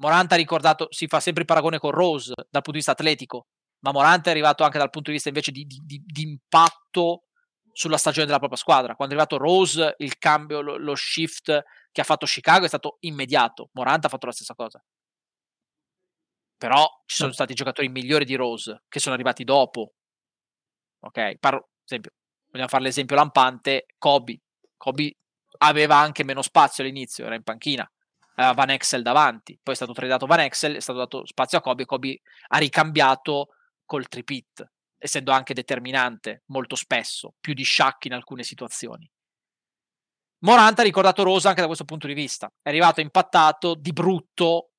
Morant 0.00 0.32
ha 0.32 0.36
ricordato 0.36 0.88
si 0.90 1.06
fa 1.06 1.20
sempre 1.20 1.42
il 1.42 1.48
paragone 1.48 1.78
con 1.78 1.90
Rose 1.90 2.32
dal 2.34 2.62
punto 2.62 2.72
di 2.72 2.78
vista 2.78 2.92
atletico 2.92 3.46
ma 3.80 3.92
Morant 3.92 4.26
è 4.26 4.30
arrivato 4.30 4.64
anche 4.64 4.78
dal 4.78 4.90
punto 4.90 5.10
di 5.10 5.16
vista 5.16 5.28
invece 5.28 5.52
di, 5.52 5.64
di 5.64 6.22
impatto 6.22 7.24
sulla 7.72 7.96
stagione 7.96 8.26
della 8.26 8.38
propria 8.38 8.58
squadra. 8.58 8.96
Quando 8.96 9.14
è 9.14 9.18
arrivato 9.18 9.40
Rose 9.40 9.94
il 9.98 10.18
cambio 10.18 10.60
lo, 10.60 10.76
lo 10.76 10.96
shift 10.96 11.62
che 11.92 12.00
ha 12.00 12.04
fatto 12.04 12.26
Chicago 12.26 12.64
è 12.64 12.68
stato 12.68 12.96
immediato. 13.00 13.70
Morant 13.74 14.04
ha 14.04 14.08
fatto 14.08 14.26
la 14.26 14.32
stessa 14.32 14.54
cosa 14.54 14.82
però 16.58 16.86
ci 17.06 17.16
sono 17.16 17.32
stati 17.32 17.54
giocatori 17.54 17.88
migliori 17.88 18.24
di 18.24 18.34
Rose 18.34 18.82
che 18.88 18.98
sono 18.98 19.14
arrivati 19.14 19.44
dopo. 19.44 19.94
Ok, 21.00 21.36
parlo, 21.38 21.70
esempio, 21.84 22.12
vogliamo 22.50 22.68
fare 22.68 22.82
l'esempio 22.82 23.16
lampante, 23.16 23.86
Kobe. 23.96 24.40
Kobe 24.76 25.16
aveva 25.58 25.96
anche 25.96 26.24
meno 26.24 26.42
spazio 26.42 26.82
all'inizio, 26.82 27.24
era 27.24 27.36
in 27.36 27.44
panchina, 27.44 27.88
aveva 28.34 28.52
Van 28.54 28.70
Exel 28.70 29.02
davanti, 29.02 29.58
poi 29.62 29.74
è 29.74 29.76
stato 29.76 29.92
tradato 29.92 30.26
Van 30.26 30.40
Exel, 30.40 30.76
è 30.76 30.80
stato 30.80 30.98
dato 30.98 31.24
spazio 31.24 31.58
a 31.58 31.60
Kobe 31.60 31.84
Kobe 31.84 32.20
ha 32.48 32.58
ricambiato 32.58 33.54
col 33.84 34.08
tripit, 34.08 34.68
essendo 34.98 35.30
anche 35.32 35.54
determinante 35.54 36.42
molto 36.46 36.74
spesso, 36.74 37.34
più 37.38 37.54
di 37.54 37.64
Shaq 37.64 38.06
in 38.06 38.14
alcune 38.14 38.42
situazioni. 38.42 39.08
Morant 40.40 40.78
ha 40.78 40.82
ricordato 40.82 41.22
Rosa 41.22 41.48
anche 41.48 41.60
da 41.60 41.66
questo 41.66 41.84
punto 41.84 42.06
di 42.06 42.14
vista, 42.14 42.52
è 42.62 42.68
arrivato 42.68 43.00
impattato 43.00 43.74
di 43.74 43.92
brutto 43.92 44.70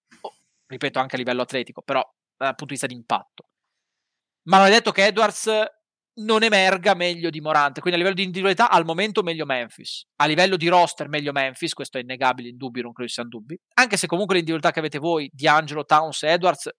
ripeto 0.70 1.00
anche 1.00 1.16
a 1.16 1.18
livello 1.18 1.42
atletico, 1.42 1.82
però 1.82 2.02
dal 2.38 2.56
punto 2.56 2.66
di 2.66 2.72
vista 2.72 2.88
di 2.88 2.94
impatto. 2.94 3.50
Ma 4.44 4.58
non 4.58 4.68
è 4.68 4.70
detto 4.70 4.92
che 4.92 5.06
Edwards 5.06 5.50
non 6.22 6.44
emerga 6.44 6.94
meglio 6.94 7.30
di 7.30 7.42
Morant, 7.42 7.80
quindi 7.80 7.94
a 7.94 7.98
livello 7.98 8.16
di 8.16 8.24
individualità 8.24 8.70
al 8.70 8.86
momento 8.86 9.24
meglio 9.24 9.46
Memphis, 9.46 10.06
a 10.18 10.26
livello 10.26 10.58
di 10.58 10.68
roster 10.68 11.08
meglio 11.08 11.32
Memphis, 11.32 11.74
questo 11.74 11.98
è 11.98 12.02
innegabile, 12.02 12.50
indubbio, 12.50 12.84
non 12.84 12.92
credo 12.92 13.08
ci 13.08 13.16
siano 13.16 13.30
dubbi, 13.30 13.58
anche 13.76 13.98
se 13.98 14.08
comunque 14.08 14.36
l'individualità 14.36 14.74
che 14.74 14.80
avete 14.80 15.00
voi, 15.00 15.30
di 15.34 15.48
Angelo, 15.48 15.86
Towns 15.86 16.24
e 16.24 16.28
Edwards, 16.28 16.70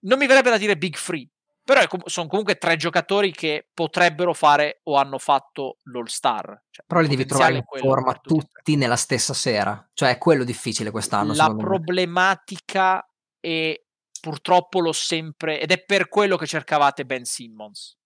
non 0.00 0.18
mi 0.18 0.26
verrebbe 0.26 0.50
da 0.50 0.58
dire 0.58 0.76
big 0.76 0.94
free, 0.94 1.26
però 1.66 1.82
sono 2.04 2.28
comunque 2.28 2.58
tre 2.58 2.76
giocatori 2.76 3.32
che 3.32 3.66
potrebbero 3.74 4.32
fare 4.32 4.82
o 4.84 4.94
hanno 4.94 5.18
fatto 5.18 5.78
l'All 5.90 6.04
Star. 6.04 6.62
Cioè, 6.70 6.84
però 6.86 7.00
li 7.00 7.08
devi 7.08 7.26
trovare 7.26 7.56
in 7.56 7.64
forma 7.64 8.12
tutti, 8.14 8.46
tutti 8.52 8.76
nella 8.76 8.94
stessa 8.94 9.34
sera. 9.34 9.84
Cioè 9.92 10.10
è 10.10 10.18
quello 10.18 10.44
difficile 10.44 10.92
quest'anno. 10.92 11.34
La 11.34 11.52
problematica 11.52 13.04
è 13.40 13.74
purtroppo 14.20 14.78
l'ho 14.78 14.92
sempre... 14.92 15.60
Ed 15.60 15.72
è 15.72 15.82
per 15.84 16.06
quello 16.06 16.36
che 16.36 16.46
cercavate 16.46 17.04
Ben 17.04 17.24
Simmons. 17.24 17.98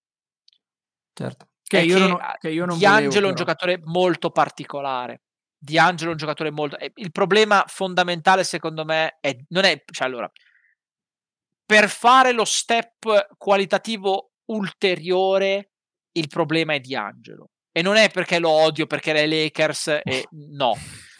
Certo. 1.13 1.49
Che 1.63 1.81
io, 1.83 1.99
che 1.99 2.07
non, 2.07 2.19
che 2.39 2.49
io 2.49 2.65
non 2.65 2.79
D'Angelo 2.79 3.27
è 3.27 3.29
un 3.29 3.37
giocatore 3.37 3.79
molto 3.85 4.31
particolare. 4.31 5.21
D'Angelo 5.59 6.09
è 6.09 6.13
un 6.13 6.19
giocatore 6.19 6.51
molto... 6.51 6.79
Il 6.95 7.13
problema 7.13 7.63
fondamentale 7.67 8.43
secondo 8.43 8.87
me 8.87 9.19
è... 9.21 9.37
Non 9.49 9.65
è... 9.65 9.85
Cioè 9.85 10.07
allora 10.07 10.33
per 11.71 11.89
fare 11.89 12.33
lo 12.33 12.45
step 12.45 13.37
qualitativo 13.37 14.33
ulteriore, 14.47 15.71
il 16.17 16.27
problema 16.27 16.75
è 16.75 16.81
di 16.81 16.97
Angelo. 16.97 17.51
E 17.71 17.81
non 17.81 17.95
è 17.95 18.11
perché 18.11 18.41
lo 18.41 18.51
odio, 18.51 18.89
perché 18.89 19.13
le 19.13 19.29
Lakers, 19.29 20.01
e 20.03 20.27
no, 20.51 20.77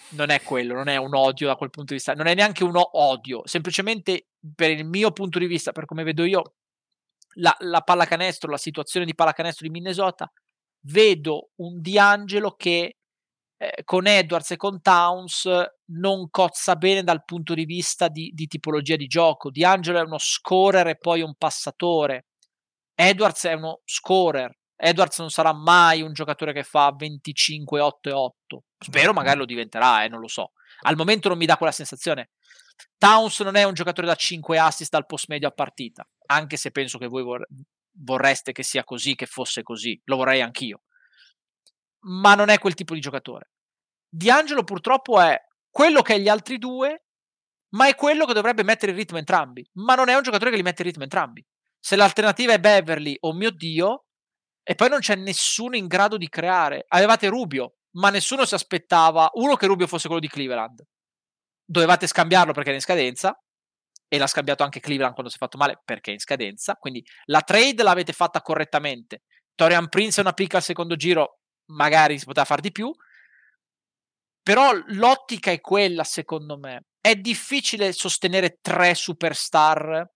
non 0.09 0.31
è 0.31 0.43
quello, 0.43 0.75
non 0.75 0.89
è 0.89 0.97
un 0.97 1.15
odio 1.15 1.47
da 1.47 1.55
quel 1.55 1.71
punto 1.71 1.91
di 1.93 1.99
vista, 1.99 2.15
non 2.15 2.27
è 2.27 2.35
neanche 2.35 2.65
un 2.65 2.73
odio, 2.75 3.43
semplicemente 3.45 4.31
per 4.53 4.73
il 4.73 4.85
mio 4.85 5.13
punto 5.13 5.39
di 5.39 5.47
vista, 5.47 5.71
per 5.71 5.85
come 5.85 6.03
vedo 6.03 6.25
io 6.25 6.55
la, 7.35 7.55
la 7.61 7.83
pallacanestro, 7.83 8.51
la 8.51 8.57
situazione 8.57 9.07
di 9.07 9.15
pallacanestro 9.15 9.65
di 9.65 9.73
Minnesota, 9.73 10.29
vedo 10.87 11.51
un 11.59 11.81
D'Angelo 11.81 12.57
che 12.57 12.97
eh, 13.63 13.85
con 13.85 14.07
Edwards 14.07 14.53
e 14.53 14.57
con 14.57 14.81
Towns 14.81 15.47
non 15.93 16.31
cozza 16.31 16.77
bene 16.77 17.03
dal 17.03 17.25
punto 17.25 17.53
di 17.53 17.67
vista 17.67 18.09
di, 18.09 18.31
di 18.33 18.47
tipologia 18.47 18.97
di 18.97 19.07
gioco. 19.07 19.51
D'Angelo 19.51 19.99
è 19.99 20.03
uno 20.03 20.17
scorer 20.17 20.87
e 20.87 20.97
poi 20.97 21.21
un 21.21 21.35
passatore. 21.37 22.29
Edwards 22.95 23.45
è 23.45 23.53
uno 23.53 23.83
scorer, 23.85 24.57
Edwards 24.77 25.19
non 25.19 25.29
sarà 25.29 25.53
mai 25.53 26.01
un 26.01 26.15
giocatore 26.15 26.55
che 26.55 26.63
fa 26.63 26.91
25, 26.97 27.81
8 27.81 28.09
e 28.09 28.13
8. 28.13 28.65
Spero 28.79 29.13
magari 29.13 29.39
lo 29.39 29.45
diventerà, 29.45 30.05
eh, 30.05 30.09
non 30.09 30.21
lo 30.21 30.29
so. 30.29 30.53
Al 30.83 30.97
momento 30.97 31.29
non 31.29 31.37
mi 31.37 31.45
dà 31.45 31.59
quella 31.59 31.73
sensazione. 31.73 32.31
Towns 32.97 33.41
non 33.41 33.57
è 33.57 33.65
un 33.65 33.75
giocatore 33.75 34.07
da 34.07 34.15
5 34.15 34.59
assist 34.59 34.95
al 34.95 35.05
post 35.05 35.27
medio 35.29 35.49
a 35.49 35.53
partita, 35.53 36.09
anche 36.27 36.57
se 36.57 36.71
penso 36.71 36.97
che 36.97 37.09
voi 37.09 37.23
vor- 37.23 37.47
vorreste 38.03 38.53
che 38.53 38.63
sia 38.63 38.83
così, 38.83 39.15
che 39.15 39.27
fosse 39.27 39.63
così. 39.63 40.01
Lo 40.05 40.17
vorrei 40.17 40.41
anch'io. 40.41 40.81
Ma 42.07 42.35
non 42.35 42.49
è 42.49 42.59
quel 42.59 42.75
tipo 42.75 42.95
di 42.95 43.01
giocatore. 43.01 43.51
D'Angelo 44.09 44.65
purtroppo 44.65 45.21
è 45.21 45.39
quello 45.69 46.03
che 46.03 46.15
è 46.15 46.19
gli 46.19 46.29
altri 46.29 46.59
due, 46.59 47.05
ma 47.75 47.87
è 47.87 47.95
quello 47.95 48.27
che 48.27 48.33
dovrebbe 48.33 48.65
mettere 48.65 48.93
in 48.93 48.99
ritmo 48.99 49.19
entrambi. 49.19 49.69
Ma 49.75 49.95
non 49.95 50.09
è 50.09 50.15
un 50.15 50.23
giocatore 50.23 50.51
che 50.51 50.57
li 50.57 50.63
mette 50.63 50.83
in 50.83 50.89
ritmo 50.89 51.05
entrambi. 51.05 51.45
Se 51.79 51.97
l'alternativa 51.97 52.53
è 52.53 52.61
Beverly, 52.61 53.17
oh 53.21 53.33
mio 53.33 53.51
Dio, 53.51 54.07
e 54.63 54.75
poi 54.75 54.89
non 54.89 55.01
c'è 55.01 55.15
nessuno 55.15 55.77
in 55.77 55.87
grado 55.87 56.17
di 56.17 56.29
creare. 56.29 56.85
Avevate 56.89 57.29
Rubio, 57.29 57.77
ma 57.97 58.11
nessuno 58.11 58.45
si 58.45 58.55
aspettava, 58.55 59.31
uno, 59.35 59.57
che 59.57 59.67
Rubio 59.67 59.87
fosse 59.87 60.07
quello 60.07 60.21
di 60.21 60.29
Cleveland. 60.29 60.83
Dovevate 61.65 62.07
scambiarlo 62.07 62.53
perché 62.53 62.69
era 62.69 62.79
in 62.79 62.85
scadenza, 62.85 63.41
e 64.13 64.19
l'ha 64.19 64.27
scambiato 64.27 64.65
anche 64.65 64.81
Cleveland 64.81 65.13
quando 65.13 65.31
si 65.31 65.37
è 65.37 65.39
fatto 65.39 65.57
male 65.57 65.81
perché 65.85 66.11
è 66.11 66.15
in 66.15 66.19
scadenza. 66.19 66.75
Quindi 66.75 67.05
la 67.27 67.43
trade 67.43 67.83
l'avete 67.85 68.13
fatta 68.13 68.43
correttamente. 68.43 69.23
Torian 69.55 69.89
Prince 69.89 70.19
è 70.19 70.25
una 70.25 70.33
picca 70.33 70.57
al 70.57 70.65
secondo 70.65 70.97
giro, 70.97 71.39
magari 71.71 72.19
si 72.19 72.25
poteva 72.25 72.47
fare 72.47 72.61
di 72.61 72.73
più. 72.73 72.93
Però 74.43 74.73
l'ottica 74.89 75.51
è 75.51 75.61
quella, 75.61 76.05
secondo 76.05 76.59
me. 76.59 76.85
È 77.01 77.15
difficile 77.15 77.93
sostenere 77.93 78.59
tre 78.61 78.95
superstar 78.95 80.09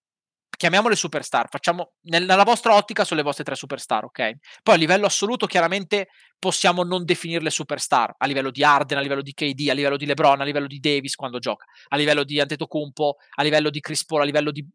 chiamiamole 0.57 0.97
superstar, 0.97 1.49
facciamo 1.49 1.95
nella 2.03 2.43
vostra 2.45 2.75
ottica 2.75 3.05
sono 3.05 3.21
le 3.21 3.27
vostre 3.27 3.45
tre 3.45 3.55
superstar, 3.55 4.05
ok? 4.05 4.33
Poi 4.63 4.75
a 4.75 4.79
livello 4.79 5.07
assoluto 5.07 5.47
chiaramente 5.47 6.09
possiamo 6.39 6.83
non 6.83 7.05
definirle 7.05 7.51
superstar, 7.51 8.15
a 8.17 8.27
livello 8.27 8.51
di 8.51 8.65
Arden, 8.65 8.99
a 8.99 9.01
livello 9.01 9.23
di 9.23 9.33
KD, 9.33 9.69
a 9.69 9.75
livello 9.75 9.97
di 9.97 10.07
LeBron, 10.07 10.41
a 10.41 10.45
livello 10.45 10.67
di 10.67 10.79
Davis 10.79 11.15
quando 11.15 11.39
gioca, 11.39 11.65
a 11.89 11.97
livello 11.97 12.25
di 12.25 12.41
Antetokounmpo, 12.41 13.17
a 13.35 13.43
livello 13.43 13.71
di 13.71 13.81
Chris 13.81 14.05
Paul, 14.05 14.23
a 14.23 14.25
livello 14.25 14.51
di, 14.51 14.67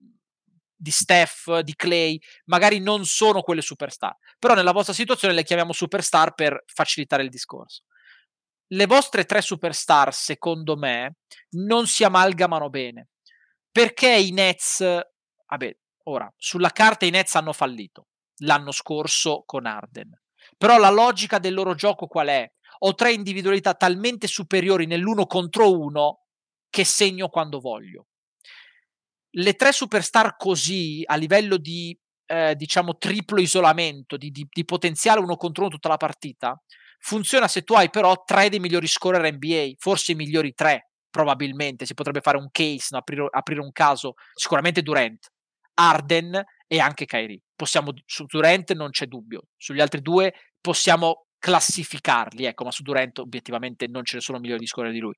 di 0.79 0.91
Steph, 0.91 1.59
di 1.59 1.75
Clay, 1.75 2.17
magari 2.45 2.79
non 2.79 3.05
sono 3.05 3.41
quelle 3.41 3.61
superstar, 3.61 4.15
però 4.37 4.53
nella 4.53 4.71
vostra 4.71 4.93
situazione 4.93 5.33
le 5.33 5.43
chiamiamo 5.43 5.73
superstar 5.73 6.33
per 6.33 6.63
facilitare 6.65 7.23
il 7.23 7.29
discorso. 7.29 7.83
Le 8.71 8.85
vostre 8.85 9.25
tre 9.25 9.41
superstar, 9.41 10.13
secondo 10.13 10.77
me, 10.77 11.17
non 11.51 11.87
si 11.87 12.03
amalgamano 12.03 12.69
bene 12.69 13.09
perché 13.71 14.09
i 14.09 14.31
Nets 14.31 14.83
vabbè, 15.49 15.77
ora, 16.03 16.31
sulla 16.37 16.69
carta 16.69 17.05
i 17.05 17.09
Nets 17.09 17.35
hanno 17.35 17.53
fallito 17.53 18.07
l'anno 18.43 18.71
scorso 18.71 19.43
con 19.45 19.65
Arden. 19.65 20.11
Però 20.57 20.77
la 20.77 20.89
logica 20.89 21.39
del 21.39 21.53
loro 21.53 21.75
gioco 21.75 22.07
qual 22.07 22.27
è? 22.27 22.49
Ho 22.79 22.95
tre 22.95 23.11
individualità 23.11 23.73
talmente 23.73 24.27
superiori 24.27 24.85
nell'uno 24.85 25.25
contro 25.25 25.77
uno 25.77 26.25
che 26.69 26.85
segno 26.85 27.27
quando 27.27 27.59
voglio. 27.59 28.07
Le 29.39 29.53
tre 29.53 29.71
superstar 29.71 30.35
così, 30.35 31.01
a 31.05 31.15
livello 31.15 31.57
di, 31.57 31.97
eh, 32.25 32.55
diciamo, 32.55 32.97
triplo 32.97 33.39
isolamento, 33.39 34.17
di, 34.17 34.31
di, 34.31 34.45
di 34.49 34.65
potenziale 34.65 35.21
uno 35.21 35.37
contro 35.37 35.63
uno 35.63 35.71
tutta 35.71 35.87
la 35.87 35.97
partita, 35.97 36.61
funziona 36.99 37.47
se 37.47 37.61
tu 37.61 37.73
hai 37.73 37.89
però 37.89 38.23
tre 38.25 38.49
dei 38.49 38.59
migliori 38.59 38.87
scorer 38.87 39.33
NBA, 39.33 39.71
forse 39.77 40.11
i 40.11 40.15
migliori 40.15 40.53
tre, 40.53 40.89
probabilmente. 41.09 41.85
Si 41.85 41.93
potrebbe 41.93 42.21
fare 42.21 42.37
un 42.37 42.49
case, 42.51 42.87
no? 42.91 42.97
aprire, 42.97 43.27
aprire 43.29 43.61
un 43.61 43.71
caso, 43.71 44.15
sicuramente 44.33 44.81
Durant, 44.81 45.31
Arden 45.75 46.43
e 46.67 46.79
anche 46.79 47.05
Kyrie. 47.05 47.41
Possiamo, 47.55 47.93
su 48.05 48.25
Durant 48.25 48.73
non 48.73 48.89
c'è 48.89 49.05
dubbio, 49.05 49.43
sugli 49.55 49.79
altri 49.79 50.01
due 50.01 50.33
possiamo 50.59 51.27
classificarli, 51.39 52.43
ecco, 52.43 52.65
ma 52.65 52.71
su 52.71 52.83
Durant 52.83 53.19
obiettivamente 53.19 53.87
non 53.87 54.03
ce 54.03 54.17
ne 54.17 54.21
sono 54.21 54.39
migliori 54.39 54.59
di 54.59 54.67
scorrere 54.67 54.93
di 54.93 54.99
lui 54.99 55.17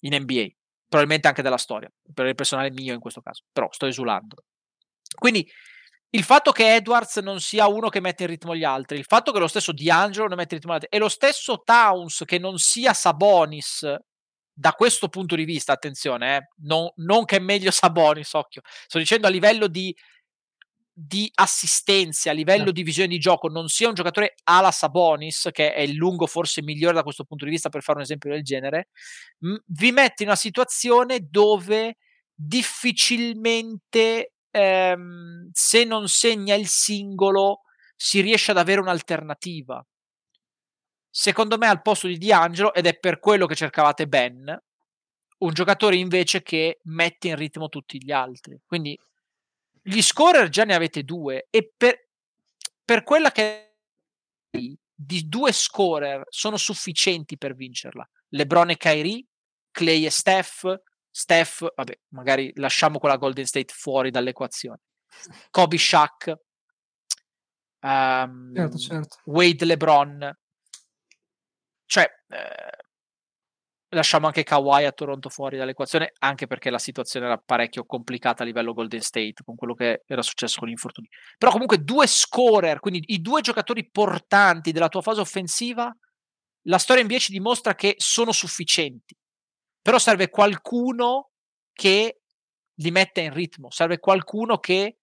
in 0.00 0.14
NBA, 0.14 0.46
probabilmente 0.88 1.28
anche 1.28 1.42
della 1.42 1.58
storia, 1.58 1.90
per 2.14 2.26
il 2.26 2.34
personale 2.34 2.70
mio 2.70 2.94
in 2.94 3.00
questo 3.00 3.20
caso, 3.20 3.44
però 3.52 3.68
sto 3.70 3.86
esulando. 3.86 4.44
Quindi 5.18 5.48
il 6.10 6.24
fatto 6.24 6.52
che 6.52 6.76
Edwards 6.76 7.16
non 7.18 7.40
sia 7.40 7.66
uno 7.66 7.90
che 7.90 8.00
mette 8.00 8.22
in 8.22 8.30
ritmo 8.30 8.56
gli 8.56 8.64
altri, 8.64 8.96
il 8.96 9.04
fatto 9.04 9.30
che 9.30 9.38
lo 9.38 9.46
stesso 9.46 9.72
D'Angelo 9.72 10.26
non 10.26 10.38
mette 10.38 10.54
in 10.54 10.60
ritmo 10.60 10.72
gli 10.72 10.76
altri, 10.76 10.90
e 10.90 10.98
lo 10.98 11.08
stesso 11.08 11.62
Towns 11.62 12.22
che 12.24 12.38
non 12.38 12.56
sia 12.56 12.94
Sabonis 12.94 13.94
da 14.50 14.72
questo 14.72 15.08
punto 15.08 15.36
di 15.36 15.44
vista, 15.44 15.72
attenzione, 15.72 16.36
eh, 16.36 16.48
non, 16.62 16.90
non, 16.96 17.24
che 17.24 17.36
è 17.36 17.40
meglio 17.40 17.70
Sabonis, 17.70 18.32
occhio, 18.32 18.62
sto 18.64 18.98
dicendo 18.98 19.26
a 19.26 19.30
livello 19.30 19.68
di, 19.68 19.94
di 21.00 21.30
assistenze, 21.34 22.28
a 22.28 22.32
livello 22.32 22.72
di 22.72 22.82
visione 22.82 23.08
di 23.08 23.18
gioco, 23.18 23.48
non 23.48 23.68
sia 23.68 23.88
un 23.88 23.94
giocatore 23.94 24.34
alla 24.44 24.72
Sabonis, 24.72 25.48
che 25.52 25.72
è 25.72 25.80
il 25.80 25.94
lungo 25.94 26.26
forse 26.26 26.62
migliore 26.62 26.94
da 26.94 27.02
questo 27.04 27.24
punto 27.24 27.44
di 27.44 27.52
vista 27.52 27.68
per 27.68 27.82
fare 27.82 27.98
un 27.98 28.04
esempio 28.04 28.30
del 28.30 28.42
genere, 28.42 28.88
mh, 29.38 29.54
vi 29.66 29.92
mette 29.92 30.24
in 30.24 30.28
una 30.30 30.36
situazione 30.36 31.20
dove 31.30 31.96
difficilmente, 32.34 34.32
ehm, 34.50 35.50
se 35.52 35.84
non 35.84 36.08
segna 36.08 36.54
il 36.54 36.66
singolo, 36.68 37.60
si 37.96 38.20
riesce 38.20 38.50
ad 38.50 38.58
avere 38.58 38.80
un'alternativa 38.80 39.84
secondo 41.10 41.58
me 41.58 41.66
al 41.66 41.82
posto 41.82 42.06
di 42.06 42.18
D'Angelo, 42.18 42.72
ed 42.74 42.86
è 42.86 42.98
per 42.98 43.18
quello 43.18 43.46
che 43.46 43.54
cercavate 43.54 44.06
Ben, 44.06 44.56
un 45.38 45.52
giocatore 45.52 45.96
invece 45.96 46.42
che 46.42 46.80
mette 46.84 47.28
in 47.28 47.36
ritmo 47.36 47.68
tutti 47.68 48.02
gli 48.02 48.10
altri. 48.12 48.58
Quindi 48.66 48.98
gli 49.88 50.02
scorer 50.02 50.48
già 50.50 50.64
ne 50.64 50.74
avete 50.74 51.02
due 51.02 51.46
e 51.50 51.72
per, 51.74 52.08
per 52.84 53.02
quella 53.02 53.32
che 53.32 53.42
è 54.50 54.60
di 55.00 55.28
due 55.28 55.52
scorer 55.52 56.24
sono 56.28 56.56
sufficienti 56.56 57.38
per 57.38 57.54
vincerla. 57.54 58.08
LeBron 58.30 58.70
e 58.70 58.76
Kyrie, 58.76 59.24
Clay 59.70 60.04
e 60.04 60.10
Steph, 60.10 60.82
Steph, 61.10 61.72
vabbè, 61.74 61.98
magari 62.08 62.52
lasciamo 62.56 62.98
quella 62.98 63.16
Golden 63.16 63.46
State 63.46 63.72
fuori 63.72 64.10
dall'equazione. 64.10 64.80
Kobe 65.50 65.78
Shaq, 65.78 66.34
um, 67.80 68.54
certo, 68.54 68.76
certo. 68.76 69.18
Wade 69.24 69.64
LeBron, 69.64 70.38
cioè, 71.86 72.10
eh, 72.28 72.77
lasciamo 73.90 74.26
anche 74.26 74.42
Kawhi 74.42 74.84
a 74.84 74.92
Toronto 74.92 75.28
fuori 75.28 75.56
dall'equazione, 75.56 76.12
anche 76.18 76.46
perché 76.46 76.70
la 76.70 76.78
situazione 76.78 77.26
era 77.26 77.38
parecchio 77.38 77.84
complicata 77.84 78.42
a 78.42 78.46
livello 78.46 78.72
Golden 78.72 79.00
State, 79.00 79.42
con 79.44 79.56
quello 79.56 79.74
che 79.74 80.02
era 80.06 80.22
successo 80.22 80.58
con 80.58 80.68
gli 80.68 80.72
infortuni. 80.72 81.08
Però 81.36 81.50
comunque 81.50 81.78
due 81.78 82.06
scorer, 82.06 82.80
quindi 82.80 83.02
i 83.06 83.20
due 83.20 83.40
giocatori 83.40 83.88
portanti 83.88 84.72
della 84.72 84.88
tua 84.88 85.02
fase 85.02 85.20
offensiva, 85.20 85.90
la 86.62 86.78
storia 86.78 87.04
NBA 87.04 87.18
ci 87.18 87.32
dimostra 87.32 87.74
che 87.74 87.94
sono 87.98 88.32
sufficienti. 88.32 89.16
Però 89.80 89.98
serve 89.98 90.28
qualcuno 90.28 91.30
che 91.72 92.20
li 92.74 92.90
metta 92.90 93.20
in 93.20 93.32
ritmo, 93.32 93.70
serve 93.70 93.98
qualcuno 93.98 94.58
che 94.58 94.98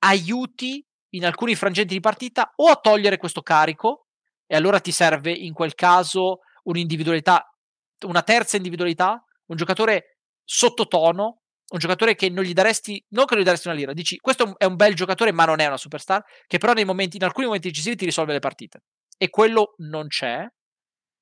aiuti 0.00 0.84
in 1.14 1.24
alcuni 1.24 1.54
frangenti 1.54 1.94
di 1.94 2.00
partita 2.00 2.52
o 2.56 2.68
a 2.68 2.76
togliere 2.76 3.16
questo 3.16 3.42
carico 3.42 4.06
e 4.46 4.54
allora 4.56 4.80
ti 4.80 4.92
serve 4.92 5.32
in 5.32 5.52
quel 5.52 5.74
caso 5.74 6.40
un'individualità, 6.64 7.50
una 8.06 8.22
terza 8.22 8.56
individualità, 8.56 9.22
un 9.46 9.56
giocatore 9.56 10.18
sottotono, 10.44 11.42
un 11.70 11.78
giocatore 11.78 12.14
che 12.14 12.30
non 12.30 12.44
gli 12.44 12.52
daresti, 12.52 13.04
non 13.10 13.26
che 13.26 13.34
non 13.34 13.42
gli 13.42 13.46
daresti 13.46 13.68
una 13.68 13.76
lira, 13.76 13.92
dici 13.92 14.16
questo 14.16 14.54
è 14.56 14.64
un 14.64 14.76
bel 14.76 14.94
giocatore 14.94 15.32
ma 15.32 15.44
non 15.44 15.60
è 15.60 15.66
una 15.66 15.76
superstar, 15.76 16.24
che 16.46 16.58
però 16.58 16.72
momenti, 16.84 17.16
in 17.16 17.24
alcuni 17.24 17.46
momenti 17.46 17.68
decisivi 17.68 17.96
ti 17.96 18.04
risolve 18.06 18.32
le 18.32 18.38
partite. 18.38 18.82
E 19.16 19.28
quello 19.28 19.74
non 19.78 20.06
c'è. 20.08 20.46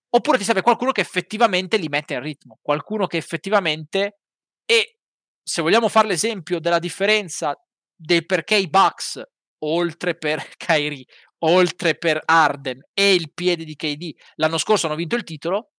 Oppure 0.08 0.38
ti 0.38 0.44
serve 0.44 0.62
qualcuno 0.62 0.92
che 0.92 1.00
effettivamente 1.00 1.76
li 1.76 1.88
mette 1.88 2.14
in 2.14 2.20
ritmo, 2.20 2.58
qualcuno 2.62 3.06
che 3.06 3.16
effettivamente, 3.16 4.20
e 4.64 4.98
se 5.42 5.62
vogliamo 5.62 5.88
fare 5.88 6.06
l'esempio 6.06 6.60
della 6.60 6.78
differenza 6.78 7.54
del 7.94 8.24
perché 8.24 8.56
i 8.56 8.68
Bucks, 8.68 9.20
oltre 9.64 10.16
per 10.16 10.46
Kyrie, 10.56 11.04
oltre 11.40 11.96
per 11.96 12.22
Arden 12.24 12.80
e 12.94 13.14
il 13.14 13.32
piede 13.32 13.64
di 13.64 13.74
KD, 13.74 14.14
l'anno 14.36 14.58
scorso 14.58 14.86
hanno 14.86 14.96
vinto 14.96 15.16
il 15.16 15.24
titolo, 15.24 15.72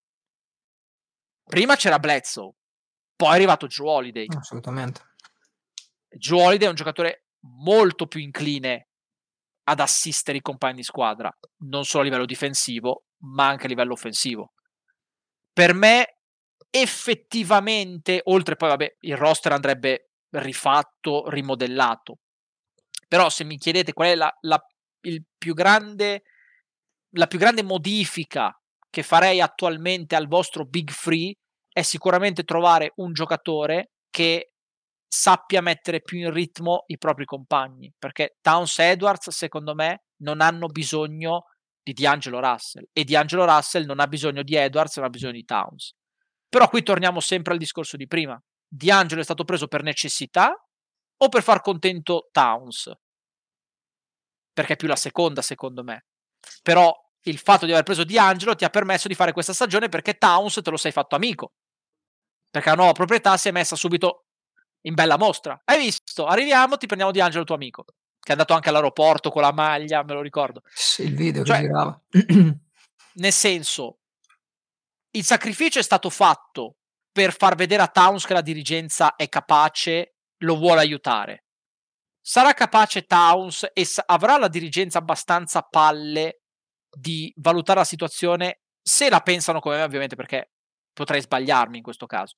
prima 1.48 1.76
c'era 1.76 2.00
Bledsoe, 2.00 2.54
poi 3.16 3.30
è 3.30 3.34
arrivato 3.36 3.68
Joe 3.68 3.90
Holiday. 3.90 4.28
Assolutamente. 4.38 5.02
Joe 6.10 6.42
Holiday 6.42 6.68
è 6.68 6.70
un 6.70 6.76
giocatore 6.76 7.26
molto 7.64 8.08
più 8.08 8.20
incline 8.20 8.90
ad 9.64 9.80
assistere 9.80 10.38
i 10.38 10.42
compagni 10.42 10.78
di 10.78 10.84
squadra, 10.84 11.32
non 11.64 11.84
solo 11.84 12.04
a 12.04 12.06
livello 12.06 12.26
difensivo, 12.26 13.06
ma 13.24 13.48
anche 13.48 13.66
a 13.66 13.70
livello 13.70 13.94
offensivo. 13.94 14.54
Per 15.52 15.74
me, 15.74 16.20
effettivamente, 16.70 18.22
oltre 18.26 18.56
poi, 18.56 18.70
vabbè, 18.70 18.98
il 19.02 19.18
roster 19.18 19.52
andrebbe 19.52 20.12
rifatto, 20.30 21.30
rimodellato. 21.30 22.20
Però 23.08 23.30
se 23.30 23.44
mi 23.44 23.58
chiedete 23.58 23.94
qual 23.94 24.10
è 24.10 24.16
la, 24.16 24.38
la 24.42 24.62
il 25.02 25.24
più 25.38 25.54
grande, 25.54 26.24
la 27.16 27.28
più 27.28 27.40
grande 27.40 27.64
modifica 27.64 28.58
che 28.98 29.04
farei 29.04 29.42
attualmente 29.42 30.16
al 30.16 30.28
vostro 30.28 30.66
Big 30.66 30.90
Free 30.90 31.32
è 31.72 31.84
sicuramente 31.84 32.44
trovare 32.44 32.94
un 32.96 33.14
giocatore 33.14 33.92
che 34.10 34.54
sappia 35.08 35.62
mettere 35.62 36.02
più 36.02 36.18
in 36.18 36.34
ritmo 36.34 36.82
i 36.88 36.98
propri 36.98 37.26
compagni, 37.26 37.94
perché 37.96 38.38
Towns 38.42 38.80
Edwards, 38.80 39.30
secondo 39.30 39.76
me, 39.76 40.06
non 40.24 40.42
hanno 40.42 40.66
bisogno 40.66 41.44
di 41.80 41.94
D'Angelo 41.94 42.40
Russell 42.40 42.88
e 42.92 43.04
D'Angelo 43.04 43.46
Russell 43.46 43.86
non 43.86 44.00
ha 44.00 44.08
bisogno 44.08 44.42
di 44.42 44.56
Edwards, 44.56 44.98
non 44.98 45.06
ha 45.06 45.10
bisogno 45.10 45.34
di 45.34 45.46
Towns. 45.46 45.94
Però 46.50 46.68
qui 46.68 46.82
torniamo 46.82 47.20
sempre 47.20 47.54
al 47.54 47.60
discorso 47.60 47.98
di 47.98 48.08
prima. 48.08 48.42
D'Angelo 48.68 49.22
è 49.22 49.24
stato 49.24 49.44
preso 49.44 49.68
per 49.68 49.84
necessità 49.84 50.52
o 51.18 51.30
per 51.30 51.44
far 51.44 51.62
contento 51.62 52.30
Towns? 52.32 52.92
Perché 54.52 54.74
è 54.74 54.76
più 54.76 54.88
la 54.88 54.96
seconda, 54.96 55.44
secondo 55.44 55.84
me. 55.84 56.06
Però 56.64 56.92
il 57.30 57.38
fatto 57.38 57.66
di 57.66 57.72
aver 57.72 57.84
preso 57.84 58.04
D'Angelo 58.04 58.56
ti 58.56 58.66
ha 58.66 58.70
permesso 58.70 59.08
di 59.08 59.16
fare 59.16 59.32
questa 59.32 59.54
stagione 59.54 59.90
perché 59.90 60.18
Towns 60.18 60.60
te 60.64 60.70
lo 60.70 60.78
sei 60.78 60.92
fatto 60.92 61.16
amico. 61.16 61.54
Perché 62.50 62.70
la 62.70 62.76
nuova 62.76 62.94
proprietà 62.94 63.38
si 63.38 63.50
è 63.50 63.52
messa 63.52 63.76
subito 63.76 64.26
in 64.82 64.94
bella 64.94 65.18
mostra. 65.18 65.60
Hai 65.64 65.80
visto? 65.80 66.26
Arriviamo, 66.26 66.78
ti 66.78 66.86
prendiamo 66.86 67.12
D'Angelo, 67.12 67.44
tuo 67.44 67.56
amico. 67.56 67.84
Che 67.84 68.30
è 68.30 68.32
andato 68.32 68.54
anche 68.54 68.70
all'aeroporto 68.70 69.30
con 69.30 69.42
la 69.42 69.52
maglia, 69.52 70.04
me 70.04 70.14
lo 70.14 70.22
ricordo. 70.22 70.62
Sì, 70.74 71.04
il 71.04 71.16
video 71.16 71.44
Cioè, 71.44 71.58
che 71.58 71.64
girava. 71.64 72.02
Nel 73.14 73.34
senso, 73.34 74.00
il 75.12 75.24
sacrificio 75.24 75.80
è 75.80 75.84
stato 75.84 76.10
fatto 76.10 76.78
per 77.12 77.36
far 77.36 77.56
vedere 77.56 77.82
a 77.82 77.88
Towns 77.88 78.26
che 78.26 78.34
la 78.34 78.42
dirigenza 78.42 79.16
è 79.16 79.28
capace, 79.28 80.18
lo 80.40 80.56
vuole 80.56 80.82
aiutare. 80.82 81.46
Sarà 82.22 82.54
capace 82.54 83.06
Towns 83.06 83.68
e 83.74 83.88
avrà 84.06 84.38
la 84.38 84.50
dirigenza 84.50 85.00
abbastanza 85.00 85.62
palle 85.62 86.42
di 86.98 87.32
valutare 87.38 87.80
la 87.80 87.86
situazione 87.86 88.62
se 88.82 89.10
la 89.10 89.20
pensano 89.20 89.60
come 89.60 89.78
me, 89.78 89.84
ovviamente, 89.84 90.16
perché 90.16 90.52
potrei 90.94 91.22
sbagliarmi 91.22 91.78
in 91.78 91.84
questo 91.84 92.06
caso. 92.06 92.38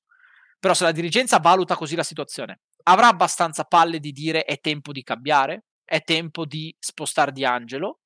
Però 0.58 0.74
se 0.74 0.84
la 0.84 0.92
dirigenza 0.92 1.38
valuta 1.38 1.74
così 1.74 1.96
la 1.96 2.02
situazione, 2.02 2.60
avrà 2.84 3.08
abbastanza 3.08 3.64
palle 3.64 3.98
di 3.98 4.12
dire 4.12 4.44
è 4.44 4.60
tempo 4.60 4.92
di 4.92 5.02
cambiare, 5.02 5.64
è 5.84 6.02
tempo 6.02 6.44
di 6.44 6.74
spostare 6.78 7.32
di 7.32 7.44
Angelo. 7.44 8.00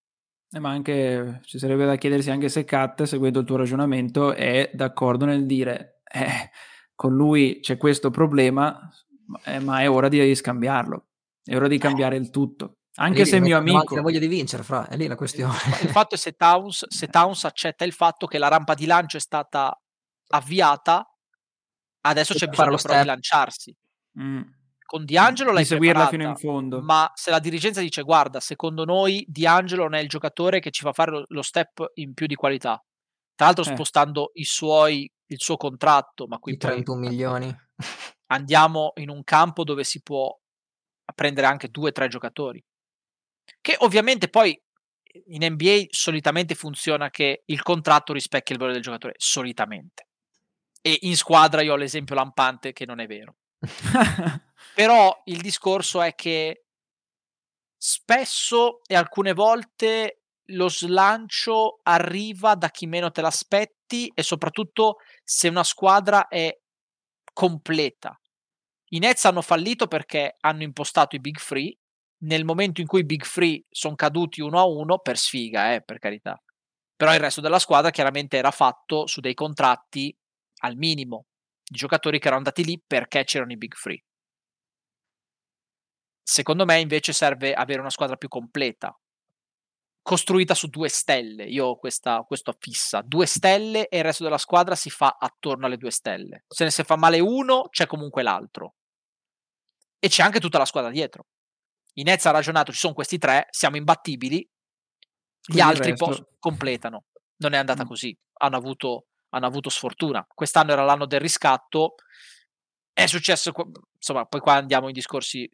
Eh, 0.51 0.61
ma 0.61 0.71
anche 0.71 1.41
ci 1.45 1.59
sarebbe 1.59 1.85
da 1.85 1.97
chiedersi 1.97 2.31
anche 2.31 2.49
se 2.49 2.65
Kat, 2.65 3.03
seguendo 3.03 3.41
il 3.41 3.47
tuo 3.47 3.57
ragionamento, 3.57 4.33
è 4.33 4.71
d'accordo 4.73 5.25
nel 5.25 5.47
dire 5.47 6.03
eh, 6.05 6.51
con 6.95 7.15
lui 7.15 7.59
c'è 7.61 7.77
questo 7.77 8.11
problema, 8.11 8.89
eh, 9.45 9.59
ma 9.59 9.81
è 9.81 9.91
ora 9.91 10.09
di 10.09 10.33
scambiarlo, 10.35 11.09
è 11.43 11.57
ora 11.57 11.67
di 11.67 11.79
cambiare 11.79 12.17
il 12.17 12.31
tutto. 12.31 12.77
Anche 12.97 13.21
Lì 13.23 13.27
se 13.27 13.37
è 13.39 13.41
mio 13.41 13.57
amico, 13.57 13.97
La 13.97 14.03
voglia 14.03 14.19
di 14.21 14.29
vincere, 14.29 14.63
fra, 14.63 14.87
è 14.89 14.97
lì 14.97 15.07
la 15.09 15.17
questione. 15.17 15.55
Il 15.83 15.91
fatto 15.91 16.15
è 16.15 16.19
se 16.19 16.33
Towns, 16.33 16.87
se 16.89 17.09
Towns 17.09 17.45
accetta 17.45 17.85
il 17.85 17.93
fatto 17.93 18.27
che 18.27 18.39
la 18.39 18.49
rampa 18.49 18.75
di 18.75 18.87
lancio 18.87 19.17
è 19.17 19.21
stata 19.21 19.77
avviata, 20.29 21.05
adesso 22.03 22.33
E 22.33 22.37
c'è 22.37 22.47
bisogno 22.49 22.79
però 22.79 22.95
di 22.95 23.05
lanciarsi. 23.05 23.75
mm, 24.21 24.43
Con 24.87 25.05
D'Angelo 25.05 25.51
di 25.51 25.57
l'hai 25.57 25.65
seguirla 25.65 26.07
preparata, 26.07 26.17
fino 26.17 26.23
in 26.25 26.37
fondo. 26.37 26.81
ma 26.83 27.11
se 27.15 27.31
la 27.31 27.39
dirigenza 27.41 27.81
dice 27.81 28.03
guarda, 28.03 28.39
secondo 28.41 28.85
noi 28.85 29.25
D'Angelo 29.29 29.83
non 29.85 29.95
è 29.95 30.01
il 30.01 30.09
giocatore 30.09 30.61
che 30.61 30.71
ci 30.71 30.83
fa 30.83 30.93
fare 30.93 31.25
lo, 31.27 31.43
step 31.43 31.91
in 31.95 32.15
più 32.15 32.27
di 32.27 32.35
qualità. 32.37 32.83
Tra 33.35 33.47
l'altro 33.47 33.65
Eh. 33.65 33.69
spostando 33.75 34.31
i 34.35 34.45
suoi, 34.45 35.11
il 35.27 35.41
suo 35.41 35.57
contratto, 35.57 36.27
ma 36.29 36.39
qui 36.39 36.53
I 36.53 36.57
poi 36.57 36.71
31 36.71 37.01
milioni. 37.01 37.57
andiamo 38.27 38.93
in 38.97 39.11
un 39.11 39.25
campo 39.25 39.65
dove 39.65 39.85
si 39.85 40.01
può 40.03 40.33
prendere 41.15 41.47
anche 41.47 41.69
due 41.69 41.89
o 41.91 41.93
tre 41.93 42.09
giocatori. 42.09 42.63
Che 43.65 43.77
ovviamente 43.79 44.29
poi 44.29 44.55
in 45.29 45.51
NBA 45.51 45.87
solitamente 45.89 46.55
funziona 46.55 47.09
che 47.09 47.45
il 47.47 47.63
contratto 47.63 48.13
rispecchia 48.13 48.55
il 48.55 48.61
valore 48.61 48.77
del 48.77 48.85
giocatore, 48.85 49.15
solitamente. 49.17 50.09
E 50.83 50.99
in 51.01 51.17
squadra 51.17 51.63
io 51.63 51.73
ho 51.73 51.77
l'esempio 51.77 52.15
lampante 52.15 52.75
che 52.75 52.85
non 52.85 53.01
è 53.01 53.07
vero. 53.07 53.37
Però 54.75 55.19
il 55.25 55.41
discorso 55.41 56.03
è 56.03 56.15
che 56.15 56.67
spesso 57.75 58.83
e 58.87 58.95
alcune 58.97 59.33
volte 59.33 60.25
lo 60.49 60.69
slancio 60.69 61.81
arriva 61.85 62.57
da 62.57 62.69
chi 62.69 62.85
meno 62.87 63.11
te 63.11 63.23
l'aspetti 63.23 64.13
e 64.15 64.23
soprattutto 64.23 64.97
se 65.23 65.49
una 65.49 65.65
squadra 65.65 66.29
è 66.29 66.55
completa. 67.33 68.21
I 68.91 68.99
Nets 68.99 69.25
hanno 69.25 69.41
fallito 69.41 69.87
perché 69.87 70.37
hanno 70.41 70.65
impostato 70.65 71.17
i 71.17 71.21
big 71.21 71.39
free. 71.39 71.75
Nel 72.25 72.45
momento 72.45 72.81
in 72.81 72.87
cui 72.87 73.01
i 73.01 73.05
big 73.05 73.25
free 73.25 73.65
sono 73.69 73.95
caduti 73.95 74.41
uno 74.41 74.59
a 74.59 74.67
uno, 74.67 74.99
per 74.99 75.19
sfiga, 75.19 75.75
eh, 75.75 75.83
per 75.83 75.99
carità. 75.99 76.41
Però 76.97 77.13
il 77.13 77.21
resto 77.21 77.41
della 77.41 77.59
squadra 77.59 77.91
chiaramente 77.91 78.37
era 78.37 78.51
fatto 78.51 79.07
su 79.07 79.21
dei 79.21 79.35
contratti 79.35 80.17
al 80.61 80.77
minimo 80.77 81.27
di 81.63 81.77
giocatori 81.77 82.19
che 82.19 82.27
erano 82.27 82.43
andati 82.43 82.65
lì 82.65 82.83
perché 82.85 83.25
c'erano 83.25 83.53
i 83.53 83.57
big 83.57 83.75
free. 83.75 84.03
Secondo 86.23 86.65
me 86.65 86.81
invece 86.81 87.13
serve 87.13 87.53
avere 87.53 87.81
una 87.81 87.91
squadra 87.91 88.17
più 88.17 88.29
completa, 88.29 88.99
costruita 90.01 90.55
su 90.55 90.69
due 90.69 90.89
stelle. 90.89 91.45
Io 91.45 91.67
ho 91.67 91.77
questa, 91.77 92.21
questo 92.21 92.57
fissa, 92.59 93.03
due 93.03 93.27
stelle 93.27 93.89
e 93.89 93.99
il 93.99 94.05
resto 94.05 94.23
della 94.23 94.39
squadra 94.39 94.75
si 94.75 94.89
fa 94.89 95.17
attorno 95.19 95.67
alle 95.67 95.77
due 95.77 95.91
stelle. 95.91 96.45
Se 96.49 96.65
ne 96.65 96.71
si 96.71 96.83
fa 96.85 96.97
male 96.97 97.21
uno, 97.21 97.69
c'è 97.69 97.87
comunque 97.87 98.23
l'altro. 98.23 98.75
E 99.99 100.09
c'è 100.09 100.23
anche 100.23 100.41
tutta 100.41 100.59
la 100.59 100.65
squadra 100.67 100.91
dietro. 100.91 101.27
I 101.95 102.03
Nets 102.03 102.27
ha 102.27 102.31
ragionato, 102.31 102.73
ci 102.73 102.79
sono 102.79 102.95
questi 102.95 103.19
tre, 103.19 103.47
siamo 103.51 103.77
imbattibili, 103.77 104.37
gli 104.39 104.49
Quindi 105.45 105.61
altri 105.63 105.95
pos- 105.95 106.23
completano. 106.39 107.05
Non 107.37 107.53
è 107.53 107.57
andata 107.59 107.85
Mm. 107.85 107.87
così, 107.87 108.17
hanno 108.41 108.57
avuto, 108.57 109.07
hanno 109.31 109.47
avuto 109.47 109.69
sfortuna. 109.69 110.25
Quest'anno 110.33 110.73
era 110.73 110.85
l'anno 110.85 111.07
del 111.07 111.21
riscatto, 111.21 111.95
è 112.93 113.07
successo, 113.07 113.53
insomma, 113.97 114.25
poi 114.25 114.41
qua 114.41 114.55
andiamo 114.55 114.87
in 114.89 114.93
discorsi 114.95 115.49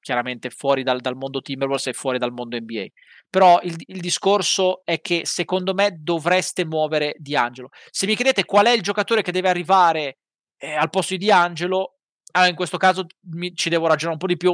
chiaramente 0.00 0.50
fuori 0.50 0.82
dal, 0.82 1.00
dal 1.00 1.16
mondo 1.16 1.40
Timberwolves 1.42 1.88
e 1.88 1.92
fuori 1.92 2.18
dal 2.18 2.32
mondo 2.32 2.56
NBA. 2.56 2.86
Però 3.28 3.60
il, 3.62 3.74
il 3.86 4.00
discorso 4.00 4.82
è 4.84 5.00
che 5.00 5.22
secondo 5.26 5.74
me 5.74 5.96
dovreste 5.98 6.64
muovere 6.64 7.14
D'Angelo. 7.18 7.70
Se 7.90 8.06
mi 8.06 8.14
chiedete 8.14 8.44
qual 8.44 8.66
è 8.66 8.70
il 8.70 8.82
giocatore 8.82 9.22
che 9.22 9.32
deve 9.32 9.48
arrivare 9.48 10.18
eh, 10.58 10.74
al 10.74 10.90
posto 10.90 11.16
di 11.16 11.26
D'Angelo, 11.26 11.96
allora 12.32 12.50
in 12.50 12.56
questo 12.56 12.76
caso 12.78 13.06
mi- 13.32 13.54
ci 13.54 13.68
devo 13.68 13.86
ragionare 13.88 14.12
un 14.12 14.18
po' 14.18 14.26
di 14.28 14.36
più, 14.36 14.52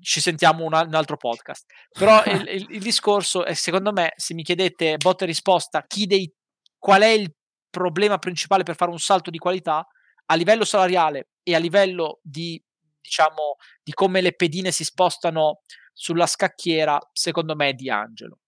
ci 0.00 0.20
sentiamo 0.20 0.64
un, 0.64 0.72
un 0.74 0.94
altro 0.94 1.16
podcast. 1.16 1.64
Però 1.98 2.22
il, 2.24 2.48
il- 2.48 2.66
il 2.70 2.80
discorso 2.80 3.44
è, 3.44 3.54
secondo 3.54 3.92
me, 3.92 4.12
se 4.16 4.34
mi 4.34 4.42
chiedete 4.42 4.96
botta 4.96 5.24
e 5.24 5.26
risposta, 5.26 5.84
chi 5.86 6.06
dei, 6.06 6.32
qual 6.78 7.02
è 7.02 7.08
il 7.08 7.32
problema 7.70 8.18
principale 8.18 8.62
per 8.62 8.76
fare 8.76 8.90
un 8.90 8.98
salto 8.98 9.30
di 9.30 9.38
qualità, 9.38 9.86
a 10.26 10.34
livello 10.34 10.64
salariale 10.64 11.28
e 11.42 11.54
a 11.54 11.58
livello 11.58 12.18
di, 12.22 12.60
diciamo, 13.00 13.56
di 13.82 13.92
come 13.92 14.20
le 14.20 14.34
pedine 14.34 14.72
si 14.72 14.82
spostano 14.84 15.60
sulla 15.92 16.26
scacchiera, 16.26 16.98
secondo 17.12 17.54
me 17.54 17.68
è 17.68 17.72
D'Angelo. 17.74 18.38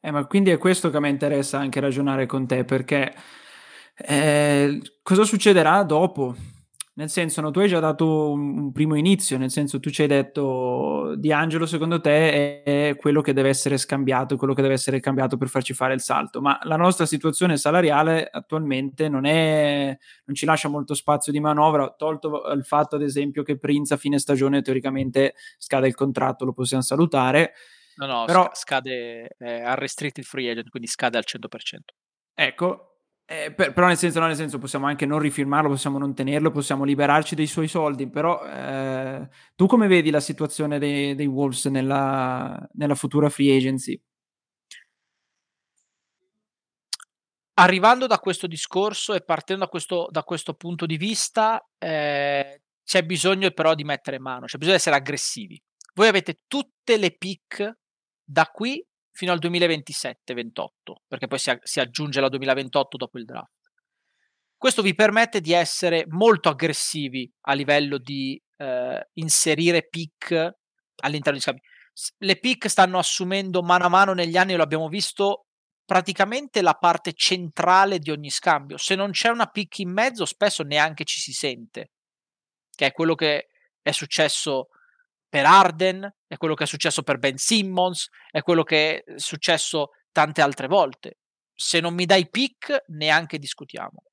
Eh, 0.00 0.10
ma 0.10 0.26
quindi 0.26 0.50
è 0.50 0.58
questo 0.58 0.90
che 0.90 1.00
mi 1.00 1.08
interessa 1.08 1.58
anche 1.58 1.78
ragionare 1.80 2.26
con 2.26 2.46
te, 2.46 2.64
perché 2.64 3.14
eh, 3.94 4.80
cosa 5.02 5.22
succederà 5.24 5.82
dopo? 5.84 6.34
Nel 7.02 7.10
senso, 7.10 7.40
no, 7.40 7.50
tu 7.50 7.58
hai 7.58 7.66
già 7.66 7.80
dato 7.80 8.30
un, 8.30 8.58
un 8.58 8.70
primo 8.70 8.94
inizio, 8.94 9.36
nel 9.36 9.50
senso 9.50 9.80
tu 9.80 9.90
ci 9.90 10.02
hai 10.02 10.06
detto 10.06 11.14
Di 11.16 11.32
Angelo 11.32 11.66
secondo 11.66 12.00
te 12.00 12.62
è, 12.62 12.90
è 12.90 12.96
quello 12.96 13.20
che 13.20 13.32
deve 13.32 13.48
essere 13.48 13.76
scambiato, 13.76 14.36
quello 14.36 14.54
che 14.54 14.62
deve 14.62 14.74
essere 14.74 15.00
cambiato 15.00 15.36
per 15.36 15.48
farci 15.48 15.74
fare 15.74 15.94
il 15.94 16.00
salto, 16.00 16.40
ma 16.40 16.60
la 16.62 16.76
nostra 16.76 17.04
situazione 17.04 17.56
salariale 17.56 18.28
attualmente 18.30 19.08
non, 19.08 19.24
è, 19.24 19.98
non 20.26 20.36
ci 20.36 20.46
lascia 20.46 20.68
molto 20.68 20.94
spazio 20.94 21.32
di 21.32 21.40
manovra, 21.40 21.92
tolto 21.98 22.44
il 22.54 22.64
fatto 22.64 22.94
ad 22.94 23.02
esempio 23.02 23.42
che 23.42 23.58
Prince 23.58 23.94
a 23.94 23.96
fine 23.96 24.20
stagione 24.20 24.62
teoricamente 24.62 25.34
scade 25.58 25.88
il 25.88 25.96
contratto, 25.96 26.44
lo 26.44 26.52
possiamo 26.52 26.84
salutare, 26.84 27.54
No, 27.96 28.06
no, 28.06 28.24
Però- 28.26 28.44
sca- 28.44 28.54
scade 28.54 29.34
eh, 29.38 29.60
al 29.60 29.76
restricted 29.76 30.24
free 30.24 30.48
agent, 30.50 30.68
quindi 30.70 30.88
scade 30.88 31.18
al 31.18 31.24
100%. 31.26 31.94
Ecco, 32.34 32.91
eh, 33.32 33.52
per- 33.54 33.72
però 33.72 33.86
nel 33.86 33.96
senso, 33.96 34.20
no, 34.20 34.26
nel 34.26 34.36
senso 34.36 34.58
possiamo 34.58 34.86
anche 34.86 35.06
non 35.06 35.18
rifirmarlo, 35.18 35.70
possiamo 35.70 35.96
non 35.96 36.14
tenerlo, 36.14 36.50
possiamo 36.50 36.84
liberarci 36.84 37.34
dei 37.34 37.46
suoi 37.46 37.66
soldi, 37.66 38.06
però 38.10 38.44
eh, 38.44 39.26
tu 39.54 39.66
come 39.66 39.86
vedi 39.86 40.10
la 40.10 40.20
situazione 40.20 40.78
dei, 40.78 41.14
dei 41.14 41.26
Wolves 41.26 41.64
nella, 41.66 42.68
nella 42.74 42.94
futura 42.94 43.30
free 43.30 43.56
agency? 43.56 43.98
Arrivando 47.54 48.06
da 48.06 48.18
questo 48.18 48.46
discorso 48.46 49.14
e 49.14 49.22
partendo 49.22 49.64
da 49.64 49.70
questo, 49.70 50.08
da 50.10 50.22
questo 50.24 50.52
punto 50.52 50.84
di 50.84 50.98
vista, 50.98 51.66
eh, 51.78 52.62
c'è 52.84 53.02
bisogno 53.02 53.50
però 53.52 53.74
di 53.74 53.84
mettere 53.84 54.18
mano, 54.18 54.44
c'è 54.44 54.58
bisogno 54.58 54.76
di 54.76 54.80
essere 54.82 54.96
aggressivi. 54.96 55.58
Voi 55.94 56.08
avete 56.08 56.40
tutte 56.46 56.98
le 56.98 57.16
pick 57.16 57.78
da 58.22 58.44
qui 58.46 58.84
fino 59.12 59.32
al 59.32 59.38
2027-28, 59.38 60.64
perché 61.06 61.26
poi 61.26 61.38
si, 61.38 61.56
si 61.62 61.80
aggiunge 61.80 62.20
la 62.20 62.28
2028 62.28 62.96
dopo 62.96 63.18
il 63.18 63.24
draft. 63.24 63.60
Questo 64.56 64.82
vi 64.82 64.94
permette 64.94 65.40
di 65.40 65.52
essere 65.52 66.04
molto 66.08 66.48
aggressivi 66.48 67.30
a 67.42 67.52
livello 67.52 67.98
di 67.98 68.40
eh, 68.58 69.08
inserire 69.14 69.88
pick 69.88 70.32
all'interno 71.02 71.38
di 71.38 71.44
scambi. 71.44 71.60
Le 72.18 72.38
pick 72.38 72.70
stanno 72.70 72.98
assumendo 72.98 73.62
mano 73.62 73.86
a 73.86 73.88
mano 73.88 74.14
negli 74.14 74.36
anni, 74.36 74.54
lo 74.54 74.62
abbiamo 74.62 74.88
visto, 74.88 75.46
praticamente 75.84 76.62
la 76.62 76.74
parte 76.74 77.12
centrale 77.12 77.98
di 77.98 78.10
ogni 78.10 78.30
scambio. 78.30 78.78
Se 78.78 78.94
non 78.94 79.10
c'è 79.10 79.28
una 79.28 79.46
pick 79.46 79.80
in 79.80 79.90
mezzo, 79.90 80.24
spesso 80.24 80.62
neanche 80.62 81.04
ci 81.04 81.18
si 81.18 81.32
sente, 81.32 81.90
che 82.70 82.86
è 82.86 82.92
quello 82.92 83.14
che 83.14 83.48
è 83.82 83.90
successo 83.90 84.68
per 85.28 85.44
Arden, 85.44 86.08
è 86.32 86.38
quello 86.38 86.54
che 86.54 86.64
è 86.64 86.66
successo 86.66 87.02
per 87.02 87.18
Ben 87.18 87.36
Simmons, 87.36 88.08
è 88.30 88.40
quello 88.40 88.62
che 88.62 89.02
è 89.02 89.18
successo 89.18 89.90
tante 90.12 90.40
altre 90.40 90.66
volte. 90.66 91.18
Se 91.54 91.78
non 91.78 91.92
mi 91.92 92.06
dai 92.06 92.30
pick, 92.30 92.84
neanche 92.86 93.38
discutiamo. 93.38 94.04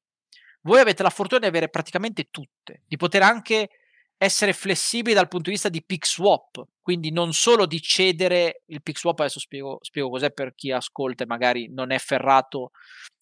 Voi 0.63 0.81
avete 0.81 1.01
la 1.01 1.11
fortuna 1.11 1.39
di 1.39 1.47
avere 1.47 1.69
praticamente 1.69 2.25
tutte, 2.29 2.83
di 2.85 2.97
poter 2.97 3.21
anche 3.21 3.69
essere 4.17 4.51
flessibili 4.51 5.15
dal 5.15 5.29
punto 5.29 5.45
di 5.45 5.51
vista 5.51 5.69
di 5.69 5.81
pick 5.81 6.05
swap, 6.05 6.61
quindi 6.81 7.09
non 7.09 7.31
solo 7.31 7.65
di 7.65 7.79
cedere 7.79 8.63
il 8.65 8.81
pick 8.81 8.99
swap, 8.99 9.21
adesso 9.21 9.39
spiego, 9.39 9.77
spiego 9.79 10.09
cos'è 10.09 10.31
per 10.31 10.53
chi 10.55 10.73
ascolta 10.73 11.23
e 11.23 11.27
magari 11.27 11.71
non 11.71 11.91
è 11.91 11.99
ferrato 11.99 12.71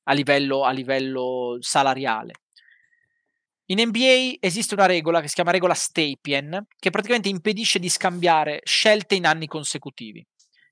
a 0.05 0.13
livello, 0.13 0.63
a 0.63 0.71
livello 0.71 1.57
salariale. 1.59 2.31
In 3.69 3.81
NBA 3.81 4.37
esiste 4.39 4.75
una 4.75 4.85
regola 4.85 5.19
che 5.19 5.27
si 5.27 5.33
chiama 5.33 5.51
regola 5.51 5.73
Stapien, 5.73 6.67
che 6.79 6.89
praticamente 6.89 7.27
impedisce 7.27 7.79
di 7.79 7.89
scambiare 7.89 8.61
scelte 8.63 9.15
in 9.15 9.25
anni 9.25 9.45
consecutivi. 9.45 10.25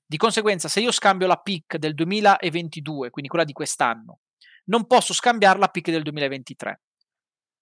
Di 0.06 0.16
conseguenza, 0.16 0.68
se 0.68 0.80
io 0.80 0.90
scambio 0.90 1.26
la 1.26 1.36
pick 1.36 1.76
del 1.76 1.94
2022, 1.94 3.10
quindi 3.10 3.28
quella 3.28 3.44
di 3.44 3.52
quest'anno, 3.52 4.20
non 4.66 4.86
posso 4.86 5.12
scambiare 5.12 5.58
la 5.58 5.68
pick 5.68 5.90
del 5.90 6.02
2023. 6.04 6.80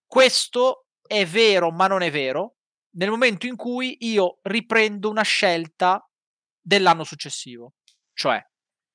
Questo 0.06 0.86
è 1.04 1.26
vero, 1.26 1.72
ma 1.72 1.88
non 1.88 2.02
è 2.02 2.12
vero, 2.12 2.58
nel 2.96 3.10
momento 3.10 3.48
in 3.48 3.56
cui 3.56 3.96
io 4.02 4.38
riprendo 4.42 5.10
una 5.10 5.22
scelta 5.22 6.08
dell'anno 6.60 7.02
successivo. 7.02 7.72
Cioè, 8.12 8.40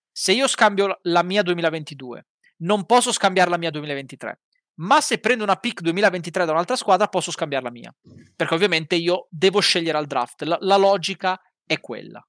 se 0.10 0.32
io 0.32 0.48
scambio 0.48 1.00
la 1.02 1.24
mia 1.24 1.42
2022, 1.42 2.28
non 2.60 2.86
posso 2.86 3.12
scambiare 3.12 3.50
la 3.50 3.58
mia 3.58 3.72
2023 3.72 4.40
ma 4.80 5.02
se 5.02 5.20
prendo 5.20 5.44
una 5.44 5.56
pick 5.56 5.82
2023 5.82 6.46
da 6.46 6.52
un'altra 6.52 6.76
squadra 6.76 7.08
posso 7.08 7.32
scambiare 7.32 7.64
la 7.64 7.72
mia, 7.72 7.94
perché 8.36 8.54
ovviamente 8.54 8.96
io 8.96 9.28
devo 9.30 9.60
scegliere 9.60 9.98
al 9.98 10.08
draft, 10.08 10.44
la, 10.44 10.58
la 10.62 10.78
logica 10.78 11.40
è 11.66 11.80
quella. 11.80 12.24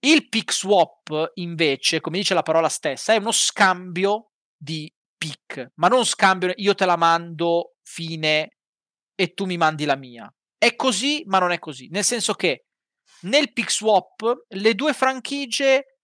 Il 0.00 0.28
pick 0.28 0.52
swap 0.52 1.32
invece, 1.34 2.00
come 2.00 2.18
dice 2.18 2.34
la 2.34 2.42
parola 2.42 2.68
stessa, 2.68 3.14
è 3.14 3.16
uno 3.16 3.32
scambio 3.32 4.32
di 4.56 4.92
pick, 5.16 5.72
ma 5.76 5.88
non 5.88 6.04
scambio 6.04 6.52
io 6.56 6.74
te 6.74 6.84
la 6.84 6.96
mando 6.96 7.76
fine 7.82 8.58
e 9.14 9.32
tu 9.32 9.46
mi 9.46 9.56
mandi 9.56 9.84
la 9.84 9.96
mia. 9.96 10.32
È 10.58 10.74
così, 10.76 11.22
ma 11.26 11.38
non 11.38 11.50
è 11.50 11.58
così, 11.58 11.88
nel 11.88 12.04
senso 12.04 12.34
che 12.34 12.66
nel 13.22 13.52
pick 13.52 13.70
swap 13.70 14.44
le 14.48 14.74
due 14.74 14.92
franchigie 14.92 15.98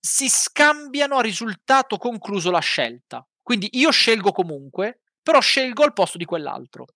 si 0.00 0.28
scambiano 0.28 1.16
a 1.16 1.22
risultato 1.22 1.98
concluso 1.98 2.50
la 2.50 2.60
scelta. 2.60 3.26
Quindi 3.44 3.68
io 3.72 3.90
scelgo 3.90 4.32
comunque, 4.32 5.02
però 5.22 5.38
scelgo 5.38 5.84
al 5.84 5.92
posto 5.92 6.16
di 6.16 6.24
quell'altro. 6.24 6.86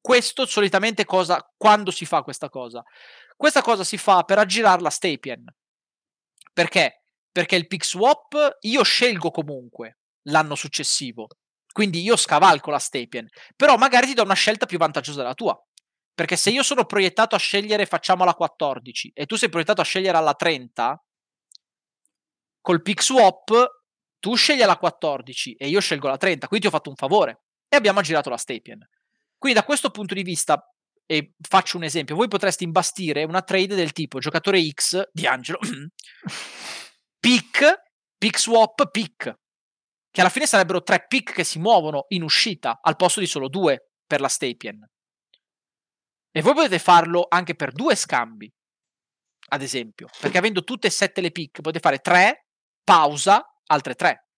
Questo 0.00 0.44
solitamente 0.44 1.04
cosa, 1.04 1.40
quando 1.56 1.92
si 1.92 2.04
fa 2.04 2.22
questa 2.22 2.48
cosa? 2.48 2.82
Questa 3.36 3.62
cosa 3.62 3.84
si 3.84 3.96
fa 3.96 4.24
per 4.24 4.38
aggirare 4.38 4.82
la 4.82 4.90
Stapien. 4.90 5.44
Perché? 6.52 7.04
Perché 7.30 7.54
il 7.54 7.68
pick 7.68 7.84
swap 7.84 8.58
io 8.62 8.82
scelgo 8.82 9.30
comunque 9.30 9.98
l'anno 10.24 10.56
successivo. 10.56 11.28
Quindi 11.72 12.02
io 12.02 12.16
scavalco 12.16 12.70
la 12.70 12.78
Stapien, 12.78 13.28
però 13.54 13.76
magari 13.76 14.08
ti 14.08 14.14
do 14.14 14.24
una 14.24 14.34
scelta 14.34 14.66
più 14.66 14.78
vantaggiosa 14.78 15.22
della 15.22 15.34
tua. 15.34 15.56
Perché 16.12 16.34
se 16.34 16.50
io 16.50 16.64
sono 16.64 16.84
proiettato 16.86 17.36
a 17.36 17.38
scegliere 17.38 17.86
facciamo 17.86 18.24
la 18.24 18.34
14 18.34 19.12
e 19.14 19.26
tu 19.26 19.36
sei 19.36 19.48
proiettato 19.48 19.80
a 19.80 19.84
scegliere 19.84 20.16
alla 20.16 20.34
30, 20.34 21.04
col 22.60 22.82
pick 22.82 23.02
swap 23.02 23.83
tu 24.24 24.36
scegli 24.36 24.62
la 24.62 24.78
14 24.78 25.52
e 25.52 25.68
io 25.68 25.80
scelgo 25.80 26.08
la 26.08 26.16
30, 26.16 26.48
quindi 26.48 26.66
ti 26.66 26.72
ho 26.72 26.74
fatto 26.74 26.88
un 26.88 26.96
favore 26.96 27.42
e 27.68 27.76
abbiamo 27.76 27.98
aggirato 27.98 28.30
la 28.30 28.38
Stapien. 28.38 28.82
Quindi 29.36 29.58
da 29.58 29.66
questo 29.66 29.90
punto 29.90 30.14
di 30.14 30.22
vista, 30.22 30.66
e 31.04 31.34
faccio 31.46 31.76
un 31.76 31.82
esempio, 31.82 32.14
voi 32.14 32.26
potreste 32.26 32.64
imbastire 32.64 33.24
una 33.24 33.42
trade 33.42 33.74
del 33.74 33.92
tipo 33.92 34.20
giocatore 34.20 34.66
X 34.66 35.10
di 35.12 35.26
Angelo, 35.26 35.58
pick, 37.20 37.82
pick 38.16 38.38
swap, 38.38 38.90
pick, 38.90 39.38
che 40.10 40.20
alla 40.22 40.30
fine 40.30 40.46
sarebbero 40.46 40.82
tre 40.82 41.04
pick 41.06 41.34
che 41.34 41.44
si 41.44 41.58
muovono 41.58 42.06
in 42.08 42.22
uscita 42.22 42.78
al 42.80 42.96
posto 42.96 43.20
di 43.20 43.26
solo 43.26 43.50
due 43.50 43.90
per 44.06 44.22
la 44.22 44.28
Stapien. 44.28 44.88
E 46.30 46.40
voi 46.40 46.54
potete 46.54 46.78
farlo 46.78 47.26
anche 47.28 47.54
per 47.54 47.72
due 47.72 47.94
scambi, 47.94 48.50
ad 49.48 49.60
esempio, 49.60 50.08
perché 50.18 50.38
avendo 50.38 50.64
tutte 50.64 50.86
e 50.86 50.90
sette 50.90 51.20
le 51.20 51.30
pick 51.30 51.60
potete 51.60 51.80
fare 51.80 51.98
tre, 51.98 52.46
pausa, 52.82 53.46
altre 53.66 53.94
tre, 53.94 54.28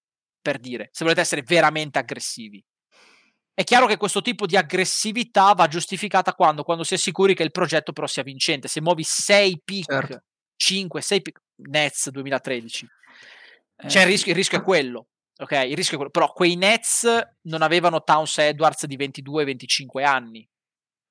per 0.41 0.59
dire, 0.59 0.89
se 0.93 1.05
volete 1.05 1.23
essere 1.23 1.43
veramente 1.43 1.99
aggressivi. 1.99 2.65
È 3.53 3.65
chiaro 3.65 3.87
che 3.87 3.97
questo 3.97 4.21
tipo 4.21 4.45
di 4.45 4.57
aggressività 4.57 5.55
va 5.55 5.67
giustificata 5.67 6.35
quando? 6.35 6.63
Quando 6.63 6.85
si 6.85 6.95
è 6.95 6.99
sicuri 6.99 7.35
che 7.35 7.43
il 7.43 7.51
progetto 7.51 7.93
però 7.93 8.07
sia 8.07 8.23
vincente. 8.23 8.69
Se 8.69 8.83
muovi 8.83 9.03
6 9.03 9.63
pick, 9.65 9.91
certo. 9.91 10.23
5, 10.57 11.01
6 11.01 11.23
pick, 11.23 11.41
Nets 11.63 12.11
2013, 12.11 12.87
eh, 13.77 13.89
cioè 13.89 14.03
il 14.03 14.09
rischio, 14.09 14.33
il 14.33 14.37
rischio 14.37 14.59
è 14.59 14.63
quello. 14.63 15.09
Ok, 15.39 15.53
il 15.53 15.75
rischio 15.75 15.95
è 15.95 15.97
quello. 15.97 16.11
Però 16.11 16.33
quei 16.33 16.57
Nets 16.57 17.09
non 17.43 17.63
avevano 17.63 18.03
Towns 18.03 18.39
Edwards 18.39 18.85
di 18.87 18.97
22-25 18.97 20.05
anni. 20.05 20.47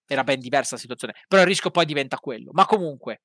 Era 0.07 0.24
ben 0.24 0.39
diversa 0.39 0.76
la 0.76 0.82
situazione. 0.82 1.13
Però 1.28 1.41
il 1.41 1.47
rischio 1.47 1.72
poi 1.72 1.86
diventa 1.86 2.18
quello. 2.18 2.51
Ma 2.53 2.66
comunque, 2.66 3.22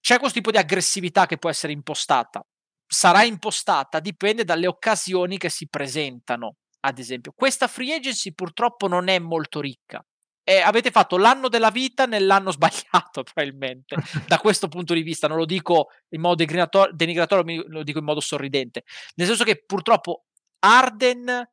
c'è 0.00 0.18
questo 0.18 0.38
tipo 0.38 0.52
di 0.52 0.58
aggressività 0.58 1.26
che 1.26 1.38
può 1.38 1.50
essere 1.50 1.72
impostata 1.72 2.44
sarà 2.86 3.24
impostata 3.24 4.00
dipende 4.00 4.44
dalle 4.44 4.66
occasioni 4.66 5.38
che 5.38 5.48
si 5.48 5.68
presentano. 5.68 6.56
Ad 6.80 6.98
esempio, 6.98 7.32
questa 7.34 7.66
free 7.66 7.94
agency 7.94 8.32
purtroppo 8.32 8.86
non 8.86 9.08
è 9.08 9.18
molto 9.18 9.60
ricca. 9.60 10.04
E 10.48 10.60
avete 10.60 10.92
fatto 10.92 11.16
l'anno 11.18 11.48
della 11.48 11.70
vita 11.70 12.06
nell'anno 12.06 12.52
sbagliato, 12.52 13.24
probabilmente. 13.24 13.96
da 14.28 14.38
questo 14.38 14.68
punto 14.68 14.94
di 14.94 15.02
vista, 15.02 15.26
non 15.26 15.38
lo 15.38 15.44
dico 15.44 15.88
in 16.10 16.20
modo 16.20 16.36
denigratorio, 16.92 17.64
lo 17.66 17.82
dico 17.82 17.98
in 17.98 18.04
modo 18.04 18.20
sorridente. 18.20 18.84
Nel 19.16 19.26
senso 19.26 19.42
che 19.42 19.64
purtroppo 19.66 20.26
Arden, 20.60 21.50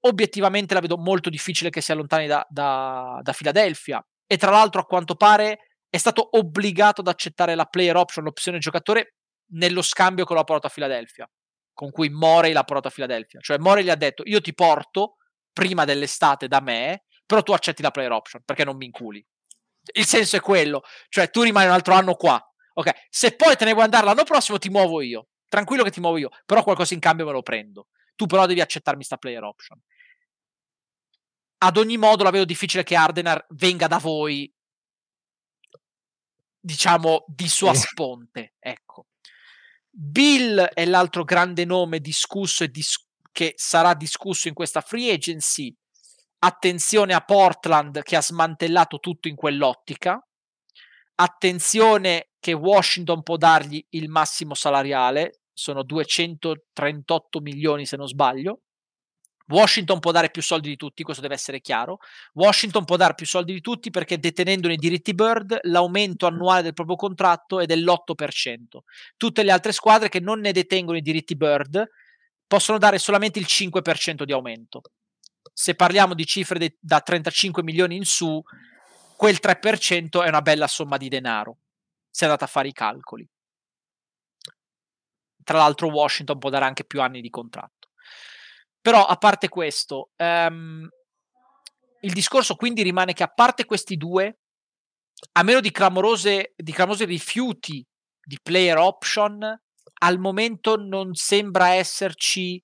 obiettivamente 0.00 0.74
la 0.74 0.80
vedo 0.80 0.96
molto 0.96 1.28
difficile 1.28 1.70
che 1.70 1.80
si 1.80 1.90
allontani 1.90 2.28
da, 2.28 2.46
da, 2.48 3.18
da 3.20 3.32
Philadelphia. 3.32 4.04
E 4.24 4.36
tra 4.36 4.52
l'altro, 4.52 4.80
a 4.80 4.84
quanto 4.84 5.16
pare, 5.16 5.70
è 5.88 5.98
stato 5.98 6.36
obbligato 6.38 7.00
ad 7.00 7.08
accettare 7.08 7.56
la 7.56 7.64
player 7.64 7.96
option, 7.96 8.22
l'opzione 8.22 8.58
giocatore, 8.58 9.16
nello 9.50 9.82
scambio 9.82 10.24
che 10.24 10.34
l'ho 10.34 10.44
portato 10.44 10.66
a 10.66 10.70
Filadelfia, 10.70 11.30
con 11.72 11.90
cui 11.90 12.08
Morey 12.08 12.52
l'ha 12.52 12.64
portato 12.64 12.88
a 12.88 12.90
Filadelfia. 12.90 13.40
Cioè 13.40 13.58
Morey 13.58 13.84
gli 13.84 13.90
ha 13.90 13.96
detto 13.96 14.22
io 14.26 14.40
ti 14.40 14.54
porto 14.54 15.16
prima 15.52 15.84
dell'estate 15.84 16.48
da 16.48 16.60
me, 16.60 17.04
però 17.26 17.42
tu 17.42 17.52
accetti 17.52 17.82
la 17.82 17.90
player 17.90 18.12
option 18.12 18.42
perché 18.44 18.64
non 18.64 18.76
mi 18.76 18.86
inculi. 18.86 19.24
Il 19.94 20.06
senso 20.06 20.36
è 20.36 20.40
quello, 20.40 20.82
cioè 21.08 21.30
tu 21.30 21.42
rimani 21.42 21.66
un 21.66 21.72
altro 21.72 21.94
anno 21.94 22.14
qua. 22.14 22.42
Ok, 22.74 22.90
se 23.08 23.34
poi 23.34 23.56
te 23.56 23.64
ne 23.64 23.72
vuoi 23.72 23.84
andare 23.84 24.04
l'anno 24.04 24.24
prossimo 24.24 24.58
ti 24.58 24.68
muovo 24.68 25.00
io. 25.00 25.28
Tranquillo 25.48 25.82
che 25.82 25.90
ti 25.90 26.00
muovo 26.00 26.18
io, 26.18 26.30
però 26.46 26.62
qualcosa 26.62 26.94
in 26.94 27.00
cambio 27.00 27.26
me 27.26 27.32
lo 27.32 27.42
prendo. 27.42 27.88
Tu 28.14 28.26
però 28.26 28.46
devi 28.46 28.60
accettarmi 28.60 29.02
sta 29.02 29.16
player 29.16 29.42
option. 29.42 29.80
Ad 31.62 31.76
ogni 31.76 31.96
modo 31.96 32.22
la 32.22 32.30
vedo 32.30 32.44
difficile 32.44 32.84
che 32.84 32.94
Ardenar 32.94 33.44
venga 33.50 33.86
da 33.86 33.98
voi 33.98 34.52
diciamo 36.60 37.24
di 37.26 37.48
sua 37.48 37.74
sponte, 37.74 38.54
ecco. 38.58 39.06
Bill 39.92 40.60
è 40.60 40.86
l'altro 40.86 41.24
grande 41.24 41.64
nome 41.64 42.00
discusso 42.00 42.62
e 42.64 42.68
dis- 42.68 43.06
che 43.32 43.54
sarà 43.56 43.94
discusso 43.94 44.48
in 44.48 44.54
questa 44.54 44.80
free 44.80 45.12
agency. 45.12 45.74
Attenzione 46.38 47.12
a 47.12 47.20
Portland 47.20 48.02
che 48.02 48.16
ha 48.16 48.22
smantellato 48.22 48.98
tutto 48.98 49.28
in 49.28 49.34
quell'ottica. 49.34 50.24
Attenzione 51.16 52.30
che 52.38 52.52
Washington 52.52 53.22
può 53.22 53.36
dargli 53.36 53.84
il 53.90 54.08
massimo 54.08 54.54
salariale, 54.54 55.42
sono 55.52 55.82
238 55.82 57.40
milioni 57.40 57.84
se 57.84 57.96
non 57.96 58.06
sbaglio. 58.06 58.60
Washington 59.50 59.98
può 59.98 60.12
dare 60.12 60.30
più 60.30 60.42
soldi 60.42 60.68
di 60.68 60.76
tutti, 60.76 61.02
questo 61.02 61.22
deve 61.22 61.34
essere 61.34 61.60
chiaro. 61.60 61.98
Washington 62.34 62.84
può 62.84 62.96
dare 62.96 63.14
più 63.14 63.26
soldi 63.26 63.52
di 63.52 63.60
tutti 63.60 63.90
perché 63.90 64.18
detenendo 64.18 64.70
i 64.70 64.76
diritti 64.76 65.12
Bird 65.12 65.58
l'aumento 65.62 66.26
annuale 66.26 66.62
del 66.62 66.72
proprio 66.72 66.96
contratto 66.96 67.58
è 67.60 67.66
dell'8%. 67.66 68.78
Tutte 69.16 69.42
le 69.42 69.50
altre 69.50 69.72
squadre 69.72 70.08
che 70.08 70.20
non 70.20 70.40
ne 70.40 70.52
detengono 70.52 70.96
i 70.96 71.02
diritti 71.02 71.36
Bird 71.36 71.84
possono 72.46 72.78
dare 72.78 72.98
solamente 72.98 73.38
il 73.38 73.46
5% 73.48 74.22
di 74.22 74.32
aumento. 74.32 74.82
Se 75.52 75.74
parliamo 75.74 76.14
di 76.14 76.26
cifre 76.26 76.58
de- 76.58 76.76
da 76.78 77.00
35 77.00 77.62
milioni 77.62 77.96
in 77.96 78.04
su, 78.04 78.40
quel 79.16 79.38
3% 79.40 80.24
è 80.24 80.28
una 80.28 80.42
bella 80.42 80.66
somma 80.68 80.96
di 80.96 81.08
denaro. 81.08 81.58
Se 82.08 82.24
andate 82.24 82.44
a 82.44 82.48
fare 82.48 82.68
i 82.68 82.72
calcoli. 82.72 83.28
Tra 85.42 85.58
l'altro 85.58 85.88
Washington 85.88 86.38
può 86.38 86.50
dare 86.50 86.64
anche 86.64 86.84
più 86.84 87.00
anni 87.00 87.20
di 87.20 87.30
contratto. 87.30 87.79
Però 88.80 89.04
a 89.04 89.16
parte 89.16 89.48
questo, 89.48 90.10
um, 90.16 90.88
il 92.00 92.12
discorso 92.12 92.54
quindi 92.54 92.82
rimane 92.82 93.12
che 93.12 93.22
a 93.22 93.28
parte 93.28 93.64
questi 93.64 93.96
due, 93.96 94.38
a 95.32 95.42
meno 95.42 95.60
di 95.60 95.70
clamorose, 95.70 96.54
di 96.56 96.72
clamorosi 96.72 97.04
rifiuti 97.04 97.86
di 98.22 98.38
player 98.42 98.78
option, 98.78 99.40
al 100.02 100.18
momento 100.18 100.76
non 100.76 101.14
sembra 101.14 101.74
esserci 101.74 102.62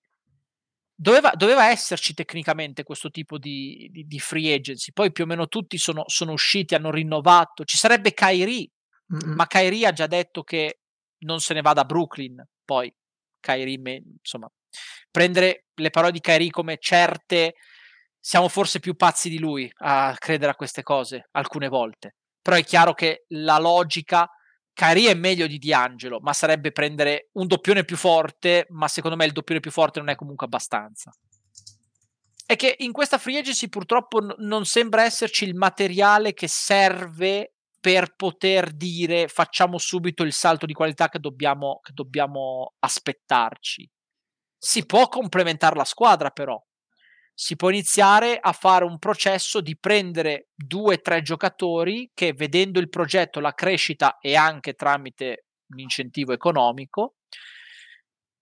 doveva, 0.96 1.32
doveva, 1.32 1.68
esserci 1.68 2.14
tecnicamente 2.14 2.82
questo 2.82 3.10
tipo 3.10 3.36
di, 3.38 3.88
di, 3.92 4.04
di, 4.06 4.18
free 4.18 4.54
agency. 4.54 4.92
Poi 4.92 5.12
più 5.12 5.24
o 5.24 5.26
meno 5.26 5.46
tutti 5.46 5.76
sono, 5.76 6.04
sono 6.06 6.32
usciti, 6.32 6.74
hanno 6.74 6.90
rinnovato. 6.90 7.64
Ci 7.64 7.76
sarebbe 7.76 8.14
Kyrie, 8.14 8.70
mm-hmm. 9.12 9.34
ma 9.34 9.46
Kyrie 9.46 9.86
ha 9.86 9.92
già 9.92 10.06
detto 10.06 10.42
che 10.42 10.80
non 11.18 11.40
se 11.40 11.54
ne 11.54 11.60
va 11.60 11.74
da 11.74 11.84
Brooklyn. 11.84 12.42
Poi 12.64 12.92
Kyrie, 13.38 14.02
insomma, 14.18 14.50
prendere 15.16 15.64
le 15.76 15.88
parole 15.88 16.12
di 16.12 16.20
Kyrie 16.20 16.50
come 16.50 16.76
certe, 16.78 17.54
siamo 18.20 18.48
forse 18.48 18.80
più 18.80 18.96
pazzi 18.96 19.30
di 19.30 19.38
lui 19.38 19.66
a 19.78 20.14
credere 20.18 20.52
a 20.52 20.54
queste 20.54 20.82
cose 20.82 21.28
alcune 21.30 21.68
volte. 21.68 22.16
Però 22.42 22.54
è 22.54 22.62
chiaro 22.62 22.92
che 22.92 23.24
la 23.28 23.58
logica 23.58 24.28
Kyrie 24.74 25.12
è 25.12 25.14
meglio 25.14 25.46
di 25.46 25.56
D'Angelo, 25.56 26.20
ma 26.20 26.34
sarebbe 26.34 26.70
prendere 26.70 27.30
un 27.32 27.46
doppione 27.46 27.86
più 27.86 27.96
forte, 27.96 28.66
ma 28.68 28.88
secondo 28.88 29.16
me 29.16 29.24
il 29.24 29.32
doppione 29.32 29.60
più 29.60 29.70
forte 29.70 30.00
non 30.00 30.10
è 30.10 30.16
comunque 30.16 30.44
abbastanza. 30.44 31.10
È 32.44 32.54
che 32.54 32.74
in 32.80 32.92
questa 32.92 33.16
free 33.16 33.38
agency 33.38 33.70
purtroppo 33.70 34.20
n- 34.20 34.34
non 34.40 34.66
sembra 34.66 35.04
esserci 35.04 35.44
il 35.44 35.54
materiale 35.54 36.34
che 36.34 36.46
serve 36.46 37.54
per 37.80 38.14
poter 38.16 38.70
dire 38.74 39.28
facciamo 39.28 39.78
subito 39.78 40.24
il 40.24 40.34
salto 40.34 40.66
di 40.66 40.74
qualità 40.74 41.08
che 41.08 41.20
dobbiamo, 41.20 41.80
che 41.82 41.92
dobbiamo 41.94 42.74
aspettarci. 42.80 43.88
Si 44.59 44.86
può 44.86 45.09
complementare 45.09 45.76
la 45.76 45.84
squadra 45.84 46.30
però, 46.30 46.61
si 47.38 47.54
può 47.54 47.68
iniziare 47.68 48.38
a 48.40 48.52
fare 48.52 48.86
un 48.86 48.98
processo 48.98 49.61
di 49.61 49.76
prendere 49.76 50.48
due 50.54 50.94
o 50.94 51.00
tre 51.02 51.20
giocatori 51.20 52.11
che 52.14 52.32
vedendo 52.32 52.80
il 52.80 52.88
progetto, 52.88 53.40
la 53.40 53.52
crescita 53.52 54.16
e 54.20 54.34
anche 54.34 54.72
tramite 54.72 55.44
un 55.66 55.80
incentivo 55.80 56.32
economico, 56.32 57.16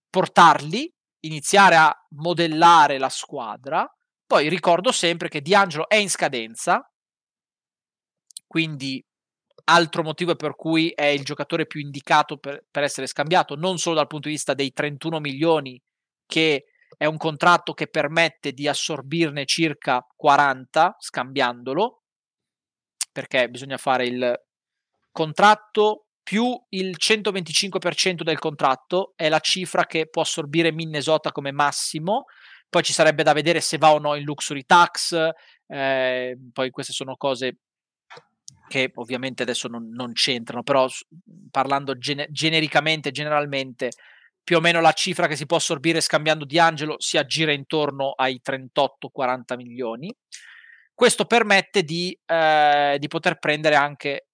portarli, 0.08 0.88
iniziare 1.24 1.74
a 1.74 2.06
modellare 2.10 2.98
la 2.98 3.08
squadra. 3.08 3.84
Poi 4.24 4.48
ricordo 4.48 4.92
sempre 4.92 5.28
che 5.28 5.42
D'Angelo 5.42 5.88
è 5.88 5.96
in 5.96 6.08
scadenza, 6.08 6.88
quindi 8.46 9.04
altro 9.64 10.04
motivo 10.04 10.36
per 10.36 10.54
cui 10.54 10.90
è 10.90 11.06
il 11.06 11.24
giocatore 11.24 11.66
più 11.66 11.80
indicato 11.80 12.36
per, 12.36 12.64
per 12.70 12.84
essere 12.84 13.08
scambiato, 13.08 13.56
non 13.56 13.78
solo 13.78 13.96
dal 13.96 14.06
punto 14.06 14.28
di 14.28 14.34
vista 14.34 14.54
dei 14.54 14.72
31 14.72 15.18
milioni 15.18 15.82
che 16.34 16.64
è 16.96 17.04
un 17.04 17.16
contratto 17.16 17.74
che 17.74 17.86
permette 17.86 18.50
di 18.50 18.66
assorbirne 18.66 19.44
circa 19.44 20.04
40 20.16 20.96
scambiandolo, 20.98 22.02
perché 23.12 23.48
bisogna 23.48 23.76
fare 23.76 24.06
il 24.06 24.44
contratto 25.12 26.06
più 26.24 26.60
il 26.70 26.96
125% 26.98 28.22
del 28.24 28.40
contratto 28.40 29.12
è 29.14 29.28
la 29.28 29.38
cifra 29.38 29.86
che 29.86 30.08
può 30.08 30.22
assorbire 30.22 30.72
Minnesota 30.72 31.30
come 31.30 31.52
massimo. 31.52 32.24
Poi 32.68 32.82
ci 32.82 32.92
sarebbe 32.92 33.22
da 33.22 33.32
vedere 33.32 33.60
se 33.60 33.78
va 33.78 33.92
o 33.92 34.00
no 34.00 34.16
in 34.16 34.24
luxury 34.24 34.64
tax, 34.64 35.16
eh, 35.68 36.36
poi 36.52 36.70
queste 36.70 36.92
sono 36.92 37.14
cose 37.14 37.58
che 38.66 38.90
ovviamente 38.96 39.44
adesso 39.44 39.68
non, 39.68 39.88
non 39.90 40.12
c'entrano, 40.14 40.64
però 40.64 40.88
parlando 41.52 41.96
gene- 41.96 42.26
genericamente, 42.32 43.12
generalmente, 43.12 43.90
più 44.44 44.58
o 44.58 44.60
meno 44.60 44.80
la 44.80 44.92
cifra 44.92 45.26
che 45.26 45.36
si 45.36 45.46
può 45.46 45.56
assorbire 45.56 46.02
scambiando 46.02 46.44
di 46.44 46.58
Angelo 46.58 46.96
si 46.98 47.16
aggira 47.16 47.50
intorno 47.50 48.10
ai 48.10 48.40
38-40 48.44 49.56
milioni. 49.56 50.14
Questo 50.92 51.24
permette 51.24 51.82
di, 51.82 52.16
eh, 52.26 52.96
di, 53.00 53.08
poter 53.08 53.38
prendere 53.38 53.74
anche 53.74 54.28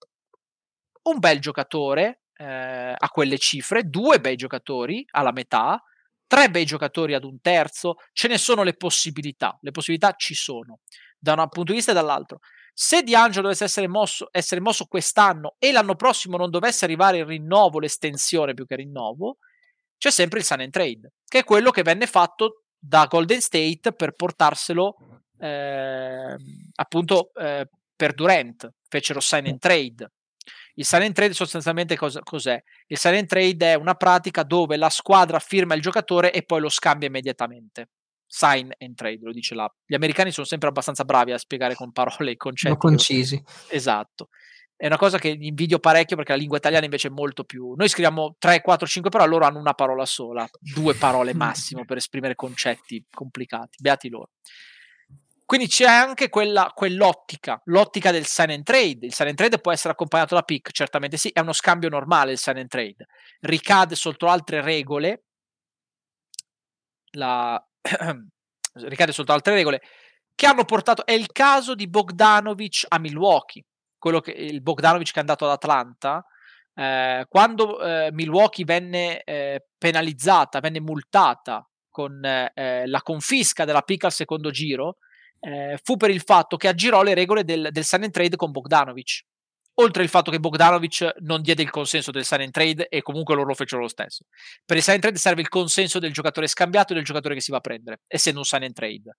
un 1.05 1.19
bel 1.19 1.39
giocatore 1.39 2.25
eh, 2.35 2.95
a 2.99 3.09
quelle 3.09 3.39
cifre, 3.39 3.85
due 3.85 4.21
bei 4.21 4.37
giocatori 4.37 5.07
alla 5.13 5.33
metà, 5.33 5.83
tre 6.27 6.51
bei 6.51 6.67
giocatori 6.67 7.15
ad 7.15 7.25
un 7.25 7.41
terzo, 7.41 7.95
ce 8.13 8.29
ne 8.29 8.37
sono 8.37 8.63
le 8.63 8.75
possibilità, 8.75 9.57
le 9.63 9.71
possibilità 9.71 10.13
ci 10.17 10.35
sono 10.35 10.81
da 11.19 11.35
un 11.35 11.49
punto 11.49 11.71
di 11.71 11.79
vista 11.79 11.93
e 11.93 11.95
dall'altro. 11.95 12.41
Se 12.73 13.03
D'Angelo 13.03 13.43
dovesse 13.43 13.65
essere 13.65 13.89
mosso, 13.89 14.29
essere 14.31 14.61
mosso 14.61 14.87
quest'anno 14.87 15.57
e 15.59 15.73
l'anno 15.73 15.95
prossimo 15.95 16.37
non 16.37 16.51
dovesse 16.51 16.85
arrivare 16.85 17.19
il 17.19 17.27
rinnovo, 17.27 17.79
l'estensione 17.79 18.55
più 18.55 18.67
che 18.67 18.77
rinnovo, 18.77 19.39
c'è 20.01 20.11
sempre 20.11 20.39
il 20.39 20.47
sign 20.47 20.63
and 20.63 20.71
trade, 20.71 21.13
che 21.29 21.41
è 21.41 21.45
quello 21.45 21.71
che 21.71 21.83
venne 21.83 22.07
fatto 22.07 22.63
da 22.79 23.05
Golden 23.05 23.43
State 23.43 23.93
per 23.93 24.13
portarselo 24.13 24.97
eh, 25.39 26.37
appunto 26.75 27.33
eh, 27.35 27.69
per 27.95 28.15
Durant, 28.15 28.73
fecero 28.89 29.21
sign 29.21 29.47
and 29.49 29.59
trade. 29.59 30.11
Il 30.77 30.87
sign 30.87 31.03
and 31.03 31.13
trade 31.13 31.35
sostanzialmente 31.35 31.99
cos- 31.99 32.19
cos'è? 32.23 32.63
Il 32.87 32.97
sign 32.97 33.17
and 33.17 33.27
trade 33.27 33.73
è 33.73 33.75
una 33.75 33.95
pratica 33.95 34.43
dove 34.43 34.79
la 34.79 34.89
squadra 34.89 35.39
firma 35.39 35.75
il 35.75 35.83
giocatore 35.83 36.33
e 36.33 36.45
poi 36.45 36.63
lo 36.63 36.71
scambia 36.71 37.07
immediatamente. 37.07 37.91
Sign 38.27 38.71
and 38.79 38.95
trade, 38.95 39.19
lo 39.21 39.33
dice 39.33 39.55
là. 39.55 39.71
Gli 39.85 39.95
americani 39.95 40.31
sono 40.31 40.47
sempre 40.47 40.69
abbastanza 40.71 41.05
bravi 41.05 41.33
a 41.33 41.39
spiegare 41.39 41.75
con 41.75 41.93
parole 41.93 42.31
i 42.31 42.37
concetti. 42.39 42.69
Sono 42.69 42.79
concisi. 42.79 43.43
Esatto 43.69 44.31
è 44.81 44.87
una 44.87 44.97
cosa 44.97 45.19
che 45.19 45.29
invidio 45.29 45.79
parecchio 45.79 46.17
perché 46.17 46.33
la 46.33 46.39
lingua 46.39 46.57
italiana 46.57 46.87
invece 46.87 47.09
è 47.09 47.11
molto 47.11 47.45
più. 47.45 47.75
Noi 47.77 47.87
scriviamo 47.87 48.37
3, 48.39 48.63
4, 48.63 48.87
5 48.87 49.11
parole, 49.11 49.29
loro 49.29 49.45
hanno 49.45 49.59
una 49.59 49.75
parola 49.75 50.07
sola, 50.07 50.49
due 50.59 50.95
parole 50.95 51.35
massimo 51.37 51.85
per 51.85 51.99
esprimere 51.99 52.35
concetti 52.35 53.05
complicati. 53.13 53.77
Beati 53.79 54.09
loro. 54.09 54.31
Quindi 55.45 55.67
c'è 55.67 55.85
anche 55.85 56.31
quella, 56.31 56.73
quell'ottica, 56.75 57.61
l'ottica 57.65 58.11
del 58.11 58.25
sign 58.25 58.53
and 58.53 58.63
trade. 58.63 59.05
Il 59.05 59.13
sign 59.13 59.29
and 59.29 59.37
trade 59.37 59.59
può 59.59 59.71
essere 59.71 59.93
accompagnato 59.93 60.35
da 60.35 60.43
pick, 60.43 60.71
certamente 60.71 61.19
sì, 61.19 61.29
è 61.29 61.41
uno 61.41 61.53
scambio 61.53 61.91
normale 61.91 62.33
il 62.33 62.39
sign 62.39 62.57
and 62.57 62.69
trade. 62.69 63.07
Ricade 63.41 63.95
sotto 63.95 64.29
altre 64.29 64.63
regole. 64.63 65.25
La... 67.11 67.63
ricade 68.85 69.13
sotto 69.13 69.33
altre 69.33 69.53
regole 69.53 69.83
che 70.35 70.47
hanno 70.47 70.65
portato. 70.65 71.05
È 71.05 71.13
il 71.13 71.31
caso 71.33 71.75
di 71.75 71.87
Bogdanovic 71.87 72.87
a 72.89 72.99
Milwaukee 72.99 73.63
quello 74.01 74.21
che 74.21 74.33
il 74.33 74.63
Bogdanovic 74.63 75.13
che 75.13 75.19
è 75.19 75.21
andato 75.21 75.45
ad 75.45 75.53
Atlanta, 75.53 76.25
eh, 76.75 77.27
quando 77.29 77.81
eh, 77.81 78.11
Milwaukee 78.11 78.65
venne 78.65 79.23
eh, 79.23 79.67
penalizzata, 79.79 80.59
venne 80.59 80.81
multata 80.81 81.65
con 81.89 82.25
eh, 82.25 82.87
la 82.87 83.03
confisca 83.03 83.65
della 83.65 83.83
pick 83.83 84.05
al 84.05 84.13
secondo 84.13 84.51
giro, 84.51 84.97
eh, 85.41 85.79
fu 85.83 85.97
per 85.97 86.11
il 86.11 86.23
fatto 86.23 86.57
che 86.57 86.69
aggirò 86.69 87.03
le 87.03 87.15
regole 87.15 87.45
del, 87.45 87.69
del 87.71 87.85
sign 87.85 88.05
and 88.05 88.13
trade 88.13 88.37
con 88.37 88.51
Bogdanovic. 88.51 89.21
Oltre 89.75 90.03
il 90.03 90.09
fatto 90.09 90.31
che 90.31 90.41
Bogdanovic 90.41 91.17
non 91.21 91.43
diede 91.43 91.63
il 91.63 91.71
consenso 91.71 92.11
del 92.11 92.25
sign 92.25 92.41
and 92.43 92.51
trade 92.51 92.89
e 92.89 93.03
comunque 93.03 93.35
loro 93.35 93.49
lo 93.49 93.55
fecero 93.55 93.81
lo 93.81 93.89
stesso. 93.89 94.25
Per 94.65 94.77
il 94.77 94.83
sign 94.83 94.95
and 94.95 95.03
trade 95.03 95.19
serve 95.19 95.41
il 95.43 95.49
consenso 95.49 95.99
del 95.99 96.13
giocatore 96.13 96.47
scambiato 96.49 96.93
e 96.93 96.97
del 96.97 97.05
giocatore 97.05 97.35
che 97.35 97.41
si 97.41 97.51
va 97.51 97.59
a 97.59 97.61
prendere, 97.61 98.01
essendo 98.07 98.41
un 98.41 98.45
sign 98.45 98.65
and 98.65 98.75
trade 98.75 99.15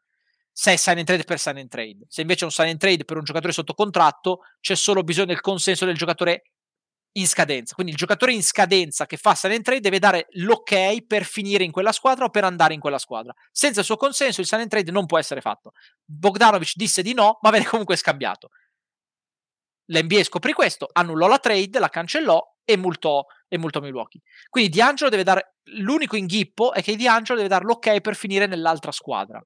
se 0.51 0.73
è 0.73 0.75
sign 0.75 0.97
and 0.97 1.05
trade 1.05 1.23
per 1.23 1.39
sign 1.39 1.57
and 1.57 1.69
trade. 1.69 2.05
Se 2.07 2.21
invece 2.21 2.41
è 2.41 2.45
un 2.45 2.51
sign 2.51 2.69
and 2.69 2.79
trade 2.79 3.05
per 3.05 3.17
un 3.17 3.23
giocatore 3.23 3.53
sotto 3.53 3.73
contratto, 3.73 4.41
c'è 4.59 4.75
solo 4.75 5.03
bisogno 5.03 5.27
del 5.27 5.41
consenso 5.41 5.85
del 5.85 5.95
giocatore 5.95 6.43
in 7.13 7.27
scadenza. 7.27 7.73
Quindi 7.73 7.93
il 7.93 7.97
giocatore 7.97 8.33
in 8.33 8.43
scadenza 8.43 9.05
che 9.05 9.17
fa 9.17 9.35
sign 9.35 9.53
and 9.53 9.63
trade 9.63 9.81
deve 9.81 9.99
dare 9.99 10.27
l'ok 10.31 11.05
per 11.05 11.23
finire 11.23 11.63
in 11.63 11.71
quella 11.71 11.91
squadra 11.91 12.25
o 12.25 12.29
per 12.29 12.43
andare 12.43 12.73
in 12.73 12.79
quella 12.79 12.99
squadra. 12.99 13.33
Senza 13.51 13.79
il 13.79 13.85
suo 13.85 13.97
consenso 13.97 14.41
il 14.41 14.47
sign 14.47 14.61
and 14.61 14.69
trade 14.69 14.91
non 14.91 15.05
può 15.05 15.17
essere 15.17 15.41
fatto. 15.41 15.71
Bogdanovic 16.05 16.73
disse 16.75 17.01
di 17.01 17.13
no, 17.13 17.39
ma 17.41 17.49
venne 17.49 17.65
comunque 17.65 17.95
scambiato. 17.95 18.49
L'NBA 19.85 20.23
scoprì 20.23 20.53
questo, 20.53 20.87
annullò 20.91 21.27
la 21.27 21.39
trade, 21.39 21.77
la 21.79 21.89
cancellò 21.89 22.41
e 22.63 22.77
multò, 22.77 23.25
e 23.49 23.57
multò 23.57 23.81
Milwaukee. 23.81 24.21
Quindi 24.49 24.77
D'Angelo 24.77 25.09
deve 25.09 25.23
dare 25.23 25.55
l'unico 25.79 26.15
inghippo 26.15 26.71
è 26.71 26.81
che 26.81 26.95
D'Angelo 26.95 27.37
deve 27.37 27.49
dare 27.49 27.65
l'ok 27.65 27.99
per 27.99 28.15
finire 28.15 28.45
nell'altra 28.45 28.91
squadra. 28.91 29.43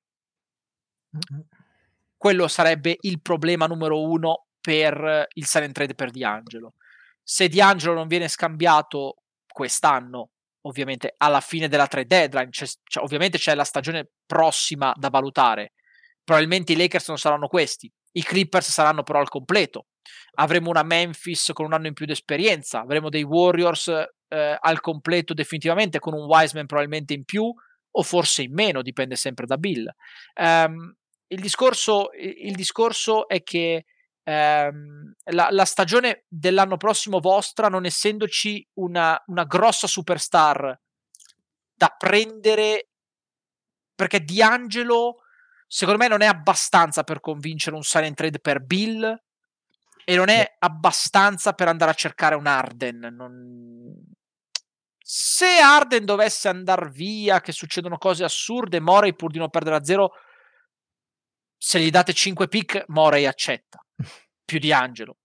Quello 2.18 2.47
sarebbe 2.47 2.97
il 3.01 3.22
problema 3.22 3.68
numero 3.68 4.01
uno 4.01 4.47
per 4.59 5.28
il 5.34 5.45
silent 5.45 5.74
trade 5.74 5.93
per 5.93 6.11
D'Angelo. 6.11 6.74
Se 7.22 7.47
D'Angelo 7.47 7.93
non 7.93 8.07
viene 8.07 8.28
scambiato 8.28 9.18
quest'anno, 9.47 10.32
ovviamente 10.61 11.13
alla 11.18 11.41
fine 11.41 11.68
della 11.68 11.88
trade 11.88 12.07
deadline, 12.07 12.49
c'è, 12.49 12.66
c'è, 12.84 12.99
ovviamente 12.99 13.38
c'è 13.38 13.55
la 13.55 13.63
stagione 13.63 14.09
prossima 14.26 14.93
da 14.95 15.09
valutare. 15.09 15.74
Probabilmente 16.24 16.74
i 16.74 16.76
Lakers 16.76 17.07
non 17.07 17.18
saranno 17.18 17.47
questi, 17.47 17.91
i 18.13 18.24
Clippers 18.24 18.70
saranno 18.70 19.03
però 19.03 19.20
al 19.20 19.30
completo. 19.30 19.88
Avremo 20.36 20.70
una 20.70 20.84
Memphis 20.84 21.51
con 21.53 21.66
un 21.66 21.74
anno 21.74 21.88
in 21.88 21.93
più 21.93 22.05
di 22.05 22.11
esperienza, 22.11 22.82
avremo 22.82 23.09
dei 23.09 23.24
Warriors 23.24 23.88
eh, 23.88 24.57
al 24.59 24.82
completo 24.82 25.34
definitivamente 25.34 25.99
con 25.99 26.13
un 26.13 26.26
Wiseman 26.26 26.66
probabilmente 26.66 27.13
in 27.13 27.24
più 27.24 27.53
o 27.97 28.03
forse 28.03 28.41
in 28.41 28.53
meno, 28.53 28.82
dipende 28.82 29.16
sempre 29.16 29.45
da 29.45 29.57
Bill. 29.57 29.88
Um, 30.36 30.93
il 31.28 31.39
discorso, 31.39 32.09
il 32.13 32.55
discorso 32.55 33.28
è 33.28 33.43
che 33.43 33.86
ehm, 34.23 35.13
la, 35.32 35.47
la, 35.51 35.65
stagione 35.65 36.26
dell'anno 36.28 36.78
prossimo 36.78 37.19
vostra, 37.19 37.67
non 37.67 37.86
essendoci 37.86 38.67
una, 38.76 39.21
una 39.28 39.43
grossa 39.45 39.88
superstar 39.88 40.80
da 41.73 41.95
prendere, 41.97 42.89
perché 43.93 44.23
D'Angelo 44.23 45.21
secondo 45.67 45.99
me 46.01 46.07
non 46.07 46.21
è 46.21 46.28
abbastanza 46.28 47.03
per 47.03 47.19
convincere 47.19 47.76
un 47.76 47.84
silent 47.84 48.15
trade 48.15 48.39
per 48.39 48.63
Bill 48.63 49.23
e 50.05 50.15
non 50.15 50.30
è 50.30 50.55
abbastanza 50.59 51.53
per 51.53 51.67
andare 51.67 51.91
a 51.91 51.95
cercare 51.95 52.36
un 52.36 52.45
Arden. 52.45 52.99
Non... 53.11 54.13
Se 54.97 55.57
Arden 55.57 56.05
dovesse 56.05 56.47
andare 56.47 56.89
via, 56.89 57.41
che 57.41 57.51
succedono 57.51 57.97
cose 57.97 58.23
assurde, 58.23 58.80
Morey 58.80 59.15
pur 59.15 59.32
di 59.32 59.39
non 59.39 59.49
perdere 59.49 59.78
a 59.78 59.84
zero, 59.84 60.11
se 61.58 61.80
gli 61.80 61.89
date 61.89 62.14
5 62.14 62.47
pick, 62.47 62.84
Morey 62.88 63.26
accetta 63.26 63.84
più 64.45 64.60
di 64.60 64.72
Angelo. 64.72 65.18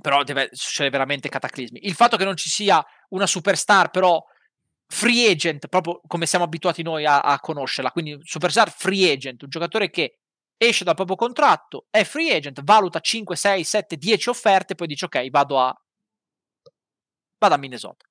Però 0.00 0.22
deve 0.22 0.48
succedere 0.52 0.90
veramente 0.90 1.28
cataclismi. 1.28 1.80
Il 1.86 1.94
fatto 1.94 2.16
che 2.16 2.24
non 2.24 2.36
ci 2.36 2.48
sia 2.48 2.84
una 3.10 3.26
superstar, 3.26 3.90
però 3.90 4.22
free 4.86 5.30
agent, 5.30 5.68
proprio 5.68 6.00
come 6.06 6.26
siamo 6.26 6.44
abituati 6.44 6.82
noi 6.82 7.04
a, 7.04 7.20
a 7.20 7.38
conoscerla, 7.38 7.92
quindi 7.92 8.18
superstar 8.22 8.70
free 8.70 9.12
agent, 9.12 9.42
un 9.42 9.50
giocatore 9.50 9.90
che 9.90 10.20
esce 10.56 10.84
dal 10.84 10.94
proprio 10.94 11.16
contratto, 11.16 11.86
è 11.90 12.02
free 12.04 12.34
agent, 12.34 12.62
valuta 12.62 13.00
5, 13.00 13.36
6, 13.36 13.64
7, 13.64 13.96
10 13.96 14.28
offerte, 14.30 14.74
poi 14.74 14.86
dice 14.86 15.04
ok, 15.04 15.28
vado 15.30 15.60
a, 15.60 15.82
vado 17.38 17.54
a 17.54 17.58
Minnesota 17.58 18.04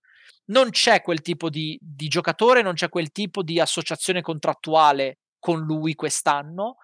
non 0.49 0.69
c'è 0.69 1.01
quel 1.01 1.21
tipo 1.21 1.49
di, 1.49 1.77
di 1.81 2.07
giocatore, 2.07 2.61
non 2.61 2.73
c'è 2.73 2.89
quel 2.89 3.11
tipo 3.11 3.41
di 3.41 3.59
associazione 3.59 4.21
contrattuale 4.21 5.19
con 5.39 5.61
lui 5.61 5.95
quest'anno. 5.95 6.77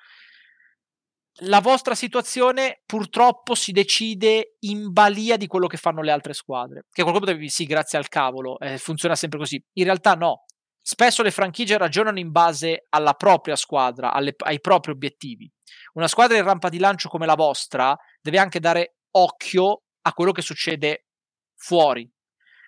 La 1.40 1.60
vostra 1.60 1.96
situazione 1.96 2.82
purtroppo 2.86 3.56
si 3.56 3.74
decide 3.74 4.56
in 4.60 4.94
balia 4.94 5.36
di 5.36 5.48
quello 5.48 5.68
che 5.68 5.76
fanno 5.76 6.02
le 6.02 6.12
altre 6.12 6.34
squadre. 6.34 6.86
Che 6.90 7.02
qualcuno 7.02 7.26
deve 7.26 7.50
sì, 7.50 7.66
grazie 7.66 7.98
al 7.98 8.08
cavolo, 8.08 8.58
eh, 8.60 8.78
funziona 8.78 9.16
sempre 9.16 9.40
così. 9.40 9.62
In 9.74 9.84
realtà 9.84 10.14
no. 10.14 10.46
Spesso 10.82 11.24
le 11.24 11.32
franchigie 11.32 11.78
ragionano 11.78 12.20
in 12.20 12.32
base 12.32 12.86
alla 12.90 13.14
propria 13.14 13.56
squadra, 13.56 14.14
alle, 14.14 14.34
ai 14.46 14.62
propri 14.62 14.92
obiettivi. 14.92 15.52
Una 15.94 16.08
squadra 16.08 16.38
in 16.38 16.44
rampa 16.44 16.70
di 16.70 16.80
lancio 16.80 17.10
come 17.10 17.26
la 17.26 17.36
vostra 17.36 17.98
deve 18.22 18.38
anche 18.38 18.60
dare 18.60 18.98
occhio 19.12 19.82
a 20.04 20.14
quello 20.14 20.32
che 20.32 20.42
succede 20.42 21.08
fuori, 21.56 22.10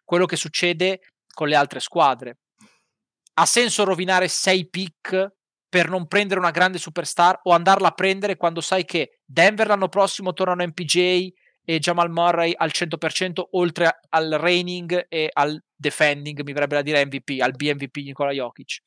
quello 0.04 0.26
che 0.26 0.36
succede 0.36 1.00
con 1.32 1.48
le 1.48 1.56
altre 1.56 1.80
squadre. 1.80 2.40
Ha 3.36 3.46
senso 3.46 3.84
rovinare 3.84 4.28
6 4.28 4.70
pick 4.70 5.37
per 5.70 5.90
non 5.90 6.08
prendere 6.08 6.40
una 6.40 6.52
grande 6.52 6.78
superstar 6.78 7.42
o 7.44 7.52
andarla 7.52 7.90
a 7.90 7.92
prendere 7.92 8.38
quando 8.38 8.62
sai 8.62 8.86
che 8.86 9.20
Denver 9.26 9.68
l'anno 9.68 9.90
prossimo 9.90 10.34
tornano 10.34 10.64
MPJ 10.66 11.30
e 11.70 11.80
Jamal 11.80 12.10
Murray 12.10 12.54
al 12.56 12.72
100% 12.74 13.48
oltre 13.52 14.00
al 14.10 14.30
reigning 14.40 15.08
e 15.10 15.30
al 15.32 15.62
defending, 15.76 16.42
mi 16.44 16.54
verrebbe 16.54 16.76
da 16.76 16.82
dire 16.82 17.06
MVP, 17.06 17.42
al 17.42 17.52
BMVP 17.52 17.98
Nikola 17.98 18.32
Jokic. 18.32 18.84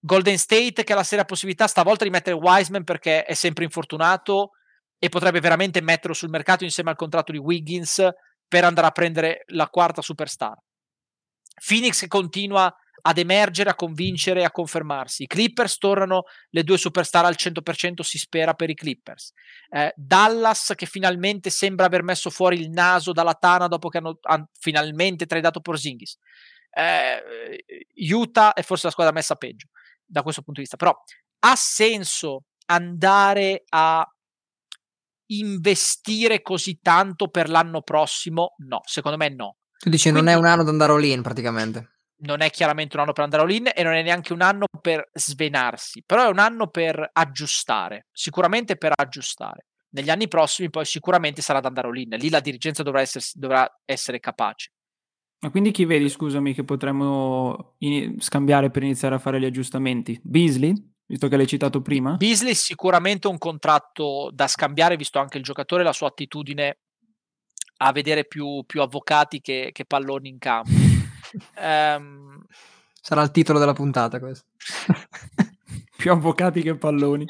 Golden 0.00 0.38
State 0.38 0.82
che 0.82 0.92
ha 0.92 0.96
la 0.96 1.04
seria 1.04 1.24
possibilità 1.24 1.66
stavolta 1.66 2.04
di 2.04 2.10
mettere 2.10 2.34
Wiseman 2.34 2.82
perché 2.82 3.24
è 3.24 3.34
sempre 3.34 3.64
infortunato 3.64 4.52
e 4.98 5.08
potrebbe 5.10 5.40
veramente 5.40 5.82
metterlo 5.82 6.14
sul 6.14 6.30
mercato 6.30 6.64
insieme 6.64 6.90
al 6.90 6.96
contratto 6.96 7.30
di 7.30 7.38
Wiggins 7.38 8.08
per 8.48 8.64
andare 8.64 8.86
a 8.86 8.90
prendere 8.90 9.44
la 9.48 9.68
quarta 9.68 10.00
superstar. 10.00 10.56
Phoenix 11.64 12.06
continua 12.08 12.74
ad 13.02 13.18
emergere, 13.18 13.70
a 13.70 13.74
convincere, 13.74 14.44
a 14.44 14.50
confermarsi. 14.50 15.24
I 15.24 15.26
Clippers 15.26 15.78
tornano 15.78 16.24
le 16.50 16.62
due 16.62 16.78
superstar 16.78 17.24
al 17.24 17.34
100%, 17.36 18.00
si 18.02 18.18
spera 18.18 18.54
per 18.54 18.70
i 18.70 18.74
Clippers. 18.74 19.32
Eh, 19.70 19.92
Dallas 19.96 20.72
che 20.76 20.86
finalmente 20.86 21.50
sembra 21.50 21.86
aver 21.86 22.02
messo 22.02 22.30
fuori 22.30 22.60
il 22.60 22.70
naso 22.70 23.12
dalla 23.12 23.34
tana 23.34 23.66
dopo 23.66 23.88
che 23.88 23.98
hanno, 23.98 24.18
hanno 24.22 24.48
finalmente 24.58 25.26
tradato 25.26 25.60
Porzingis. 25.60 26.16
Eh, 26.70 27.64
Utah 28.12 28.52
è 28.52 28.62
forse 28.62 28.86
la 28.86 28.92
squadra 28.92 29.12
messa 29.12 29.34
peggio 29.34 29.68
da 30.04 30.22
questo 30.22 30.42
punto 30.42 30.60
di 30.60 30.66
vista, 30.66 30.76
però 30.76 30.96
ha 31.40 31.56
senso 31.56 32.44
andare 32.66 33.64
a 33.70 34.06
investire 35.26 36.42
così 36.42 36.78
tanto 36.80 37.28
per 37.28 37.48
l'anno 37.48 37.82
prossimo? 37.82 38.54
No, 38.58 38.80
secondo 38.84 39.16
me 39.16 39.28
no. 39.30 39.56
Tu 39.78 39.90
dici 39.90 40.10
Quindi, 40.10 40.30
non 40.30 40.34
è 40.34 40.38
un 40.38 40.46
anno 40.46 40.62
da 40.62 40.70
andare 40.70 40.92
all 40.92 41.04
in 41.04 41.22
praticamente. 41.22 41.92
Non 42.22 42.40
è 42.40 42.50
chiaramente 42.50 42.96
un 42.96 43.02
anno 43.02 43.12
per 43.12 43.24
andare 43.24 43.42
all 43.42 43.50
in 43.50 43.70
e 43.74 43.82
non 43.82 43.94
è 43.94 44.02
neanche 44.02 44.32
un 44.32 44.42
anno 44.42 44.66
per 44.80 45.08
svenarsi, 45.12 46.02
però 46.04 46.26
è 46.26 46.28
un 46.28 46.38
anno 46.38 46.68
per 46.68 47.10
aggiustare, 47.12 48.06
sicuramente 48.12 48.76
per 48.76 48.92
aggiustare. 48.94 49.66
Negli 49.90 50.10
anni 50.10 50.28
prossimi 50.28 50.70
poi 50.70 50.84
sicuramente 50.84 51.42
sarà 51.42 51.60
da 51.60 51.68
andare 51.68 51.88
all 51.88 51.96
in, 51.96 52.10
lì 52.10 52.30
la 52.30 52.40
dirigenza 52.40 52.82
dovrà 52.82 53.00
essere, 53.00 53.24
dovrà 53.34 53.80
essere 53.84 54.20
capace. 54.20 54.72
Ma 55.40 55.50
quindi 55.50 55.72
chi 55.72 55.84
vedi, 55.84 56.08
scusami, 56.08 56.54
che 56.54 56.62
potremmo 56.62 57.74
in- 57.78 58.20
scambiare 58.20 58.70
per 58.70 58.84
iniziare 58.84 59.16
a 59.16 59.18
fare 59.18 59.40
gli 59.40 59.44
aggiustamenti? 59.44 60.18
Beasley? 60.22 60.90
visto 61.12 61.28
che 61.28 61.36
l'hai 61.36 61.46
citato 61.46 61.82
prima? 61.82 62.16
Beasley 62.16 62.54
sicuramente 62.54 63.28
un 63.28 63.36
contratto 63.36 64.30
da 64.32 64.48
scambiare, 64.48 64.96
visto 64.96 65.18
anche 65.18 65.36
il 65.36 65.44
giocatore 65.44 65.82
e 65.82 65.84
la 65.84 65.92
sua 65.92 66.08
attitudine 66.08 66.78
a 67.78 67.92
vedere 67.92 68.24
più, 68.24 68.64
più 68.64 68.80
avvocati 68.80 69.40
che, 69.40 69.70
che, 69.72 69.84
palloni 69.84 70.28
in 70.28 70.38
campo. 70.38 70.70
Um, 71.60 72.44
Sarà 73.00 73.22
il 73.22 73.30
titolo 73.32 73.58
della 73.58 73.72
puntata 73.72 74.20
questo. 74.20 74.46
più 75.96 76.12
avvocati 76.12 76.62
che 76.62 76.76
palloni. 76.76 77.26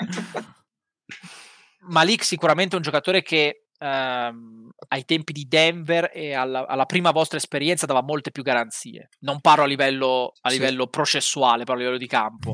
Malik 1.88 2.24
sicuramente 2.24 2.74
è 2.74 2.76
un 2.76 2.82
giocatore 2.82 3.22
che 3.22 3.64
ehm, 3.78 4.70
ai 4.88 5.05
tempi 5.05 5.32
di 5.32 5.46
Denver 5.48 6.11
e 6.12 6.34
alla, 6.34 6.66
alla, 6.66 6.86
prima 6.86 7.11
vostra 7.11 7.38
esperienza 7.38 7.86
dava 7.86 8.03
molte 8.03 8.30
più 8.30 8.42
garanzie. 8.42 9.09
Non 9.20 9.40
parlo 9.40 9.64
a 9.64 9.66
livello, 9.66 10.32
a 10.40 10.50
livello 10.50 10.84
sì. 10.84 10.90
processuale, 10.90 11.64
parlo 11.64 11.80
a 11.80 11.84
livello 11.84 11.98
di 11.98 12.07
campo. 12.07 12.53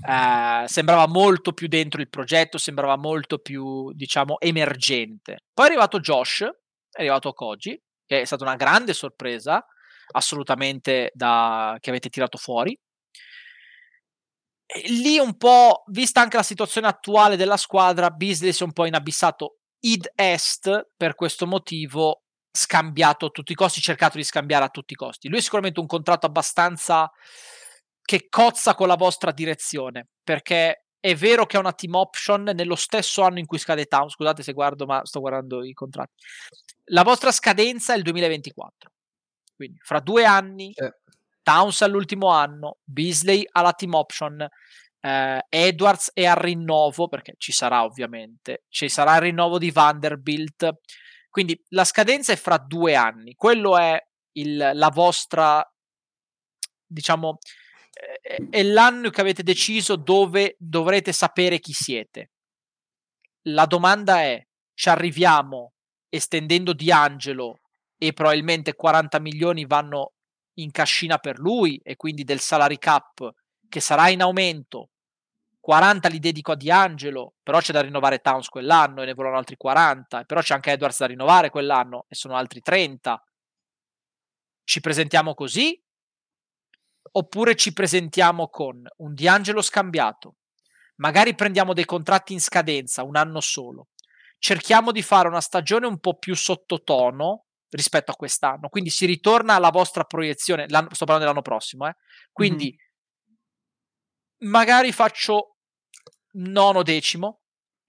Uh, 0.00 0.66
sembrava 0.66 1.08
molto 1.08 1.52
più 1.52 1.66
dentro 1.66 2.00
il 2.00 2.08
progetto, 2.08 2.56
sembrava 2.56 2.96
molto 2.96 3.38
più, 3.38 3.92
diciamo, 3.92 4.38
emergente. 4.38 5.44
Poi 5.52 5.66
è 5.66 5.68
arrivato 5.68 5.98
Josh, 5.98 6.42
è 6.42 7.00
arrivato 7.00 7.32
Koji, 7.32 7.82
che 8.06 8.20
è 8.20 8.24
stata 8.24 8.44
una 8.44 8.54
grande 8.54 8.92
sorpresa, 8.92 9.64
assolutamente 10.12 11.10
da, 11.14 11.76
che 11.80 11.90
avete 11.90 12.08
tirato 12.08 12.38
fuori. 12.38 12.78
Lì 14.88 15.18
un 15.18 15.36
po', 15.36 15.84
vista 15.86 16.20
anche 16.20 16.36
la 16.36 16.42
situazione 16.42 16.86
attuale 16.86 17.36
della 17.36 17.56
squadra, 17.56 18.10
Beasley 18.10 18.52
si 18.52 18.62
è 18.62 18.66
un 18.66 18.72
po' 18.72 18.84
inabissato 18.84 19.58
id 19.80 20.10
est 20.14 20.90
per 20.96 21.14
questo 21.14 21.46
motivo 21.46 22.22
scambiato 22.50 23.26
a 23.26 23.30
tutti 23.30 23.52
i 23.52 23.54
costi, 23.54 23.80
cercato 23.80 24.16
di 24.16 24.24
scambiare 24.24 24.64
a 24.64 24.68
tutti 24.68 24.92
i 24.92 24.96
costi. 24.96 25.28
Lui 25.28 25.38
è 25.38 25.42
sicuramente 25.42 25.80
un 25.80 25.86
contratto 25.86 26.26
abbastanza 26.26 27.10
che 28.02 28.26
cozza 28.28 28.74
con 28.74 28.88
la 28.88 28.96
vostra 28.96 29.32
direzione, 29.32 30.08
perché 30.22 30.86
è 30.98 31.14
vero 31.14 31.46
che 31.46 31.56
è 31.56 31.60
una 31.60 31.72
team 31.72 31.94
option 31.94 32.42
nello 32.42 32.74
stesso 32.74 33.22
anno 33.22 33.38
in 33.38 33.46
cui 33.46 33.58
scade 33.58 33.86
Town, 33.86 34.08
scusate 34.08 34.42
se 34.42 34.52
guardo, 34.52 34.86
ma 34.86 35.04
sto 35.04 35.20
guardando 35.20 35.62
i 35.62 35.72
contratti. 35.72 36.24
La 36.86 37.02
vostra 37.02 37.30
scadenza 37.30 37.94
è 37.94 37.96
il 37.96 38.02
2024, 38.02 38.90
quindi 39.58 39.78
fra 39.82 39.98
due 39.98 40.24
anni 40.24 40.70
eh. 40.72 41.00
Towns 41.42 41.82
all'ultimo 41.82 42.28
anno, 42.28 42.78
Beasley 42.84 43.44
alla 43.50 43.72
team 43.72 43.94
option, 43.94 44.46
eh, 45.00 45.46
Edwards 45.48 46.12
è 46.12 46.26
al 46.26 46.36
rinnovo, 46.36 47.08
perché 47.08 47.34
ci 47.38 47.50
sarà 47.50 47.82
ovviamente, 47.82 48.64
ci 48.68 48.88
sarà 48.88 49.16
il 49.16 49.22
rinnovo 49.22 49.58
di 49.58 49.72
Vanderbilt, 49.72 50.70
quindi 51.28 51.60
la 51.70 51.84
scadenza 51.84 52.32
è 52.32 52.36
fra 52.36 52.58
due 52.58 52.94
anni, 52.94 53.34
quello 53.34 53.76
è 53.76 54.00
il, 54.32 54.70
la 54.74 54.90
vostra, 54.90 55.66
diciamo, 56.86 57.38
è 58.50 58.62
l'anno 58.62 59.10
che 59.10 59.20
avete 59.20 59.42
deciso 59.42 59.96
dove 59.96 60.54
dovrete 60.56 61.12
sapere 61.12 61.58
chi 61.58 61.72
siete. 61.72 62.30
La 63.48 63.66
domanda 63.66 64.20
è, 64.20 64.40
ci 64.74 64.88
arriviamo 64.88 65.72
estendendo 66.08 66.72
Di 66.72 66.92
Angelo 66.92 67.62
e 67.98 68.12
probabilmente 68.12 68.74
40 68.74 69.18
milioni 69.18 69.66
vanno 69.66 70.12
in 70.54 70.70
cascina 70.70 71.18
per 71.18 71.38
lui 71.38 71.76
e 71.78 71.96
quindi 71.96 72.24
del 72.24 72.40
salary 72.40 72.78
cap 72.78 73.28
che 73.68 73.80
sarà 73.80 74.08
in 74.08 74.22
aumento 74.22 74.90
40 75.68 76.08
li 76.08 76.18
dedico 76.18 76.52
a 76.52 76.56
D'Angelo, 76.56 77.34
però 77.42 77.58
c'è 77.58 77.74
da 77.74 77.82
rinnovare 77.82 78.20
Towns 78.20 78.48
quell'anno 78.48 79.02
e 79.02 79.04
ne 79.04 79.12
vogliono 79.12 79.36
altri 79.36 79.58
40, 79.58 80.24
però 80.24 80.40
c'è 80.40 80.54
anche 80.54 80.70
Edwards 80.70 80.98
da 80.98 81.04
rinnovare 81.04 81.50
quell'anno 81.50 82.06
e 82.08 82.14
sono 82.14 82.36
altri 82.36 82.62
30. 82.62 83.22
Ci 84.64 84.80
presentiamo 84.80 85.34
così 85.34 85.78
oppure 87.10 87.54
ci 87.54 87.74
presentiamo 87.74 88.48
con 88.48 88.82
un 88.96 89.12
D'Angelo 89.12 89.60
scambiato, 89.60 90.36
magari 90.96 91.34
prendiamo 91.34 91.74
dei 91.74 91.84
contratti 91.84 92.32
in 92.32 92.40
scadenza, 92.40 93.02
un 93.02 93.16
anno 93.16 93.40
solo, 93.40 93.88
cerchiamo 94.38 94.90
di 94.90 95.02
fare 95.02 95.28
una 95.28 95.42
stagione 95.42 95.86
un 95.86 95.98
po' 95.98 96.16
più 96.16 96.34
sottotono 96.34 97.47
rispetto 97.70 98.10
a 98.10 98.14
quest'anno, 98.14 98.68
quindi 98.68 98.90
si 98.90 99.06
ritorna 99.06 99.54
alla 99.54 99.70
vostra 99.70 100.04
proiezione, 100.04 100.66
sto 100.66 101.04
parlando 101.04 101.18
dell'anno 101.18 101.42
prossimo, 101.42 101.86
eh? 101.86 101.96
quindi 102.32 102.74
mm-hmm. 102.74 104.50
magari 104.50 104.92
faccio 104.92 105.56
nono 106.32 106.82
decimo, 106.82 107.40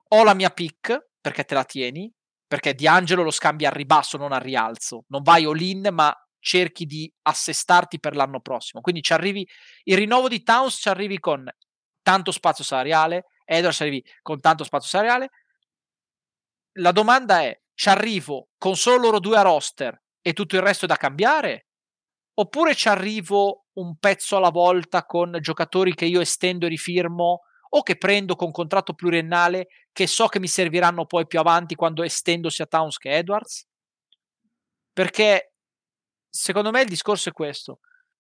ho 0.10 0.24
la 0.24 0.34
mia 0.34 0.50
pick 0.50 1.10
perché 1.22 1.44
te 1.44 1.54
la 1.54 1.64
tieni, 1.64 2.12
perché 2.48 2.74
D'Angelo 2.74 3.24
lo 3.24 3.32
scambi 3.32 3.66
al 3.66 3.72
ribasso, 3.72 4.18
non 4.18 4.32
al 4.32 4.42
rialzo, 4.42 5.04
non 5.10 5.22
vai 5.22 5.46
all 5.46 5.60
in, 5.60 5.90
ma 5.92 6.14
cerchi 6.40 6.86
di 6.86 7.12
assestarti 7.24 8.00
per 8.00 8.16
l'anno 8.16 8.40
prossimo. 8.40 8.82
Quindi 8.82 9.02
ci 9.02 9.14
arrivi, 9.14 9.48
il 9.84 9.98
rinnovo 9.98 10.28
di 10.28 10.42
Towns 10.42 10.76
ci 10.76 10.90
arrivi 10.90 11.20
con 11.20 11.48
tanto 12.02 12.32
spazio 12.32 12.64
salariale, 12.64 13.26
Edwards 13.46 13.78
ci 13.78 13.84
arrivi 13.84 14.04
con 14.22 14.40
tanto 14.40 14.64
spazio 14.64 14.90
salariale. 14.90 15.30
La 16.80 16.92
domanda 16.92 17.42
è, 17.42 17.60
ci 17.80 17.88
arrivo 17.88 18.50
con 18.58 18.76
solo 18.76 18.98
loro 18.98 19.20
due 19.22 19.38
a 19.38 19.42
roster 19.42 19.98
e 20.20 20.34
tutto 20.34 20.58
il 20.58 20.62
resto 20.62 20.84
è 20.84 20.88
da 20.90 20.98
cambiare? 20.98 21.68
oppure 22.40 22.74
ci 22.74 22.88
arrivo 22.88 23.68
un 23.74 23.98
pezzo 23.98 24.38
alla 24.38 24.50
volta 24.50 25.06
con 25.06 25.38
giocatori 25.42 25.94
che 25.94 26.06
io 26.06 26.22
estendo 26.22 26.66
e 26.66 26.70
rifirmo 26.70 27.42
o 27.70 27.82
che 27.82 27.98
prendo 27.98 28.36
con 28.36 28.52
contratto 28.52 28.94
pluriennale 28.94 29.68
che 29.92 30.08
so 30.08 30.28
che 30.28 30.40
mi 30.40 30.48
serviranno 30.48 31.06
poi 31.06 31.28
più 31.28 31.40
avanti 31.40 31.76
quando 31.76 32.02
estendo 32.02 32.50
sia 32.50 32.66
Towns 32.66 32.98
che 32.98 33.12
Edwards? 33.18 33.66
Perché 34.94 35.54
secondo 36.30 36.72
me 36.72 36.82
il 36.82 36.88
discorso 36.88 37.30
è 37.30 37.34
questo. 37.34 37.80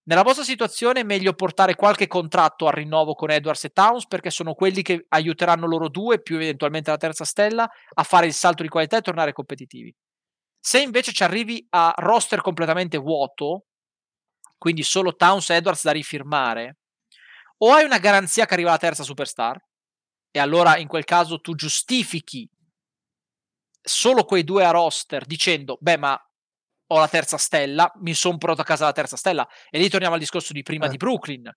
Nella 0.09 0.23
vostra 0.23 0.43
situazione 0.43 1.01
è 1.01 1.03
meglio 1.03 1.35
portare 1.35 1.75
qualche 1.75 2.07
contratto 2.07 2.65
al 2.65 2.73
rinnovo 2.73 3.13
con 3.13 3.29
Edwards 3.29 3.65
e 3.65 3.69
Towns 3.69 4.07
perché 4.07 4.31
sono 4.31 4.55
quelli 4.55 4.81
che 4.81 5.05
aiuteranno 5.07 5.67
loro 5.67 5.87
due, 5.87 6.19
più 6.19 6.37
eventualmente 6.37 6.89
la 6.89 6.97
terza 6.97 7.25
stella, 7.25 7.69
a 7.93 8.03
fare 8.03 8.25
il 8.25 8.33
salto 8.33 8.63
di 8.63 8.69
qualità 8.69 8.97
e 8.97 9.01
tornare 9.01 9.33
competitivi. 9.33 9.95
Se 10.59 10.81
invece 10.81 11.11
ci 11.11 11.21
arrivi 11.21 11.63
a 11.69 11.93
roster 11.95 12.41
completamente 12.41 12.97
vuoto, 12.97 13.65
quindi 14.57 14.81
solo 14.81 15.15
Towns 15.15 15.51
e 15.51 15.57
Edwards 15.57 15.83
da 15.83 15.91
rifirmare, 15.91 16.79
o 17.57 17.71
hai 17.71 17.85
una 17.85 17.99
garanzia 17.99 18.47
che 18.47 18.55
arriva 18.55 18.71
la 18.71 18.79
terza 18.79 19.03
superstar, 19.03 19.63
e 20.31 20.39
allora 20.39 20.77
in 20.77 20.87
quel 20.87 21.03
caso 21.03 21.39
tu 21.39 21.53
giustifichi 21.53 22.49
solo 23.79 24.23
quei 24.23 24.43
due 24.43 24.65
a 24.65 24.71
roster 24.71 25.23
dicendo, 25.27 25.77
beh 25.79 25.97
ma 25.97 26.28
ho 26.91 26.99
la 26.99 27.07
terza 27.07 27.37
stella, 27.37 27.91
mi 28.01 28.13
sono 28.13 28.37
pronto 28.37 28.61
a 28.61 28.65
casa 28.65 28.85
la 28.85 28.91
terza 28.91 29.17
stella, 29.17 29.47
e 29.69 29.77
lì 29.79 29.89
torniamo 29.89 30.15
al 30.15 30.19
discorso 30.19 30.53
di 30.53 30.63
prima 30.63 30.85
eh. 30.85 30.89
di 30.89 30.97
Brooklyn. 30.97 31.51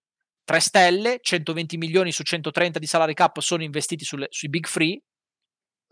Tre 0.45 0.61
stelle, 0.61 1.18
120 1.20 1.76
milioni 1.76 2.12
su 2.12 2.22
130 2.22 2.78
di 2.78 2.87
salary 2.87 3.14
cap 3.14 3.39
sono 3.41 3.62
investiti 3.62 4.05
sulle, 4.05 4.26
sui 4.30 4.49
big 4.49 4.66
free, 4.66 5.01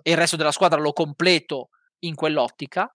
e 0.03 0.11
il 0.11 0.17
resto 0.17 0.37
della 0.37 0.53
squadra 0.53 0.81
lo 0.81 0.93
completo 0.93 1.69
in 2.01 2.15
quell'ottica 2.15 2.93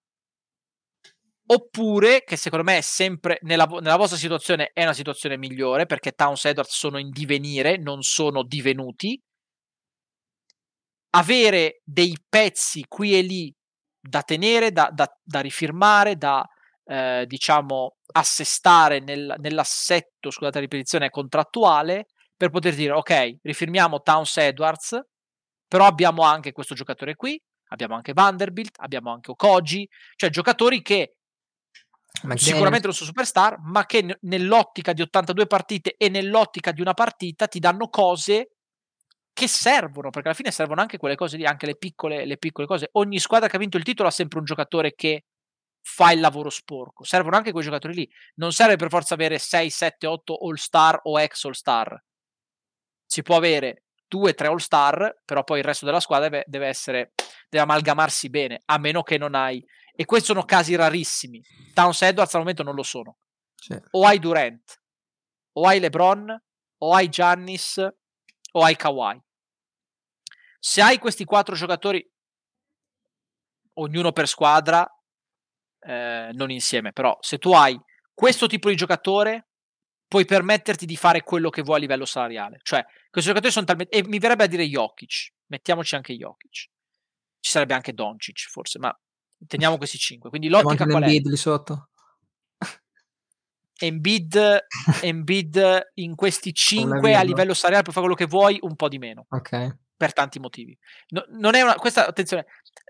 oppure 1.47 2.23
che 2.23 2.37
secondo 2.37 2.65
me 2.65 2.77
è 2.77 2.81
sempre 2.81 3.37
nella, 3.41 3.65
nella, 3.65 3.97
vostra 3.97 4.17
situazione 4.17 4.71
è 4.73 4.83
una 4.83 4.93
situazione 4.93 5.37
migliore 5.37 5.85
perché 5.85 6.11
Towns 6.13 6.45
e 6.45 6.49
Edwards 6.49 6.75
sono 6.75 6.97
in 6.97 7.09
divenire, 7.09 7.77
non 7.77 8.01
sono 8.01 8.43
divenuti. 8.43 9.19
Avere 11.11 11.81
dei 11.83 12.17
pezzi 12.27 12.83
qui 12.87 13.17
e 13.17 13.21
lì 13.21 13.53
da 14.07 14.21
tenere, 14.21 14.71
da, 14.71 14.89
da, 14.91 15.07
da 15.23 15.39
rifirmare, 15.39 16.15
da 16.15 16.47
eh, 16.85 17.25
diciamo 17.27 17.97
assestare 18.13 18.99
nel, 18.99 19.35
nell'assetto, 19.39 20.29
scusate 20.29 20.55
la 20.55 20.61
ripetizione, 20.61 21.09
contrattuale 21.09 22.07
per 22.37 22.49
poter 22.49 22.75
dire 22.75 22.93
ok, 22.93 23.37
rifirmiamo 23.41 24.01
Towns 24.01 24.37
Edwards, 24.37 24.99
però 25.67 25.85
abbiamo 25.85 26.21
anche 26.21 26.51
questo 26.51 26.75
giocatore 26.75 27.15
qui, 27.15 27.41
abbiamo 27.69 27.95
anche 27.95 28.13
Vanderbilt, 28.13 28.75
abbiamo 28.77 29.11
anche 29.11 29.31
Okoji, 29.31 29.87
cioè 30.15 30.29
giocatori 30.29 30.81
che 30.81 31.15
McDaniel. 32.21 32.39
sicuramente 32.39 32.85
non 32.85 32.95
sono 32.95 33.09
superstar, 33.09 33.57
ma 33.59 33.85
che 33.85 34.17
nell'ottica 34.21 34.93
di 34.93 35.01
82 35.01 35.47
partite 35.47 35.95
e 35.97 36.09
nell'ottica 36.09 36.71
di 36.71 36.81
una 36.81 36.93
partita 36.93 37.47
ti 37.47 37.59
danno 37.59 37.89
cose 37.89 38.54
che 39.35 39.49
servono, 39.49 40.11
perché 40.11 40.29
alla 40.29 40.37
fine 40.37 40.49
servono 40.49 40.79
anche 40.79 40.97
quelle 40.97 41.15
cose 41.15 41.35
lì, 41.35 41.45
anche 41.45 41.65
le 41.65 41.75
piccole, 41.75 42.25
le 42.25 42.37
piccole 42.37 42.65
cose. 42.65 42.87
Ogni 42.93 43.19
squadra 43.19 43.49
che 43.49 43.57
ha 43.57 43.59
vinto 43.59 43.75
il 43.75 43.83
titolo 43.83 44.07
ha 44.07 44.11
sempre 44.11 44.39
un 44.39 44.45
giocatore 44.45 44.95
che 44.95 45.25
fa 45.81 46.13
il 46.13 46.21
lavoro 46.21 46.49
sporco. 46.49 47.03
Servono 47.03 47.35
anche 47.35 47.51
quei 47.51 47.65
giocatori 47.65 47.93
lì. 47.93 48.09
Non 48.35 48.53
serve 48.53 48.77
per 48.77 48.87
forza 48.89 49.13
avere 49.13 49.37
6, 49.37 49.69
7, 49.69 50.07
8 50.07 50.37
all 50.37 50.55
star 50.55 51.01
o 51.03 51.19
ex 51.19 51.43
all 51.43 51.51
star. 51.51 52.01
Si 53.05 53.23
può 53.23 53.35
avere 53.35 53.83
2, 54.07 54.33
3 54.33 54.47
all 54.47 54.55
star, 54.55 55.21
però 55.25 55.43
poi 55.43 55.59
il 55.59 55.65
resto 55.65 55.83
della 55.83 55.99
squadra 55.99 56.29
deve, 56.29 56.45
deve 56.47 56.67
essere, 56.67 57.11
deve 57.49 57.63
amalgamarsi 57.65 58.29
bene, 58.29 58.61
a 58.63 58.77
meno 58.77 59.03
che 59.03 59.17
non 59.17 59.35
hai 59.35 59.61
e 59.93 60.05
questi 60.05 60.27
sono 60.27 60.43
casi 60.43 60.75
rarissimi. 60.75 61.41
Towns 61.73 62.01
Edwards 62.03 62.33
al 62.33 62.39
momento 62.39 62.63
non 62.63 62.75
lo 62.75 62.83
sono. 62.83 63.17
Sì. 63.53 63.77
O 63.91 64.05
hai 64.05 64.17
Durant, 64.17 64.81
o 65.53 65.67
hai 65.67 65.79
LeBron, 65.81 66.43
o 66.77 66.93
hai 66.93 67.09
Giannis, 67.09 67.85
o 68.55 68.63
hai 68.63 68.75
Kawhi. 68.75 69.21
Se 70.59 70.81
hai 70.81 70.97
questi 70.97 71.25
quattro 71.25 71.55
giocatori, 71.55 72.03
ognuno 73.73 74.11
per 74.11 74.27
squadra, 74.27 74.87
eh, 75.79 76.29
non 76.33 76.49
insieme, 76.49 76.91
però 76.91 77.17
se 77.21 77.37
tu 77.37 77.53
hai 77.53 77.79
questo 78.13 78.47
tipo 78.47 78.69
di 78.69 78.75
giocatore, 78.75 79.49
puoi 80.07 80.25
permetterti 80.25 80.85
di 80.85 80.95
fare 80.95 81.21
quello 81.21 81.49
che 81.49 81.61
vuoi 81.61 81.77
a 81.77 81.79
livello 81.79 82.05
salariale. 82.05 82.59
Cioè, 82.61 82.83
questi 83.09 83.29
giocatori 83.29 83.51
sono 83.51 83.65
talmente... 83.65 83.95
E 83.95 84.07
mi 84.07 84.19
verrebbe 84.19 84.45
a 84.45 84.47
dire 84.47 84.65
Jokic, 84.65 85.33
mettiamoci 85.47 85.95
anche 85.95 86.15
Jokic. 86.15 86.69
Ci 87.39 87.51
sarebbe 87.51 87.73
anche 87.73 87.93
Doncic, 87.93 88.47
forse, 88.49 88.79
ma 88.79 88.97
Teniamo 89.47 89.77
questi 89.77 89.97
5. 89.97 90.29
Quindi 90.29 90.47
l'ottica 90.47 90.85
qual 90.85 91.03
è? 91.03 91.07
Lì 91.07 91.35
sotto. 91.35 91.89
Embiid, 93.77 94.65
Embiid 95.01 95.91
in 95.95 96.15
questi 96.15 96.53
5 96.55 97.15
a 97.15 97.21
livello 97.21 97.53
salariale 97.53 97.83
puoi 97.83 97.93
fare 97.93 98.07
quello 98.07 98.15
che 98.15 98.25
vuoi, 98.25 98.57
un 98.61 98.75
po' 98.75 98.87
di 98.87 98.97
meno. 98.97 99.25
Ok. 99.29 99.77
Per 99.97 100.13
tanti 100.13 100.39
motivi. 100.39 100.77
No, 101.09 101.25
non 101.29 101.55
è 101.55 101.61
una, 101.61 101.75
questa, 101.75 102.07
attenzione, 102.07 102.45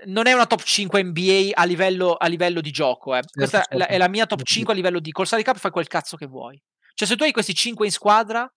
non 0.06 0.28
è 0.28 0.34
una 0.34 0.48
top 0.48 0.62
5 0.62 1.04
NBA 1.04 1.52
a 1.54 1.64
livello, 1.64 2.14
a 2.14 2.28
livello 2.28 2.62
di 2.62 2.72
gioco. 2.72 3.14
Eh. 3.14 3.22
Certo, 3.22 3.32
questa 3.34 3.58
certo. 3.60 3.74
È, 3.74 3.78
la, 3.78 3.88
è, 3.88 3.98
la, 3.98 4.08
mia 4.08 4.26
top 4.26 4.42
5 4.44 4.74
a 4.74 4.76
livello 4.76 5.00
di 5.00 5.12
col 5.12 5.28
salary 5.28 5.46
cap 5.46 5.58
fai 5.58 5.72
quel 5.72 5.88
cazzo 5.88 6.18
che 6.18 6.26
vuoi. 6.26 6.62
Cioè, 6.94 7.08
se 7.08 7.16
tu 7.16 7.24
hai 7.24 7.32
questi 7.32 7.54
5 7.54 7.86
in 7.86 7.92
squadra, 7.92 8.52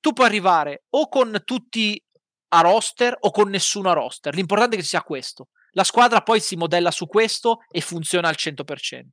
tu 0.00 0.12
puoi 0.12 0.26
arrivare 0.26 0.84
o 0.90 1.08
con 1.08 1.42
tutti 1.44 2.00
a 2.48 2.60
roster 2.60 3.16
o 3.18 3.30
con 3.30 3.48
nessuno 3.48 3.90
a 3.90 3.94
roster. 3.94 4.34
L'importante 4.34 4.76
è 4.76 4.78
che 4.78 4.84
sia 4.84 5.02
questo. 5.02 5.48
La 5.72 5.84
squadra 5.84 6.20
poi 6.22 6.40
si 6.40 6.56
modella 6.56 6.90
su 6.90 7.06
questo 7.06 7.60
e 7.68 7.80
funziona 7.80 8.28
al 8.28 8.36
100%. 8.38 9.06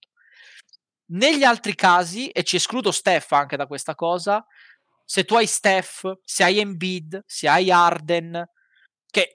Negli 1.14 1.44
altri 1.44 1.76
casi, 1.76 2.30
e 2.30 2.44
ci 2.44 2.56
escludo 2.56 2.92
Steph 2.92 3.32
anche 3.34 3.58
da 3.58 3.68
questa 3.68 3.96
cosa, 3.96 4.46
se 5.04 5.26
tu 5.26 5.36
hai 5.36 5.46
Steph, 5.46 6.20
se 6.24 6.44
hai 6.44 6.60
Embiid, 6.60 7.24
se 7.26 7.50
hai 7.50 7.70
Arden, 7.70 8.46
che 9.08 9.32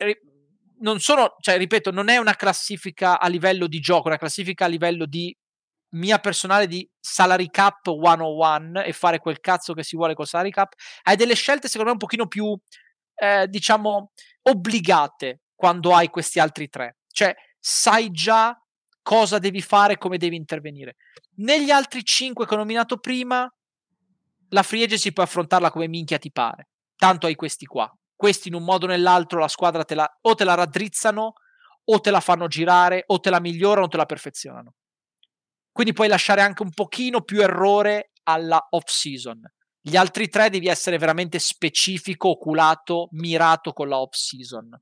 non 0.79 1.01
sono, 1.01 1.37
cioè 1.41 1.59
ripeto, 1.59 1.91
non 1.91 2.09
è 2.09 2.17
una 2.17 2.35
classifica 2.35 3.21
a 3.21 3.29
livello 3.29 3.67
di 3.67 3.79
gioco, 3.81 4.05
è 4.05 4.09
una 4.09 4.19
classifica 4.19 4.65
a 4.65 4.69
livello 4.69 5.07
di 5.07 5.37
mia 5.91 6.19
personale 6.19 6.67
di 6.67 6.89
salary 6.99 7.49
cap 7.49 7.81
101 7.85 8.83
e 8.83 8.93
fare 8.93 9.19
quel 9.19 9.41
cazzo 9.41 9.73
che 9.75 9.83
si 9.83 9.97
vuole 9.97 10.15
col 10.15 10.27
salary 10.27 10.51
cap, 10.51 10.73
hai 11.03 11.17
delle 11.17 11.35
scelte 11.35 11.69
secondo 11.69 11.87
me 11.87 11.93
un 11.93 11.99
pochino 11.99 12.27
più, 12.27 12.59
eh, 13.15 13.47
diciamo, 13.49 14.13
obbligate 14.43 15.43
quando 15.55 15.95
hai 15.95 16.09
questi 16.09 16.39
altri 16.41 16.69
tre. 16.69 16.97
Cioè, 17.09 17.35
sai 17.59 18.11
già 18.11 18.59
cosa 19.07 19.39
devi 19.39 19.63
fare, 19.63 19.99
come 19.99 20.19
devi 20.19 20.35
intervenire. 20.35 20.97
Negli 21.37 21.71
altri 21.71 22.03
5 22.03 22.45
che 22.45 22.55
ho 22.55 22.57
nominato 22.57 22.99
prima, 22.99 23.49
la 24.49 24.63
free 24.65 24.83
agency 24.83 25.13
puoi 25.13 25.27
affrontarla 25.27 25.71
come 25.71 25.87
minchia 25.87 26.19
ti 26.19 26.33
pare. 26.33 26.71
Tanto 26.97 27.27
hai 27.27 27.37
questi 27.37 27.67
qua. 27.67 27.89
Questi 28.17 28.49
in 28.49 28.55
un 28.55 28.65
modo 28.65 28.87
o 28.87 28.89
nell'altro 28.89 29.39
la 29.39 29.47
squadra 29.47 29.85
te 29.85 29.95
la, 29.95 30.13
o 30.23 30.35
te 30.35 30.43
la 30.43 30.55
raddrizzano, 30.55 31.35
o 31.85 32.01
te 32.01 32.11
la 32.11 32.19
fanno 32.19 32.49
girare, 32.49 33.05
o 33.07 33.21
te 33.21 33.31
la 33.31 33.39
migliorano, 33.39 33.87
o 33.87 33.89
te 33.89 33.97
la 33.97 34.07
perfezionano. 34.07 34.75
Quindi 35.71 35.93
puoi 35.93 36.09
lasciare 36.09 36.41
anche 36.41 36.65
un 36.65 36.71
pochino 36.71 37.23
più 37.23 37.41
errore 37.41 38.11
alla 38.25 38.67
off 38.71 38.89
season. 38.89 39.41
Gli 39.81 39.95
altri 39.95 40.29
tre 40.29 40.51
devi 40.51 40.67
essere 40.67 40.99
veramente 40.99 41.39
specifico, 41.39 42.31
oculato, 42.31 43.07
mirato 43.13 43.73
con 43.73 43.89
la 43.89 44.01
off 44.01 44.15
season. 44.15 44.77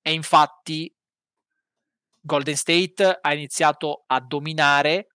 E 0.00 0.12
infatti 0.12 0.92
Golden 2.20 2.56
State 2.56 3.18
ha 3.20 3.32
iniziato 3.32 4.04
a 4.06 4.20
dominare. 4.20 5.08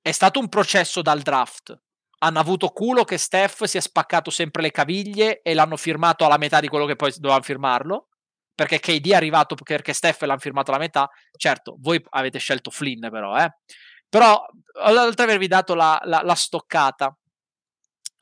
È 0.00 0.12
stato 0.12 0.38
un 0.38 0.48
processo 0.48 1.02
dal 1.02 1.22
draft. 1.22 1.78
Hanno 2.18 2.38
avuto 2.38 2.68
culo 2.68 3.04
che 3.04 3.18
Steph 3.18 3.64
si 3.64 3.76
è 3.76 3.80
spaccato 3.80 4.30
sempre 4.30 4.62
le 4.62 4.70
caviglie 4.70 5.42
e 5.42 5.54
l'hanno 5.54 5.76
firmato 5.76 6.24
alla 6.24 6.38
metà 6.38 6.60
di 6.60 6.68
quello 6.68 6.86
che 6.86 6.96
poi 6.96 7.12
dovevano 7.16 7.42
firmarlo. 7.42 8.08
Perché 8.54 8.78
KD 8.78 9.10
è 9.10 9.14
arrivato 9.14 9.56
perché 9.56 9.92
Steph 9.92 10.22
l'hanno 10.22 10.38
firmato 10.38 10.70
alla 10.70 10.80
metà. 10.80 11.10
Certo, 11.36 11.76
voi 11.80 12.02
avete 12.10 12.38
scelto 12.38 12.70
Flynn, 12.70 13.08
però, 13.10 13.36
eh. 13.36 13.52
Però, 14.08 14.46
oltre 14.84 15.22
ad 15.24 15.28
avervi 15.28 15.48
dato 15.48 15.74
la, 15.74 16.00
la, 16.04 16.22
la 16.22 16.34
stoccata, 16.34 17.16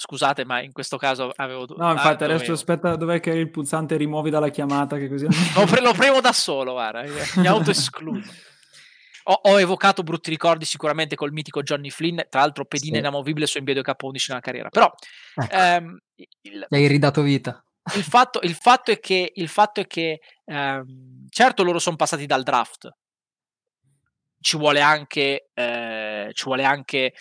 Scusate, 0.05 0.45
ma 0.45 0.61
in 0.61 0.73
questo 0.73 0.97
caso 0.97 1.31
avevo... 1.37 1.65
No, 1.77 1.93
infatti, 1.93 2.25
ah, 2.25 2.27
adesso 2.27 2.39
dovevo. 2.39 2.53
aspetta, 2.55 2.97
dov'è 2.97 3.21
che 3.21 3.31
il 3.31 3.51
pulsante 3.51 3.97
rimuovi 3.97 4.31
dalla 4.31 4.49
chiamata? 4.49 4.97
Che 4.97 5.09
così... 5.09 5.27
lo, 5.55 5.65
pre- 5.65 5.81
lo 5.81 5.93
premo 5.93 6.21
da 6.21 6.33
solo, 6.33 6.73
guarda, 6.73 7.05
mi 7.37 7.47
auto-escludo. 7.47 8.21
Ho, 9.27 9.39
ho, 9.43 9.61
evocato 9.61 10.03
brutti 10.03 10.29
ricordi 10.31 10.65
sicuramente 10.65 11.15
col 11.15 11.31
mitico 11.31 11.63
Johnny 11.63 11.89
Flynn, 11.89 12.19
tra 12.29 12.41
l'altro 12.41 12.65
pedina 12.65 12.95
sì. 12.95 12.99
inamovibile 12.99 13.47
su 13.47 13.61
NBA 13.61 13.75
K11 13.75 14.25
nella 14.27 14.41
carriera. 14.41 14.69
Però 14.71 14.93
ecco. 15.37 15.55
ehm, 15.55 15.99
il, 16.41 16.67
hai 16.69 16.89
ridato 16.89 17.23
vita. 17.23 17.65
Il 17.95 18.03
fatto, 18.03 18.41
il 18.43 18.55
fatto, 18.55 18.91
è 18.91 18.99
che, 18.99 19.31
il 19.37 19.49
fatto 19.49 19.79
è 19.79 19.87
che 19.87 20.21
ehm, 20.47 21.27
certo 21.29 21.63
loro 21.63 21.79
sono 21.79 21.95
passati 21.95 22.27
dal 22.27 22.43
draft. 22.43 22.93
Ci 24.41 24.57
vuole 24.57 24.81
anche, 24.81 25.51
eh, 25.55 26.31
ci 26.33 26.45
vuole 26.45 26.65
anche 26.65 27.13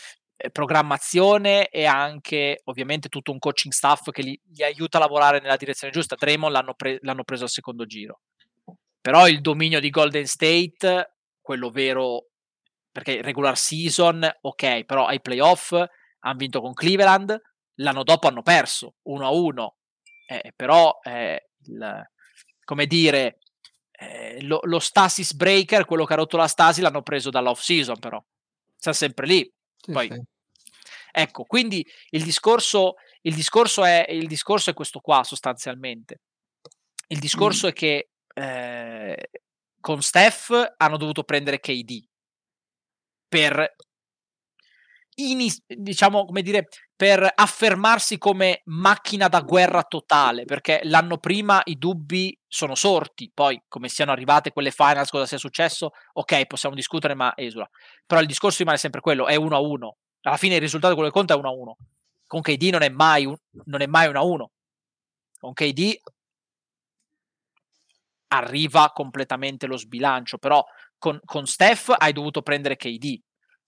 programmazione 0.51 1.67
e 1.67 1.85
anche 1.85 2.61
ovviamente 2.65 3.09
tutto 3.09 3.31
un 3.31 3.39
coaching 3.39 3.73
staff 3.73 4.09
che 4.11 4.21
li, 4.21 4.39
gli 4.43 4.63
aiuta 4.63 4.97
a 4.97 5.01
lavorare 5.01 5.39
nella 5.39 5.57
direzione 5.57 5.93
giusta. 5.93 6.15
Draymond 6.15 6.53
l'hanno, 6.53 6.73
pre- 6.73 6.99
l'hanno 7.01 7.23
preso 7.23 7.43
al 7.43 7.49
secondo 7.49 7.85
giro. 7.85 8.21
Però 8.99 9.27
il 9.27 9.41
dominio 9.41 9.79
di 9.79 9.89
Golden 9.89 10.25
State, 10.25 11.15
quello 11.41 11.69
vero 11.69 12.27
perché 12.91 13.21
regular 13.21 13.57
season, 13.57 14.29
ok, 14.41 14.83
però 14.83 15.05
ai 15.05 15.21
playoff 15.21 15.71
hanno 15.71 16.37
vinto 16.37 16.61
con 16.61 16.73
Cleveland, 16.73 17.39
l'anno 17.75 18.03
dopo 18.03 18.27
hanno 18.27 18.41
perso 18.41 18.95
1-1, 19.07 19.67
eh, 20.27 20.53
però 20.55 20.99
eh, 21.01 21.49
il, 21.65 22.11
come 22.63 22.85
dire, 22.85 23.39
eh, 23.91 24.41
lo, 24.43 24.59
lo, 24.63 24.79
stasis 24.79 25.33
breaker, 25.33 25.85
quello 25.85 26.05
che 26.05 26.13
ha 26.13 26.17
rotto 26.17 26.37
la 26.37 26.47
stasi, 26.47 26.81
l'hanno 26.81 27.01
preso 27.01 27.29
dall'off 27.29 27.61
season 27.61 27.97
però, 27.99 28.23
sta 28.75 28.93
sempre 28.93 29.25
lì. 29.25 29.53
Sì, 29.81 29.91
Poi, 29.91 30.09
sì. 30.11 30.21
Ecco, 31.11 31.43
quindi 31.43 31.85
il 32.11 32.23
discorso, 32.23 32.95
il, 33.21 33.35
discorso 33.35 33.83
è, 33.83 34.07
il 34.09 34.27
discorso 34.27 34.69
è 34.69 34.73
questo 34.73 34.99
qua 34.99 35.23
sostanzialmente. 35.23 36.21
Il 37.07 37.19
discorso 37.19 37.67
mm. 37.67 37.69
è 37.69 37.73
che 37.73 38.09
eh, 38.33 39.29
con 39.79 40.01
Steph 40.01 40.73
hanno 40.77 40.97
dovuto 40.97 41.23
prendere 41.23 41.59
KD 41.59 42.07
per 43.27 43.75
inis- 45.15 45.63
diciamo 45.65 46.25
come 46.25 46.41
dire 46.41 46.67
per 47.01 47.31
affermarsi 47.33 48.19
come 48.19 48.61
macchina 48.65 49.27
da 49.27 49.41
guerra 49.41 49.81
totale 49.81 50.45
perché 50.45 50.81
l'anno 50.83 51.17
prima 51.17 51.59
i 51.63 51.79
dubbi 51.79 52.39
sono 52.47 52.75
sorti 52.75 53.31
poi 53.33 53.59
come 53.67 53.89
siano 53.89 54.11
arrivate 54.11 54.51
quelle 54.51 54.69
finals 54.69 55.09
cosa 55.09 55.25
sia 55.25 55.39
successo 55.39 55.93
ok 56.13 56.45
possiamo 56.45 56.75
discutere 56.75 57.15
ma 57.15 57.33
esula. 57.35 57.67
Però 58.05 58.21
il 58.21 58.27
discorso 58.27 58.59
rimane 58.59 58.77
sempre 58.77 59.01
quello 59.01 59.25
è 59.25 59.33
1 59.33 59.55
a 59.55 59.59
1 59.59 59.97
alla 60.21 60.37
fine 60.37 60.53
il 60.53 60.61
risultato 60.61 60.93
quello 60.93 61.09
che 61.09 61.15
conta 61.15 61.33
è 61.33 61.37
1 61.37 61.47
a 61.47 61.51
1 61.51 61.77
con 62.27 62.41
KD 62.41 62.63
non 62.65 62.83
è 62.83 62.89
mai 62.89 63.25
un, 63.25 63.35
non 63.65 63.81
è 63.81 63.87
mai 63.87 64.07
1 64.07 64.19
a 64.19 64.23
1 64.23 64.51
con 65.39 65.53
KD 65.53 66.01
arriva 68.27 68.91
completamente 68.93 69.65
lo 69.65 69.75
sbilancio 69.75 70.37
però 70.37 70.63
con, 70.99 71.19
con 71.25 71.47
Steph 71.47 71.95
hai 71.97 72.13
dovuto 72.13 72.43
prendere 72.43 72.77
KD. 72.77 73.19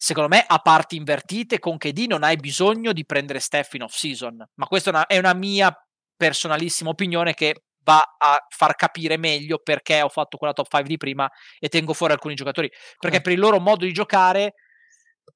Secondo 0.03 0.27
me, 0.27 0.43
a 0.45 0.59
parti 0.59 0.97
invertite, 0.97 1.59
con 1.59 1.77
KD 1.77 2.07
non 2.09 2.23
hai 2.23 2.35
bisogno 2.35 2.91
di 2.91 3.05
prendere 3.05 3.39
Steph 3.39 3.75
in 3.75 3.84
off-season. 3.84 4.45
Ma 4.55 4.67
questa 4.67 4.89
è 4.89 4.93
una, 4.93 5.05
è 5.05 5.17
una 5.17 5.34
mia 5.34 5.73
personalissima 6.17 6.89
opinione 6.89 7.34
che 7.34 7.63
va 7.85 8.03
a 8.17 8.45
far 8.49 8.75
capire 8.75 9.15
meglio 9.15 9.59
perché 9.59 10.01
ho 10.01 10.09
fatto 10.09 10.35
quella 10.35 10.51
top 10.51 10.67
5 10.69 10.89
di 10.89 10.97
prima 10.97 11.30
e 11.57 11.69
tengo 11.69 11.93
fuori 11.93 12.11
alcuni 12.11 12.35
giocatori. 12.35 12.69
Perché 12.99 13.21
per 13.21 13.31
il 13.31 13.39
loro 13.39 13.61
modo 13.61 13.85
di 13.85 13.93
giocare 13.93 14.55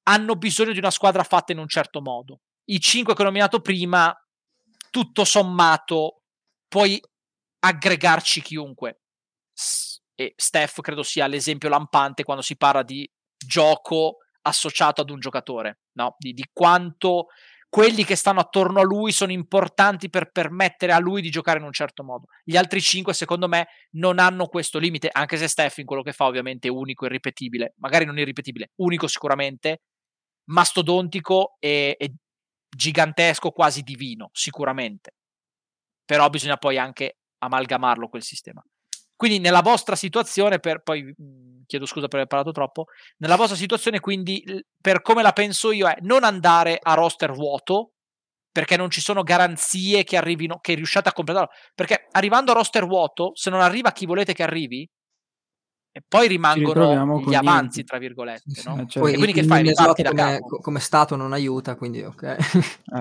hanno 0.02 0.34
bisogno 0.34 0.72
di 0.72 0.78
una 0.78 0.90
squadra 0.90 1.22
fatta 1.22 1.52
in 1.52 1.60
un 1.60 1.68
certo 1.68 2.02
modo. 2.02 2.40
I 2.64 2.78
5 2.78 3.14
che 3.14 3.22
ho 3.22 3.24
nominato 3.24 3.62
prima, 3.62 4.14
tutto 4.90 5.24
sommato, 5.24 6.24
puoi 6.68 7.00
aggregarci 7.60 8.42
chiunque 8.42 9.00
e 10.14 10.34
Steph 10.36 10.82
credo 10.82 11.02
sia 11.02 11.26
l'esempio 11.26 11.70
lampante 11.70 12.22
quando 12.22 12.42
si 12.42 12.54
parla 12.58 12.82
di 12.82 13.10
gioco 13.34 14.18
associato 14.48 15.00
ad 15.00 15.10
un 15.10 15.20
giocatore, 15.20 15.80
no? 15.92 16.16
di, 16.18 16.32
di 16.32 16.44
quanto 16.52 17.26
quelli 17.68 18.04
che 18.04 18.16
stanno 18.16 18.40
attorno 18.40 18.80
a 18.80 18.84
lui 18.84 19.12
sono 19.12 19.30
importanti 19.30 20.08
per 20.08 20.30
permettere 20.30 20.92
a 20.92 20.98
lui 20.98 21.20
di 21.20 21.30
giocare 21.30 21.58
in 21.58 21.64
un 21.64 21.72
certo 21.72 22.02
modo. 22.02 22.26
Gli 22.42 22.56
altri 22.56 22.80
cinque, 22.80 23.12
secondo 23.12 23.46
me, 23.46 23.68
non 23.92 24.18
hanno 24.18 24.46
questo 24.46 24.78
limite, 24.78 25.10
anche 25.12 25.36
se 25.36 25.48
Steph 25.48 25.78
in 25.78 25.84
quello 25.84 26.02
che 26.02 26.12
fa 26.12 26.24
ovviamente 26.24 26.68
è 26.68 26.70
unico, 26.70 27.04
irripetibile, 27.04 27.74
magari 27.76 28.06
non 28.06 28.18
irripetibile, 28.18 28.70
unico 28.76 29.06
sicuramente, 29.06 29.82
mastodontico 30.48 31.56
e, 31.58 31.94
e 31.98 32.14
gigantesco, 32.68 33.50
quasi 33.50 33.82
divino, 33.82 34.30
sicuramente. 34.32 35.14
Però 36.06 36.28
bisogna 36.30 36.56
poi 36.56 36.78
anche 36.78 37.18
amalgamarlo 37.38 38.08
quel 38.08 38.22
sistema. 38.22 38.62
Quindi 39.14 39.40
nella 39.40 39.60
vostra 39.60 39.94
situazione, 39.94 40.58
per, 40.58 40.80
poi 40.80 41.14
chiedo 41.68 41.86
scusa 41.86 42.08
per 42.08 42.16
aver 42.16 42.26
parlato 42.26 42.50
troppo, 42.50 42.86
nella 43.18 43.36
vostra 43.36 43.56
situazione 43.56 44.00
quindi 44.00 44.42
per 44.80 45.02
come 45.02 45.22
la 45.22 45.32
penso 45.32 45.70
io 45.70 45.86
è 45.86 45.96
non 46.00 46.24
andare 46.24 46.78
a 46.82 46.94
roster 46.94 47.32
vuoto, 47.32 47.92
perché 48.50 48.76
non 48.76 48.90
ci 48.90 49.00
sono 49.00 49.22
garanzie 49.22 50.02
che 50.02 50.16
arrivino, 50.16 50.58
che 50.58 50.74
riusciate 50.74 51.10
a 51.10 51.12
completarlo. 51.12 51.50
Perché 51.74 52.08
arrivando 52.10 52.50
a 52.50 52.54
roster 52.54 52.86
vuoto, 52.86 53.30
se 53.34 53.50
non 53.50 53.60
arriva 53.60 53.92
chi 53.92 54.06
volete 54.06 54.32
che 54.32 54.42
arrivi, 54.42 54.88
e 55.92 56.02
poi 56.06 56.26
rimangono 56.28 57.20
gli 57.20 57.34
avanzi, 57.34 57.84
tra 57.84 57.98
virgolette. 57.98 58.50
Sì, 58.50 58.68
no? 58.68 58.86
cioè, 58.86 59.12
e 59.12 59.14
quindi 59.14 59.32
che 59.32 59.44
fai? 59.44 59.62
Riparti 59.62 60.02
da 60.02 60.10
come, 60.10 60.40
come 60.60 60.80
Stato 60.80 61.16
non 61.16 61.32
aiuta, 61.32 61.76
quindi 61.76 62.02
ok. 62.02 62.22
eh, 62.22 62.36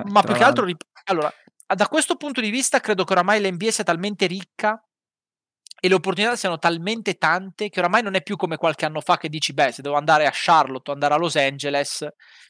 Ma 0.05 0.21
più 0.21 0.33
che 0.33 0.43
altro, 0.43 0.67
allora, 1.05 1.31
da 1.65 1.87
questo 1.87 2.15
punto 2.15 2.41
di 2.41 2.49
vista 2.49 2.79
credo 2.79 3.03
che 3.03 3.13
oramai 3.13 3.41
l'NBA 3.41 3.71
sia 3.71 3.83
talmente 3.83 4.25
ricca 4.25 4.81
e 5.79 5.87
le 5.87 5.93
opportunità 5.93 6.35
siano 6.35 6.57
talmente 6.57 7.15
tante 7.15 7.69
che 7.69 7.79
oramai 7.79 8.01
non 8.01 8.15
è 8.15 8.23
più 8.23 8.35
come 8.35 8.57
qualche 8.57 8.85
anno 8.85 9.01
fa 9.01 9.17
che 9.17 9.29
dici, 9.29 9.53
beh, 9.53 9.71
se 9.71 9.81
devo 9.81 9.95
andare 9.95 10.25
a 10.25 10.31
Charlotte 10.33 10.89
o 10.89 10.93
andare 10.93 11.13
a 11.13 11.17
Los 11.17 11.35
Angeles, 11.35 12.07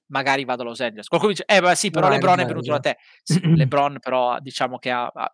magari 0.08 0.46
vado 0.46 0.62
a 0.64 0.66
Los 0.66 0.80
Angeles. 0.80 1.08
Qualcuno 1.08 1.34
dice, 1.34 1.46
eh, 1.46 1.60
beh, 1.60 1.76
sì, 1.76 1.90
però 1.90 2.08
no, 2.08 2.14
LeBron 2.14 2.40
è 2.40 2.46
venuto 2.46 2.72
da 2.72 2.80
te. 2.80 2.98
Sì, 3.24 3.40
LeBron 3.44 4.00
però 4.00 4.40
diciamo 4.40 4.78
che 4.78 4.92
ha, 4.92 5.06
ha, 5.06 5.32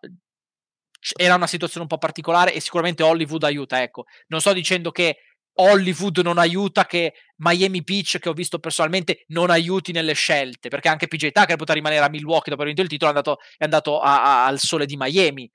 era 1.16 1.34
una 1.36 1.46
situazione 1.46 1.82
un 1.82 1.88
po' 1.88 1.98
particolare 1.98 2.52
e 2.52 2.60
sicuramente 2.60 3.02
Hollywood 3.02 3.44
aiuta, 3.44 3.80
ecco. 3.80 4.06
Non 4.28 4.40
sto 4.40 4.52
dicendo 4.52 4.90
che 4.90 5.18
Hollywood 5.56 6.18
non 6.18 6.38
aiuta, 6.38 6.86
che 6.86 7.14
Miami 7.36 7.82
Beach, 7.82 8.18
che 8.18 8.28
ho 8.28 8.32
visto 8.32 8.58
personalmente, 8.58 9.24
non 9.28 9.50
aiuti 9.50 9.92
nelle 9.92 10.14
scelte, 10.14 10.68
perché 10.68 10.88
anche 10.88 11.06
PJ 11.06 11.30
Tucker 11.30 11.56
poteva 11.56 11.74
rimanere 11.74 12.04
a 12.04 12.08
Milwaukee 12.08 12.50
dopo 12.50 12.62
aver 12.62 12.74
vinto 12.74 12.82
il 12.82 12.88
titolo, 12.88 13.12
è 13.12 13.14
andato, 13.14 13.38
è 13.56 13.64
andato 13.64 14.00
a, 14.00 14.22
a, 14.22 14.46
al 14.46 14.58
sole 14.58 14.86
di 14.86 14.96
Miami. 14.96 15.48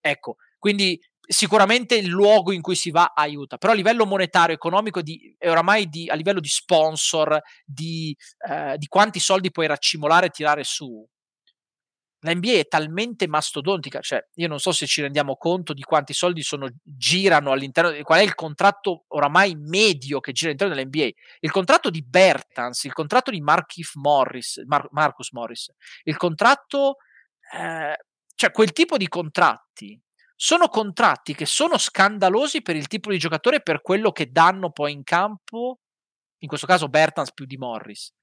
Ecco, 0.00 0.36
quindi 0.58 1.00
sicuramente 1.26 1.96
il 1.96 2.08
luogo 2.08 2.52
in 2.52 2.62
cui 2.62 2.74
si 2.74 2.90
va 2.90 3.12
aiuta, 3.14 3.56
però 3.58 3.72
a 3.72 3.76
livello 3.76 4.06
monetario, 4.06 4.54
economico 4.54 5.02
di, 5.02 5.34
e 5.38 5.50
oramai 5.50 5.88
di, 5.88 6.08
a 6.08 6.14
livello 6.14 6.40
di 6.40 6.48
sponsor, 6.48 7.40
di, 7.64 8.16
eh, 8.48 8.76
di 8.78 8.86
quanti 8.86 9.20
soldi 9.20 9.50
puoi 9.50 9.66
raccimolare 9.66 10.26
e 10.26 10.30
tirare 10.30 10.64
su, 10.64 11.06
la 12.20 12.34
NBA 12.34 12.52
è 12.52 12.66
talmente 12.66 13.28
mastodontica, 13.28 14.00
cioè 14.00 14.24
io 14.34 14.48
non 14.48 14.58
so 14.58 14.72
se 14.72 14.86
ci 14.86 15.00
rendiamo 15.00 15.36
conto 15.36 15.72
di 15.72 15.82
quanti 15.82 16.12
soldi 16.12 16.42
sono, 16.42 16.68
girano 16.82 17.52
all'interno, 17.52 18.02
qual 18.02 18.20
è 18.20 18.22
il 18.22 18.34
contratto 18.34 19.04
oramai 19.08 19.54
medio 19.54 20.20
che 20.20 20.32
gira 20.32 20.50
all'interno 20.50 20.74
dell'NBA. 20.74 21.08
Il 21.40 21.50
contratto 21.50 21.90
di 21.90 22.02
Bertans, 22.02 22.84
il 22.84 22.92
contratto 22.92 23.30
di 23.30 23.40
Markif 23.40 23.94
Morris, 23.94 24.62
Mar- 24.66 24.88
Marcus 24.90 25.30
Morris, 25.32 25.70
il 26.04 26.16
contratto, 26.16 26.96
eh, 27.54 27.96
cioè 28.34 28.50
quel 28.50 28.72
tipo 28.72 28.96
di 28.96 29.08
contratti 29.08 30.00
sono 30.36 30.68
contratti 30.68 31.34
che 31.34 31.46
sono 31.46 31.78
scandalosi 31.78 32.60
per 32.60 32.76
il 32.76 32.86
tipo 32.86 33.10
di 33.10 33.18
giocatore 33.18 33.56
e 33.56 33.62
per 33.62 33.80
quello 33.80 34.12
che 34.12 34.30
danno 34.30 34.70
poi 34.70 34.92
in 34.92 35.02
campo, 35.02 35.80
in 36.38 36.48
questo 36.48 36.66
caso 36.66 36.88
Bertans 36.88 37.32
più 37.32 37.46
di 37.46 37.56
Morris, 37.56 38.14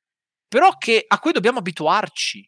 però 0.47 0.77
che, 0.77 1.03
a 1.05 1.19
cui 1.19 1.31
dobbiamo 1.31 1.57
abituarci. 1.57 2.47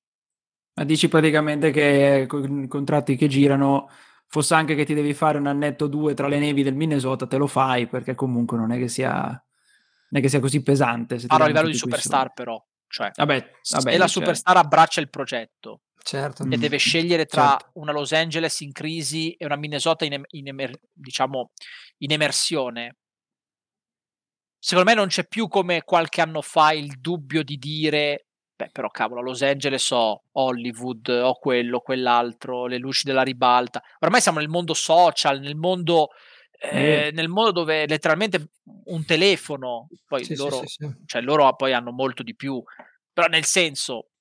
Ma 0.75 0.83
dici 0.83 1.07
praticamente 1.07 1.71
che 1.71 2.25
con 2.27 2.67
contratti 2.67 3.15
che 3.15 3.27
girano, 3.27 3.89
fosse 4.27 4.53
anche 4.53 4.75
che 4.75 4.85
ti 4.85 4.93
devi 4.93 5.13
fare 5.13 5.39
un 5.39 5.47
annetto 5.47 5.85
o 5.85 5.87
due 5.87 6.13
tra 6.13 6.27
le 6.27 6.37
nevi 6.37 6.61
del 6.61 6.75
Minnesota, 6.75 7.25
te 7.25 7.37
lo 7.37 7.47
fai 7.47 7.87
perché 7.87 8.13
comunque 8.13 8.57
non 8.57 8.71
è 8.71 8.77
che 8.77 8.87
sia, 8.87 9.21
non 9.23 9.41
è 10.09 10.21
che 10.21 10.29
sia 10.29 10.39
così 10.39 10.61
pesante. 10.61 11.17
Parlo 11.25 11.45
a 11.45 11.47
livello 11.47 11.67
di 11.67 11.75
superstar 11.75 12.33
però. 12.33 12.63
Cioè, 12.87 13.11
vabbè, 13.15 13.51
vabbè, 13.71 13.91
se 13.91 13.97
la 13.97 14.07
cioè 14.07 14.07
superstar 14.07 14.57
abbraccia 14.57 15.01
il 15.01 15.09
progetto 15.09 15.81
certo. 16.05 16.43
e 16.47 16.57
deve 16.57 16.77
scegliere 16.77 17.25
tra 17.25 17.57
certo. 17.59 17.79
una 17.79 17.91
Los 17.91 18.11
Angeles 18.13 18.59
in 18.61 18.71
crisi 18.71 19.33
e 19.33 19.45
una 19.45 19.55
Minnesota 19.55 20.05
in, 20.05 20.13
em- 20.13 20.25
in, 20.29 20.47
emer- 20.47 20.79
diciamo, 20.93 21.51
in 21.97 22.11
emersione, 22.11 22.97
secondo 24.59 24.89
me 24.89 24.95
non 24.95 25.07
c'è 25.07 25.27
più 25.27 25.47
come 25.47 25.83
qualche 25.83 26.21
anno 26.21 26.41
fa 26.41 26.71
il 26.73 26.99
dubbio 26.99 27.43
di 27.43 27.57
dire 27.57 28.27
beh 28.55 28.69
però 28.71 28.87
cavolo 28.89 29.21
Los 29.21 29.41
Angeles 29.41 29.91
ho 29.91 30.23
Hollywood 30.31 31.09
ho 31.09 31.37
quello, 31.37 31.81
quell'altro 31.81 32.67
le 32.67 32.77
luci 32.77 33.05
della 33.05 33.21
ribalta. 33.21 33.83
Ormai 33.99 34.21
siamo 34.21 34.39
nel 34.39 34.47
mondo 34.47 34.73
social 34.73 35.39
nel 35.39 35.55
mondo 35.55 36.09
eh, 36.57 37.11
nel 37.13 37.27
mondo 37.27 37.51
dove 37.51 37.85
letteralmente 37.85 38.51
un 38.85 39.05
telefono 39.05 39.87
poi 40.07 40.23
sì, 40.23 40.35
loro, 40.35 40.59
sì, 40.59 40.65
sì, 40.67 40.89
cioè 41.05 41.21
loro 41.21 41.53
poi 41.55 41.73
hanno 41.73 41.91
molto 41.91 42.23
di 42.23 42.33
più. 42.35 42.63
Però 43.11 43.27
nel 43.27 43.45
senso 43.45 44.11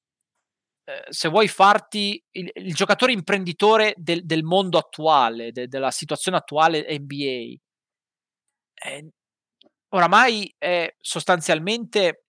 eh, 0.85 1.05
se 1.09 1.29
vuoi 1.29 1.49
farti 1.49 2.23
il, 2.33 2.51
il 2.53 2.75
giocatore 2.75 3.13
imprenditore 3.13 3.95
del, 3.97 4.25
del 4.25 4.43
mondo 4.43 4.79
attuale, 4.79 5.53
de, 5.53 5.67
della 5.67 5.91
situazione 5.91 6.37
attuale 6.37 6.87
NBA, 6.99 7.57
eh, 8.75 9.09
oramai 9.89 10.55
è 10.59 10.95
sostanzialmente, 11.01 12.25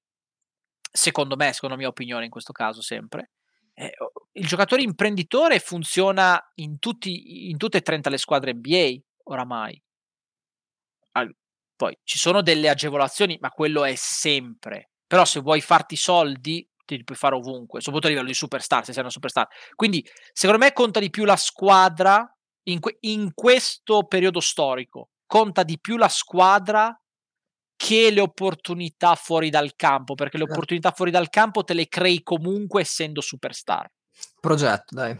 secondo 0.91 1.36
me, 1.36 1.53
secondo 1.53 1.76
mia 1.76 1.88
opinione 1.88 2.26
in 2.26 2.32
questo 2.32 2.53
caso 2.53 2.82
sempre, 2.82 3.32
eh, 3.73 3.94
il 4.34 4.48
giocatore 4.48 4.82
imprenditore 4.82 5.60
funziona 5.60 6.41
in, 6.56 6.80
tutti, 6.80 7.49
in 7.49 7.57
tutte 7.57 7.77
e 7.77 7.82
30 7.82 8.10
le 8.10 8.18
squadre 8.18 8.53
NBA 8.53 8.95
oramai. 9.23 9.82
Poi 11.76 11.98
ci 12.03 12.18
sono 12.18 12.41
delle 12.41 12.69
agevolazioni, 12.69 13.38
ma 13.41 13.49
quello 13.49 13.84
è 13.84 13.95
sempre. 13.95 14.91
Però 15.06 15.26
se 15.26 15.41
vuoi 15.41 15.60
farti 15.60 15.95
soldi, 15.98 16.68
ti 16.86 17.03
puoi 17.03 17.18
fare 17.18 17.36
ovunque, 17.36 17.80
soprattutto 17.82 18.07
a 18.07 18.10
livello 18.12 18.28
di 18.28 18.34
superstar, 18.34 18.86
se 18.86 18.94
sei 18.94 19.02
una 19.02 19.12
superstar. 19.12 19.48
Quindi, 19.76 20.07
secondo 20.32 20.64
me, 20.64 20.72
conta 20.72 20.99
di 20.99 21.10
più 21.10 21.26
la 21.26 21.36
squadra 21.36 22.30
in, 22.64 22.80
que- 22.80 22.98
in 23.02 23.32
questo 23.34 24.06
periodo 24.06 24.40
storico. 24.40 25.10
Conta 25.26 25.64
di 25.64 25.80
più 25.80 25.98
la 25.98 26.10
squadra 26.10 26.98
che 27.76 28.10
le 28.10 28.22
opportunità 28.22 29.16
fuori 29.16 29.49
dal 29.49 29.76
campo, 29.76 30.16
perché 30.16 30.38
le 30.38 30.44
Certo. 30.44 30.53
opportunità 30.53 30.91
fuori 30.91 31.12
dal 31.12 31.30
campo 31.30 31.64
te 31.64 31.74
le 31.74 31.88
crei 31.88 32.24
comunque 32.24 32.82
essendo 32.82 33.22
superstar. 33.22 33.91
Progetto, 34.40 34.95
dai. 34.95 35.18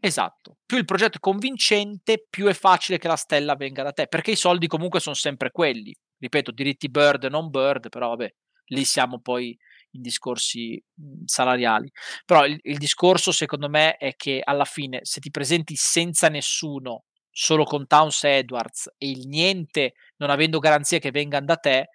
Esatto. 0.00 0.58
Più 0.66 0.76
il 0.76 0.84
progetto 0.84 1.16
è 1.16 1.20
convincente, 1.20 2.26
più 2.28 2.46
è 2.46 2.52
facile 2.52 2.98
che 2.98 3.08
la 3.08 3.16
stella 3.16 3.54
venga 3.54 3.82
da 3.82 3.92
te, 3.92 4.06
perché 4.06 4.32
i 4.32 4.36
soldi 4.36 4.66
comunque 4.66 5.00
sono 5.00 5.14
sempre 5.14 5.50
quelli. 5.50 5.96
Ripeto, 6.18 6.50
diritti 6.50 6.90
bird 6.90 7.24
non 7.24 7.48
bird, 7.48 7.88
però 7.88 8.10
vabbè, 8.10 8.34
lì 8.66 8.84
siamo 8.84 9.20
poi 9.20 9.56
in 9.94 10.02
discorsi 10.02 10.82
mh, 10.94 11.24
salariali. 11.24 11.90
Però 12.24 12.46
il, 12.46 12.58
il 12.62 12.78
discorso 12.78 13.32
secondo 13.32 13.68
me 13.68 13.96
è 13.96 14.14
che 14.16 14.40
alla 14.42 14.64
fine 14.64 15.00
se 15.02 15.20
ti 15.20 15.30
presenti 15.30 15.74
senza 15.76 16.28
nessuno, 16.28 17.04
solo 17.30 17.64
con 17.64 17.86
Towns 17.86 18.24
e 18.24 18.36
Edwards 18.38 18.90
e 18.96 19.10
il 19.10 19.26
niente, 19.26 19.94
non 20.18 20.30
avendo 20.30 20.58
garanzie 20.58 21.00
che 21.00 21.10
vengano 21.10 21.46
da 21.46 21.56
te, 21.56 21.88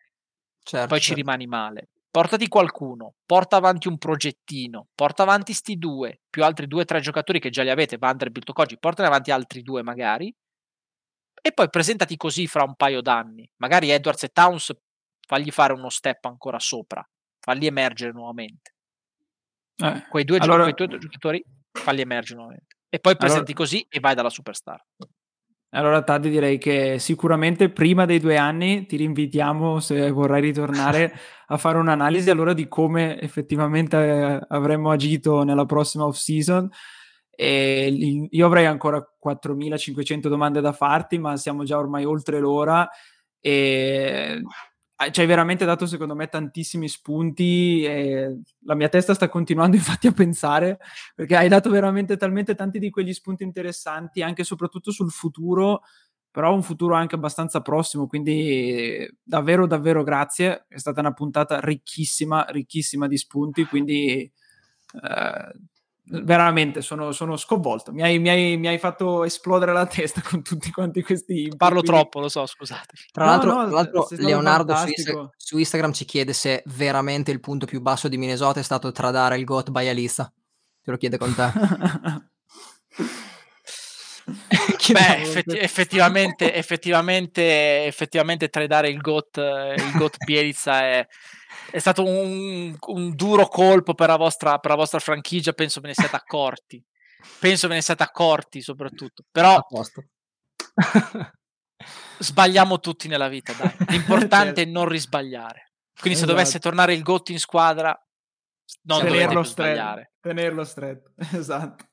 Certo, 0.62 0.88
poi 0.88 1.00
ci 1.00 1.08
certo. 1.08 1.22
rimani 1.22 1.48
male. 1.48 1.90
Portati 2.12 2.48
qualcuno, 2.48 3.14
porta 3.26 3.56
avanti 3.58 3.88
un 3.88 3.98
progettino, 3.98 4.88
porta 4.96 5.24
avanti 5.24 5.54
sti 5.54 5.78
due, 5.78 6.22
più 6.30 6.44
altri 6.44 6.68
due 6.68 6.82
o 6.82 6.86
tre 6.86 7.00
giocatori 7.02 7.40
che 7.40 7.50
già 7.50 7.64
li 7.64 7.70
avete, 7.70 7.98
Vanderbilt 7.98 8.50
o 8.50 8.54
Koji, 8.54 8.80
portane 8.80 9.08
avanti 9.08 9.32
altri 9.32 9.62
due 9.62 9.84
magari, 9.84 10.34
e 11.42 11.52
poi 11.54 11.70
presentati 11.70 12.18
così 12.18 12.48
fra 12.48 12.64
un 12.64 12.76
paio 12.76 13.02
d'anni. 13.02 13.50
Magari 13.58 13.90
Edwards 13.92 14.24
e 14.24 14.30
Towns 14.30 14.74
fagli 15.26 15.52
fare 15.52 15.74
uno 15.74 15.90
step 15.90 16.26
ancora 16.26 16.60
sopra, 16.60 17.08
falli 17.40 17.66
emergere 17.66 18.12
nuovamente. 18.12 18.74
Eh, 19.78 20.06
Quei 20.10 20.26
due, 20.26 20.38
allora- 20.40 20.64
quei 20.72 20.88
due 20.88 20.98
giocatori 21.00 21.44
falli 21.72 22.02
emergere 22.02 22.36
nuovamente. 22.40 22.76
E 22.90 23.00
poi 23.00 23.16
presenti 23.16 23.54
così 23.54 23.86
e 23.90 24.00
vai 24.00 24.16
dalla 24.16 24.30
superstar. 24.30 24.84
Allora, 25.72 26.02
Taddi, 26.02 26.32
direi 26.32 26.58
che 26.58 26.98
sicuramente 26.98 27.70
prima 27.70 28.06
dei 28.06 28.20
due 28.20 28.38
anni 28.38 28.88
ti 28.88 28.98
rinvitiamo 28.98 29.80
se 29.80 30.10
vorrai 30.10 30.42
ritornare 30.42 31.14
a 31.48 31.58
fare 31.58 31.78
un'analisi 31.78 32.32
allora 32.32 32.54
di 32.54 32.68
come 32.68 33.20
effettivamente 33.22 33.96
eh, 33.98 34.40
avremmo 34.48 34.90
agito 34.90 35.44
nella 35.44 35.66
prossima 35.66 36.06
off-season. 36.06 36.68
E 37.30 37.86
il- 37.88 38.28
io 38.32 38.46
avrei 38.48 38.66
ancora 38.66 39.00
4.500 39.18 40.28
domande 40.28 40.60
da 40.60 40.74
farti, 40.74 41.20
ma 41.20 41.38
siamo 41.38 41.64
già 41.64 41.78
ormai 41.78 42.04
oltre 42.04 42.40
l'ora 42.40 42.90
e 43.40 44.42
ci 45.12 45.22
hai 45.22 45.28
veramente 45.28 45.64
dato 45.64 45.86
secondo 45.86 46.14
me 46.14 46.28
tantissimi 46.28 46.90
spunti 46.90 47.84
e 47.84 48.42
la 48.66 48.76
mia 48.76 48.90
testa 48.90 49.14
sta 49.14 49.30
continuando 49.30 49.76
infatti 49.78 50.08
a 50.08 50.12
pensare 50.12 50.80
perché 51.16 51.36
hai 51.36 51.48
dato 51.48 51.70
veramente 51.70 52.18
talmente 52.18 52.54
tanti 52.54 52.80
di 52.80 52.90
quegli 52.90 53.14
spunti 53.14 53.44
interessanti 53.44 54.22
anche 54.22 54.42
e 54.42 54.46
soprattutto 54.46 54.92
sul 54.92 55.10
futuro 55.10 55.82
però 56.32 56.54
un 56.54 56.62
futuro 56.62 56.96
anche 56.96 57.16
abbastanza 57.16 57.62
prossimo 57.62 58.08
quindi 58.08 59.10
davvero 59.24 59.66
davvero 59.66 60.04
grazie. 60.04 60.66
È 60.68 60.78
stata 60.78 61.00
una 61.00 61.14
puntata 61.14 61.60
ricchissima 61.60 62.46
ricchissima 62.50 63.08
di 63.08 63.18
spunti 63.18 63.66
quindi 63.66 64.22
eh, 64.22 65.54
veramente 66.12 66.82
sono, 66.82 67.12
sono 67.12 67.38
sconvolto 67.38 67.92
mi 67.92 68.02
hai, 68.02 68.18
mi, 68.18 68.30
hai, 68.30 68.58
mi 68.58 68.68
hai 68.68 68.80
fatto 68.80 69.24
esplodere 69.24 69.72
la 69.74 69.86
testa 69.86 70.22
con 70.28 70.42
tutti 70.42 70.72
quanti 70.72 71.04
questi 71.04 71.52
Parlo 71.56 71.82
quindi- 71.82 71.98
troppo, 71.98 72.20
lo 72.20 72.30
so, 72.30 72.46
scusate. 72.46 72.94
Tra 73.12 73.26
No, 73.26 73.30
l'altro, 73.32 73.54
no, 73.54 73.66
tra 73.66 73.74
l'altro 73.76 74.08
Leonardo 74.12 74.76
su. 74.76 74.88
Insta- 74.88 75.30
su 75.38 75.58
Instagram 75.58 75.92
ci 75.94 76.06
chiede 76.06 76.34
se 76.34 76.64
veramente 76.66 77.32
il 77.32 77.40
punto 77.40 77.66
più 77.66 77.80
basso 77.82 78.08
di 78.08 78.18
Minnesota 78.18 78.60
è 78.60 78.64
stato 78.64 78.92
tradare 78.92 79.38
il 79.38 79.44
GOAT 79.44 79.70
by 79.70 79.88
Alissa. 79.88 80.32
Te 80.82 80.92
lo 80.92 80.98
chiede 80.98 81.18
con 81.18 81.36
te. 81.36 81.52
Beh, 84.92 85.22
effetti- 85.22 85.58
effettivamente, 85.58 86.54
effettivamente, 86.54 87.86
effettivamente 87.86 88.50
tradare 88.50 88.90
il 88.90 89.00
GOAT, 89.00 89.38
eh, 89.38 89.74
il 89.76 89.92
GOAT 89.96 90.24
Bielitsa 90.24 90.82
è, 90.82 91.08
è 91.72 91.80
stato 91.80 92.04
un, 92.04 92.76
un 92.88 93.16
duro 93.16 93.48
colpo 93.48 93.94
per 93.94 94.10
la, 94.10 94.18
vostra, 94.18 94.58
per 94.60 94.72
la 94.72 94.78
vostra 94.78 95.00
franchigia, 95.00 95.54
penso 95.54 95.82
ve 95.82 95.88
ne 95.88 95.94
siate 95.94 96.16
accorti. 96.16 96.84
Penso 97.40 97.68
ve 97.68 97.74
ne 97.76 97.82
siate 97.82 98.02
accorti 98.04 98.62
soprattutto. 98.62 99.24
Però 99.30 99.56
A 99.56 99.62
posto. 99.62 100.06
sbagliamo 102.20 102.80
tutti 102.80 103.08
nella 103.08 103.28
vita, 103.28 103.54
dai. 103.54 103.76
L'importante 103.90 104.56
Certo. 104.56 104.62
è 104.62 104.66
non 104.66 104.88
risbagliare. 104.88 105.72
Quindi 106.00 106.18
se 106.18 106.26
Esatto. 106.26 106.32
dovesse 106.32 106.60
tornare 106.60 106.94
il 106.94 107.04
GOAT 107.04 107.30
in 107.30 107.40
squadra, 107.40 107.98
non 108.84 109.02
tenerlo 109.02 109.44
stretto, 109.44 110.02
tenerlo 110.22 110.64
stretto, 110.64 111.12
esatto. 111.34 111.86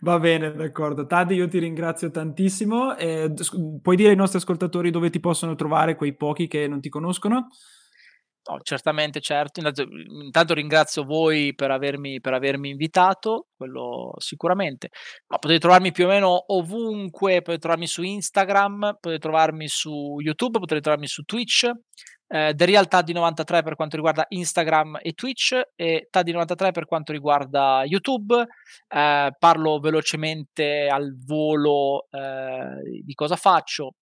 Va 0.00 0.18
bene, 0.18 0.52
d'accordo. 0.52 1.06
Taddi, 1.06 1.34
io 1.34 1.46
ti 1.46 1.58
ringrazio 1.58 2.10
tantissimo. 2.10 2.96
Eh, 2.96 3.32
puoi 3.80 3.96
dire 3.96 4.10
ai 4.10 4.16
nostri 4.16 4.38
ascoltatori 4.38 4.90
dove 4.90 5.10
ti 5.10 5.20
possono 5.20 5.54
trovare, 5.54 5.94
quei 5.94 6.16
pochi 6.16 6.48
che 6.48 6.66
non 6.66 6.80
ti 6.80 6.88
conoscono? 6.88 7.48
No, 8.44 8.58
certamente, 8.62 9.20
certo. 9.20 9.60
Intanto, 9.60 9.82
intanto 10.24 10.54
ringrazio 10.54 11.04
voi 11.04 11.54
per 11.54 11.70
avermi, 11.70 12.20
per 12.20 12.32
avermi 12.32 12.70
invitato, 12.70 13.46
quello 13.56 14.14
sicuramente. 14.18 14.88
Ma 15.28 15.38
potete 15.38 15.60
trovarmi 15.60 15.92
più 15.92 16.06
o 16.06 16.08
meno 16.08 16.52
ovunque, 16.52 17.40
potete 17.40 17.58
trovarmi 17.58 17.86
su 17.86 18.02
Instagram, 18.02 18.98
potete 19.00 19.20
trovarmi 19.20 19.68
su 19.68 20.16
YouTube, 20.18 20.58
potete 20.58 20.80
trovarmi 20.80 21.06
su 21.06 21.22
Twitch. 21.22 21.70
Eh, 22.26 22.52
The 22.56 22.64
Real 22.64 22.88
Taddy 22.88 23.12
93 23.12 23.62
per 23.62 23.76
quanto 23.76 23.94
riguarda 23.94 24.24
Instagram 24.28 24.98
e 25.02 25.12
Twitch 25.12 25.60
e 25.76 26.08
Taddy 26.10 26.32
93 26.32 26.72
per 26.72 26.86
quanto 26.86 27.12
riguarda 27.12 27.82
YouTube. 27.84 28.44
Eh, 28.88 29.30
parlo 29.38 29.78
velocemente 29.78 30.88
al 30.88 31.14
volo 31.24 32.08
eh, 32.10 33.02
di 33.04 33.14
cosa 33.14 33.36
faccio. 33.36 33.92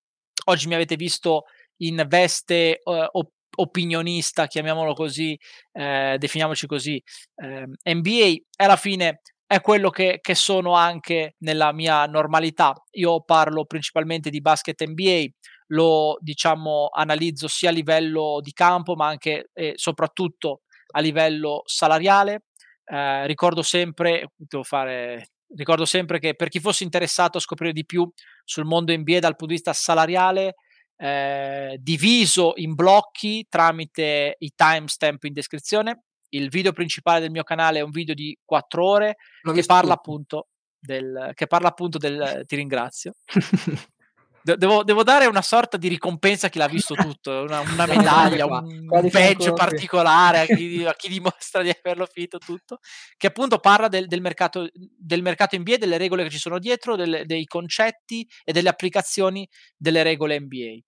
Oggi 0.46 0.66
mi 0.66 0.74
avete 0.74 0.96
visto 0.96 1.44
in 1.82 2.04
veste 2.08 2.78
eh, 2.78 3.08
op- 3.12 3.32
opinionista, 3.60 4.46
chiamiamolo 4.46 4.94
così, 4.94 5.38
eh, 5.72 6.16
definiamoci 6.18 6.66
così, 6.66 7.02
eh, 7.36 7.66
NBA 7.94 8.34
alla 8.56 8.76
fine 8.76 9.20
è 9.46 9.60
quello 9.60 9.90
che, 9.90 10.18
che 10.20 10.36
sono 10.36 10.74
anche 10.74 11.34
nella 11.38 11.72
mia 11.72 12.06
normalità. 12.06 12.72
Io 12.92 13.22
parlo 13.22 13.64
principalmente 13.64 14.30
di 14.30 14.40
basket 14.40 14.84
NBA, 14.84 15.24
lo 15.68 16.16
diciamo 16.20 16.88
analizzo 16.92 17.48
sia 17.48 17.70
a 17.70 17.72
livello 17.72 18.38
di 18.40 18.52
campo 18.52 18.94
ma 18.94 19.08
anche 19.08 19.50
e 19.52 19.72
soprattutto 19.76 20.62
a 20.92 21.00
livello 21.00 21.62
salariale. 21.64 22.44
Eh, 22.84 23.26
ricordo 23.26 23.62
sempre, 23.62 24.32
devo 24.36 24.62
fare, 24.62 25.30
ricordo 25.56 25.84
sempre 25.84 26.20
che 26.20 26.34
per 26.34 26.48
chi 26.48 26.60
fosse 26.60 26.84
interessato 26.84 27.38
a 27.38 27.40
scoprire 27.40 27.72
di 27.72 27.84
più 27.84 28.08
sul 28.44 28.64
mondo 28.64 28.96
NBA 28.96 29.18
dal 29.18 29.36
punto 29.36 29.46
di 29.46 29.54
vista 29.54 29.72
salariale, 29.72 30.54
eh, 31.00 31.78
diviso 31.80 32.52
in 32.56 32.74
blocchi 32.74 33.46
tramite 33.48 34.36
i 34.38 34.52
timestamp 34.54 35.24
in 35.24 35.32
descrizione. 35.32 36.02
Il 36.28 36.50
video 36.50 36.72
principale 36.72 37.20
del 37.20 37.30
mio 37.30 37.42
canale 37.42 37.78
è 37.78 37.82
un 37.82 37.90
video 37.90 38.14
di 38.14 38.36
4 38.44 38.86
ore 38.86 39.16
che 39.52 39.64
parla, 39.64 39.94
appunto 39.94 40.48
del, 40.78 41.32
che 41.34 41.46
parla 41.46 41.68
appunto 41.68 41.96
del 41.96 42.44
ti 42.46 42.56
ringrazio. 42.56 43.14
De- 44.42 44.56
Devo, 44.56 44.82
devo 44.84 45.02
dare 45.02 45.26
una 45.26 45.42
sorta 45.42 45.76
di 45.76 45.88
ricompensa 45.88 46.46
a 46.46 46.48
chi 46.48 46.56
l'ha 46.56 46.66
visto 46.66 46.94
tutto, 46.94 47.42
una, 47.42 47.60
una 47.60 47.84
medaglia, 47.84 48.46
un 48.46 48.88
badge 48.88 49.52
particolare 49.52 50.40
a 50.40 50.46
chi, 50.46 50.82
a 50.86 50.94
chi 50.94 51.10
dimostra 51.10 51.60
di 51.60 51.68
averlo 51.68 52.06
finito 52.10 52.38
tutto, 52.38 52.78
che 53.18 53.26
appunto 53.26 53.58
parla 53.58 53.88
del, 53.88 54.06
del 54.06 54.22
mercato, 54.22 54.66
del 54.72 55.20
mercato 55.20 55.58
NBA, 55.58 55.76
delle 55.76 55.98
regole 55.98 56.22
che 56.22 56.30
ci 56.30 56.38
sono 56.38 56.58
dietro, 56.58 56.96
delle- 56.96 57.26
dei 57.26 57.44
concetti 57.44 58.26
e 58.42 58.52
delle 58.52 58.70
applicazioni 58.70 59.46
delle 59.76 60.02
regole 60.02 60.40
NBA. 60.40 60.78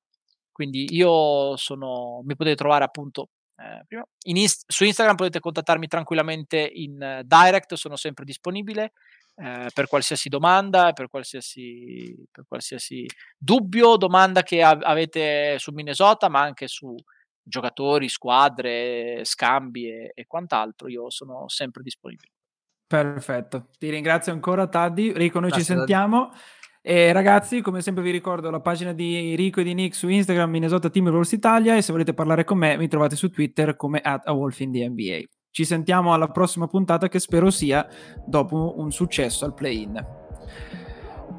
Quindi 0.53 0.95
io 0.95 1.57
sono, 1.57 2.20
mi 2.24 2.37
potete 2.37 2.57
trovare 2.57 2.85
appunto 2.85 3.31
eh, 3.62 4.05
Inst- 4.24 4.65
su 4.66 4.85
Instagram 4.85 5.16
potete 5.16 5.41
contattarmi 5.41 5.87
tranquillamente 5.87 6.59
in 6.59 7.01
eh, 7.01 7.23
direct, 7.24 7.74
sono 7.74 7.97
sempre 7.97 8.24
disponibile 8.24 8.93
eh, 9.37 9.69
per 9.73 9.87
qualsiasi 9.87 10.29
domanda, 10.29 10.93
per 10.93 11.09
qualsiasi, 11.09 12.15
per 12.31 12.45
qualsiasi 12.47 13.07
dubbio, 13.37 13.97
domanda 13.97 14.43
che 14.43 14.62
av- 14.62 14.83
avete 14.83 15.59
su 15.59 15.73
Minnesota, 15.73 16.29
ma 16.29 16.41
anche 16.41 16.66
su 16.69 16.95
giocatori, 17.43 18.09
squadre, 18.09 19.24
scambi 19.24 19.89
e, 19.89 20.12
e 20.15 20.27
quant'altro. 20.27 20.89
Io 20.89 21.11
sono 21.11 21.49
sempre 21.49 21.83
disponibile. 21.83 22.31
Perfetto, 22.87 23.69
ti 23.79 23.89
ringrazio 23.89 24.33
ancora 24.33 24.66
Taddi, 24.66 25.12
Rico 25.12 25.41
noi 25.41 25.49
Grazie, 25.49 25.65
ci 25.65 25.73
sentiamo 25.73 26.31
e 26.84 27.12
ragazzi, 27.12 27.60
come 27.60 27.80
sempre 27.80 28.02
vi 28.02 28.10
ricordo 28.10 28.50
la 28.50 28.59
pagina 28.59 28.92
di 28.92 29.36
Rico 29.36 29.60
e 29.60 29.62
di 29.62 29.72
Nick 29.72 29.94
su 29.94 30.09
Instagram, 30.09 30.50
Minnesota 30.50 30.90
Team 30.90 31.06
Wolves 31.06 31.30
Italia 31.30 31.76
e 31.76 31.82
se 31.82 31.92
volete 31.92 32.12
parlare 32.12 32.42
con 32.42 32.59
me 32.59 32.76
mi 32.76 32.88
trovate 32.88 33.14
su 33.14 33.30
Twitter 33.30 33.76
come 33.76 34.00
at 34.00 34.26
a 34.26 34.32
Wolf 34.32 34.59
in 34.59 34.72
the 34.72 34.88
NBA. 34.88 35.20
Ci 35.52 35.64
sentiamo 35.64 36.12
alla 36.12 36.26
prossima 36.26 36.66
puntata 36.66 37.09
che 37.09 37.20
spero 37.20 37.50
sia 37.50 37.86
dopo 38.26 38.74
un 38.78 38.90
successo 38.90 39.44
al 39.44 39.54
play-in. 39.54 40.04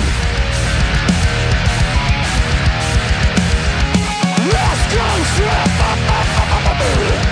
Let's 4.49 4.95
go, 7.27 7.32